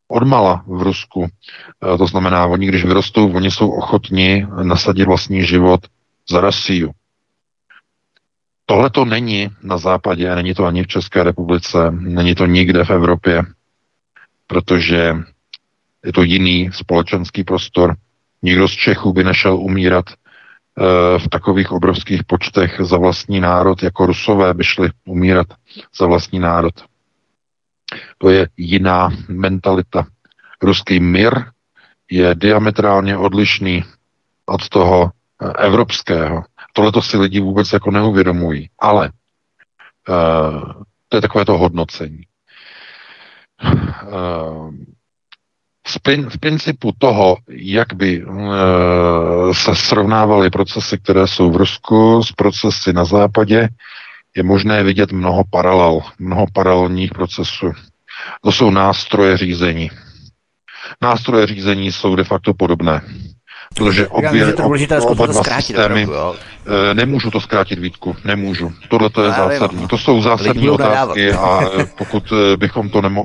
Od 0.09 0.23
mala 0.23 0.65
v 0.67 0.83
Rusku. 0.83 1.21
Uh, 1.21 1.99
to 1.99 2.07
znamená, 2.07 2.47
oni 2.47 2.67
když 2.67 2.85
vyrostou, 2.85 3.33
oni 3.33 3.51
jsou 3.51 3.71
ochotni 3.71 4.47
nasadit 4.63 5.05
vlastní 5.05 5.45
život 5.45 5.81
za 6.31 6.41
Rasiju. 6.41 6.91
Tohle 8.67 8.91
to 8.91 9.05
není 9.05 9.49
na 9.63 9.79
západě, 9.79 10.35
není 10.35 10.55
to 10.55 10.65
ani 10.65 10.83
v 10.83 10.87
České 10.87 11.23
republice, 11.23 11.91
není 11.91 12.35
to 12.35 12.47
nikde 12.47 12.85
v 12.85 12.91
Evropě, 12.91 13.43
protože 14.47 15.17
je 16.05 16.13
to 16.13 16.23
jiný 16.23 16.71
společenský 16.73 17.45
prostor. 17.45 17.97
Nikdo 18.43 18.69
z 18.69 18.73
Čechů 18.73 19.13
by 19.13 19.25
nešel 19.25 19.57
umírat 19.57 20.05
eh, 20.11 21.19
v 21.19 21.29
takových 21.29 21.73
obrovských 21.73 22.25
počtech 22.25 22.81
za 22.81 22.97
vlastní 22.99 23.41
národ, 23.41 23.83
jako 23.83 24.07
Rusové 24.07 24.55
by 24.55 24.65
šli 24.65 24.91
umírat 25.05 25.47
za 25.99 26.07
vlastní 26.07 26.39
národ. 26.39 26.75
To 28.19 28.31
je 28.31 28.49
jiná 28.57 29.09
mentalita. 29.29 30.07
Ruský 30.63 31.01
mír 31.01 31.33
je 32.11 32.35
diametrálně 32.35 33.17
odlišný 33.17 33.85
od 34.47 34.69
toho 34.69 35.11
eh, 35.43 35.53
evropského. 35.59 36.43
Tohle 36.73 36.93
to 36.93 37.03
si 37.03 37.17
lidi 37.17 37.41
vůbec 37.41 37.73
jako 37.73 37.91
neuvědomují. 37.91 38.71
Ale 38.79 39.11
uh, 40.09 40.83
to 41.09 41.17
je 41.17 41.21
takové 41.21 41.45
to 41.45 41.59
hodnocení. 41.59 42.23
Uh, 44.03 44.75
v 46.29 46.39
principu 46.41 46.93
toho, 46.99 47.37
jak 47.49 47.93
by 47.95 48.25
uh, 48.25 48.37
se 49.53 49.75
srovnávaly 49.75 50.51
procesy, 50.51 50.99
které 50.99 51.27
jsou 51.27 51.51
v 51.51 51.57
Rusku 51.57 52.23
s 52.23 52.33
procesy 52.33 52.93
na 52.93 53.05
západě, 53.05 53.69
je 54.37 54.43
možné 54.43 54.83
vidět 54.83 55.13
mnoho 55.13 55.43
paralel, 55.51 56.01
mnoho 56.19 56.47
paralelních 56.53 57.11
procesů. 57.11 57.73
To 58.43 58.53
jsou 58.53 58.71
nástroje 58.71 59.37
řízení. 59.37 59.91
Nástroje 61.03 61.47
řízení 61.47 61.93
jsou 61.93 62.17
de 62.17 62.25
facto 62.25 62.55
podobné. 62.55 63.01
Protože 63.75 64.09
obě, 64.09 64.53
to 64.53 64.63
důležité 64.63 65.01
oba 65.01 65.27
dva 65.27 65.43
systémy, 65.43 66.07
opravdu, 66.07 66.39
eh, 66.91 66.95
nemůžu 66.95 67.31
to 67.31 67.41
zkrátit, 67.41 67.79
Vítku, 67.79 68.17
nemůžu. 68.25 68.73
Tohle 68.89 69.11
to 69.11 69.23
je 69.23 69.29
no, 69.29 69.35
zásadní. 69.35 69.83
No. 69.83 69.89
To 69.89 69.99
jsou 69.99 70.23
zásadní 70.23 70.71
otázky 70.71 71.33
a 71.33 71.61
eh, 71.81 71.87
pokud, 71.99 72.33
eh, 72.33 72.57
bychom 72.57 72.89
to 72.89 73.03
nemo, 73.03 73.25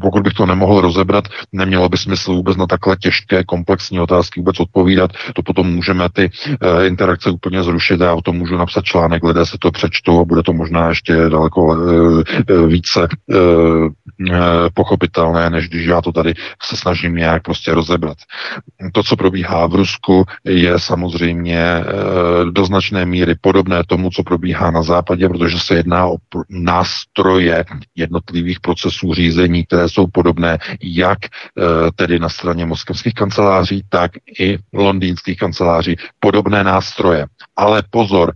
pokud 0.00 0.22
bych 0.22 0.32
to 0.32 0.46
nemohl 0.46 0.80
rozebrat, 0.80 1.24
nemělo 1.52 1.88
by 1.88 1.96
smysl 1.96 2.32
vůbec 2.32 2.56
na 2.56 2.66
takhle 2.66 2.96
těžké, 2.96 3.44
komplexní 3.44 4.00
otázky 4.00 4.40
vůbec 4.40 4.60
odpovídat. 4.60 5.10
To 5.34 5.42
potom 5.42 5.74
můžeme 5.74 6.08
ty 6.12 6.30
uh, 6.62 6.84
interakce 6.84 7.30
úplně 7.30 7.62
zrušit 7.62 8.02
a 8.02 8.04
já 8.04 8.14
o 8.14 8.22
tom 8.22 8.36
můžu 8.36 8.56
napsat 8.56 8.84
článek, 8.84 9.24
lidé 9.24 9.46
se 9.46 9.56
to 9.60 9.70
přečtou 9.70 10.20
a 10.20 10.24
bude 10.24 10.42
to 10.42 10.52
možná 10.52 10.88
ještě 10.88 11.14
daleko 11.14 11.64
uh, 11.64 12.22
více 12.66 13.08
uh, 13.26 13.88
pochopitelné, 14.74 15.50
než 15.50 15.68
když 15.68 15.86
já 15.86 16.00
to 16.00 16.12
tady 16.12 16.34
se 16.62 16.76
snažím 16.76 17.14
nějak 17.14 17.42
prostě 17.42 17.74
rozebrat. 17.74 18.16
To, 18.92 19.02
co 19.02 19.16
probíhá 19.16 19.66
v 19.66 19.74
Rusku, 19.82 20.24
je 20.44 20.78
samozřejmě 20.78 21.58
e, 21.58 21.84
do 22.50 22.62
značné 22.64 23.06
míry 23.06 23.34
podobné 23.34 23.82
tomu, 23.86 24.10
co 24.10 24.22
probíhá 24.22 24.70
na 24.70 24.82
západě, 24.82 25.28
protože 25.28 25.58
se 25.58 25.74
jedná 25.74 26.06
o 26.06 26.16
nástroje 26.50 27.64
jednotlivých 27.94 28.60
procesů 28.60 29.14
řízení, 29.14 29.66
které 29.66 29.88
jsou 29.88 30.06
podobné 30.06 30.58
jak 30.82 31.18
e, 31.26 31.28
tedy 31.98 32.18
na 32.18 32.28
straně 32.28 32.66
moskevských 32.66 33.14
kanceláří, 33.14 33.82
tak 33.88 34.10
i 34.38 34.58
londýnských 34.72 35.38
kanceláří. 35.38 35.96
Podobné 36.20 36.64
nástroje. 36.64 37.26
Ale 37.56 37.82
pozor, 37.90 38.32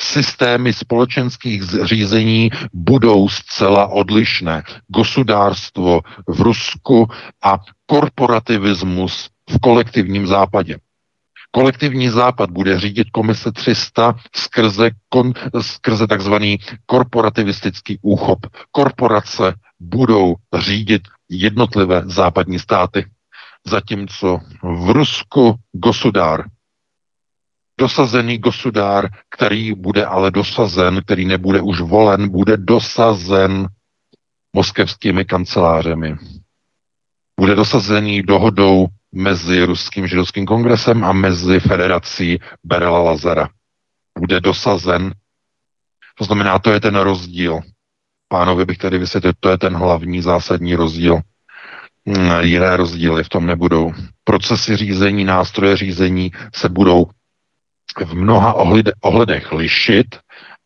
systémy 0.00 0.72
společenských 0.72 1.62
řízení 1.62 2.50
budou 2.72 3.28
zcela 3.28 3.86
odlišné. 3.86 4.62
Gosudárstvo 4.88 6.00
v 6.28 6.40
Rusku 6.40 7.08
a 7.44 7.58
korporativismus 7.86 9.28
v 9.50 9.58
kolektivním 9.58 10.26
západě. 10.26 10.76
Kolektivní 11.50 12.08
západ 12.08 12.50
bude 12.50 12.78
řídit 12.80 13.10
komise 13.10 13.52
300 13.52 14.14
skrze, 14.36 14.90
kon, 15.08 15.32
skrze 15.60 16.06
takzvaný 16.06 16.58
korporativistický 16.86 17.98
úchop. 18.02 18.38
Korporace 18.70 19.54
budou 19.80 20.34
řídit 20.58 21.02
jednotlivé 21.28 22.02
západní 22.04 22.58
státy, 22.58 23.06
zatímco 23.66 24.40
v 24.62 24.90
Rusku 24.90 25.54
gosudár, 25.72 26.44
dosazený 27.80 28.38
gosudár, 28.38 29.08
který 29.30 29.74
bude 29.74 30.06
ale 30.06 30.30
dosazen, 30.30 31.02
který 31.02 31.24
nebude 31.24 31.60
už 31.60 31.80
volen, 31.80 32.28
bude 32.28 32.56
dosazen 32.56 33.68
moskevskými 34.52 35.24
kancelářemi. 35.24 36.16
Bude 37.40 37.54
dosazený 37.54 38.22
dohodou 38.22 38.86
mezi 39.12 39.64
Ruským 39.64 40.06
židovským 40.06 40.46
kongresem 40.46 41.04
a 41.04 41.12
mezi 41.12 41.60
federací 41.60 42.38
Berela 42.64 42.98
Lazara. 42.98 43.48
Bude 44.18 44.40
dosazen. 44.40 45.14
To 46.18 46.24
znamená, 46.24 46.58
to 46.58 46.70
je 46.70 46.80
ten 46.80 46.96
rozdíl. 46.96 47.60
Pánovi 48.28 48.64
bych 48.64 48.78
tady 48.78 48.98
vysvětlil, 48.98 49.32
to 49.40 49.48
je 49.48 49.58
ten 49.58 49.76
hlavní 49.76 50.22
zásadní 50.22 50.74
rozdíl. 50.74 51.20
Hmm, 52.06 52.40
jiné 52.40 52.76
rozdíly 52.76 53.24
v 53.24 53.28
tom 53.28 53.46
nebudou. 53.46 53.92
Procesy 54.24 54.76
řízení, 54.76 55.24
nástroje 55.24 55.76
řízení 55.76 56.32
se 56.54 56.68
budou 56.68 57.06
v 58.04 58.14
mnoha 58.14 58.54
ohledech 59.02 59.52
lišit, 59.52 60.06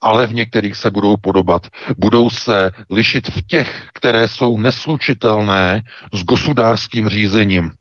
ale 0.01 0.27
v 0.27 0.35
některých 0.35 0.77
se 0.77 0.91
budou 0.91 1.17
podobat. 1.17 1.67
Budou 1.99 2.31
se 2.31 2.71
lišit 2.91 3.29
v 3.29 3.47
těch, 3.47 3.89
které 3.95 4.29
jsou 4.29 4.59
neslučitelné 4.59 5.83
s 6.13 6.25
gospodářským 6.25 7.09
řízením 7.09 7.73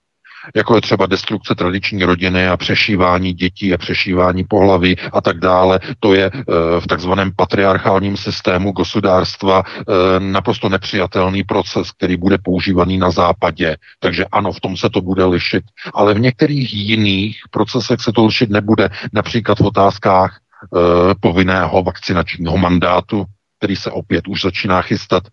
jako 0.56 0.76
je 0.76 0.82
třeba 0.82 1.06
destrukce 1.06 1.56
tradiční 1.56 2.04
rodiny 2.04 2.48
a 2.48 2.58
přešívání 2.58 3.34
dětí 3.34 3.74
a 3.74 3.78
přešívání 3.78 4.44
pohlaví 4.44 4.98
a 5.14 5.22
tak 5.22 5.40
dále. 5.40 5.80
To 6.00 6.14
je 6.14 6.26
e, 6.26 6.32
v 6.80 6.88
takzvaném 6.88 7.32
patriarchálním 7.36 8.18
systému 8.18 8.72
gospodárstva 8.72 9.64
e, 9.66 10.20
naprosto 10.20 10.70
nepřijatelný 10.70 11.44
proces, 11.44 11.92
který 11.92 12.18
bude 12.18 12.38
používaný 12.38 12.98
na 12.98 13.12
západě. 13.12 13.78
Takže 14.00 14.26
ano, 14.32 14.52
v 14.52 14.60
tom 14.60 14.78
se 14.78 14.90
to 14.90 15.02
bude 15.02 15.26
lišit. 15.26 15.64
Ale 15.94 16.14
v 16.14 16.20
některých 16.20 16.74
jiných 16.74 17.38
procesech 17.52 18.00
se 18.02 18.12
to 18.12 18.26
lišit 18.26 18.50
nebude. 18.50 18.90
Například 19.14 19.60
v 19.60 19.66
otázkách 19.66 20.38
e, 20.38 20.78
povinného 21.20 21.84
vakcinačního 21.84 22.58
mandátu, 22.58 23.26
který 23.60 23.76
se 23.76 23.92
opět 23.92 24.28
už 24.28 24.42
začíná 24.42 24.82
chystat 24.82 25.24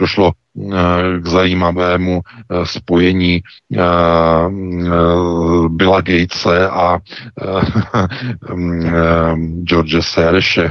došlo 0.00 0.32
eh, 0.32 1.20
k 1.20 1.26
zajímavému 1.26 2.20
eh, 2.22 2.66
spojení 2.66 3.42
eh, 3.42 3.78
Billa 5.68 6.00
Gatese 6.00 6.68
a 6.68 6.98
George 9.62 10.00
Sereše, 10.00 10.68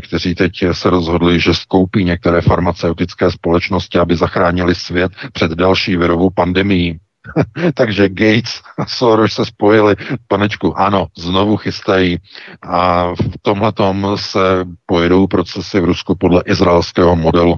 kteří 0.00 0.34
teď 0.34 0.52
se 0.72 0.90
rozhodli, 0.90 1.40
že 1.40 1.54
skoupí 1.54 2.04
některé 2.04 2.40
farmaceutické 2.40 3.30
společnosti, 3.30 3.98
aby 3.98 4.16
zachránili 4.16 4.74
svět 4.74 5.12
před 5.32 5.50
další 5.50 5.96
virovou 5.96 6.30
pandemií. 6.30 6.98
Takže 7.74 8.08
Gates 8.08 8.60
a 8.78 8.86
Soros 8.86 9.32
se 9.32 9.44
spojili, 9.44 9.96
panečku, 10.28 10.78
ano, 10.78 11.06
znovu 11.18 11.56
chystají 11.56 12.18
a 12.62 13.08
v 13.14 13.38
tomhle 13.74 14.18
se 14.18 14.64
pojedou 14.86 15.26
procesy 15.26 15.80
v 15.80 15.84
Rusku 15.84 16.14
podle 16.14 16.42
izraelského 16.46 17.16
modelu. 17.16 17.56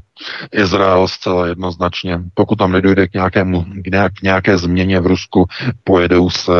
Izrael 0.52 1.08
zcela 1.08 1.46
jednoznačně, 1.46 2.20
pokud 2.34 2.56
tam 2.56 2.72
nedojde 2.72 3.08
k, 3.08 3.14
nějakému, 3.14 3.64
k, 3.64 3.86
nějak, 3.86 4.12
k 4.12 4.22
nějaké 4.22 4.58
změně 4.58 5.00
v 5.00 5.06
Rusku, 5.06 5.46
pojedou 5.84 6.30
se 6.30 6.52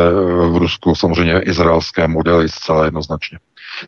v 0.49 0.57
Rusku 0.57 0.95
samozřejmě 0.95 1.39
izraelské 1.39 2.07
modely 2.07 2.49
zcela 2.49 2.85
jednoznačně. 2.85 3.39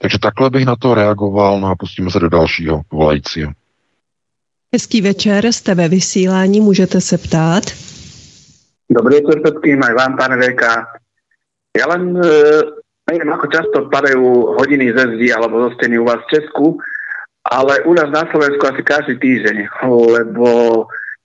Takže 0.02 0.20
takhle 0.20 0.50
bych 0.50 0.66
na 0.66 0.76
to 0.76 0.94
reagoval, 0.94 1.60
no 1.60 1.68
a 1.68 1.76
pustíme 1.76 2.12
se 2.12 2.20
do 2.20 2.30
dalšího 2.30 2.82
volajícího. 2.92 3.52
Hezký 4.74 5.02
večer, 5.02 5.52
jste 5.52 5.76
ve 5.76 5.88
vysílání, 5.88 6.62
můžete 6.62 7.02
se 7.02 7.18
ptát. 7.18 7.64
Dobrý 8.88 9.20
večer 9.20 9.44
všetkým, 9.44 9.84
aj 9.84 9.94
vám, 10.00 10.14
pán 10.16 10.40
VK. 10.40 10.64
Ja 11.76 11.92
len 11.92 12.16
e, 12.16 12.32
neviem, 13.12 13.28
ako 13.36 13.46
často 13.52 13.78
padajú 13.92 14.56
hodiny 14.56 14.96
ze 14.96 15.12
zdi 15.12 15.28
alebo 15.36 15.68
zo 15.68 15.70
steny 15.76 16.00
u 16.00 16.08
vás 16.08 16.24
v 16.24 16.32
Česku, 16.40 16.80
ale 17.52 17.84
u 17.84 17.92
nás 17.92 18.08
na 18.08 18.24
Slovensku 18.32 18.64
asi 18.64 18.88
každý 18.88 19.20
týždeň, 19.20 19.84
lebo 19.92 20.48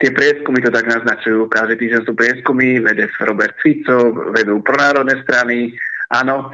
tie 0.02 0.10
prieskumy 0.10 0.58
to 0.58 0.74
tak 0.74 0.90
naznačujú. 0.90 1.46
Každý 1.46 1.78
týždeň 1.78 2.02
sú 2.02 2.12
prieskumy, 2.18 2.82
vede 2.82 3.06
Robert 3.22 3.54
Fico, 3.62 4.10
vedú 4.34 4.58
pronárodné 4.58 5.22
strany, 5.22 5.70
áno. 6.10 6.50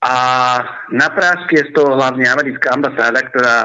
A 0.00 0.14
na 0.96 1.08
prášky 1.12 1.60
je 1.60 1.68
z 1.68 1.76
toho 1.76 1.92
hlavne 1.92 2.24
americká 2.24 2.72
ambasáda, 2.72 3.20
ktorá 3.28 3.56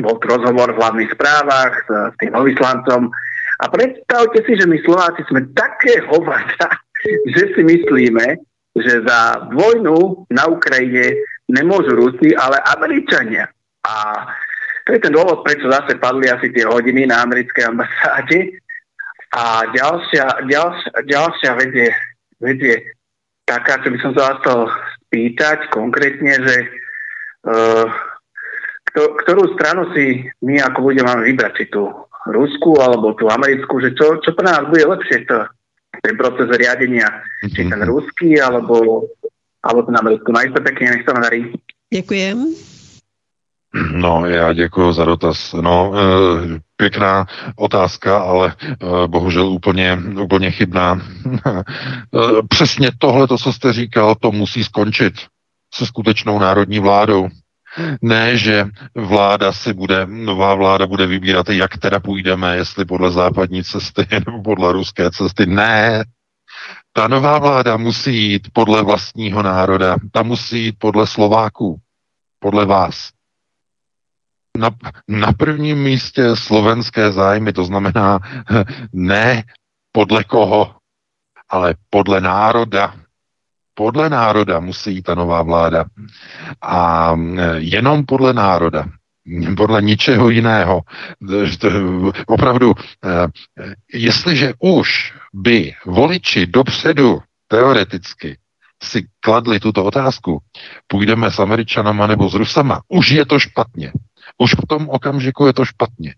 bol 0.00 0.16
rozhovor 0.16 0.72
v 0.72 0.80
hlavných 0.80 1.12
správach 1.12 1.72
s, 1.84 2.16
tým 2.18 2.32
vyslancom, 2.32 3.12
a 3.60 3.64
predstavte 3.70 4.42
si, 4.42 4.58
že 4.58 4.66
my 4.66 4.78
Slováci 4.82 5.22
sme 5.30 5.46
také 5.54 6.02
hovada, 6.10 6.66
že 7.34 7.54
si 7.54 7.62
myslíme, 7.62 8.26
že 8.74 9.06
za 9.06 9.46
vojnu 9.54 10.26
na 10.34 10.50
Ukrajine 10.50 11.14
nemôžu 11.46 11.94
Rusi, 11.94 12.34
ale 12.34 12.58
Američania. 12.74 13.46
A 13.86 14.26
to 14.84 14.96
je 14.96 15.00
ten 15.00 15.14
dôvod, 15.14 15.46
prečo 15.46 15.70
zase 15.70 15.96
padli 15.96 16.26
asi 16.28 16.50
tie 16.50 16.66
hodiny 16.66 17.06
na 17.06 17.22
americkej 17.22 17.70
ambasáde. 17.70 18.58
A 19.34 19.66
ďalšia, 19.70 20.46
ďalšia, 20.46 20.90
ďalšia 21.06 21.50
vec 21.58 21.72
je, 21.72 21.90
vec 22.42 22.58
je 22.60 22.76
taká, 23.46 23.82
čo 23.82 23.88
by 23.92 23.98
som 24.02 24.12
sa 24.14 24.22
vás 24.34 24.38
to 24.42 24.54
spýtať 25.06 25.68
konkrétne, 25.70 26.32
že 26.42 26.56
uh, 27.50 27.86
ktorú 28.94 29.58
stranu 29.58 29.90
si 29.90 30.22
my 30.44 30.62
ako 30.70 30.90
budeme 30.90 31.10
máme 31.10 31.22
vybrať, 31.26 31.52
či 31.58 31.64
tú 31.72 31.90
Rusku 32.26 32.80
alebo 32.80 33.12
tú 33.12 33.28
americkú, 33.28 33.80
že 33.80 33.92
čo, 33.92 34.20
čo 34.24 34.32
pre 34.32 34.48
nás 34.48 34.64
bude 34.68 34.84
lepšie 34.84 35.28
to, 35.28 35.44
ten 36.02 36.14
proces 36.16 36.48
riadenia, 36.56 37.08
či 37.44 37.68
ten 37.68 37.80
ruský 37.84 38.40
alebo, 38.40 39.06
alebo 39.60 39.80
ten 39.84 39.96
americký. 39.96 40.28
Majte 40.32 40.60
pekne, 40.64 40.98
nech 40.98 41.04
sa 41.04 41.12
vám 41.12 41.22
darí. 41.28 41.42
Děkujem. 41.92 42.38
No, 43.92 44.26
já 44.26 44.52
děkuji 44.52 44.92
za 44.92 45.04
dotaz. 45.04 45.52
No, 45.52 45.92
e, 45.94 46.00
pěkná 46.76 47.26
otázka, 47.56 48.18
ale 48.18 48.54
e, 48.54 49.08
bohužel 49.08 49.48
úplně, 49.48 49.98
úplně 50.22 50.50
chybná. 50.50 51.02
e, 51.44 51.62
přesně 52.48 52.90
tohle, 52.98 53.28
co 53.28 53.52
jste 53.52 53.72
říkal, 53.72 54.14
to 54.14 54.32
musí 54.32 54.64
skončit 54.64 55.14
se 55.74 55.86
skutečnou 55.86 56.38
národní 56.38 56.78
vládou. 56.78 57.28
Ne, 58.02 58.36
že 58.36 58.66
vláda 58.94 59.52
si 59.52 59.72
bude, 59.72 60.06
nová 60.06 60.54
vláda 60.54 60.86
bude 60.86 61.06
vybírat, 61.06 61.48
jak 61.48 61.78
teda 61.78 62.00
půjdeme, 62.00 62.56
jestli 62.56 62.84
podle 62.84 63.10
západní 63.10 63.64
cesty 63.64 64.06
nebo 64.26 64.42
podle 64.42 64.72
ruské 64.72 65.10
cesty. 65.10 65.46
Ne, 65.46 66.04
ta 66.92 67.08
nová 67.08 67.38
vláda 67.38 67.76
musí 67.76 68.30
jít 68.30 68.48
podle 68.52 68.82
vlastního 68.82 69.42
národa, 69.42 69.96
ta 70.12 70.22
musí 70.22 70.64
jít 70.64 70.76
podle 70.78 71.06
Slováků, 71.06 71.80
podle 72.38 72.66
vás. 72.66 73.10
na, 74.58 74.70
na 75.08 75.32
prvním 75.32 75.82
místě 75.82 76.36
slovenské 76.36 77.12
zájmy, 77.12 77.52
to 77.52 77.64
znamená 77.64 78.18
ne 78.92 79.42
podle 79.92 80.24
koho, 80.24 80.74
ale 81.48 81.74
podle 81.90 82.20
národa. 82.20 82.94
Podle 83.74 84.10
národa 84.10 84.60
musí 84.60 84.94
jít 84.94 85.02
ta 85.02 85.14
nová 85.14 85.42
vláda. 85.42 85.84
A 86.62 87.14
jenom 87.56 88.06
podle 88.06 88.32
národa 88.32 88.86
podle 89.56 89.82
ničeho 89.82 90.30
jiného. 90.30 90.80
Opravdu, 92.26 92.74
jestliže 93.92 94.54
už 94.58 95.14
by 95.32 95.72
voliči 95.86 96.46
dopředu 96.46 97.22
teoreticky 97.48 98.38
si 98.82 99.06
kladli 99.20 99.60
tuto 99.60 99.84
otázku, 99.84 100.38
půjdeme 100.86 101.30
s 101.30 101.38
Američanama 101.38 102.06
nebo 102.06 102.28
s 102.28 102.34
Rusama, 102.34 102.80
už 102.88 103.10
je 103.10 103.26
to 103.26 103.38
špatně. 103.38 103.92
Už 104.38 104.54
v 104.54 104.66
tom 104.68 104.88
okamžiku 104.88 105.46
je 105.46 105.52
to 105.52 105.64
špatně. 105.64 106.14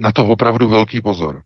Na 0.00 0.12
to 0.12 0.26
opravdu 0.26 0.68
velký 0.68 1.00
pozor. 1.00 1.42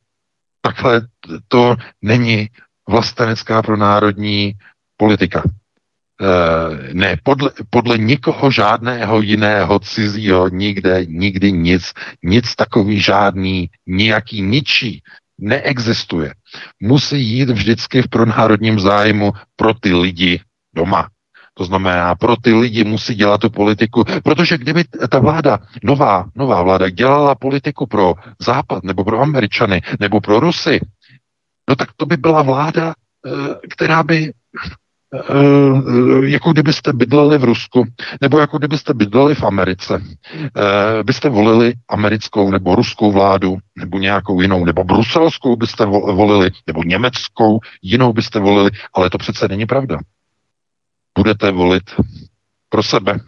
Takhle 0.60 1.00
to 1.48 1.76
není 2.02 2.48
vlastenecká 2.90 3.62
pro 3.62 3.76
národní 3.76 4.54
politika. 4.96 5.42
E, 5.42 6.94
ne, 6.94 7.16
podle, 7.22 7.50
podle 7.70 7.98
nikoho 7.98 8.50
žádného 8.50 9.20
jiného 9.20 9.78
cizího 9.78 10.48
nikde, 10.48 11.06
nikdy 11.06 11.52
nic, 11.52 11.92
nic 12.22 12.54
takový 12.56 13.00
žádný, 13.00 13.70
nějaký 13.86 14.42
ničí 14.42 15.02
neexistuje. 15.38 16.34
Musí 16.82 17.26
jít 17.26 17.50
vždycky 17.50 18.02
v 18.02 18.08
pronárodním 18.08 18.80
zájmu 18.80 19.32
pro 19.56 19.74
ty 19.74 19.94
lidi 19.94 20.40
doma. 20.74 21.08
To 21.54 21.64
znamená, 21.64 22.14
pro 22.14 22.36
ty 22.36 22.52
lidi 22.52 22.84
musí 22.84 23.14
dělat 23.14 23.40
tu 23.40 23.50
politiku, 23.50 24.04
protože 24.24 24.58
kdyby 24.58 24.84
ta 24.84 25.18
vláda, 25.18 25.58
nová, 25.84 26.24
nová 26.36 26.62
vláda, 26.62 26.88
dělala 26.88 27.34
politiku 27.34 27.86
pro 27.86 28.14
Západ, 28.40 28.84
nebo 28.84 29.04
pro 29.04 29.20
Američany, 29.20 29.82
nebo 30.00 30.20
pro 30.20 30.40
Rusy, 30.40 30.80
no 31.70 31.76
tak 31.76 31.88
to 31.96 32.06
by 32.06 32.16
byla 32.16 32.42
vláda, 32.42 32.94
eh, 33.26 33.30
která 33.70 34.02
by 34.02 34.32
Uh, 35.30 36.24
jako 36.24 36.52
kdybyste 36.52 36.92
bydleli 36.92 37.38
v 37.38 37.44
Rusku, 37.44 37.84
nebo 38.20 38.38
jako 38.38 38.58
kdybyste 38.58 38.94
bydleli 38.94 39.34
v 39.34 39.42
Americe. 39.42 39.94
Uh, 39.94 41.02
byste 41.02 41.28
volili 41.28 41.74
americkou 41.88 42.50
nebo 42.50 42.74
ruskou 42.74 43.12
vládu, 43.12 43.58
nebo 43.78 43.98
nějakou 43.98 44.40
jinou, 44.40 44.64
nebo 44.64 44.84
bruselskou 44.84 45.56
byste 45.56 45.84
volili, 45.86 46.50
nebo 46.66 46.82
německou, 46.82 47.58
jinou 47.82 48.12
byste 48.12 48.38
volili, 48.38 48.70
ale 48.94 49.10
to 49.10 49.18
přece 49.18 49.48
není 49.48 49.66
pravda 49.66 49.98
budete 51.20 51.50
volit 51.50 51.90
pro 52.68 52.82
sebe 52.82 53.20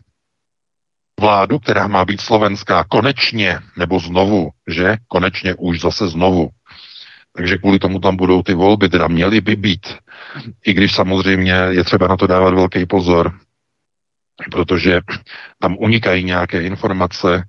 vládu, 1.20 1.58
která 1.58 1.86
má 1.86 2.04
být 2.04 2.20
slovenská 2.20 2.84
konečně, 2.84 3.58
nebo 3.78 4.00
znovu, 4.00 4.50
že? 4.68 4.96
Konečně 5.08 5.54
už 5.54 5.80
zase 5.80 6.08
znovu. 6.08 6.48
Takže 7.36 7.58
kvůli 7.58 7.78
tomu 7.78 8.00
tam 8.00 8.16
budou 8.16 8.42
ty 8.42 8.54
volby, 8.54 8.88
teda 8.88 9.08
měly 9.08 9.40
by 9.40 9.56
být. 9.56 9.86
I 10.66 10.72
když 10.72 10.94
samozřejmě 10.94 11.52
je 11.52 11.84
třeba 11.84 12.08
na 12.08 12.16
to 12.16 12.26
dávat 12.26 12.54
velký 12.54 12.86
pozor, 12.86 13.32
protože 14.50 15.00
tam 15.58 15.76
unikají 15.78 16.24
nějaké 16.24 16.62
informace. 16.62 17.44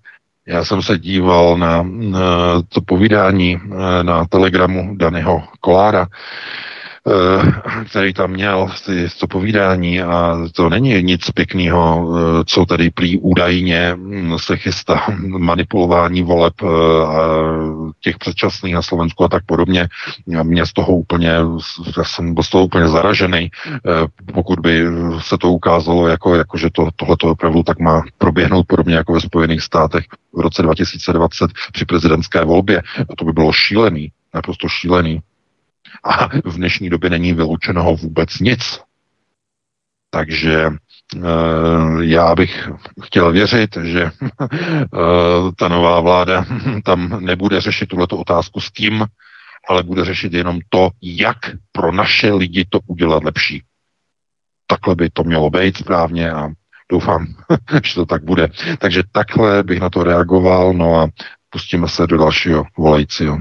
Já 0.47 0.65
jsem 0.65 0.81
se 0.81 0.97
díval 0.99 1.57
na, 1.57 1.83
na 1.83 2.61
to 2.69 2.81
povídání 2.81 3.59
na 4.01 4.25
telegramu 4.25 4.95
Daného 4.97 5.43
Kolára, 5.59 6.07
Eh, 6.07 6.72
který 7.89 8.13
tam 8.13 8.31
měl, 8.31 8.69
ty, 8.85 9.07
to 9.19 9.27
povídání 9.27 10.01
a 10.01 10.37
to 10.51 10.69
není 10.69 11.03
nic 11.03 11.31
pěkného, 11.31 12.09
eh, 12.15 12.43
co 12.45 12.65
tady 12.65 12.89
prý 12.89 13.19
údajně 13.19 13.93
hm, 13.95 14.37
se 14.39 14.57
chystá 14.57 15.05
manipulování 15.27 16.23
voleb 16.23 16.53
eh, 16.63 16.67
těch 18.01 18.17
předčasných 18.17 18.73
na 18.73 18.81
Slovensku 18.81 19.23
a 19.23 19.27
tak 19.27 19.45
podobně. 19.45 19.87
Mě 20.43 20.65
z 20.65 20.73
toho 20.73 20.95
úplně, 20.95 21.29
já 21.97 22.03
jsem 22.03 22.33
byl 22.33 22.43
z 22.43 22.49
toho 22.49 22.63
úplně 22.65 22.87
zaražený, 22.87 23.49
pokud 24.33 24.59
by 24.59 24.85
se 25.19 25.37
to 25.37 25.51
ukázalo, 25.51 26.07
jako, 26.07 26.35
jako 26.35 26.57
že 26.57 26.69
to, 26.71 26.89
tohleto 26.95 27.27
opravdu 27.27 27.63
tak 27.63 27.79
má 27.79 28.01
proběhnout 28.17 28.67
podobně 28.67 28.95
jako 28.95 29.13
ve 29.13 29.21
Spojených 29.21 29.61
státech 29.61 30.05
v 30.33 30.39
roce 30.39 30.61
2020 30.61 31.51
při 31.71 31.85
prezidentské 31.85 32.45
volbě. 32.45 32.81
To 33.17 33.25
by 33.25 33.31
bylo 33.31 33.51
šílený, 33.51 34.11
naprosto 34.33 34.67
šílený. 34.67 35.21
A 36.03 36.27
v 36.27 36.55
dnešní 36.55 36.89
době 36.89 37.09
není 37.09 37.33
vyloučeného 37.33 37.95
vůbec 37.95 38.39
nic. 38.39 38.81
Takže 40.09 40.69
eh, 40.69 41.19
já 41.99 42.35
bych 42.35 42.69
chtěl 43.03 43.31
věřit, 43.31 43.77
že 43.83 44.03
eh, 44.41 44.89
ta 45.57 45.67
nová 45.67 45.99
vláda 45.99 46.45
tam 46.83 47.25
nebude 47.25 47.61
řešit 47.61 47.89
tuto 47.89 48.17
otázku 48.17 48.59
s 48.59 48.71
tím, 48.71 49.05
ale 49.69 49.83
bude 49.83 50.05
řešit 50.05 50.33
jenom 50.33 50.59
to, 50.69 50.89
jak 51.01 51.37
pro 51.71 51.91
naše 51.91 52.33
lidi 52.33 52.65
to 52.69 52.79
udělat 52.87 53.23
lepší. 53.23 53.63
Takhle 54.67 54.95
by 54.95 55.09
to 55.09 55.23
mělo 55.23 55.49
být 55.49 55.77
správně 55.77 56.31
a 56.31 56.49
doufám, 56.91 57.27
že 57.83 57.95
to 57.95 58.05
tak 58.05 58.23
bude. 58.23 58.49
Takže 58.79 59.03
takhle 59.11 59.63
bych 59.63 59.79
na 59.79 59.89
to 59.89 60.03
reagoval, 60.03 60.73
no 60.73 60.95
a 60.95 61.07
pustíme 61.49 61.87
se 61.87 62.07
do 62.07 62.17
dalšího 62.17 62.65
volajícího. 62.77 63.39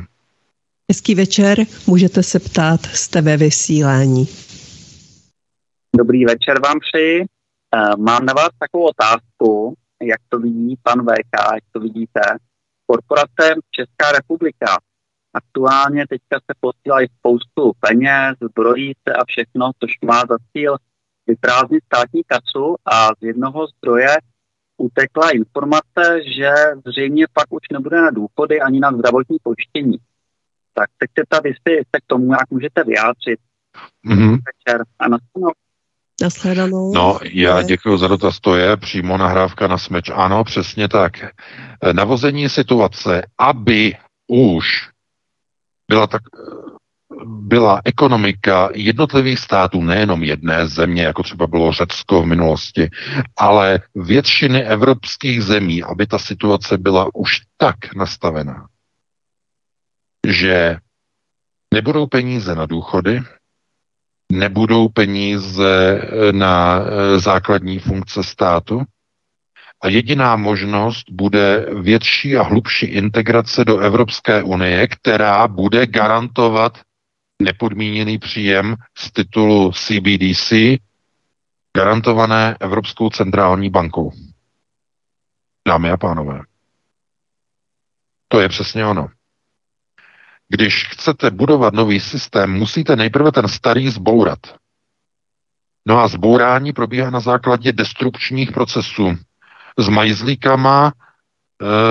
Hezký 0.91 1.15
večer, 1.15 1.59
můžete 1.87 2.23
se 2.23 2.41
ptát, 2.41 2.81
jste 2.87 3.21
ve 3.21 3.37
vysílání. 3.37 4.27
Dobrý 5.97 6.25
večer 6.25 6.61
vám 6.61 6.79
přeji. 6.81 7.23
Eh, 7.23 7.97
mám 7.97 8.27
na 8.27 8.33
vás 8.33 8.49
takovou 8.59 8.85
otázku, 8.85 9.75
jak 10.03 10.21
to 10.29 10.39
vidí 10.39 10.77
pan 10.83 11.01
VK, 11.03 11.55
jak 11.55 11.65
to 11.73 11.81
vidíte. 11.81 12.21
Korporace 12.87 13.55
Česká 13.71 14.13
republika 14.13 14.79
aktuálně 15.35 16.07
teďka 16.09 16.37
se 16.39 16.55
posílají 16.61 17.09
spoustu 17.19 17.73
peněz, 17.81 18.37
zbrojí 18.41 18.93
se 19.09 19.15
a 19.15 19.25
všechno, 19.25 19.71
což 19.81 19.93
má 20.05 20.21
za 20.21 20.37
cíl 20.53 20.77
vyprázdnit 21.27 21.85
státní 21.85 22.23
kasu 22.27 22.77
a 22.85 23.09
z 23.09 23.23
jednoho 23.23 23.67
zdroje 23.67 24.17
utekla 24.77 25.31
informace, 25.31 26.21
že 26.37 26.53
zřejmě 26.87 27.27
pak 27.33 27.47
už 27.51 27.63
nebude 27.73 28.01
na 28.01 28.11
důchody 28.11 28.61
ani 28.61 28.81
na 28.81 28.93
zdravotní 28.93 29.37
pojištění 29.43 29.99
tak 30.75 30.91
teď 30.99 31.11
se 31.19 31.25
ta 31.29 31.41
vy 31.41 31.53
se 31.71 32.01
k 32.01 32.07
tomu, 32.07 32.33
jak 32.33 32.51
můžete 32.51 32.85
vyjádřit. 32.85 33.41
Mm-hmm. 34.07 34.31
Večer 34.31 34.83
a 34.99 35.09
Nashledanou. 36.23 36.93
No, 36.95 37.19
já 37.33 37.63
děkuji 37.63 37.99
za 37.99 38.09
dotaz. 38.09 38.41
To 38.41 38.57
je 38.57 38.77
přímo 38.77 39.17
nahrávka 39.17 39.67
na 39.67 39.79
smeč. 39.79 40.11
Ano, 40.15 40.45
přesně 40.45 40.89
tak. 40.89 41.13
Navození 41.93 42.49
situace, 42.49 43.23
aby 43.39 43.97
už 44.29 44.89
byla 45.89 46.07
tak 46.07 46.23
byla 47.27 47.81
ekonomika 47.85 48.69
jednotlivých 48.75 49.39
států, 49.39 49.83
nejenom 49.83 50.23
jedné 50.23 50.67
země, 50.67 51.03
jako 51.03 51.23
třeba 51.23 51.47
bylo 51.47 51.73
Řecko 51.73 52.23
v 52.23 52.27
minulosti, 52.27 52.91
ale 53.37 53.81
většiny 53.95 54.65
evropských 54.65 55.43
zemí, 55.43 55.83
aby 55.83 56.07
ta 56.07 56.19
situace 56.19 56.79
byla 56.79 57.09
už 57.15 57.41
tak 57.57 57.95
nastavená, 57.97 58.67
že 60.29 60.77
nebudou 61.75 62.07
peníze 62.07 62.55
na 62.55 62.67
důchody, 62.67 63.21
nebudou 64.33 64.89
peníze 64.89 66.01
eh, 66.03 66.33
na 66.33 66.81
eh, 66.81 67.19
základní 67.19 67.79
funkce 67.79 68.25
státu 68.25 68.83
a 69.83 69.89
jediná 69.89 70.37
možnost 70.37 71.05
bude 71.11 71.67
větší 71.81 72.37
a 72.37 72.43
hlubší 72.43 72.87
integrace 72.87 73.65
do 73.65 73.79
Evropské 73.79 74.43
unie, 74.43 74.89
která 74.89 75.49
bude 75.49 75.87
garantovat 75.87 76.79
nepodmíněný 77.43 78.19
příjem 78.19 78.77
z 78.99 79.13
titulu 79.13 79.73
CBDC, 79.73 80.53
garantované 81.77 82.57
Evropskou 82.61 83.11
centrální 83.11 83.71
bankou. 83.71 84.11
Dámy 85.69 85.91
a 85.91 85.97
pánové, 85.97 86.41
to 88.29 88.41
je 88.41 88.49
přesně 88.49 88.87
ono. 88.87 89.09
Když 90.53 90.89
chcete 90.89 91.31
budovat 91.31 91.75
nový 91.75 92.01
systém, 92.01 92.53
musíte 92.53 92.97
nejprve 92.97 93.33
ten 93.33 93.49
starý 93.49 93.89
zbourat. 93.89 94.39
No 95.87 95.99
a 95.99 96.09
zbourání 96.09 96.73
probíhá 96.73 97.11
na 97.11 97.21
základě 97.21 97.73
destrukčních 97.73 98.53
procesů. 98.53 99.17
S 99.79 99.89
majzlíkama 99.89 100.93
e, 100.93 100.95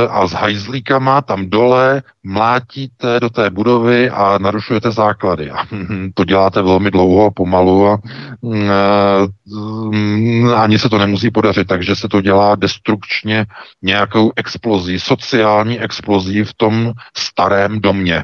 a 0.08 0.28
s 0.28 0.32
hajzlíkama 0.32 1.22
tam 1.22 1.50
dole 1.50 2.04
mlátíte 2.24 3.20
do 3.20 3.30
té 3.30 3.50
budovy 3.50 4.10
a 4.10 4.38
narušujete 4.38 4.92
základy. 4.92 5.52
A 5.52 5.66
to 6.14 6.24
děláte 6.24 6.62
velmi 6.62 6.92
dlouho, 6.92 7.32
pomalu 7.32 7.88
a 7.88 8.00
e, 8.54 10.56
ani 10.56 10.80
se 10.80 10.90
to 10.90 10.98
nemusí 10.98 11.32
podařit, 11.32 11.68
takže 11.68 11.96
se 11.96 12.08
to 12.08 12.22
dělá 12.22 12.56
destrukčně 12.56 13.46
nějakou 13.82 14.32
explozí, 14.36 15.00
sociální 15.00 15.80
explozí 15.80 16.44
v 16.44 16.54
tom 16.54 16.94
starém 17.18 17.80
domě 17.80 18.24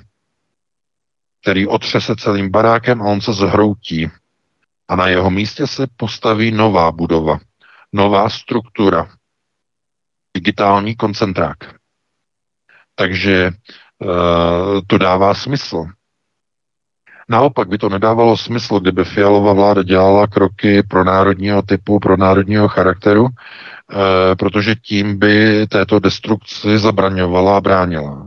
který 1.48 1.68
otřese 1.68 2.16
celým 2.16 2.52
barákem 2.52 3.02
a 3.02 3.06
on 3.06 3.22
se 3.22 3.34
zhroutí. 3.34 4.12
A 4.88 4.96
na 4.96 5.08
jeho 5.08 5.30
místě 5.30 5.68
se 5.68 5.88
postaví 5.98 6.52
nová 6.52 6.92
budova, 6.92 7.40
nová 7.94 8.30
struktura, 8.30 9.08
digitální 10.34 10.96
koncentrák. 10.96 11.58
Takže 12.96 13.52
to 14.88 14.98
dává 14.98 15.34
smysl. 15.34 15.86
Naopak 17.30 17.68
by 17.68 17.78
to 17.78 17.90
nedávalo 17.90 18.38
smysl, 18.38 18.80
kdyby 18.80 19.06
Fialová 19.06 19.54
vláda 19.54 19.84
dělala 19.84 20.28
kroky 20.28 20.84
pro 20.84 21.04
národního 21.04 21.62
typu, 21.62 22.00
pro 22.00 22.18
národního 22.18 22.68
charakteru, 22.68 23.28
eh, 23.28 24.36
protože 24.36 24.76
tím 24.76 25.20
by 25.20 25.68
této 25.68 26.00
destrukci 26.00 26.78
zabraňovala 26.78 27.58
a 27.58 27.62
bránila. 27.62 28.27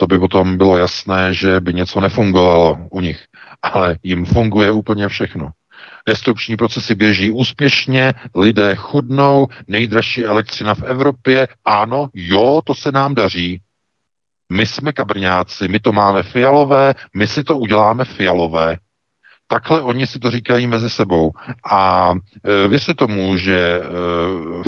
To 0.00 0.06
by 0.06 0.18
potom 0.18 0.56
bylo 0.56 0.78
jasné, 0.78 1.34
že 1.34 1.60
by 1.60 1.74
něco 1.74 2.00
nefungovalo 2.00 2.78
u 2.90 3.00
nich. 3.00 3.24
Ale 3.62 3.96
jim 4.02 4.24
funguje 4.24 4.70
úplně 4.70 5.08
všechno. 5.08 5.50
Destrukční 6.08 6.56
procesy 6.56 6.94
běží 6.94 7.30
úspěšně, 7.30 8.14
lidé 8.34 8.74
chudnou, 8.74 9.46
nejdražší 9.68 10.24
elektřina 10.24 10.74
v 10.74 10.82
Evropě. 10.82 11.48
Ano, 11.64 12.08
jo, 12.14 12.60
to 12.64 12.74
se 12.74 12.92
nám 12.92 13.14
daří. 13.14 13.60
My 14.52 14.66
jsme 14.66 14.92
kabrňáci, 14.92 15.68
my 15.68 15.80
to 15.80 15.92
máme 15.92 16.22
fialové, 16.22 16.94
my 17.14 17.26
si 17.26 17.44
to 17.44 17.58
uděláme 17.58 18.04
fialové. 18.04 18.76
Takhle 19.50 19.82
oni 19.82 20.06
si 20.06 20.18
to 20.18 20.30
říkají 20.30 20.66
mezi 20.66 20.90
sebou. 20.90 21.32
A 21.70 22.12
e, 22.44 22.68
věřte 22.68 22.94
tomu, 22.94 23.36
že 23.36 23.58
e, 23.58 23.82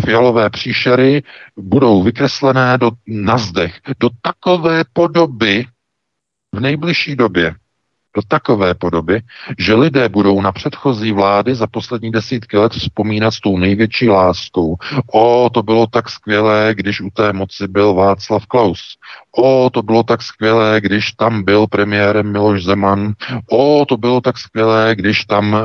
fialové 0.04 0.50
příšery 0.50 1.22
budou 1.56 2.02
vykreslené 2.02 2.78
do, 2.78 2.90
na 3.06 3.38
zdech 3.38 3.80
do 4.00 4.08
takové 4.22 4.84
podoby 4.92 5.66
v 6.54 6.60
nejbližší 6.60 7.16
době, 7.16 7.54
do 8.16 8.22
takové 8.28 8.74
podoby, 8.74 9.22
že 9.58 9.74
lidé 9.74 10.08
budou 10.08 10.40
na 10.40 10.52
předchozí 10.52 11.12
vlády 11.12 11.54
za 11.54 11.66
poslední 11.66 12.10
desítky 12.10 12.56
let 12.56 12.72
vzpomínat 12.72 13.30
s 13.30 13.40
tou 13.40 13.58
největší 13.58 14.08
láskou. 14.08 14.76
O, 15.12 15.50
to 15.54 15.62
bylo 15.62 15.86
tak 15.86 16.10
skvělé, 16.10 16.74
když 16.74 17.00
u 17.00 17.10
té 17.10 17.32
moci 17.32 17.68
byl 17.68 17.94
Václav 17.94 18.46
Klaus. 18.46 18.96
O, 19.32 19.70
to 19.70 19.82
bylo 19.82 20.02
tak 20.02 20.22
skvělé, 20.22 20.80
když 20.80 21.12
tam 21.12 21.42
byl 21.42 21.66
premiérem 21.66 22.32
Miloš 22.32 22.64
Zeman. 22.64 23.12
O, 23.50 23.84
to 23.88 23.96
bylo 23.96 24.20
tak 24.20 24.38
skvělé, 24.38 24.94
když 24.94 25.24
tam 25.24 25.54
e, 25.56 25.60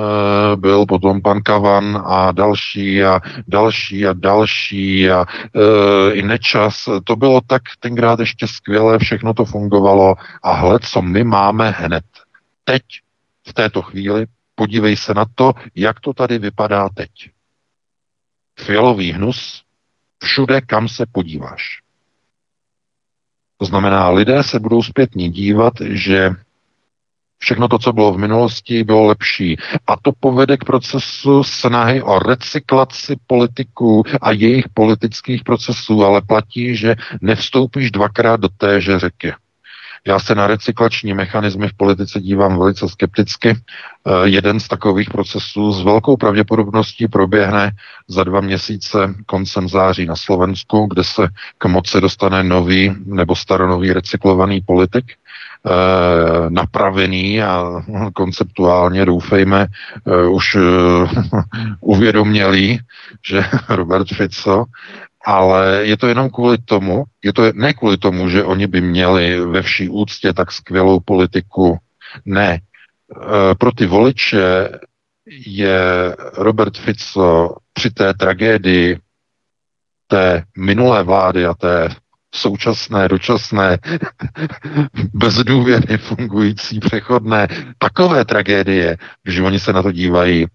byl 0.56 0.86
potom 0.86 1.22
pan 1.22 1.42
Kavan 1.42 2.04
a 2.06 2.32
další 2.32 3.04
a 3.04 3.20
další 3.48 4.08
a 4.08 4.14
další 4.14 5.10
a 5.10 5.26
e, 5.26 6.14
i 6.14 6.22
Nečas. 6.22 6.90
To 7.04 7.16
bylo 7.16 7.42
tak 7.48 7.62
tenkrát 7.80 8.20
ještě 8.20 8.48
skvělé, 8.48 9.00
všechno 9.00 9.34
to 9.34 9.46
fungovalo 9.46 10.16
a 10.44 10.54
hled, 10.54 10.86
co 10.86 11.02
my 11.02 11.24
máme 11.24 11.70
hned 11.70 12.04
teď, 12.64 12.82
v 13.48 13.54
této 13.54 13.82
chvíli, 13.82 14.26
podívej 14.56 14.98
se 14.98 15.14
na 15.14 15.26
to, 15.36 15.54
jak 15.76 16.00
to 16.00 16.14
tady 16.14 16.40
vypadá 16.40 16.90
teď. 16.90 17.10
Fialový 18.60 19.12
hnus 19.12 19.64
všude, 20.24 20.62
kam 20.62 20.88
se 20.88 21.06
podíváš. 21.12 21.85
To 23.58 23.66
znamená, 23.66 24.10
lidé 24.10 24.44
se 24.44 24.60
budou 24.60 24.84
zpětně 24.84 25.30
dívat, 25.30 25.74
že 25.82 26.32
všechno 27.38 27.68
to, 27.68 27.80
co 27.80 27.94
bylo 27.94 28.14
v 28.14 28.18
minulosti, 28.18 28.84
bylo 28.84 29.06
lepší. 29.06 29.58
A 29.88 29.96
to 30.02 30.12
povede 30.20 30.58
k 30.58 30.64
procesu 30.64 31.44
snahy 31.44 32.02
o 32.02 32.20
recyklaci 32.20 33.16
politiků 33.28 34.04
a 34.22 34.32
jejich 34.32 34.70
politických 34.74 35.44
procesů, 35.44 36.04
ale 36.04 36.22
platí, 36.22 36.76
že 36.76 36.96
nevstoupíš 37.22 37.92
dvakrát 37.92 38.40
do 38.40 38.50
téže 38.50 39.00
řeky. 39.00 39.34
Já 40.08 40.20
se 40.20 40.36
na 40.36 40.48
recyklační 40.48 41.14
mechanismy 41.14 41.68
v 41.68 41.74
politice 41.74 42.22
dívám 42.22 42.60
velice 42.60 42.90
skepticky. 42.90 43.50
Eh, 43.50 44.12
jeden 44.24 44.60
z 44.60 44.68
takových 44.68 45.10
procesů 45.10 45.72
s 45.72 45.82
velkou 45.82 46.18
pravděpodobností 46.18 47.08
proběhne 47.08 47.72
za 48.08 48.24
dva 48.24 48.42
měsíce 48.42 49.16
koncem 49.26 49.70
září 49.70 50.06
na 50.06 50.16
Slovensku, 50.16 50.88
kde 50.90 51.04
se 51.04 51.28
k 51.58 51.66
moci 51.66 52.02
dostane 52.02 52.44
nový 52.44 52.96
nebo 53.06 53.36
staronový 53.36 53.94
recyklovaný 53.94 54.62
politik, 54.62 55.06
napravený 56.50 57.42
a 57.42 57.82
konceptuálně, 58.14 59.06
doufejme, 59.06 59.68
eh, 60.08 60.28
už 60.28 60.58
uvědomělý, 61.82 62.80
že 63.30 63.44
Robert 63.70 64.08
Fico 64.08 64.66
ale 65.26 65.86
je 65.86 65.98
to 65.98 66.08
jenom 66.08 66.30
kvůli 66.30 66.58
tomu, 66.58 67.04
je 67.24 67.34
to 67.34 67.44
ne 67.54 67.74
kvůli 67.74 67.98
tomu, 67.98 68.30
že 68.30 68.44
oni 68.44 68.68
by 68.68 68.82
měli 68.82 69.46
ve 69.46 69.62
vší 69.62 69.90
úctě 69.90 70.34
tak 70.34 70.52
skvělou 70.52 71.00
politiku. 71.00 71.78
Ne. 72.26 72.60
Pro 73.58 73.72
ty 73.72 73.86
voliče 73.86 74.70
je 75.46 75.80
Robert 76.38 76.78
Fico 76.78 77.56
při 77.74 77.90
té 77.92 78.14
tragédii 78.14 79.00
té 80.08 80.44
minulé 80.58 81.04
vlády 81.04 81.46
a 81.46 81.54
té 81.54 81.90
současné, 82.36 83.08
dočasné, 83.08 83.78
bez 85.14 85.34
důvěry 85.34 85.98
fungující, 85.98 86.80
přechodné, 86.80 87.48
takové 87.78 88.26
tragédie, 88.26 88.98
že 89.26 89.42
oni 89.42 89.60
se 89.60 89.74
na 89.74 89.84
to 89.84 89.92
dívají, 89.92 90.46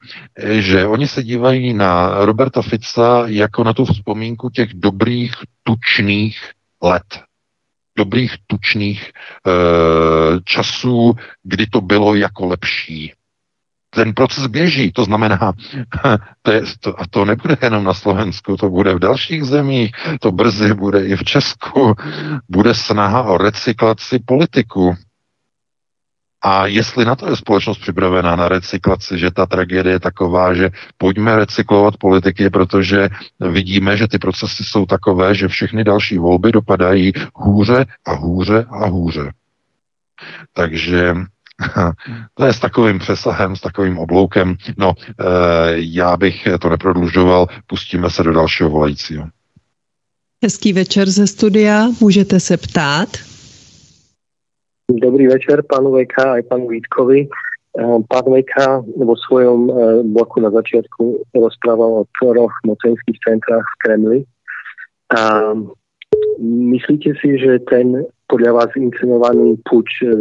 že 0.49 0.87
oni 0.87 1.09
se 1.09 1.23
dívají 1.23 1.75
na 1.75 2.25
Roberta 2.25 2.63
Fica 2.63 3.23
jako 3.27 3.65
na 3.65 3.73
tu 3.73 3.85
vzpomínku 3.85 4.51
těch 4.51 4.75
dobrých, 4.75 5.33
tučných 5.63 6.51
let. 6.83 7.21
Dobrých, 7.99 8.35
tučných 8.47 9.11
e, 9.11 9.11
časů, 10.45 11.13
kdy 11.43 11.67
to 11.67 11.81
bylo 11.81 12.15
jako 12.15 12.47
lepší 12.47 13.13
ten 13.91 14.15
proces 14.15 14.47
běží, 14.47 14.93
to 14.93 15.05
znamená, 15.05 15.53
to 16.43 16.51
je, 16.51 16.63
to, 16.81 17.01
a 17.01 17.05
to 17.11 17.25
nebude 17.25 17.57
jenom 17.63 17.85
na 17.85 17.95
Slovensku, 17.95 18.57
to 18.57 18.71
bude 18.71 18.95
v 18.95 18.99
dalších 18.99 19.45
zemích, 19.45 19.93
to 20.21 20.33
brzy 20.33 20.75
bude 20.75 21.07
i 21.07 21.17
v 21.17 21.25
Česku, 21.25 21.95
bude 22.49 22.75
snaha 22.75 23.23
o 23.23 23.39
recyklaci 23.39 24.19
politiku. 24.19 24.97
A 26.43 26.67
jestli 26.67 27.05
na 27.05 27.17
to 27.17 27.31
je 27.31 27.37
společnost 27.37 27.79
připravená 27.79 28.37
na 28.37 28.49
recyklaci, 28.49 29.19
že 29.19 29.31
ta 29.31 29.47
tragédie 29.47 29.93
je 29.93 30.01
taková, 30.01 30.55
že 30.55 30.71
pojďme 30.99 31.37
recyklovat 31.37 31.97
politiky, 31.97 32.51
protože 32.51 33.09
vidíme, 33.41 33.97
že 33.97 34.09
ty 34.09 34.19
procesy 34.19 34.65
jsou 34.65 34.87
takové, 34.87 35.35
že 35.35 35.49
všechny 35.49 35.85
další 35.85 36.19
volby 36.19 36.53
dopadají 36.53 37.13
hůře 37.35 37.85
a 38.07 38.13
hůře 38.13 38.67
a 38.71 38.87
hůře. 38.87 39.33
Takže 40.53 41.15
to 42.35 42.45
je 42.45 42.53
s 42.53 42.61
takovým 42.61 42.99
přesahem, 42.99 43.57
s 43.57 43.61
takovým 43.61 43.99
obloukem. 43.99 44.57
No, 44.79 44.93
e, 44.99 45.25
já 45.75 46.17
bych 46.17 46.49
to 46.61 46.69
neprodlužoval, 46.69 47.47
pustíme 47.67 48.11
se 48.11 48.23
do 48.23 48.33
dalšího 48.33 48.71
volajícího. 48.71 49.29
Hezký 50.45 50.73
večer 50.73 51.11
ze 51.11 51.27
studia, 51.27 51.87
můžete 52.01 52.41
se 52.41 52.57
ptát. 52.57 53.09
Dobrý 54.91 55.27
večer 55.27 55.63
panu 55.69 55.93
VK 55.93 56.19
a 56.19 56.43
panu 56.49 56.69
Vítkovi. 56.69 57.29
Eh, 57.79 57.99
pán 58.09 58.27
VK 58.27 58.83
vo 58.97 59.15
svojom 59.17 59.71
eh, 59.71 60.03
bloku 60.03 60.41
na 60.41 60.51
začiatku 60.51 61.23
rozprával 61.35 62.03
o 62.03 62.05
troch 62.19 62.51
mocenských 62.67 63.19
centrách 63.29 63.63
v 63.63 63.79
Kremli. 63.79 64.21
A 65.15 65.55
myslíte 66.43 67.15
si, 67.23 67.39
že 67.39 67.59
ten 67.71 68.03
podľa 68.31 68.53
vás 68.55 68.71
inscenovaný 68.79 69.59
puč 69.67 70.07
e, 70.07 70.15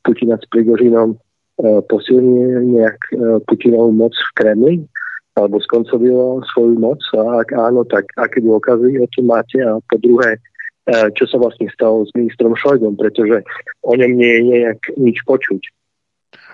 Putina 0.00 0.40
s 0.40 0.44
Prigožinom 0.48 1.12
e, 1.12 1.16
posilní 1.92 2.72
nejak 2.72 2.98
e, 3.12 3.16
Putinovú 3.44 3.92
moc 3.92 4.16
v 4.16 4.30
Kremli? 4.40 4.74
Alebo 5.36 5.60
skoncoval 5.60 6.42
svoju 6.56 6.80
moc? 6.80 6.98
A 7.14 7.44
ak 7.44 7.52
áno, 7.54 7.84
tak 7.86 8.08
aké 8.18 8.42
dôkazy 8.42 8.98
o 8.98 9.06
tom 9.14 9.30
máte? 9.30 9.62
A 9.62 9.78
po 9.78 9.96
druhé, 10.02 10.42
čo 10.90 11.22
sa 11.22 11.38
vlastne 11.38 11.70
stalo 11.70 12.02
s 12.02 12.10
ministrom 12.18 12.50
Šojgom, 12.58 12.98
pretože 12.98 13.46
o 13.86 13.94
ňom 13.94 14.10
nie 14.18 14.26
je 14.26 14.42
nejak 14.42 14.80
nič 14.98 15.22
počuť. 15.22 15.62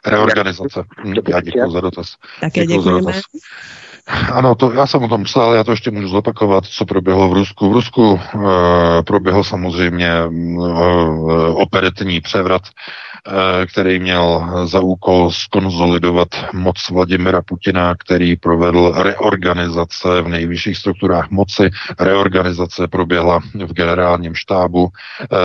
Reorganizace. 0.06 0.84
Hm, 1.04 1.14
já 1.28 1.40
děkuji 1.40 1.70
za 1.72 1.80
dotaz. 1.80 2.16
Také 2.40 2.66
děkujeme. 2.66 3.12
Ano, 4.06 4.54
to, 4.54 4.72
já 4.72 4.86
jsem 4.86 5.02
o 5.02 5.08
tom 5.08 5.24
psal, 5.24 5.54
já 5.54 5.64
to 5.64 5.70
ještě 5.70 5.90
můžu 5.90 6.08
zopakovat, 6.08 6.64
co 6.64 6.84
proběhlo 6.84 7.28
v 7.28 7.32
Rusku. 7.32 7.70
V 7.70 7.72
Rusku 7.72 8.20
e, 8.20 9.02
proběhl 9.02 9.44
samozřejmě 9.44 10.08
e, 10.08 10.28
operetní 11.52 12.20
převrat, 12.20 12.62
e, 12.62 13.66
který 13.66 13.98
měl 13.98 14.50
za 14.64 14.80
úkol 14.80 15.30
skonzolidovat 15.30 16.28
moc 16.52 16.90
Vladimira 16.90 17.42
Putina, 17.42 17.94
který 17.94 18.36
provedl 18.36 18.92
reorganizace 18.96 20.22
v 20.22 20.28
nejvyšších 20.28 20.78
strukturách 20.78 21.30
moci. 21.30 21.70
Reorganizace 22.00 22.88
proběhla 22.88 23.40
v 23.54 23.72
generálním 23.72 24.34
štábu. 24.34 24.88
E, 24.88 25.36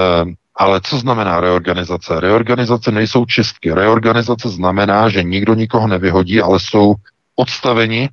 ale 0.55 0.81
co 0.83 0.97
znamená 0.97 1.39
reorganizace? 1.39 2.19
Reorganizace 2.19 2.91
nejsou 2.91 3.25
čistky. 3.25 3.73
Reorganizace 3.73 4.49
znamená, 4.49 5.09
že 5.09 5.23
nikdo 5.23 5.53
nikoho 5.53 5.87
nevyhodí, 5.87 6.41
ale 6.41 6.59
jsou 6.59 6.93
odstaveni 7.35 8.09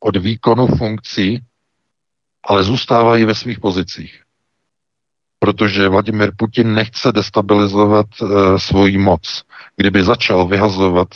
od 0.00 0.16
výkonu 0.16 0.66
funkcí, 0.66 1.40
ale 2.44 2.64
zůstávají 2.64 3.24
ve 3.24 3.34
svých 3.34 3.60
pozicích. 3.60 4.22
Protože 5.38 5.88
Vladimir 5.88 6.32
Putin 6.36 6.74
nechce 6.74 7.12
destabilizovat 7.12 8.06
uh, 8.22 8.56
svoji 8.56 8.98
moc. 8.98 9.42
Kdyby 9.76 10.04
začal 10.04 10.46
vyhazovat 10.46 11.08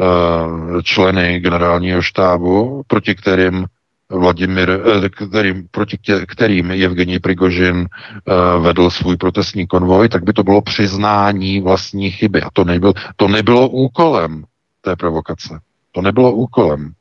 uh, 0.00 0.82
členy 0.82 1.40
generálního 1.40 2.02
štábu, 2.02 2.82
proti 2.86 3.14
kterým 3.14 3.66
Vladimir, 4.10 4.70
eh, 5.04 5.08
kterým, 5.08 5.68
proti 5.70 5.98
kterým 6.26 6.70
Evgení 6.70 7.18
Prigožin 7.18 7.88
eh, 7.88 8.58
vedl 8.58 8.90
svůj 8.90 9.16
protestní 9.16 9.66
konvoj, 9.66 10.08
tak 10.08 10.24
by 10.24 10.32
to 10.32 10.42
bylo 10.42 10.62
přiznání 10.62 11.60
vlastní 11.60 12.10
chyby. 12.10 12.42
A 12.42 12.48
to, 12.52 12.64
nebyl, 12.64 12.92
to 13.16 13.28
nebylo 13.28 13.68
úkolem 13.68 14.44
té 14.80 14.96
provokace. 14.96 15.60
To 15.92 16.02
nebylo 16.02 16.32
úkolem. 16.32 16.92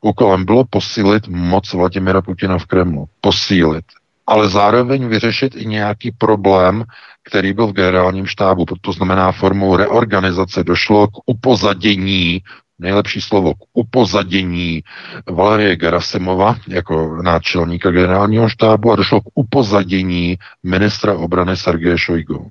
Úkolem 0.00 0.44
bylo 0.44 0.64
posílit 0.70 1.28
moc 1.28 1.72
Vladimira 1.72 2.22
Putina 2.22 2.58
v 2.58 2.66
Kremlu. 2.66 3.06
Posílit. 3.20 3.84
Ale 4.26 4.48
zároveň 4.48 5.08
vyřešit 5.08 5.56
i 5.56 5.66
nějaký 5.66 6.12
problém, 6.12 6.84
který 7.28 7.52
byl 7.52 7.66
v 7.66 7.72
generálním 7.72 8.26
štábu. 8.26 8.64
To 8.80 8.92
znamená 8.92 9.32
formou 9.32 9.76
reorganizace 9.76 10.64
došlo 10.64 11.06
k 11.06 11.12
upozadění 11.26 12.42
nejlepší 12.78 13.20
slovo 13.20 13.54
k 13.54 13.58
upozadění 13.72 14.82
Valerie 15.30 15.76
Gerasimova 15.76 16.56
jako 16.68 17.22
náčelníka 17.22 17.90
generálního 17.90 18.48
štábu 18.48 18.92
a 18.92 18.96
došlo 18.96 19.20
k 19.20 19.24
upozadění 19.34 20.36
ministra 20.62 21.14
obrany 21.14 21.56
Sergeje 21.56 21.98
Šojgu. 21.98 22.50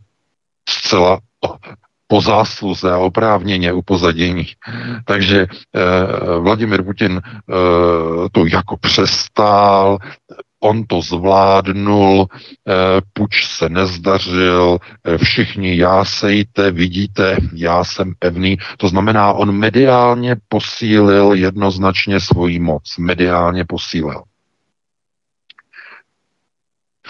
Zcela 0.69 1.19
po 2.07 2.21
zásluze 2.21 2.91
a 2.91 2.97
oprávněně 2.97 3.73
upozadění. 3.73 4.45
Takže 5.05 5.47
eh, 5.47 6.39
Vladimir 6.39 6.83
Putin 6.83 7.21
eh, 7.25 7.53
to 8.31 8.45
jako 8.45 8.77
přestál, 8.77 9.97
on 10.65 10.83
to 10.83 11.01
zvládnul, 11.01 12.27
eh, 12.31 13.01
puč 13.13 13.47
se 13.47 13.69
nezdařil, 13.69 14.77
eh, 15.03 15.17
všichni 15.17 15.77
jásejte, 15.77 16.71
vidíte, 16.71 17.37
já 17.53 17.83
jsem 17.83 18.13
pevný. 18.19 18.57
To 18.77 18.89
znamená, 18.89 19.33
on 19.33 19.51
mediálně 19.51 20.35
posílil 20.49 21.33
jednoznačně 21.33 22.19
svoji 22.19 22.59
moc. 22.59 22.97
Mediálně 22.97 23.65
posílil. 23.65 24.23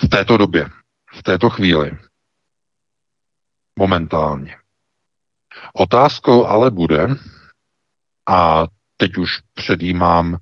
V 0.03 0.07
této 0.09 0.37
době, 0.37 0.69
v 1.13 1.23
této 1.23 1.49
chvíli, 1.49 1.91
momentálně. 3.79 4.64
Otázkou 5.77 6.45
ale 6.45 6.71
bude, 6.71 7.07
a 8.27 8.65
teď 8.97 9.17
už 9.17 9.29
předjímám 9.53 10.37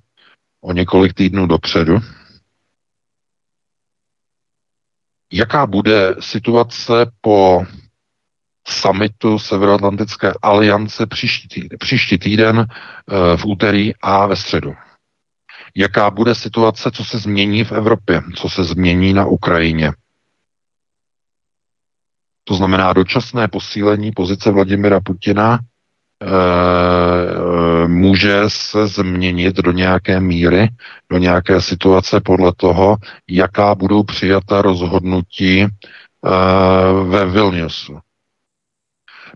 o 0.61 0.73
několik 0.73 1.13
týdnů 1.13 1.47
dopředu, 1.47 1.99
Jaká 5.35 5.67
bude 5.67 6.15
situace 6.19 7.11
po 7.21 7.65
summitu 8.67 9.39
Severoatlantické 9.39 10.33
aliance 10.41 11.05
příští 11.05 11.47
týden, 11.47 11.77
příští 11.79 12.17
týden 12.17 12.65
eh, 12.67 13.37
v 13.37 13.45
úterý 13.45 13.91
a 14.01 14.25
ve 14.27 14.35
středu? 14.35 14.73
Jaká 15.75 16.09
bude 16.09 16.35
situace, 16.35 16.91
co 16.91 17.05
se 17.05 17.17
změní 17.17 17.63
v 17.63 17.71
Evropě, 17.71 18.21
co 18.35 18.49
se 18.49 18.63
změní 18.63 19.13
na 19.13 19.25
Ukrajině? 19.25 19.91
To 22.43 22.55
znamená 22.55 22.93
dočasné 22.93 23.47
posílení 23.47 24.11
pozice 24.11 24.51
Vladimira 24.51 24.99
Putina 24.99 25.59
Eh, 26.25 27.87
může 27.87 28.43
se 28.47 28.87
změnit 28.87 29.55
do 29.55 29.71
nějaké 29.71 30.19
míry, 30.19 30.69
do 31.09 31.17
nějaké 31.17 31.61
situace 31.61 32.21
podle 32.21 32.53
toho, 32.57 32.97
jaká 33.29 33.75
budou 33.75 34.03
přijata 34.03 34.61
rozhodnutí 34.61 35.61
eh, 35.61 35.69
ve 37.07 37.25
Vilniusu. 37.25 37.99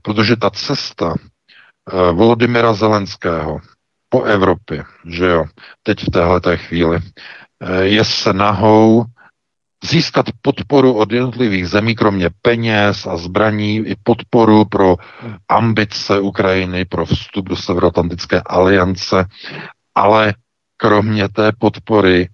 Protože 0.02 0.36
ta 0.36 0.50
cesta 0.50 1.16
eh, 1.16 2.12
Volodymyra 2.12 2.74
Zelenského 2.74 3.60
po 4.10 4.24
Evropě, 4.24 4.84
že 5.06 5.26
jo, 5.26 5.46
teď 5.84 6.04
v 6.08 6.12
téhle 6.12 6.58
chvíli, 6.58 7.00
je 7.82 8.06
snahou 8.06 9.06
získat 9.84 10.26
podporu 10.42 10.94
od 10.94 11.12
jednotlivých 11.12 11.68
zemí, 11.68 11.96
kromě 11.96 12.30
peněz 12.42 13.08
a 13.08 13.18
zbraní, 13.18 13.76
i 13.78 13.96
podporu 14.04 14.66
pro 14.66 14.96
ambice 15.50 16.20
Ukrajiny, 16.20 16.86
pro 16.86 17.06
vstup 17.06 17.50
do 17.50 17.56
Severoatlantické 17.56 18.42
aliance, 18.46 19.26
ale 19.96 20.34
kromě 20.78 21.30
té 21.30 21.52
podpory 21.60 22.30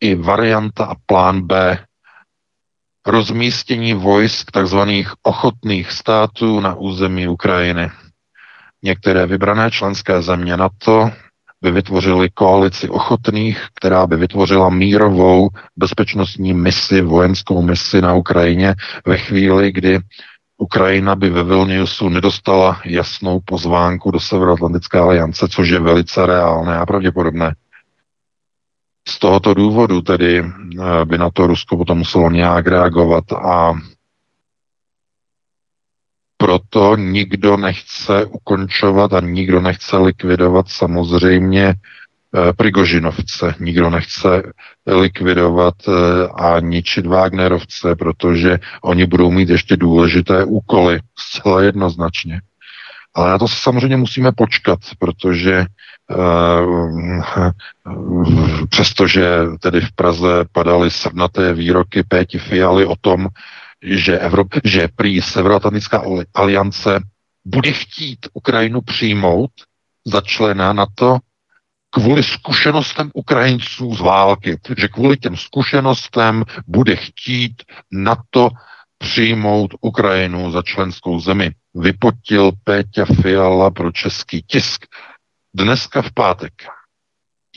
i 0.00 0.14
varianta 0.14 0.84
a 0.84 0.94
plán 1.06 1.40
B 1.46 1.78
rozmístění 3.06 3.94
vojsk 3.94 4.50
takzvaných 4.50 5.12
ochotných 5.22 5.92
států 5.92 6.60
na 6.60 6.74
území 6.74 7.28
Ukrajiny. 7.28 7.90
Některé 8.82 9.26
vybrané 9.26 9.70
členské 9.70 10.22
země 10.22 10.56
NATO 10.56 11.10
by 11.62 11.70
vytvořili 11.70 12.30
koalici 12.34 12.88
ochotných, 12.88 13.66
která 13.74 14.06
by 14.06 14.16
vytvořila 14.16 14.70
mírovou 14.70 15.48
bezpečnostní 15.76 16.54
misi, 16.54 17.00
vojenskou 17.00 17.62
misi 17.62 18.00
na 18.00 18.14
Ukrajině 18.14 18.74
ve 19.06 19.16
chvíli, 19.16 19.72
kdy 19.72 19.98
Ukrajina 20.58 21.16
by 21.16 21.30
ve 21.30 21.44
Vilniusu 21.44 22.08
nedostala 22.08 22.80
jasnou 22.84 23.40
pozvánku 23.44 24.10
do 24.10 24.20
Severoatlantické 24.20 24.98
aliance, 24.98 25.48
což 25.48 25.68
je 25.68 25.80
velice 25.80 26.26
reálné 26.26 26.76
a 26.78 26.86
pravděpodobné. 26.86 27.54
Z 29.08 29.18
tohoto 29.18 29.54
důvodu 29.54 30.00
tedy 30.00 30.38
eh, 30.38 31.04
by 31.04 31.18
na 31.18 31.30
to 31.30 31.46
Rusko 31.46 31.76
potom 31.76 31.98
muselo 31.98 32.30
nějak 32.30 32.66
reagovat 32.66 33.32
a 33.32 33.72
proto 36.40 36.96
nikdo 36.96 37.56
nechce 37.56 38.24
ukončovat 38.24 39.12
a 39.12 39.20
nikdo 39.20 39.60
nechce 39.60 39.96
likvidovat 39.96 40.68
samozřejmě 40.68 41.64
eh, 41.68 42.52
Prigožinovce. 42.52 43.54
Nikdo 43.60 43.90
nechce 43.90 44.42
likvidovat 44.86 45.74
eh, 45.88 45.92
a 46.34 46.60
ničit 46.60 47.06
Wagnerovce, 47.06 47.96
protože 47.96 48.58
oni 48.82 49.06
budou 49.06 49.30
mít 49.30 49.48
ještě 49.48 49.76
důležité 49.76 50.44
úkoly, 50.44 51.00
zcela 51.18 51.62
jednoznačně. 51.62 52.40
Ale 53.14 53.30
na 53.30 53.38
to 53.38 53.48
se 53.48 53.56
samozřejmě 53.60 53.96
musíme 53.96 54.32
počkat, 54.32 54.78
protože 54.98 55.66
uh, 56.10 57.52
přestože 58.68 59.38
tedy 59.60 59.80
v 59.80 59.92
Praze 59.92 60.44
padaly 60.52 60.90
srnaté 60.90 61.54
výroky 61.54 62.02
Péti 62.08 62.38
Fialy 62.38 62.86
o 62.86 62.94
tom, 63.00 63.28
že, 63.82 64.18
Evrop, 64.18 64.48
že 64.64 64.88
prý 64.88 65.22
Severoatlantická 65.22 66.02
aliance 66.34 67.00
bude 67.44 67.72
chtít 67.72 68.18
Ukrajinu 68.32 68.80
přijmout 68.80 69.50
za 70.04 70.20
člena 70.20 70.72
na 70.72 70.86
to 70.94 71.18
kvůli 71.90 72.22
zkušenostem 72.22 73.10
Ukrajinců 73.14 73.94
z 73.94 74.00
války, 74.00 74.58
že 74.78 74.88
kvůli 74.88 75.16
těm 75.16 75.36
zkušenostem 75.36 76.44
bude 76.66 76.96
chtít 76.96 77.62
na 77.92 78.16
to 78.30 78.48
přijmout 78.98 79.74
Ukrajinu 79.80 80.50
za 80.50 80.62
členskou 80.62 81.20
zemi. 81.20 81.50
Vypotil 81.74 82.52
Péťa 82.64 83.04
Fiala 83.04 83.70
pro 83.70 83.92
český 83.92 84.42
tisk. 84.42 84.86
Dneska 85.54 86.02
v 86.02 86.12
pátek 86.12 86.52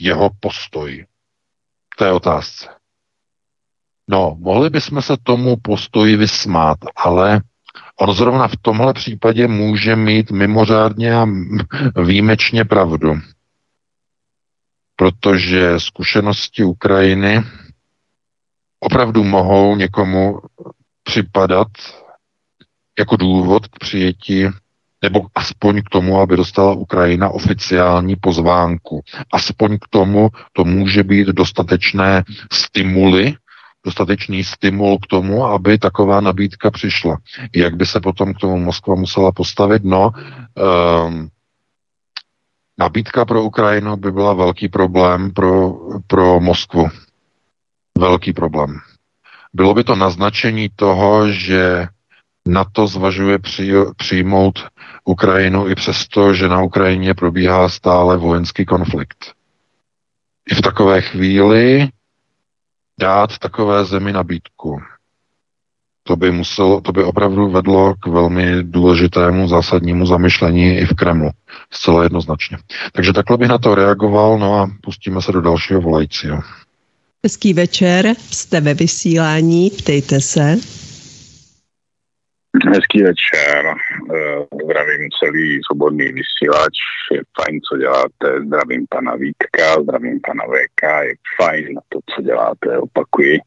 jeho 0.00 0.30
postoj 0.40 1.06
té 1.98 2.12
otázce. 2.12 2.68
No, 4.08 4.36
mohli 4.40 4.70
bychom 4.70 5.02
se 5.02 5.16
tomu 5.22 5.56
postoji 5.62 6.16
vysmát, 6.16 6.78
ale 6.96 7.40
on 8.00 8.14
zrovna 8.14 8.48
v 8.48 8.56
tomhle 8.62 8.92
případě 8.92 9.48
může 9.48 9.96
mít 9.96 10.30
mimořádně 10.30 11.14
a 11.14 11.26
výjimečně 12.04 12.64
pravdu. 12.64 13.14
Protože 14.96 15.80
zkušenosti 15.80 16.64
Ukrajiny 16.64 17.42
opravdu 18.80 19.24
mohou 19.24 19.76
někomu 19.76 20.40
připadat 21.02 21.68
jako 22.98 23.16
důvod 23.16 23.66
k 23.68 23.78
přijetí 23.78 24.46
nebo 25.02 25.26
aspoň 25.34 25.82
k 25.82 25.88
tomu, 25.88 26.20
aby 26.20 26.36
dostala 26.36 26.72
Ukrajina 26.72 27.28
oficiální 27.28 28.16
pozvánku. 28.16 29.02
Aspoň 29.32 29.78
k 29.78 29.88
tomu 29.90 30.28
to 30.52 30.64
může 30.64 31.02
být 31.02 31.28
dostatečné 31.28 32.24
stimuly 32.52 33.34
dostatečný 33.84 34.44
stimul 34.44 34.98
k 34.98 35.06
tomu, 35.06 35.46
aby 35.46 35.78
taková 35.78 36.20
nabídka 36.20 36.70
přišla. 36.70 37.18
Jak 37.54 37.76
by 37.76 37.86
se 37.86 38.00
potom 38.00 38.34
k 38.34 38.38
tomu 38.38 38.58
Moskva 38.58 38.94
musela 38.94 39.32
postavit? 39.32 39.84
No, 39.84 40.10
um, 41.06 41.28
nabídka 42.78 43.24
pro 43.24 43.42
Ukrajinu 43.42 43.96
by 43.96 44.12
byla 44.12 44.32
velký 44.32 44.68
problém 44.68 45.30
pro, 45.30 45.72
pro 46.06 46.40
Moskvu. 46.40 46.88
Velký 47.98 48.32
problém. 48.32 48.78
Bylo 49.54 49.74
by 49.74 49.84
to 49.84 49.96
naznačení 49.96 50.68
toho, 50.76 51.28
že 51.30 51.86
NATO 52.48 52.86
zvažuje 52.86 53.38
při, 53.38 53.72
přijmout 53.96 54.66
Ukrajinu 55.04 55.68
i 55.68 55.74
přesto, 55.74 56.34
že 56.34 56.48
na 56.48 56.62
Ukrajině 56.62 57.14
probíhá 57.14 57.68
stále 57.68 58.16
vojenský 58.16 58.64
konflikt. 58.64 59.32
I 60.50 60.54
v 60.54 60.60
takové 60.60 61.00
chvíli 61.00 61.88
dát 63.00 63.38
takové 63.38 63.84
zemi 63.84 64.12
nabídku. 64.12 64.78
To 66.06 66.16
by, 66.16 66.32
muselo, 66.32 66.80
to 66.80 66.92
by 66.92 67.04
opravdu 67.04 67.50
vedlo 67.50 67.94
k 67.94 68.06
velmi 68.06 68.62
důležitému 68.62 69.48
zásadnímu 69.48 70.06
zamyšlení 70.06 70.76
i 70.76 70.86
v 70.86 70.94
Kremlu. 70.94 71.30
Zcela 71.70 72.02
jednoznačně. 72.02 72.58
Takže 72.92 73.12
takhle 73.12 73.38
bych 73.38 73.48
na 73.48 73.58
to 73.58 73.74
reagoval, 73.74 74.38
no 74.38 74.54
a 74.60 74.70
pustíme 74.82 75.22
se 75.22 75.32
do 75.32 75.40
dalšího 75.40 75.80
volajícího. 75.80 76.40
Hezký 77.24 77.54
večer, 77.54 78.14
jste 78.18 78.60
ve 78.60 78.74
vysílání, 78.74 79.70
ptejte 79.70 80.20
se. 80.20 80.56
Hezký 82.72 83.02
večer, 83.02 83.66
eh, 83.66 84.46
zdravím 84.64 85.10
celý 85.20 85.60
svobodný 85.66 86.04
vysílač, 86.04 86.76
je 87.12 87.20
fajn, 87.40 87.60
co 87.60 87.76
děláte, 87.76 88.46
zdravím 88.46 88.86
pana 88.90 89.16
Vítka, 89.16 89.82
zdravím 89.82 90.20
pana 90.26 90.44
VK, 90.44 91.02
je 91.02 91.14
fajn 91.36 91.74
na 91.74 91.80
to, 91.88 91.98
co 92.14 92.22
děláte, 92.22 92.78
opakuji. 92.78 93.38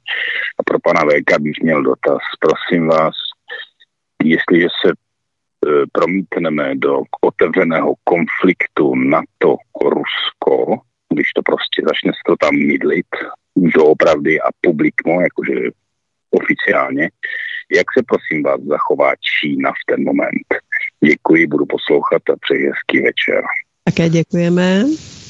A 0.59 0.63
pro 0.65 0.79
pana 0.79 1.01
VK 1.01 1.39
bych 1.39 1.57
měl 1.63 1.83
dotaz, 1.83 2.17
prosím 2.39 2.87
vás, 2.87 3.15
jestliže 4.23 4.67
se 4.85 4.91
eh, 4.91 5.83
promítneme 5.91 6.75
do 6.75 7.01
otevřeného 7.21 7.93
konfliktu 8.03 8.95
NATO-Rusko, 8.95 10.77
když 11.13 11.33
to 11.35 11.41
prostě 11.41 11.81
začne 11.87 12.11
se 12.11 12.21
to 12.25 12.35
tam 12.39 12.55
mydlit, 12.55 13.11
doopravdy 13.55 14.41
a 14.41 14.47
publikmo, 14.61 15.21
jakože 15.21 15.53
oficiálně, 16.31 17.09
jak 17.75 17.85
se 17.97 18.03
prosím 18.07 18.43
vás 18.43 18.61
zachová 18.61 19.11
Čína 19.15 19.71
v 19.71 19.95
ten 19.95 20.05
moment? 20.05 20.47
Děkuji, 21.03 21.47
budu 21.47 21.65
poslouchat 21.65 22.21
a 22.29 22.33
přeji 22.41 22.65
hezký 22.67 23.05
večer. 23.05 23.43
Také 23.83 24.09
děkujeme. 24.09 24.83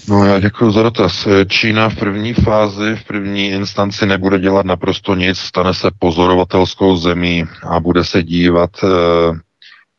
No 0.09 0.25
já 0.25 0.39
děkuji 0.39 0.71
za 0.71 0.83
dotaz. 0.83 1.27
Čína 1.47 1.89
v 1.89 1.95
první 1.95 2.33
fázi, 2.33 2.95
v 2.95 3.03
první 3.07 3.49
instanci 3.49 4.05
nebude 4.05 4.39
dělat 4.39 4.65
naprosto 4.65 5.15
nic, 5.15 5.37
stane 5.37 5.73
se 5.73 5.89
pozorovatelskou 5.99 6.95
zemí 6.95 7.45
a 7.63 7.79
bude 7.79 8.03
se 8.03 8.23
dívat, 8.23 8.69
eh, 8.83 8.87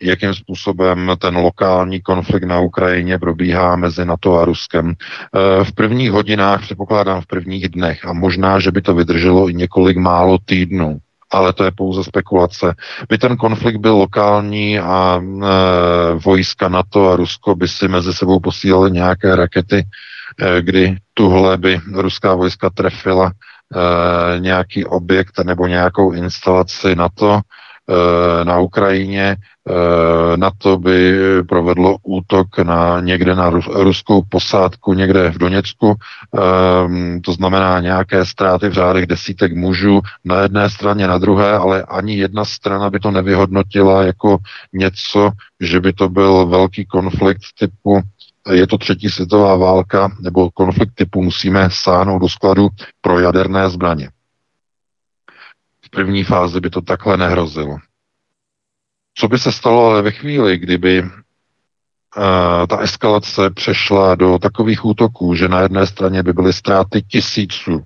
jakým 0.02 0.35
způsobem 0.35 1.12
ten 1.19 1.36
lokální 1.36 2.01
konflikt 2.01 2.44
na 2.44 2.60
Ukrajině 2.60 3.19
probíhá 3.19 3.77
mezi 3.77 4.05
NATO 4.05 4.39
a 4.39 4.44
Ruskem. 4.44 4.93
Eh, 4.93 5.65
v 5.65 5.73
prvních 5.73 6.10
hodinách, 6.10 6.62
předpokládám 6.62 7.20
v 7.20 7.27
prvních 7.27 7.69
dnech 7.69 8.05
a 8.05 8.12
možná, 8.12 8.60
že 8.60 8.70
by 8.70 8.82
to 8.82 8.94
vydrželo 8.94 9.48
i 9.48 9.55
několik 9.55 9.97
málo 9.97 10.39
týdnů, 10.44 10.98
ale 11.30 11.52
to 11.52 11.64
je 11.64 11.70
pouze 11.70 12.05
spekulace. 12.05 12.74
By 13.09 13.18
ten 13.18 13.36
konflikt 13.36 13.76
byl 13.76 13.96
lokální 13.96 14.78
a 14.78 15.20
e, 15.20 15.46
vojska 16.14 16.68
NATO 16.68 17.10
a 17.10 17.16
Rusko 17.16 17.55
by 17.55 17.68
si 17.68 17.88
mezi 17.88 18.14
sebou 18.14 18.40
posílali 18.40 18.90
nějaké 18.90 19.36
rakety, 19.36 19.76
e, 20.40 20.62
kdy 20.62 20.96
tuhle 21.14 21.56
by 21.56 21.80
ruská 21.94 22.34
vojska 22.34 22.70
trefila 22.70 23.32
e, 23.32 24.40
nějaký 24.40 24.84
objekt 24.84 25.38
nebo 25.44 25.66
nějakou 25.66 26.12
instalaci 26.12 26.94
NATO 26.94 27.40
e, 27.40 28.44
na 28.44 28.59
Ukrajině, 28.59 29.36
na 30.36 30.50
to 30.58 30.78
by 30.78 31.18
provedlo 31.48 31.96
útok 32.02 32.58
na 32.58 33.00
někde 33.00 33.34
na 33.34 33.50
ruskou 33.68 34.22
posádku 34.28 34.94
někde 34.94 35.30
v 35.30 35.38
Doněcku, 35.38 35.94
ehm, 35.94 37.20
to 37.20 37.32
znamená 37.32 37.80
nějaké 37.80 38.24
ztráty 38.24 38.68
v 38.68 38.72
řádech 38.72 39.06
desítek 39.06 39.56
mužů 39.56 40.00
na 40.24 40.40
jedné 40.40 40.70
straně, 40.70 41.06
na 41.06 41.18
druhé, 41.18 41.52
ale 41.52 41.82
ani 41.82 42.16
jedna 42.16 42.44
strana 42.44 42.90
by 42.90 43.00
to 43.00 43.10
nevyhodnotila 43.10 44.02
jako 44.02 44.38
něco, 44.72 45.30
že 45.60 45.80
by 45.80 45.92
to 45.92 46.08
byl 46.08 46.46
velký 46.46 46.86
konflikt 46.86 47.42
typu 47.58 48.02
je 48.52 48.66
to 48.66 48.78
třetí 48.78 49.10
světová 49.10 49.56
válka 49.56 50.16
nebo 50.20 50.50
konflikt 50.50 50.94
typu 50.94 51.22
musíme 51.22 51.68
sáhnout 51.72 52.18
do 52.18 52.28
skladu 52.28 52.68
pro 53.00 53.20
jaderné 53.20 53.70
zbraně. 53.70 54.10
V 55.84 55.90
první 55.90 56.24
fázi 56.24 56.60
by 56.60 56.70
to 56.70 56.80
takhle 56.80 57.16
nehrozilo. 57.16 57.76
Co 59.20 59.28
by 59.28 59.38
se 59.38 59.52
stalo 59.52 59.86
ale 59.86 60.02
ve 60.02 60.10
chvíli, 60.10 60.58
kdyby 60.58 61.02
uh, 61.02 61.08
ta 62.68 62.78
eskalace 62.78 63.50
přešla 63.50 64.14
do 64.14 64.38
takových 64.38 64.84
útoků, 64.84 65.34
že 65.34 65.48
na 65.48 65.60
jedné 65.60 65.86
straně 65.86 66.22
by 66.22 66.32
byly 66.32 66.52
ztráty 66.52 67.02
tisíců 67.02 67.82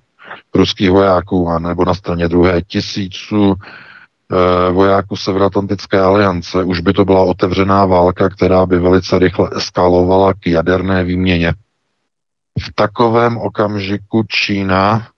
ruských 0.55 0.91
vojáků, 0.91 1.49
a 1.49 1.59
nebo 1.59 1.85
na 1.85 1.93
straně 1.93 2.27
druhé 2.27 2.61
tisíců 2.61 3.47
uh, 3.49 3.57
vojáků 4.71 5.15
Severoatlantické 5.15 5.99
aliance, 5.99 6.63
už 6.63 6.79
by 6.79 6.93
to 6.93 7.05
byla 7.05 7.23
otevřená 7.23 7.85
válka, 7.85 8.29
která 8.29 8.65
by 8.65 8.79
velice 8.79 9.19
rychle 9.19 9.49
eskalovala 9.55 10.33
k 10.33 10.47
jaderné 10.47 11.03
výměně. 11.03 11.53
V 12.59 12.73
takovém 12.75 13.37
okamžiku 13.37 14.23
Čína 14.29 15.07
Eh, 15.07 15.12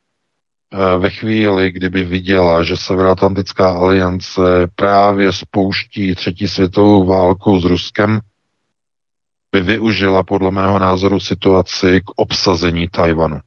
ve 0.97 1.10
chvíli, 1.10 1.72
kdyby 1.72 2.03
viděla, 2.03 2.64
že 2.64 2.77
Severoatlantická 2.77 3.69
aliance 3.69 4.41
právě 4.76 5.34
spouští 5.34 6.15
třetí 6.15 6.47
světovou 6.47 7.06
válku 7.06 7.60
s 7.60 7.64
Ruskem, 7.65 8.19
by 9.52 9.61
využila 9.61 10.23
podle 10.23 10.52
mého 10.52 10.80
názoru 10.80 11.19
situaci 11.19 12.02
k 12.02 12.11
obsazení 12.15 12.88
Tajvanu. 12.89 13.39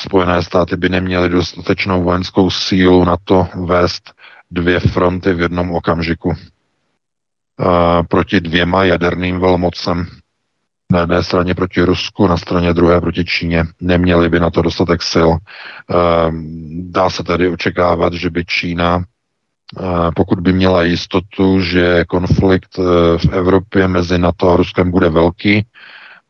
Spojené 0.00 0.42
státy 0.42 0.76
by 0.76 0.88
neměly 0.88 1.28
dostatečnou 1.28 2.02
vojenskou 2.02 2.50
sílu 2.50 3.04
na 3.04 3.16
to 3.24 3.48
vést 3.64 4.14
dvě 4.50 4.80
fronty 4.80 5.32
v 5.32 5.40
jednom 5.40 5.70
okamžiku 5.70 6.28
uh, 6.28 6.36
proti 8.08 8.40
dvěma 8.40 8.84
jaderným 8.84 9.40
velmocem 9.40 10.06
na 10.92 11.00
jedné 11.00 11.22
straně 11.22 11.54
proti 11.54 11.82
Rusku, 11.82 12.26
na 12.26 12.36
straně 12.36 12.72
druhé 12.74 13.00
proti 13.00 13.24
Číně. 13.24 13.64
Neměli 13.80 14.28
by 14.28 14.40
na 14.40 14.50
to 14.50 14.62
dostatek 14.62 15.02
sil. 15.12 15.30
Ehm, 15.36 16.92
dá 16.92 17.10
se 17.10 17.22
tedy 17.22 17.48
očekávat, 17.48 18.12
že 18.12 18.30
by 18.30 18.44
Čína, 18.44 19.04
eh, 19.78 19.82
pokud 20.16 20.40
by 20.40 20.52
měla 20.52 20.82
jistotu, 20.82 21.60
že 21.60 22.04
konflikt 22.08 22.78
eh, 22.78 22.82
v 23.18 23.32
Evropě 23.32 23.88
mezi 23.88 24.18
NATO 24.18 24.50
a 24.50 24.56
Ruskem 24.56 24.90
bude 24.90 25.08
velký, 25.08 25.66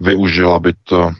využila 0.00 0.58
by 0.58 0.72
to 0.84 1.10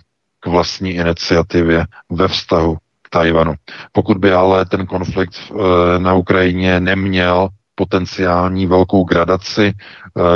k 0.41 0.47
vlastní 0.47 0.91
iniciativě 0.91 1.85
ve 2.11 2.29
vztahu 2.29 2.77
k 3.03 3.09
Tajvanu. 3.11 3.55
Pokud 3.93 4.19
by 4.19 4.33
ale 4.33 4.65
ten 4.65 4.87
konflikt 4.87 5.37
eh, 5.51 5.99
na 5.99 6.15
Ukrajině 6.15 6.81
neměl 6.81 7.49
potenciální 7.75 8.67
velkou 8.67 9.05
gradaci, 9.05 9.73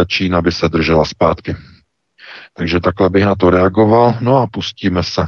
Čína 0.07 0.43
by 0.43 0.53
se 0.53 0.69
držela 0.69 1.05
zpátky. 1.05 1.57
Takže 2.57 2.81
takhle 2.81 3.11
bych 3.11 3.25
na 3.25 3.35
to 3.35 3.51
reagoval. 3.51 4.15
No 4.21 4.37
a 4.37 4.47
pustíme 4.47 5.03
se 5.03 5.23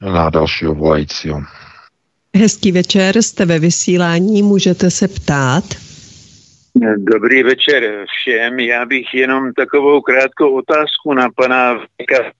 na 0.00 0.30
dalšího 0.30 0.74
volajícího. 0.74 1.42
Hezký 2.36 2.72
večer, 2.72 3.22
jste 3.22 3.44
ve 3.44 3.58
vysílání, 3.58 4.42
můžete 4.42 4.90
se 4.90 5.08
ptát. 5.08 5.64
Dobrý 6.98 7.42
večer 7.42 8.04
všem. 8.08 8.60
Já 8.60 8.84
bych 8.86 9.14
jenom 9.14 9.52
takovou 9.52 10.00
krátkou 10.00 10.58
otázku 10.58 11.14
na 11.14 11.28
pana 11.36 11.74
Vika. 11.74 12.32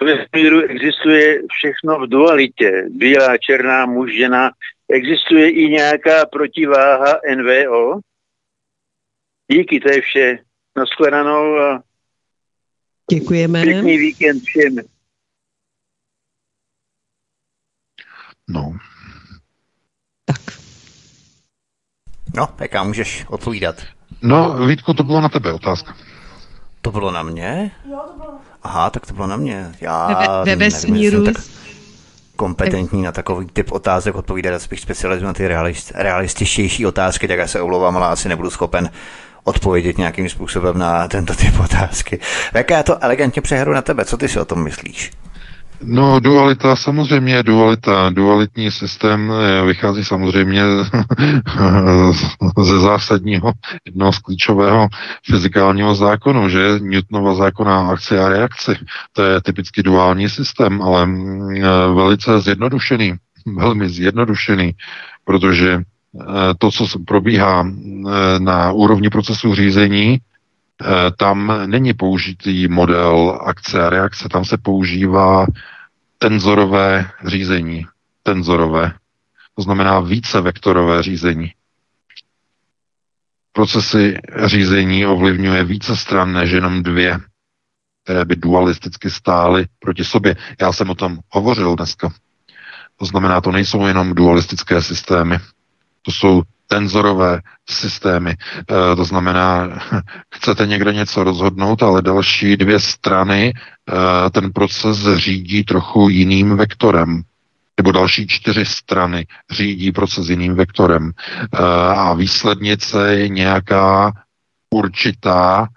V 0.00 0.04
vesmíru 0.04 0.60
existuje 0.60 1.42
všechno 1.50 1.98
v 1.98 2.08
dualitě. 2.08 2.84
Bílá, 2.90 3.38
černá, 3.38 3.86
muž, 3.86 4.16
žena. 4.16 4.50
Existuje 4.88 5.50
i 5.50 5.68
nějaká 5.68 6.26
protiváha 6.26 7.20
NVO? 7.36 8.00
Díky, 9.52 9.80
to 9.80 9.88
je 9.92 10.00
vše. 10.00 10.38
Naschledanou 10.76 11.58
a 11.58 11.82
Děkujeme. 13.10 13.62
Pěkný 13.62 13.98
víkend 13.98 14.42
všem. 14.42 14.76
No. 18.48 18.72
Tak. 20.24 20.40
No, 22.36 22.46
PK, 22.46 22.84
můžeš 22.84 23.24
odpovídat. 23.28 23.76
No, 24.22 24.66
Vítku, 24.66 24.94
to 24.94 25.04
bylo 25.04 25.20
na 25.20 25.28
tebe 25.28 25.52
otázka. 25.52 25.96
To 26.82 26.90
bylo 26.90 27.10
na 27.10 27.22
mě? 27.22 27.70
Jo, 27.90 28.00
to 28.06 28.18
bylo. 28.18 28.38
Aha, 28.62 28.90
tak 28.90 29.06
to 29.06 29.14
bylo 29.14 29.26
na 29.26 29.36
mě. 29.36 29.74
Já 29.80 30.06
ve, 30.44 30.44
ve 30.44 30.56
vesmíru. 30.56 31.24
tak 31.24 31.36
kompetentní 32.36 33.02
na 33.02 33.12
takový 33.12 33.46
typ 33.46 33.72
otázek 33.72 34.14
odpovídat, 34.14 34.62
spíš 34.62 34.80
specializuji 34.80 35.26
na 35.26 35.32
ty 35.32 35.48
realist, 35.48 35.92
realističtější 35.94 36.86
otázky, 36.86 37.28
tak 37.28 37.38
já 37.38 37.46
se 37.46 37.60
omlouvám, 37.60 37.96
ale 37.96 38.06
asi 38.06 38.28
nebudu 38.28 38.50
schopen 38.50 38.90
odpovědět 39.44 39.98
nějakým 39.98 40.28
způsobem 40.28 40.78
na 40.78 41.08
tento 41.08 41.34
typ 41.34 41.60
otázky. 41.60 42.20
Jak 42.54 42.70
já 42.70 42.82
to 42.82 43.04
elegantně 43.04 43.42
přehru 43.42 43.72
na 43.74 43.82
tebe, 43.82 44.04
co 44.04 44.16
ty 44.16 44.28
si 44.28 44.40
o 44.40 44.44
tom 44.44 44.64
myslíš? 44.64 45.10
No, 45.82 46.20
dualita, 46.20 46.76
samozřejmě 46.76 47.42
dualita, 47.42 48.10
dualitní 48.10 48.70
systém 48.70 49.32
eh, 49.32 49.66
vychází 49.66 50.04
samozřejmě 50.04 50.62
ze 52.62 52.80
zásadního, 52.80 53.52
jednoho 53.86 54.12
z 54.12 54.18
klíčového 54.18 54.88
fyzikálního 55.30 55.94
zákonu, 55.94 56.48
že 56.48 56.78
Newtonova 56.80 57.34
zákona 57.34 57.88
akce 57.88 58.20
a 58.20 58.28
reakci. 58.28 58.76
To 59.12 59.22
je 59.22 59.40
typicky 59.40 59.82
duální 59.82 60.28
systém, 60.28 60.82
ale 60.82 61.06
mm, 61.06 61.50
eh, 61.56 61.62
velice 61.94 62.40
zjednodušený, 62.40 63.14
velmi 63.56 63.88
zjednodušený, 63.88 64.72
protože 65.24 65.82
to, 66.58 66.70
co 66.70 66.98
probíhá 67.06 67.66
eh, 67.66 68.40
na 68.40 68.72
úrovni 68.72 69.10
procesu 69.10 69.54
řízení, 69.54 70.18
eh, 70.18 70.86
tam 71.16 71.52
není 71.66 71.94
použitý 71.94 72.68
model 72.68 73.40
akce 73.44 73.86
a 73.86 73.90
reakce, 73.90 74.28
tam 74.28 74.44
se 74.44 74.58
používá 74.58 75.46
tenzorové 76.18 77.10
řízení. 77.26 77.86
Tenzorové. 78.22 78.92
To 79.54 79.62
znamená 79.62 80.00
více 80.00 80.40
vektorové 80.40 81.02
řízení. 81.02 81.52
Procesy 83.52 84.18
řízení 84.44 85.06
ovlivňuje 85.06 85.64
více 85.64 85.96
stran 85.96 86.32
než 86.32 86.50
jenom 86.50 86.82
dvě, 86.82 87.18
které 88.04 88.24
by 88.24 88.36
dualisticky 88.36 89.10
stály 89.10 89.66
proti 89.78 90.04
sobě. 90.04 90.36
Já 90.60 90.72
jsem 90.72 90.90
o 90.90 90.94
tom 90.94 91.18
hovořil 91.28 91.76
dneska. 91.76 92.12
To 92.96 93.06
znamená, 93.06 93.40
to 93.40 93.52
nejsou 93.52 93.86
jenom 93.86 94.14
dualistické 94.14 94.82
systémy, 94.82 95.38
to 96.02 96.12
jsou 96.12 96.42
tenzorové 96.70 97.40
systémy. 97.70 98.30
E, 98.30 98.96
to 98.96 99.04
znamená, 99.04 99.68
chcete 100.34 100.66
někde 100.66 100.92
něco 100.92 101.24
rozhodnout, 101.24 101.82
ale 101.82 102.02
další 102.02 102.56
dvě 102.56 102.80
strany 102.80 103.52
e, 103.52 104.30
ten 104.30 104.52
proces 104.52 104.98
řídí 105.14 105.64
trochu 105.64 106.08
jiným 106.08 106.56
vektorem 106.56 107.22
nebo 107.76 107.92
další 107.92 108.26
čtyři 108.26 108.64
strany 108.64 109.26
řídí 109.50 109.92
proces 109.92 110.28
jiným 110.28 110.54
vektorem. 110.54 111.10
E, 111.10 111.58
a 111.96 112.14
výslednice 112.14 113.14
je 113.14 113.28
nějaká 113.28 114.12
určitá 114.74 115.68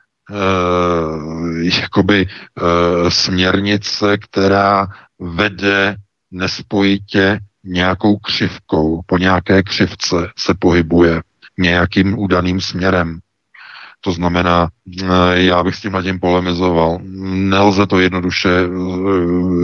jakoby 1.62 2.28
směrnice, 3.10 4.18
která 4.18 4.88
vede 5.20 5.96
nespojitě 6.32 7.40
nějakou 7.66 8.18
křivkou, 8.18 9.02
po 9.06 9.18
nějaké 9.18 9.64
křivce 9.64 10.32
se 10.38 10.54
pohybuje 10.60 11.22
nějakým 11.58 12.20
udaným 12.20 12.62
směrem. 12.62 13.20
To 14.06 14.12
znamená, 14.12 14.68
eh, 15.04 15.08
já 15.34 15.64
bych 15.64 15.76
s 15.76 15.82
tím 15.82 15.98
tím 16.04 16.20
polemizoval. 16.20 17.00
Nelze 17.34 17.88
to 17.88 18.00
jednoduše 18.00 18.50
eh, 18.50 18.68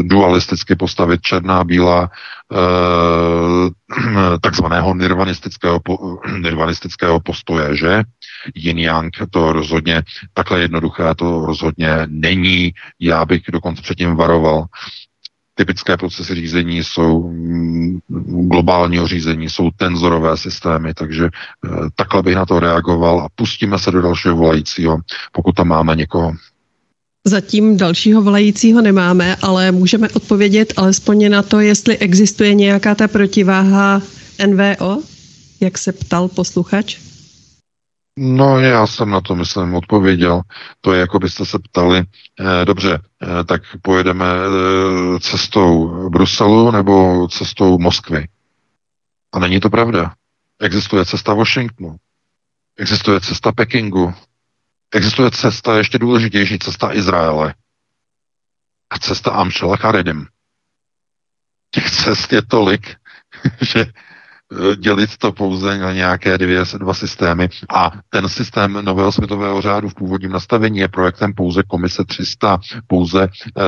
dualisticky 0.04 0.76
postavit 0.76 1.22
černá, 1.22 1.64
bílá, 1.64 2.10
eh, 2.54 4.38
takzvaného 4.42 4.96
nirvanistického, 4.96 5.80
nirvanistického 6.40 7.20
postoje, 7.20 7.76
že? 7.76 8.04
Yin 8.56 8.80
Yang 8.80 9.14
to 9.32 9.54
rozhodně, 9.54 10.04
takhle 10.34 10.60
jednoduché 10.60 11.16
to 11.16 11.46
rozhodně 11.46 11.90
není. 12.08 12.74
Já 13.00 13.26
bych 13.26 13.42
dokonce 13.52 13.82
předtím 13.82 14.16
varoval 14.16 14.66
typické 15.60 15.98
procesy 15.98 16.36
řízení 16.36 16.84
jsou 16.84 17.30
mm, 17.30 18.00
globálního 18.48 19.08
řízení, 19.08 19.50
jsou 19.50 19.70
tenzorové 19.78 20.38
systémy, 20.38 20.94
takže 20.94 21.26
eh, 21.26 21.70
takhle 21.96 22.24
bych 22.24 22.36
na 22.36 22.46
to 22.46 22.60
reagoval 22.60 23.20
a 23.20 23.28
pustíme 23.36 23.80
se 23.80 23.92
do 23.92 24.02
dalšího 24.02 24.36
volajícího, 24.36 24.98
pokud 25.32 25.56
tam 25.56 25.68
máme 25.68 25.96
někoho. 25.96 26.32
Zatím 27.28 27.78
dalšího 27.78 28.22
volajícího 28.22 28.82
nemáme, 28.82 29.36
ale 29.42 29.72
můžeme 29.72 30.10
odpovědět 30.10 30.74
alespoň 30.78 31.30
na 31.32 31.44
to, 31.44 31.60
jestli 31.60 31.98
existuje 31.98 32.54
nějaká 32.54 32.96
ta 32.96 33.08
protiváha 33.08 34.02
NVO, 34.48 35.02
jak 35.60 35.78
se 35.78 35.92
ptal 35.92 36.28
posluchač. 36.28 37.09
No, 38.22 38.60
já 38.60 38.88
jsem 38.88 39.10
na 39.10 39.22
to, 39.22 39.36
myslím, 39.36 39.76
odpověděl. 39.76 40.42
To 40.82 40.94
je, 40.94 41.00
jako 41.00 41.20
byste 41.20 41.46
se 41.46 41.60
ptali, 41.60 42.04
eh, 42.40 42.66
dobře, 42.66 43.00
eh, 43.22 43.44
tak 43.44 43.62
pojedeme 43.82 44.26
eh, 44.26 45.20
cestou 45.20 46.10
Bruselu 46.10 46.72
nebo 46.72 47.28
cestou 47.28 47.80
Moskvy. 47.80 48.28
A 49.32 49.40
není 49.40 49.60
to 49.60 49.70
pravda. 49.70 50.14
Existuje 50.60 51.06
cesta 51.06 51.34
Washingtonu, 51.34 51.96
existuje 52.78 53.22
cesta 53.22 53.52
Pekingu, 53.52 54.14
existuje 54.92 55.32
cesta, 55.32 55.78
ještě 55.78 56.00
důležitější, 56.00 56.60
cesta 56.60 56.94
Izraele 56.94 57.54
a 58.90 59.00
cesta 59.00 59.32
Amšela 59.32 59.76
Charedim. 59.76 60.28
Těch 61.72 61.92
cest 61.92 62.34
je 62.34 62.42
tolik, 62.42 62.96
že 63.62 63.86
dělit 64.76 65.18
to 65.18 65.32
pouze 65.32 65.78
na 65.78 65.94
nějaké 65.94 66.38
dvě, 66.38 66.64
dva 66.78 66.94
systémy 66.94 67.50
a 67.70 67.92
ten 68.10 68.30
systém 68.30 68.74
nového 68.74 69.12
světového 69.12 69.62
řádu 69.62 69.90
v 69.90 69.94
původním 69.96 70.32
nastavení 70.32 70.80
je 70.80 70.88
projektem 70.88 71.34
pouze 71.34 71.64
komise 71.64 72.06
300, 72.06 72.60
pouze 72.88 73.24
e, 73.24 73.64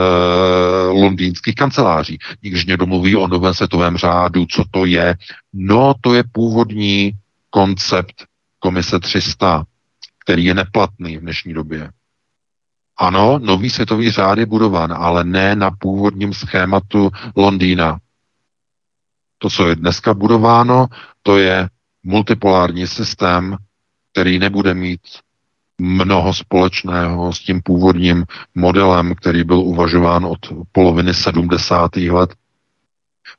londýnských 0.87 1.55
kanceláří. 1.55 2.19
Nikdy 2.43 2.63
někdo 2.67 2.85
mluví 2.85 3.15
o 3.15 3.27
novém 3.27 3.53
světovém 3.53 3.97
řádu, 3.97 4.45
co 4.45 4.63
to 4.71 4.85
je. 4.85 5.15
No, 5.53 5.93
to 6.01 6.13
je 6.13 6.23
původní 6.31 7.11
koncept 7.49 8.25
komise 8.59 8.99
300, 8.99 9.63
který 10.23 10.45
je 10.45 10.53
neplatný 10.53 11.17
v 11.17 11.21
dnešní 11.21 11.53
době. 11.53 11.89
Ano, 12.97 13.39
nový 13.39 13.69
světový 13.69 14.11
řád 14.11 14.37
je 14.37 14.45
budován, 14.45 14.93
ale 14.93 15.23
ne 15.23 15.55
na 15.55 15.71
původním 15.79 16.33
schématu 16.33 17.09
Londýna, 17.35 17.97
to, 19.41 19.49
co 19.49 19.67
je 19.67 19.75
dneska 19.75 20.13
budováno, 20.13 20.87
to 21.23 21.37
je 21.37 21.69
multipolární 22.03 22.87
systém, 22.87 23.57
který 24.11 24.39
nebude 24.39 24.73
mít 24.73 25.01
mnoho 25.81 26.33
společného 26.33 27.33
s 27.33 27.39
tím 27.39 27.61
původním 27.61 28.25
modelem, 28.55 29.15
který 29.15 29.43
byl 29.43 29.59
uvažován 29.59 30.25
od 30.25 30.39
poloviny 30.71 31.13
70. 31.13 31.95
let 31.95 32.33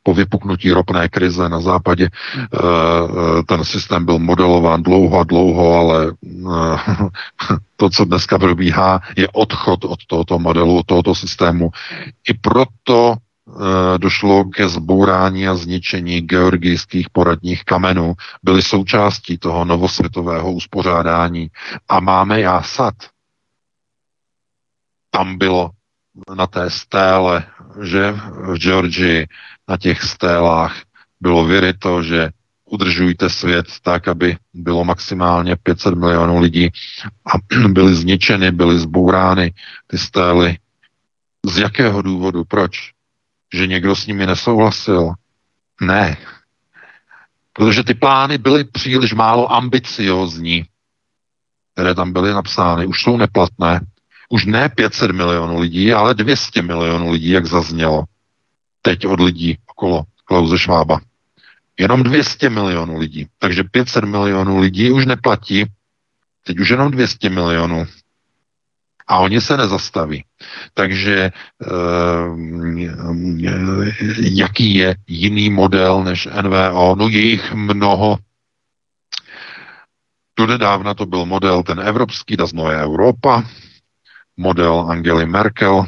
po 0.03 0.15
vypuknutí 0.15 0.71
ropné 0.71 1.09
krize 1.09 1.49
na 1.49 1.61
západě. 1.61 2.09
Eh, 2.09 2.59
eh, 2.59 3.43
ten 3.43 3.65
systém 3.65 4.05
byl 4.05 4.19
modelován 4.19 4.83
dlouho 4.83 5.19
a 5.19 5.25
dlouho, 5.25 5.75
ale 5.75 6.13
eh, 6.27 7.09
to, 7.77 7.91
co 7.91 8.05
dneska 8.05 8.39
probíhá, 8.39 9.01
je 9.17 9.29
odchod 9.33 9.85
od 9.85 10.07
tohoto 10.07 10.39
modelu, 10.39 10.79
od 10.79 10.87
tohoto 10.87 11.15
systému. 11.15 11.71
I 12.29 12.35
proto 12.35 13.15
došlo 13.99 14.45
ke 14.45 14.69
zbourání 14.69 15.49
a 15.49 15.55
zničení 15.55 16.21
georgijských 16.21 17.11
poradních 17.11 17.65
kamenů, 17.65 18.15
byly 18.43 18.63
součástí 18.63 19.39
toho 19.39 19.65
novosvětového 19.65 20.53
uspořádání. 20.53 21.51
A 21.89 22.01
máme 22.01 22.41
jásat. 22.41 22.95
Tam 25.11 25.39
bylo 25.39 25.71
na 26.35 26.47
té 26.47 26.71
stéle, 26.71 27.45
že 27.83 28.13
v 28.13 28.59
Georgii 28.59 29.27
na 29.69 29.77
těch 29.77 30.03
stélách 30.03 30.77
bylo 31.21 31.45
vyryto, 31.45 32.03
že 32.03 32.31
udržujte 32.65 33.31
svět 33.31 33.67
tak, 33.83 34.09
aby 34.09 34.37
bylo 34.55 34.85
maximálně 34.85 35.57
500 35.57 35.95
milionů 35.95 36.41
lidí 36.41 36.69
a 37.27 37.39
byly 37.69 37.95
zničeny, 37.95 38.51
byly 38.51 38.79
zbourány 38.79 39.53
ty 39.87 39.99
stély. 39.99 40.59
Z 41.47 41.59
jakého 41.59 42.03
důvodu? 42.03 42.45
Proč? 42.45 42.92
Že 43.53 43.67
někdo 43.67 43.97
s 43.97 44.07
nimi 44.07 44.27
nesouhlasil. 44.27 45.13
Ne. 45.81 46.17
Protože 47.53 47.85
ty 47.85 47.95
plány 47.95 48.39
byly 48.39 48.65
příliš 48.65 49.13
málo 49.13 49.53
ambiciozní, 49.53 50.65
které 51.73 51.95
tam 51.95 52.13
byly 52.13 52.33
napsány. 52.33 52.87
Už 52.87 53.03
jsou 53.03 53.17
neplatné. 53.17 53.81
Už 54.29 54.45
ne 54.45 54.69
500 54.69 55.11
milionů 55.11 55.61
lidí, 55.61 55.93
ale 55.93 56.15
200 56.15 56.63
milionů 56.63 57.11
lidí, 57.11 57.31
jak 57.31 57.47
zaznělo. 57.47 58.05
Teď 58.83 59.07
od 59.07 59.21
lidí 59.21 59.59
okolo 59.67 60.05
Klauze 60.25 60.59
Švába. 60.59 61.01
Jenom 61.79 62.03
200 62.03 62.51
milionů 62.51 62.99
lidí. 62.99 63.27
Takže 63.39 63.65
500 63.65 64.05
milionů 64.05 64.59
lidí 64.59 64.91
už 64.91 65.07
neplatí. 65.07 65.65
Teď 66.45 66.59
už 66.59 66.69
jenom 66.69 66.91
200 66.91 67.31
milionů 67.31 67.87
a 69.13 69.19
oni 69.19 69.41
se 69.41 69.57
nezastaví. 69.57 70.25
Takže 70.75 71.17
eh, 71.17 71.33
jaký 74.17 74.75
je 74.75 74.97
jiný 75.07 75.51
model 75.51 76.05
než 76.05 76.29
NVO? 76.43 76.97
No 76.97 77.09
je 77.09 77.21
jich 77.21 77.53
mnoho. 77.55 78.19
Donedávna 80.39 80.95
to 80.95 81.07
byl 81.07 81.27
model 81.27 81.63
ten 81.63 81.81
evropský, 81.81 82.37
das 82.37 82.53
Neue 82.53 82.83
Europa, 82.83 83.45
model 84.37 84.87
Angely 84.89 85.27
Merkel, 85.27 85.87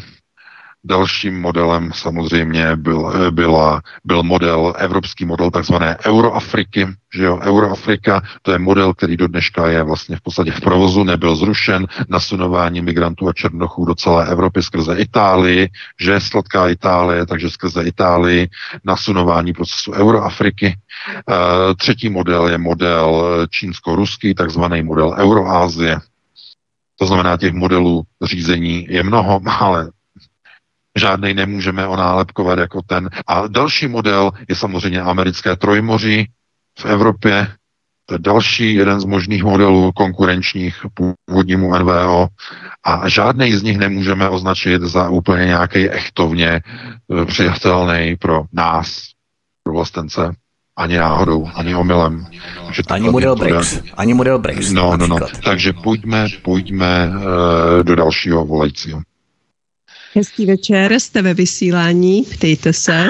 Dalším 0.84 1.40
modelem 1.40 1.90
samozřejmě 1.94 2.76
byl, 2.76 3.30
byla, 3.30 3.82
byl 4.04 4.22
model, 4.22 4.74
evropský 4.78 5.24
model 5.24 5.50
takzvané 5.50 5.96
Euroafriky, 6.06 6.86
že 7.14 7.24
jo, 7.24 7.38
Euroafrika, 7.42 8.22
to 8.42 8.52
je 8.52 8.58
model, 8.58 8.94
který 8.94 9.16
do 9.16 9.28
dneška 9.28 9.68
je 9.68 9.82
vlastně 9.82 10.16
v 10.16 10.20
podstatě 10.20 10.50
v 10.50 10.60
provozu, 10.60 11.04
nebyl 11.04 11.36
zrušen, 11.36 11.86
nasunování 12.08 12.82
migrantů 12.82 13.28
a 13.28 13.32
černochů 13.32 13.84
do 13.84 13.94
celé 13.94 14.26
Evropy 14.26 14.62
skrze 14.62 14.96
Itálii, 14.96 15.68
že 16.00 16.12
je 16.12 16.20
sladká 16.20 16.68
Itálie, 16.68 17.26
takže 17.26 17.50
skrze 17.50 17.82
Itálii 17.82 18.48
nasunování 18.84 19.52
procesu 19.52 19.92
Euroafriky. 19.92 20.66
E, 20.66 20.74
třetí 21.74 22.08
model 22.10 22.48
je 22.48 22.58
model 22.58 23.24
čínsko-ruský, 23.50 24.34
takzvaný 24.34 24.82
model 24.82 25.14
Euroázie, 25.18 26.00
to 26.98 27.06
znamená, 27.06 27.36
těch 27.36 27.52
modelů 27.52 28.02
řízení 28.22 28.86
je 28.90 29.02
mnoho, 29.02 29.40
ale 29.60 29.90
žádnej 30.98 31.34
nemůžeme 31.34 31.86
onálepkovat 31.86 32.58
jako 32.58 32.82
ten. 32.86 33.10
A 33.26 33.48
další 33.48 33.88
model 33.88 34.30
je 34.48 34.56
samozřejmě 34.56 35.00
americké 35.00 35.56
trojmoří 35.56 36.28
v 36.78 36.84
Evropě. 36.84 37.48
To 38.06 38.14
je 38.14 38.18
další 38.18 38.74
jeden 38.74 39.00
z 39.00 39.04
možných 39.04 39.44
modelů 39.44 39.92
konkurenčních 39.92 40.86
původnímu 40.94 41.78
NVO 41.78 42.28
a 42.84 43.08
žádný 43.08 43.52
z 43.52 43.62
nich 43.62 43.78
nemůžeme 43.78 44.28
označit 44.28 44.82
za 44.82 45.08
úplně 45.08 45.44
nějaký 45.46 45.90
echtovně 45.90 46.60
eh, 46.60 47.24
přijatelný 47.24 48.16
pro 48.16 48.44
nás, 48.52 49.02
pro 49.62 49.74
vlastence. 49.74 50.34
Ani 50.76 50.98
náhodou, 50.98 51.48
ani 51.54 51.74
omylem. 51.74 52.26
Že 52.72 52.82
ani 52.90 53.10
model 53.10 53.36
BRICS. 53.36 53.82
Ani 53.96 54.14
model 54.14 54.38
BRICS. 54.38 54.72
No, 54.72 54.96
no, 54.96 55.06
no. 55.06 55.18
Takže 55.44 55.72
pojďme, 55.72 56.26
pojďme 56.42 57.08
uh, 57.08 57.82
do 57.82 57.96
dalšího 57.96 58.44
volajícího. 58.44 59.00
Hezký 60.16 60.46
večer, 60.46 60.92
jste 60.92 61.22
ve 61.22 61.34
vysílání, 61.34 62.22
ptejte 62.22 62.72
se. 62.72 63.06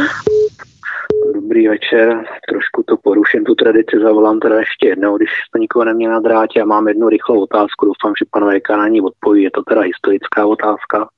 dobrý 1.35 1.69
večer. 1.69 2.25
Trošku 2.49 2.83
to 2.87 2.97
poruším 2.97 3.45
tu 3.45 3.55
tradici, 3.55 3.97
zavolám 4.03 4.41
teda 4.41 4.59
ještě 4.59 4.89
jednou, 4.89 5.17
když 5.17 5.29
to 5.53 5.59
nikoho 5.59 5.85
neměl 5.85 6.11
na 6.13 6.21
drátě 6.21 6.63
a 6.63 6.65
mám 6.65 6.89
jednu 6.89 7.09
rychlou 7.09 7.43
otázku, 7.43 7.87
doufám, 7.87 8.13
že 8.19 8.25
pan 8.31 8.59
VK 8.59 8.69
na 8.69 8.89
ní 8.89 9.01
odpoví, 9.01 9.43
je 9.43 9.51
to 9.51 9.63
teda 9.63 9.81
historická 9.81 10.47
otázka. 10.47 11.09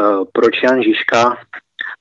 Eh, 0.00 0.24
proč 0.32 0.62
Jan 0.62 0.82
Žižka 0.82 1.36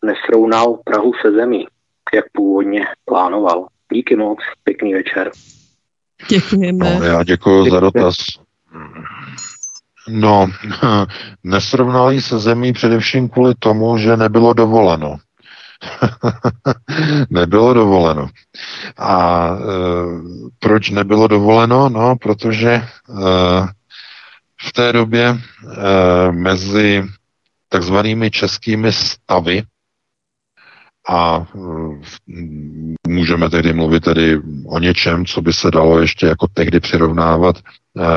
nesrovnal 0.05 0.79
Prahu 0.85 1.11
se 1.21 1.31
zemí, 1.31 1.67
jak 2.13 2.25
původně 2.31 2.87
plánoval? 3.05 3.67
Díky 3.93 4.15
moc, 4.15 4.39
pěkný 4.63 4.93
večer. 4.93 5.31
Děkujeme. 6.29 6.99
No, 6.99 7.05
já 7.05 7.23
děkuji 7.23 7.71
za 7.71 7.79
dotaz. 7.79 8.15
No, 10.09 10.47
nesrovnali 11.43 12.21
se 12.21 12.39
zemí 12.39 12.73
především 12.73 13.29
kvůli 13.29 13.53
tomu, 13.59 13.97
že 13.97 14.17
nebylo 14.17 14.53
dovoleno. 14.53 15.17
nebylo 17.29 17.73
dovoleno. 17.73 18.29
A 18.97 19.47
e, 19.49 19.59
proč 20.59 20.89
nebylo 20.89 21.27
dovoleno? 21.27 21.89
No, 21.89 22.15
protože 22.15 22.71
e, 22.71 22.83
v 24.61 24.71
té 24.73 24.93
době 24.93 25.27
e, 25.27 25.37
mezi 26.31 27.03
takzvanými 27.69 28.31
českými 28.31 28.91
stavy 28.91 29.63
a 31.09 31.47
můžeme 33.07 33.49
tedy 33.49 33.73
mluvit 33.73 34.03
tedy 34.03 34.37
o 34.65 34.79
něčem, 34.79 35.25
co 35.25 35.41
by 35.41 35.53
se 35.53 35.71
dalo 35.71 35.99
ještě 35.99 36.25
jako 36.25 36.47
tehdy 36.53 36.79
přirovnávat 36.79 37.55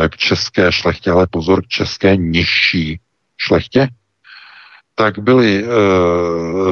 k 0.08 0.16
české 0.16 0.72
šlechtě, 0.72 1.10
ale 1.10 1.26
pozor, 1.30 1.62
k 1.62 1.68
české 1.68 2.16
nižší 2.16 3.00
šlechtě, 3.38 3.88
tak 4.94 5.18
byly 5.18 5.64
e, 5.64 5.68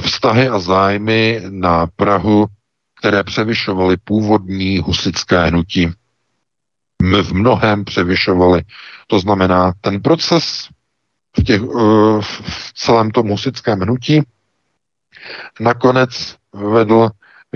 vztahy 0.01 0.49
a 0.49 0.59
zájmy 0.59 1.43
na 1.49 1.87
Prahu, 1.97 2.47
které 2.99 3.25
převyšovaly 3.25 3.97
původní 4.05 4.79
husické 4.79 5.47
hnutí. 5.47 5.91
V 7.23 7.33
mnohem 7.33 7.85
převyšovaly. 7.85 8.63
To 9.07 9.21
znamená, 9.21 9.73
ten 9.81 10.03
proces 10.03 10.69
v, 11.39 11.45
těch, 11.45 11.61
e, 11.61 11.65
v 12.21 12.73
celém 12.75 13.11
tom 13.11 13.29
husickém 13.29 13.81
hnutí 13.81 14.23
nakonec 15.61 16.37
vedl 16.55 17.11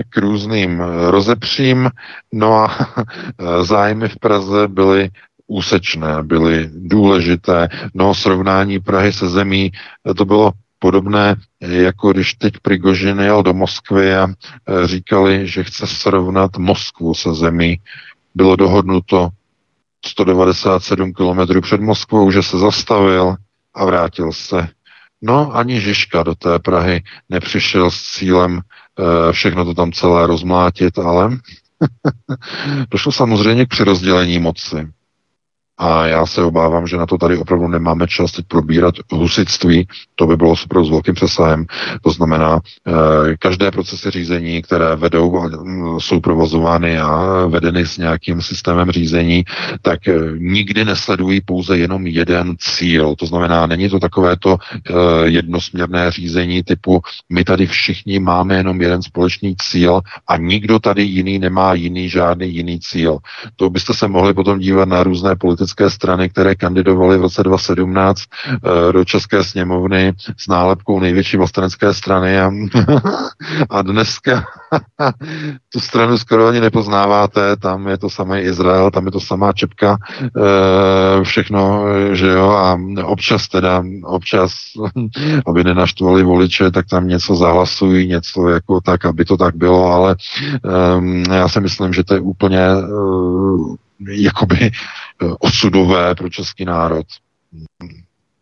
k 0.09 0.17
různým 0.17 0.79
rozepřím, 1.09 1.89
no 2.33 2.53
a 2.53 2.77
zájmy 3.61 4.09
v 4.09 4.19
Praze 4.19 4.67
byly 4.67 5.09
úsečné, 5.47 6.23
byly 6.23 6.69
důležité. 6.73 7.69
No, 7.93 8.13
srovnání 8.13 8.79
Prahy 8.79 9.13
se 9.13 9.29
zemí, 9.29 9.71
to 10.17 10.25
bylo 10.25 10.51
podobné, 10.79 11.35
jako 11.61 12.13
když 12.13 12.33
teď 12.33 12.53
Prigožin 12.61 13.19
jel 13.19 13.43
do 13.43 13.53
Moskvy 13.53 14.15
a 14.15 14.27
e, 14.27 14.87
říkali, 14.87 15.47
že 15.47 15.63
chce 15.63 15.87
srovnat 15.87 16.57
Moskvu 16.57 17.13
se 17.13 17.33
zemí. 17.33 17.79
Bylo 18.35 18.55
dohodnuto 18.55 19.29
197 20.05 21.13
kilometrů 21.13 21.61
před 21.61 21.81
Moskvou, 21.81 22.31
že 22.31 22.43
se 22.43 22.57
zastavil 22.57 23.35
a 23.73 23.85
vrátil 23.85 24.31
se. 24.31 24.67
No, 25.27 25.55
ani 25.55 25.81
Žižka 25.81 26.23
do 26.23 26.35
té 26.35 26.59
Prahy 26.59 27.03
nepřišel 27.29 27.91
s 27.91 28.01
cílem 28.01 28.59
e, 28.59 29.33
všechno 29.33 29.65
to 29.65 29.73
tam 29.73 29.91
celé 29.91 30.27
rozmlátit, 30.27 30.99
ale 30.99 31.29
došlo 32.91 33.11
samozřejmě 33.11 33.65
k 33.65 33.69
přerozdělení 33.69 34.39
moci. 34.39 34.87
A 35.77 36.05
já 36.05 36.25
se 36.25 36.43
obávám, 36.43 36.87
že 36.87 36.97
na 36.97 37.05
to 37.05 37.17
tady 37.17 37.37
opravdu 37.37 37.67
nemáme 37.67 38.07
čas 38.07 38.31
teď 38.31 38.45
probírat 38.47 38.95
husitství. 39.11 39.87
To 40.15 40.27
by 40.27 40.37
bylo 40.37 40.51
opravdu 40.65 40.87
s 40.87 40.91
velkým 40.91 41.13
přesahem. 41.13 41.65
To 42.01 42.11
znamená, 42.11 42.59
eh, 42.87 42.91
každé 43.39 43.71
procesy 43.71 44.11
řízení, 44.11 44.61
které 44.61 44.95
vedou 44.95 45.49
mm, 45.63 45.99
jsou 45.99 46.19
provozovány 46.19 46.99
a 46.99 47.45
vedeny 47.47 47.85
s 47.85 47.97
nějakým 47.97 48.41
systémem 48.41 48.91
řízení, 48.91 49.43
tak 49.81 50.07
eh, 50.07 50.13
nikdy 50.37 50.85
nesledují 50.85 51.41
pouze 51.41 51.77
jenom 51.77 52.07
jeden 52.07 52.55
cíl. 52.59 53.15
To 53.15 53.25
znamená, 53.25 53.65
není 53.67 53.89
to 53.89 53.99
takové 53.99 54.35
to 54.39 54.57
eh, 54.57 54.93
jednosměrné 55.23 56.11
řízení 56.11 56.63
typu 56.63 57.01
my 57.29 57.43
tady 57.43 57.67
všichni 57.67 58.19
máme 58.19 58.55
jenom 58.55 58.81
jeden 58.81 59.01
společný 59.01 59.55
cíl 59.61 60.01
a 60.27 60.37
nikdo 60.37 60.79
tady 60.79 61.03
jiný 61.03 61.39
nemá 61.39 61.73
jiný 61.73 62.09
žádný 62.09 62.53
jiný 62.53 62.79
cíl. 62.79 63.17
To 63.55 63.69
byste 63.69 63.93
se 63.93 64.07
mohli 64.07 64.33
potom 64.33 64.59
dívat 64.59 64.89
na 64.89 65.03
různé 65.03 65.35
politické 65.35 65.64
politické 65.65 65.89
strany, 65.89 66.29
které 66.29 66.55
kandidovaly 66.55 67.17
v 67.17 67.21
roce 67.21 67.43
2017 67.43 68.21
eh, 68.21 68.93
do 68.93 69.05
České 69.05 69.43
sněmovny 69.43 70.13
s 70.37 70.47
nálepkou 70.47 70.99
největší 70.99 71.37
vlastenecké 71.37 71.93
strany 71.93 72.39
a, 72.39 72.51
a 73.69 73.81
dneska 73.81 74.45
tu 75.73 75.79
stranu 75.79 76.17
skoro 76.17 76.47
ani 76.47 76.61
nepoznáváte, 76.61 77.55
tam 77.55 77.87
je 77.87 77.97
to 77.97 78.09
samý 78.09 78.39
Izrael, 78.39 78.91
tam 78.91 79.05
je 79.05 79.11
to 79.11 79.19
samá 79.19 79.53
Čepka, 79.53 79.97
eh, 80.21 81.23
všechno, 81.23 81.85
že 82.11 82.27
jo, 82.27 82.49
a 82.49 82.77
občas 83.03 83.47
teda, 83.47 83.83
občas, 84.03 84.53
aby 85.47 85.63
nenaštvali 85.63 86.23
voliče, 86.23 86.71
tak 86.71 86.85
tam 86.89 87.07
něco 87.07 87.35
zahlasují, 87.35 88.07
něco 88.07 88.47
jako 88.47 88.81
tak, 88.81 89.05
aby 89.05 89.25
to 89.25 89.37
tak 89.37 89.55
bylo, 89.55 89.85
ale 89.85 90.15
um, 90.97 91.23
já 91.31 91.49
si 91.49 91.59
myslím, 91.59 91.93
že 91.93 92.03
to 92.03 92.13
je 92.13 92.19
úplně 92.19 92.59
uh, 92.75 93.75
jakoby 93.99 94.71
Eh, 95.21 95.25
osudové 95.39 96.15
pro 96.15 96.29
český 96.29 96.65
národ. 96.65 97.05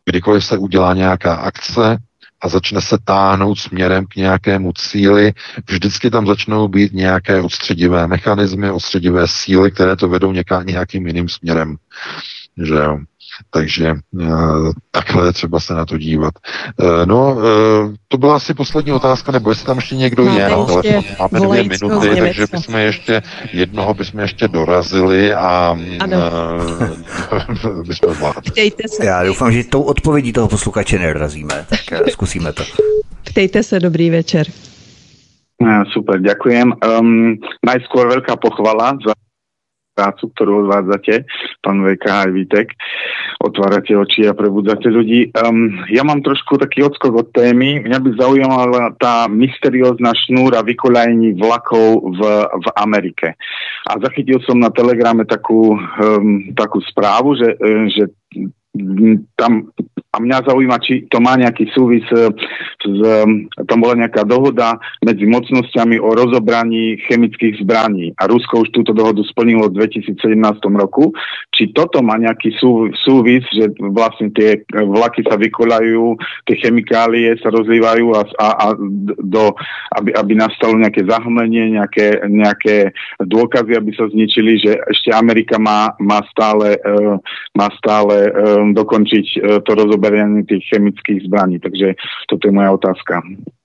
Kdykoliv 0.06 0.46
se 0.46 0.58
udělá 0.58 0.94
nějaká 0.94 1.36
akce 1.36 1.98
a 2.42 2.50
začne 2.50 2.82
se 2.82 2.98
táhnout 3.04 3.60
směrem 3.60 4.06
k 4.06 4.16
nějakému 4.16 4.72
cíli, 4.74 5.34
vždycky 5.70 6.10
tam 6.10 6.28
začnou 6.28 6.68
být 6.68 6.94
nějaké 6.94 7.42
odstředivé 7.42 8.08
mechanismy, 8.08 8.72
odstředivé 8.72 9.28
síly, 9.28 9.72
které 9.72 9.96
to 9.96 10.10
vedou 10.10 10.32
něká, 10.32 10.64
nějakým 10.64 11.08
jiným 11.08 11.30
směrem. 11.30 11.76
Že 12.58 12.74
jo. 12.74 13.00
Takže 13.50 13.88
eh, 14.22 14.28
takhle 14.92 15.34
třeba 15.34 15.60
se 15.60 15.74
na 15.74 15.86
to 15.86 15.98
dívat. 15.98 16.34
Eh, 16.80 17.06
no, 17.06 17.38
eh, 17.40 17.96
to 18.08 18.18
byla 18.18 18.36
asi 18.36 18.54
poslední 18.54 18.92
otázka, 18.92 19.32
nebo 19.32 19.50
jestli 19.50 19.66
tam 19.66 19.78
ještě 19.78 19.96
někdo 19.96 20.26
Máte 20.26 20.40
je 20.40 20.50
na 20.50 20.58
ještě 20.58 21.02
Máme 21.20 21.40
dvě 21.40 21.64
minuty, 21.64 22.10
takže 22.20 22.46
bychom 22.52 22.76
ještě, 22.76 23.22
jednoho 23.54 23.94
bychom 23.94 24.20
ještě 24.20 24.48
dorazili 24.48 25.34
a 25.34 25.78
bychom 27.88 28.14
zvládli. 28.14 28.52
Ptejte 28.52 28.84
se, 28.88 29.06
Já 29.06 29.24
doufám, 29.24 29.52
že 29.52 29.64
tou 29.64 29.82
odpovědí 29.82 30.34
toho 30.34 30.48
posluchače 30.48 31.00
nedorazíme, 31.00 31.66
tak 31.70 32.10
zkusíme 32.10 32.54
to. 32.54 32.64
ptejte 33.24 33.64
se, 33.64 33.80
dobrý 33.80 34.10
večer. 34.10 34.48
Super, 35.94 36.20
ďakujem. 36.20 36.76
Um, 36.76 37.40
najskôr 37.64 38.12
veľká 38.12 38.36
pochvala 38.36 39.00
za 39.00 39.16
prácu, 39.94 40.30
ktorú 40.34 40.66
odvádzate, 40.66 41.24
pán 41.62 41.86
VK 41.86 42.06
aj 42.10 42.30
Vítek. 42.34 42.68
Otvárate 43.40 43.94
oči 43.94 44.26
a 44.26 44.34
prebudzate 44.34 44.90
ľudí. 44.90 45.30
Um, 45.38 45.86
ja 45.94 46.02
mám 46.02 46.26
trošku 46.26 46.58
taký 46.58 46.84
odskok 46.84 47.14
od 47.14 47.30
témy. 47.32 47.86
Mňa 47.86 47.98
by 48.02 48.10
zaujímala 48.18 48.98
tá 48.98 49.30
mysteriózna 49.30 50.12
šnúra 50.26 50.66
vykoľajení 50.66 51.38
vlakov 51.38 52.18
v, 52.18 52.22
v 52.50 52.68
Amerike. 52.78 53.38
A 53.88 54.02
zachytil 54.02 54.42
som 54.44 54.58
na 54.58 54.74
Telegrame 54.74 55.24
takú, 55.30 55.78
um, 55.78 56.52
takú 56.58 56.82
správu, 56.82 57.38
že, 57.38 57.54
že 57.94 58.04
tam 59.38 59.70
a 60.14 60.22
mňa 60.22 60.46
zaujíma, 60.46 60.78
či 60.78 61.10
to 61.10 61.18
má 61.18 61.34
nejaký 61.34 61.74
súvis 61.74 62.06
e, 62.14 62.30
s, 62.86 63.02
tam 63.66 63.78
bola 63.82 63.98
nejaká 63.98 64.22
dohoda 64.22 64.78
medzi 65.02 65.26
mocnosťami 65.26 65.98
o 65.98 66.14
rozobraní 66.14 67.02
chemických 67.10 67.66
zbraní 67.66 68.14
a 68.22 68.30
Rusko 68.30 68.62
už 68.62 68.70
túto 68.70 68.94
dohodu 68.94 69.26
splnilo 69.26 69.74
v 69.74 69.82
2017 69.82 70.38
roku. 70.78 71.10
Či 71.50 71.74
toto 71.74 72.06
má 72.06 72.22
nejaký 72.22 72.54
sú, 72.62 72.94
súvis, 73.02 73.42
že 73.50 73.74
vlastne 73.82 74.30
tie 74.38 74.62
vlaky 74.70 75.26
sa 75.26 75.34
vykoľajú, 75.34 76.04
tie 76.46 76.56
chemikálie 76.62 77.34
sa 77.42 77.50
rozlívajú 77.50 78.06
a, 78.14 78.22
a, 78.38 78.48
a 78.54 78.68
do, 79.18 79.58
aby, 79.98 80.14
aby 80.14 80.34
nastalo 80.38 80.78
nejaké 80.78 81.10
zahmlenie, 81.10 81.74
nejaké, 81.82 82.22
nejaké 82.30 82.94
dôkazy, 83.18 83.74
aby 83.74 83.92
sa 83.98 84.06
zničili, 84.14 84.62
že 84.62 84.78
ešte 84.94 85.10
Amerika 85.10 85.58
má, 85.58 85.98
má 85.98 86.22
stále, 86.30 86.78
uh, 86.86 87.18
má 87.58 87.68
stále 87.82 88.30
dokončiť 88.74 89.26
to 89.66 89.72
rozoberanie 90.04 90.44
tých 90.44 90.64
chemických 90.68 91.24
zbraní. 91.28 91.60
Takže 91.60 91.96
toto 92.28 92.48
je 92.48 92.52
moja 92.52 92.72
otázka. 92.76 93.24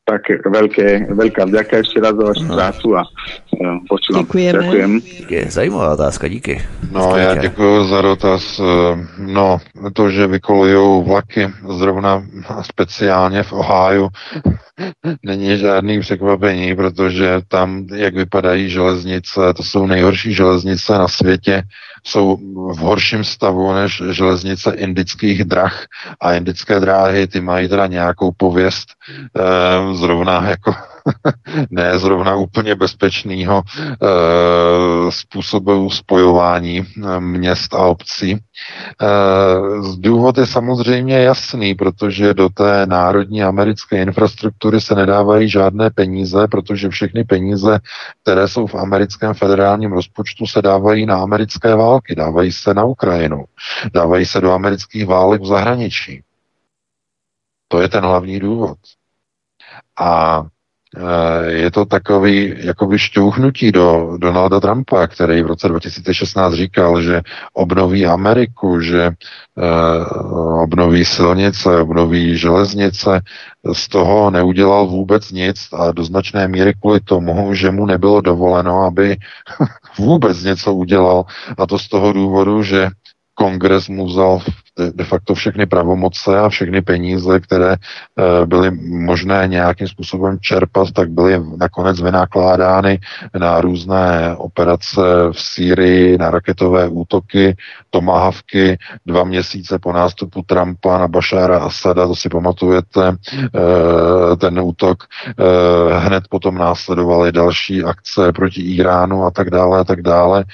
Tak 0.09 0.25
veľké, 0.41 1.13
veľká 1.13 1.45
vďaka 1.53 1.85
ešte 1.85 2.01
raz 2.01 2.17
za 2.17 2.25
vašu 2.33 2.47
prácu 2.49 2.89
a 2.97 3.03
uh, 3.05 3.77
počúvam. 3.85 4.25
Děkujeme. 4.25 4.65
Ďakujem. 4.65 4.91
Je 5.29 5.43
zajímavá 5.53 5.93
otázka, 6.01 6.29
díky. 6.33 6.65
No, 6.93 7.13
Hezký 7.13 7.21
já 7.21 7.35
děkuji 7.35 7.85
za 7.85 8.01
dotaz. 8.03 8.61
Eh, 8.61 8.97
No, 9.19 9.59
to, 9.93 10.11
že 10.11 10.27
vykolujou 10.27 11.05
vlaky 11.05 11.53
zrovna 11.79 12.25
speciálně 12.63 13.43
v 13.43 13.53
Ohio, 13.53 14.09
není 15.23 15.59
žádný 15.59 16.01
překvapení, 16.01 16.77
protože 16.77 17.41
tam, 17.49 17.87
jak 17.95 18.15
vypadají 18.15 18.71
železnice, 18.71 19.41
to 19.57 19.63
jsou 19.63 19.87
nejhorší 19.87 20.35
železnice 20.35 20.99
na 20.99 21.09
světě, 21.09 21.63
jsou 22.09 22.37
v 22.73 22.79
horším 22.79 23.25
stavu 23.25 23.73
než 23.73 24.03
železnice 24.11 24.75
indických 24.75 25.45
drah 25.45 25.85
a 26.21 26.33
indické 26.33 26.81
dráhy, 26.81 27.27
ty 27.27 27.41
mají 27.41 27.69
teda 27.69 27.87
nějakou 27.87 28.33
pověst 28.37 28.89
eh, 29.37 29.95
zrovna 29.95 30.49
jako 30.49 30.75
ne 31.71 31.99
zrovna 31.99 32.35
úplně 32.35 32.75
bezpečného 32.75 33.63
e, 33.79 35.13
způsobu 35.13 35.91
spojování 35.91 36.87
eh, 36.87 37.21
měst 37.21 37.75
a 37.75 37.79
obcí. 37.79 38.33
E, 38.33 38.39
důvod 39.97 40.39
je 40.39 40.47
samozřejmě 40.47 41.19
jasný, 41.19 41.75
protože 41.75 42.35
do 42.35 42.49
té 42.49 42.87
národní 42.87 43.43
americké 43.43 44.03
infrastruktury 44.03 44.81
se 44.81 44.95
nedávají 44.95 45.49
žádné 45.49 45.91
peníze, 45.91 46.49
protože 46.49 46.89
všechny 46.89 47.25
peníze, 47.25 47.79
které 48.23 48.49
jsou 48.49 48.67
v 48.67 48.75
americkém 48.75 49.35
federálním 49.35 49.93
rozpočtu, 49.93 50.47
se 50.47 50.63
dávají 50.63 51.07
na 51.07 51.23
americké 51.23 51.75
války, 51.75 51.98
dávají 52.17 52.53
se 52.53 52.75
na 52.75 52.85
Ukrajinu, 52.85 53.45
dávají 53.95 54.27
se 54.27 54.41
do 54.41 54.53
amerických 54.53 55.07
válek 55.07 55.43
v 55.43 55.47
zahraničí. 55.47 56.25
To 57.69 57.81
je 57.81 57.89
ten 57.89 58.05
hlavní 58.05 58.41
důvod. 58.41 58.79
A 59.97 60.43
je 61.49 61.71
to 61.71 61.85
takový 61.85 62.55
jakoby 62.57 62.99
šťouchnutí 62.99 63.73
do 63.73 64.17
Donalda 64.19 64.61
Trumpa, 64.61 65.07
který 65.07 65.43
v 65.43 65.47
roce 65.47 65.69
2016 65.69 66.55
říkal, 66.55 67.03
že 67.03 67.23
obnoví 67.53 68.07
Ameriku, 68.07 68.81
že 68.81 69.11
uh, 69.11 70.63
obnoví 70.63 71.05
silnice, 71.05 71.81
obnoví 71.81 72.39
železnice. 72.39 73.21
Z 73.73 73.89
toho 73.89 74.31
neudělal 74.31 74.87
vůbec 74.87 75.31
nic 75.31 75.69
a 75.73 75.93
do 75.93 76.05
značné 76.05 76.49
míry 76.49 76.75
kvůli 76.81 77.01
tomu, 77.01 77.55
že 77.55 77.71
mu 77.71 77.87
nebylo 77.87 78.21
dovoleno, 78.21 78.83
aby 78.83 79.17
vůbec 79.99 80.43
něco 80.43 80.75
udělal. 80.75 81.25
A 81.59 81.67
to 81.67 81.79
z 81.79 81.89
toho 81.89 82.13
důvodu, 82.13 82.63
že 82.63 82.89
kongres 83.35 83.89
mu 83.89 84.07
vzal 84.07 84.41
de 84.79 85.05
facto 85.05 85.35
všechny 85.35 85.67
pravomoce 85.67 86.39
a 86.39 86.49
všechny 86.49 86.83
peníze, 86.83 87.41
které 87.41 87.73
eh, 87.73 88.47
byly 88.47 88.71
možné 88.81 89.47
nějakým 89.47 89.89
způsobem 89.89 90.39
čerpat, 90.41 90.91
tak 90.91 91.11
byly 91.11 91.43
nakonec 91.57 92.01
vynakládány 92.01 93.01
na 93.39 93.61
různé 93.61 94.35
operace 94.37 95.01
v 95.33 95.41
Sýrii, 95.41 96.19
na 96.19 96.31
raketové 96.31 96.89
útoky, 96.89 97.57
tomahavky, 97.91 98.79
dva 99.07 99.25
měsíce 99.25 99.79
po 99.79 99.93
nástupu 99.93 100.43
Trumpa 100.47 100.99
na 100.99 101.09
Bašára 101.09 101.59
Asada, 101.59 102.07
to 102.07 102.17
si 102.17 102.29
pamatujete, 102.29 103.17
eh, 103.55 104.37
ten 104.37 104.61
útok, 104.61 105.05
eh, 105.29 105.99
hned 105.99 106.25
potom 106.29 106.59
následovaly 106.59 107.33
další 107.33 107.85
akce 107.85 108.33
proti 108.33 108.63
Iránu 108.63 109.25
a 109.25 109.31
tak 109.31 109.51
dále 109.51 109.81
a 109.81 109.85
tak 109.85 110.03
dále. 110.03 110.45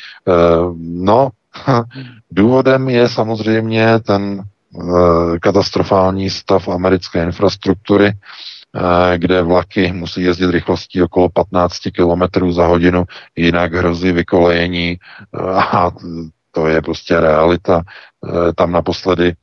No, 0.78 1.30
Důvodem 2.30 2.88
je 2.88 3.08
samozřejmě 3.08 3.98
ten 3.98 4.42
eh, 4.42 5.38
katastrofální 5.38 6.30
stav 6.30 6.68
americké 6.68 7.22
infrastruktury, 7.22 8.06
eh, 8.06 9.18
kde 9.18 9.42
vlaky 9.42 9.92
musí 9.92 10.22
jezdit 10.22 10.50
rychlostí 10.50 11.02
okolo 11.02 11.28
15 11.28 11.78
km 11.96 12.52
za 12.52 12.66
hodinu, 12.66 13.04
jinak 13.36 13.72
hrozí 13.74 14.12
vykolejení 14.12 14.98
eh, 14.98 15.40
a 15.54 15.90
to 16.50 16.66
je 16.66 16.82
prostě 16.82 17.20
realita. 17.20 17.82
Tam 18.56 18.72
naposledy 18.72 19.34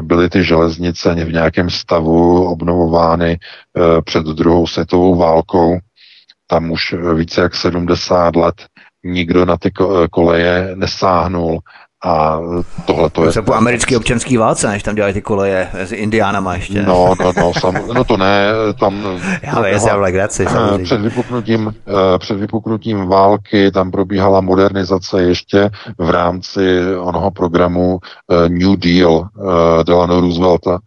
byly 0.00 0.30
ty 0.30 0.44
železnice 0.44 1.14
v 1.14 1.32
nějakém 1.32 1.70
stavu 1.70 2.46
obnovovány 2.46 3.38
před 4.04 4.24
druhou 4.24 4.66
světovou 4.66 5.16
válkou. 5.16 5.78
Tam 6.46 6.70
už 6.70 6.94
více 7.14 7.40
jak 7.40 7.54
70 7.54 8.36
let 8.36 8.54
nikdo 9.04 9.44
na 9.44 9.56
ty 9.56 9.70
koleje 10.10 10.72
nesáhnul 10.74 11.60
a 12.04 12.40
tohle 12.84 13.10
to 13.10 13.24
je... 13.24 13.32
To 13.32 13.42
po 13.42 13.54
americké 13.54 13.96
občanské 13.96 14.38
válce, 14.38 14.68
než 14.68 14.82
tam 14.82 14.94
dělali 14.94 15.12
ty 15.12 15.22
koleje 15.22 15.70
s 15.72 15.92
Indiánama 15.92 16.54
ještě. 16.54 16.82
No, 16.82 17.14
no, 17.20 17.32
no, 17.36 17.52
sam, 17.60 17.74
no 17.94 18.04
to 18.04 18.16
ne, 18.16 18.52
tam... 18.80 19.04
Já 19.42 19.60
vím, 19.60 19.80
já 19.86 19.96
legraci, 19.96 20.46
před 20.84 21.00
vypuknutím, 21.00 21.74
eh, 21.88 22.18
před 22.18 22.34
vypuknutím 22.34 23.06
války 23.06 23.70
tam 23.70 23.90
probíhala 23.90 24.40
modernizace 24.40 25.22
ještě 25.22 25.70
v 25.98 26.10
rámci 26.10 26.80
onoho 26.96 27.30
programu 27.30 27.98
eh, 28.30 28.48
New 28.48 28.76
Deal 28.76 29.28
eh, 29.80 29.84
Delano 29.84 30.20
Roosevelta. 30.20 30.78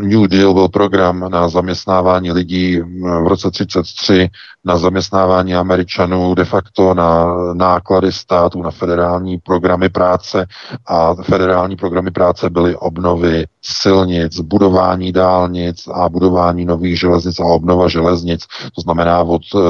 New 0.00 0.26
Deal 0.26 0.54
byl 0.54 0.68
program 0.68 1.30
na 1.30 1.48
zaměstnávání 1.48 2.32
lidí 2.32 2.80
v 3.24 3.26
roce 3.26 3.50
33 3.50 4.30
na 4.64 4.76
zaměstnávání 4.76 5.54
Američanů, 5.54 6.34
de 6.34 6.44
facto 6.44 6.94
na 6.94 7.34
náklady 7.52 8.12
států, 8.12 8.62
na 8.62 8.70
federální 8.70 9.38
programy 9.38 9.88
práce 10.14 10.46
a 10.86 11.14
federální 11.14 11.76
programy 11.76 12.10
práce 12.10 12.50
byly 12.50 12.76
obnovy 12.76 13.46
silnic, 13.62 14.40
budování 14.40 15.12
dálnic 15.12 15.88
a 15.88 16.08
budování 16.08 16.64
nových 16.64 16.98
železnic 17.00 17.40
a 17.40 17.44
obnova 17.44 17.88
železnic. 17.88 18.46
To 18.74 18.80
znamená, 18.80 19.20
od 19.22 19.42
uh, 19.54 19.62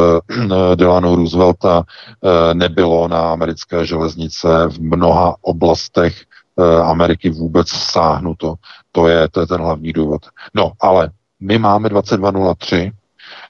Delano 0.75 1.17
Roosevelta 1.17 1.79
uh, 1.79 2.31
nebylo 2.55 3.09
na 3.09 3.33
americké 3.33 3.87
železnice 3.87 4.49
v 4.69 4.79
mnoha 4.81 5.37
oblastech 5.41 6.15
uh, 6.57 6.65
Ameriky 6.65 7.31
vůbec 7.31 7.69
sáhnuto. 7.69 8.55
To 8.93 9.09
je, 9.09 9.29
to 9.29 9.41
je 9.41 9.47
ten 9.47 9.61
hlavní 9.61 9.93
důvod. 9.93 10.23
No, 10.55 10.73
ale 10.81 11.11
my 11.41 11.59
máme 11.59 11.89
2203, 11.89 12.93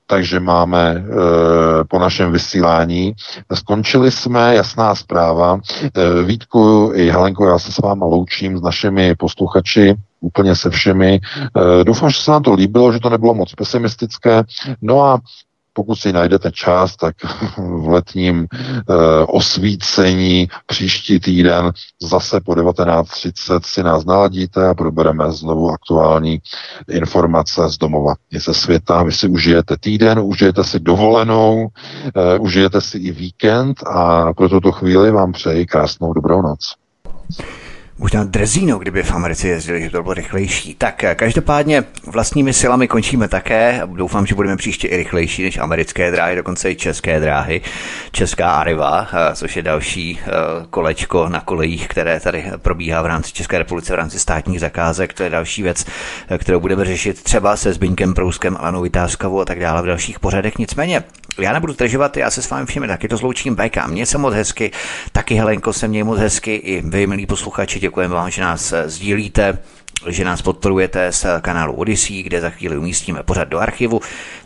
takže 0.07 0.41
máme 0.41 0.91
e, 0.91 1.05
po 1.85 1.99
našem 1.99 2.33
vysílání. 2.33 3.15
Skončili 3.55 4.11
jsme, 4.11 4.55
jasná 4.55 4.95
zpráva. 4.95 5.59
E, 5.83 6.23
Vítku 6.23 6.93
i 6.95 7.11
Helenko, 7.11 7.47
já 7.47 7.59
se 7.59 7.73
s 7.73 7.79
váma 7.79 8.07
loučím 8.07 8.59
s 8.59 8.63
našimi 8.63 9.15
posluchači, 9.15 9.95
úplně 10.21 10.57
se 10.57 10.71
všemi. 10.71 11.21
E, 11.81 11.85
doufám, 11.85 12.11
že 12.11 12.23
se 12.23 12.31
nám 12.31 12.43
to 12.43 12.55
líbilo, 12.55 12.93
že 12.93 13.01
to 13.01 13.11
nebylo 13.11 13.35
moc 13.35 13.55
pesimistické. 13.55 14.43
No 14.83 15.03
a 15.03 15.19
pokud 15.75 15.95
si 15.95 16.13
najdete 16.13 16.53
čas, 16.53 16.97
tak 16.97 17.17
v 17.59 17.89
letním 17.89 18.47
e, 18.47 18.47
osvícení 19.27 20.49
příští 20.67 21.21
týden 21.21 21.73
zase 22.03 22.41
po 22.41 22.53
19.30 22.53 23.61
si 23.65 23.83
nás 23.83 24.05
naladíte 24.05 24.69
a 24.69 24.75
probereme 24.75 25.33
znovu 25.33 25.71
aktuální 25.71 26.41
informace 26.91 27.69
z 27.69 27.79
domova 27.79 28.15
i 28.31 28.41
ze 28.41 28.55
světa. 28.55 29.03
Vy 29.03 29.13
si 29.13 29.29
užijete 29.29 29.77
týden, 29.77 30.19
užijete 30.19 30.65
si 30.65 30.81
dovolenou, 30.81 31.69
e, 32.17 32.39
užijete 32.39 32.81
si 32.81 32.99
i 32.99 33.11
víkend 33.11 33.83
a 33.87 34.33
pro 34.33 34.49
tuto 34.49 34.73
chvíli 34.73 35.11
vám 35.11 35.33
přeji 35.33 35.67
krásnou 35.67 36.13
dobrou 36.13 36.43
noc. 36.43 36.75
Možná 37.99 38.25
drezíno, 38.25 38.79
kdyby 38.79 39.03
v 39.03 39.13
Americe 39.13 39.49
jezdili, 39.49 39.83
že 39.83 39.91
to 39.91 40.03
bylo 40.03 40.15
rychlejší. 40.15 40.75
Tak 40.75 41.05
eh, 41.05 41.15
každopádně 41.15 41.85
vlastními 42.07 42.53
silami 42.53 42.89
končíme 42.89 43.29
také. 43.29 43.83
Doufám, 43.87 44.27
že 44.27 44.35
budeme 44.35 44.57
příště 44.57 44.89
i 44.89 44.97
rychlejší 44.97 45.43
než 45.43 45.59
americké 45.59 46.11
dráhy, 46.11 46.37
dokonce 46.37 46.71
i 46.71 46.77
české 46.77 47.21
dráhy. 47.21 47.61
Česká 48.13 48.51
Arriva, 48.51 49.09
eh, 49.13 49.35
což 49.35 49.57
je 49.57 49.63
další 49.63 50.21
eh, 50.23 50.31
kolečko 50.71 51.29
na 51.29 51.41
kolejích, 51.41 51.89
které 51.89 52.21
tady 52.21 52.45
probíhá 52.57 53.03
v 53.03 53.07
rámci 53.07 53.33
České 53.33 53.59
republice, 53.59 53.93
v 53.93 53.97
rámci 53.97 54.19
státních 54.19 54.61
zakázek. 54.61 55.13
To 55.13 55.23
je 55.23 55.31
další 55.31 55.63
věc, 55.63 55.87
kterou 56.39 56.61
budeme 56.61 56.85
řešit 56.85 57.23
třeba 57.23 57.57
se 57.57 57.73
Zbyňkem 57.73 58.15
Prouskem, 58.15 58.57
Alanou 58.61 58.83
Vytázkovou 58.83 59.41
a 59.41 59.45
tak 59.45 59.61
dále 59.61 59.83
v 59.83 59.87
dalších 59.87 60.21
pořadech. 60.21 60.59
Nicméně 60.59 61.05
já 61.39 61.53
nebudu 61.53 61.73
zdržovat, 61.73 62.17
já 62.17 62.31
se 62.31 62.43
s 62.43 62.51
vámi 62.51 62.67
všemi 62.67 62.89
taky 62.89 63.09
to 63.09 63.17
zloučím. 63.17 63.55
BK, 63.55 63.87
mě 63.87 64.07
se 64.07 64.19
moc 64.19 64.35
hezky, 64.35 64.71
taky 65.13 65.35
Helenko 65.35 65.73
se 65.73 65.89
mě 65.89 66.05
moc 66.05 66.19
hezky, 66.19 66.55
i 66.55 66.83
vy, 66.85 67.07
milí 67.07 67.27
posluchači, 67.27 67.81
děkujeme 67.85 68.15
vám, 68.15 68.31
že 68.31 68.43
nás 68.43 68.73
eh, 68.73 68.89
sdílíte 68.89 69.59
že 70.09 70.25
nás 70.25 70.43
podporujete 70.43 71.13
z 71.13 71.27
kanálu 71.41 71.73
Odyssey, 71.73 72.23
kde 72.23 72.41
za 72.41 72.51
chvíli 72.51 72.79
umístíme 72.79 73.23
pořad 73.23 73.49
do 73.49 73.59
archivu, 73.59 74.01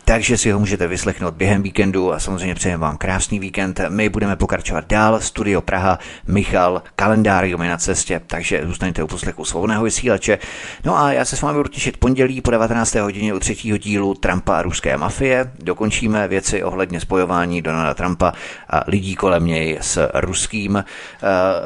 takže 0.09 0.37
si 0.37 0.51
ho 0.51 0.59
můžete 0.59 0.87
vyslechnout 0.87 1.33
během 1.33 1.61
víkendu 1.63 2.13
a 2.13 2.19
samozřejmě 2.19 2.55
přejeme 2.55 2.81
vám 2.81 2.97
krásný 2.97 3.39
víkend. 3.39 3.81
My 3.89 4.09
budeme 4.09 4.35
pokračovat 4.35 4.85
dál, 4.87 5.19
Studio 5.19 5.61
Praha, 5.61 5.99
Michal, 6.27 6.81
kalendárium 6.95 7.61
je 7.61 7.69
na 7.69 7.77
cestě, 7.77 8.21
takže 8.27 8.61
zůstaňte 8.65 9.03
u 9.03 9.07
poslechu 9.07 9.45
svobodného 9.45 9.83
vysílače. 9.83 10.37
No 10.85 10.97
a 10.97 11.13
já 11.13 11.25
se 11.25 11.35
s 11.35 11.41
vámi 11.41 11.57
budu 11.57 11.69
těšit 11.69 11.97
pondělí 11.97 12.41
po 12.41 12.51
19. 12.51 12.95
hodině 12.95 13.33
u 13.33 13.39
třetího 13.39 13.77
dílu 13.77 14.13
Trumpa 14.13 14.59
a 14.59 14.61
ruské 14.61 14.97
mafie. 14.97 15.51
Dokončíme 15.59 16.27
věci 16.27 16.63
ohledně 16.63 16.99
spojování 16.99 17.61
Donalda 17.61 17.93
Trumpa 17.93 18.33
a 18.69 18.83
lidí 18.87 19.15
kolem 19.15 19.45
něj 19.45 19.77
s 19.81 20.09
ruským 20.13 20.75
uh, 20.75 20.83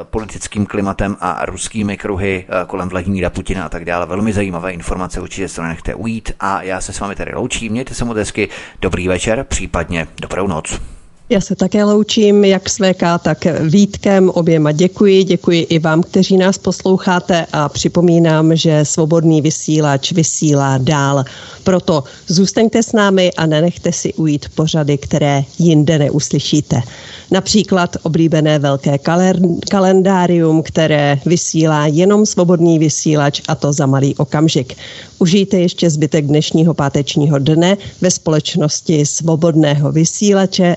politickým 0.02 0.66
klimatem 0.66 1.16
a 1.20 1.46
ruskými 1.46 1.96
kruhy 1.96 2.44
uh, 2.48 2.68
kolem 2.68 2.88
Vladimíra 2.88 3.30
Putina 3.30 3.64
a 3.64 3.68
tak 3.68 3.84
dále. 3.84 4.06
Velmi 4.06 4.32
zajímavé 4.32 4.72
informace, 4.72 5.20
určitě 5.20 5.48
se 5.48 5.62
nechte 5.62 5.94
ujít 5.94 6.32
a 6.40 6.62
já 6.62 6.80
se 6.80 6.92
s 6.92 7.00
vámi 7.00 7.14
tady 7.14 7.34
loučím. 7.34 7.72
Mějte 7.72 7.94
se 7.94 8.04
dobrý 8.80 9.08
večer, 9.08 9.44
případně 9.48 10.06
dobrou 10.20 10.46
noc. 10.46 10.80
Já 11.30 11.40
se 11.40 11.56
také 11.56 11.84
loučím, 11.84 12.44
jak 12.44 12.68
s 12.68 12.76
VK, 12.76 13.02
tak 13.22 13.46
Vítkem. 13.60 14.30
Oběma 14.30 14.72
děkuji. 14.72 15.24
Děkuji 15.24 15.60
i 15.62 15.78
vám, 15.78 16.02
kteří 16.02 16.36
nás 16.36 16.58
posloucháte 16.58 17.46
a 17.52 17.68
připomínám, 17.68 18.56
že 18.56 18.84
svobodný 18.84 19.40
vysílač 19.40 20.12
vysílá 20.12 20.78
dál. 20.78 21.24
Proto 21.64 22.04
zůstaňte 22.26 22.82
s 22.82 22.92
námi 22.92 23.32
a 23.36 23.46
nenechte 23.46 23.92
si 23.92 24.14
ujít 24.14 24.46
pořady, 24.54 24.98
které 24.98 25.44
jinde 25.58 25.98
neuslyšíte. 25.98 26.80
Například 27.30 27.96
oblíbené 28.02 28.58
velké 28.58 28.98
kalendárium, 29.70 30.62
které 30.62 31.18
vysílá 31.26 31.86
jenom 31.86 32.26
svobodný 32.26 32.78
vysílač 32.78 33.40
a 33.48 33.54
to 33.54 33.72
za 33.72 33.86
malý 33.86 34.14
okamžik. 34.16 34.76
Užijte 35.18 35.58
ještě 35.58 35.90
zbytek 35.90 36.26
dnešního 36.26 36.74
pátečního 36.74 37.38
dne 37.38 37.76
ve 38.00 38.10
společnosti 38.10 39.06
svobodného 39.06 39.92
vysílače. 39.92 40.76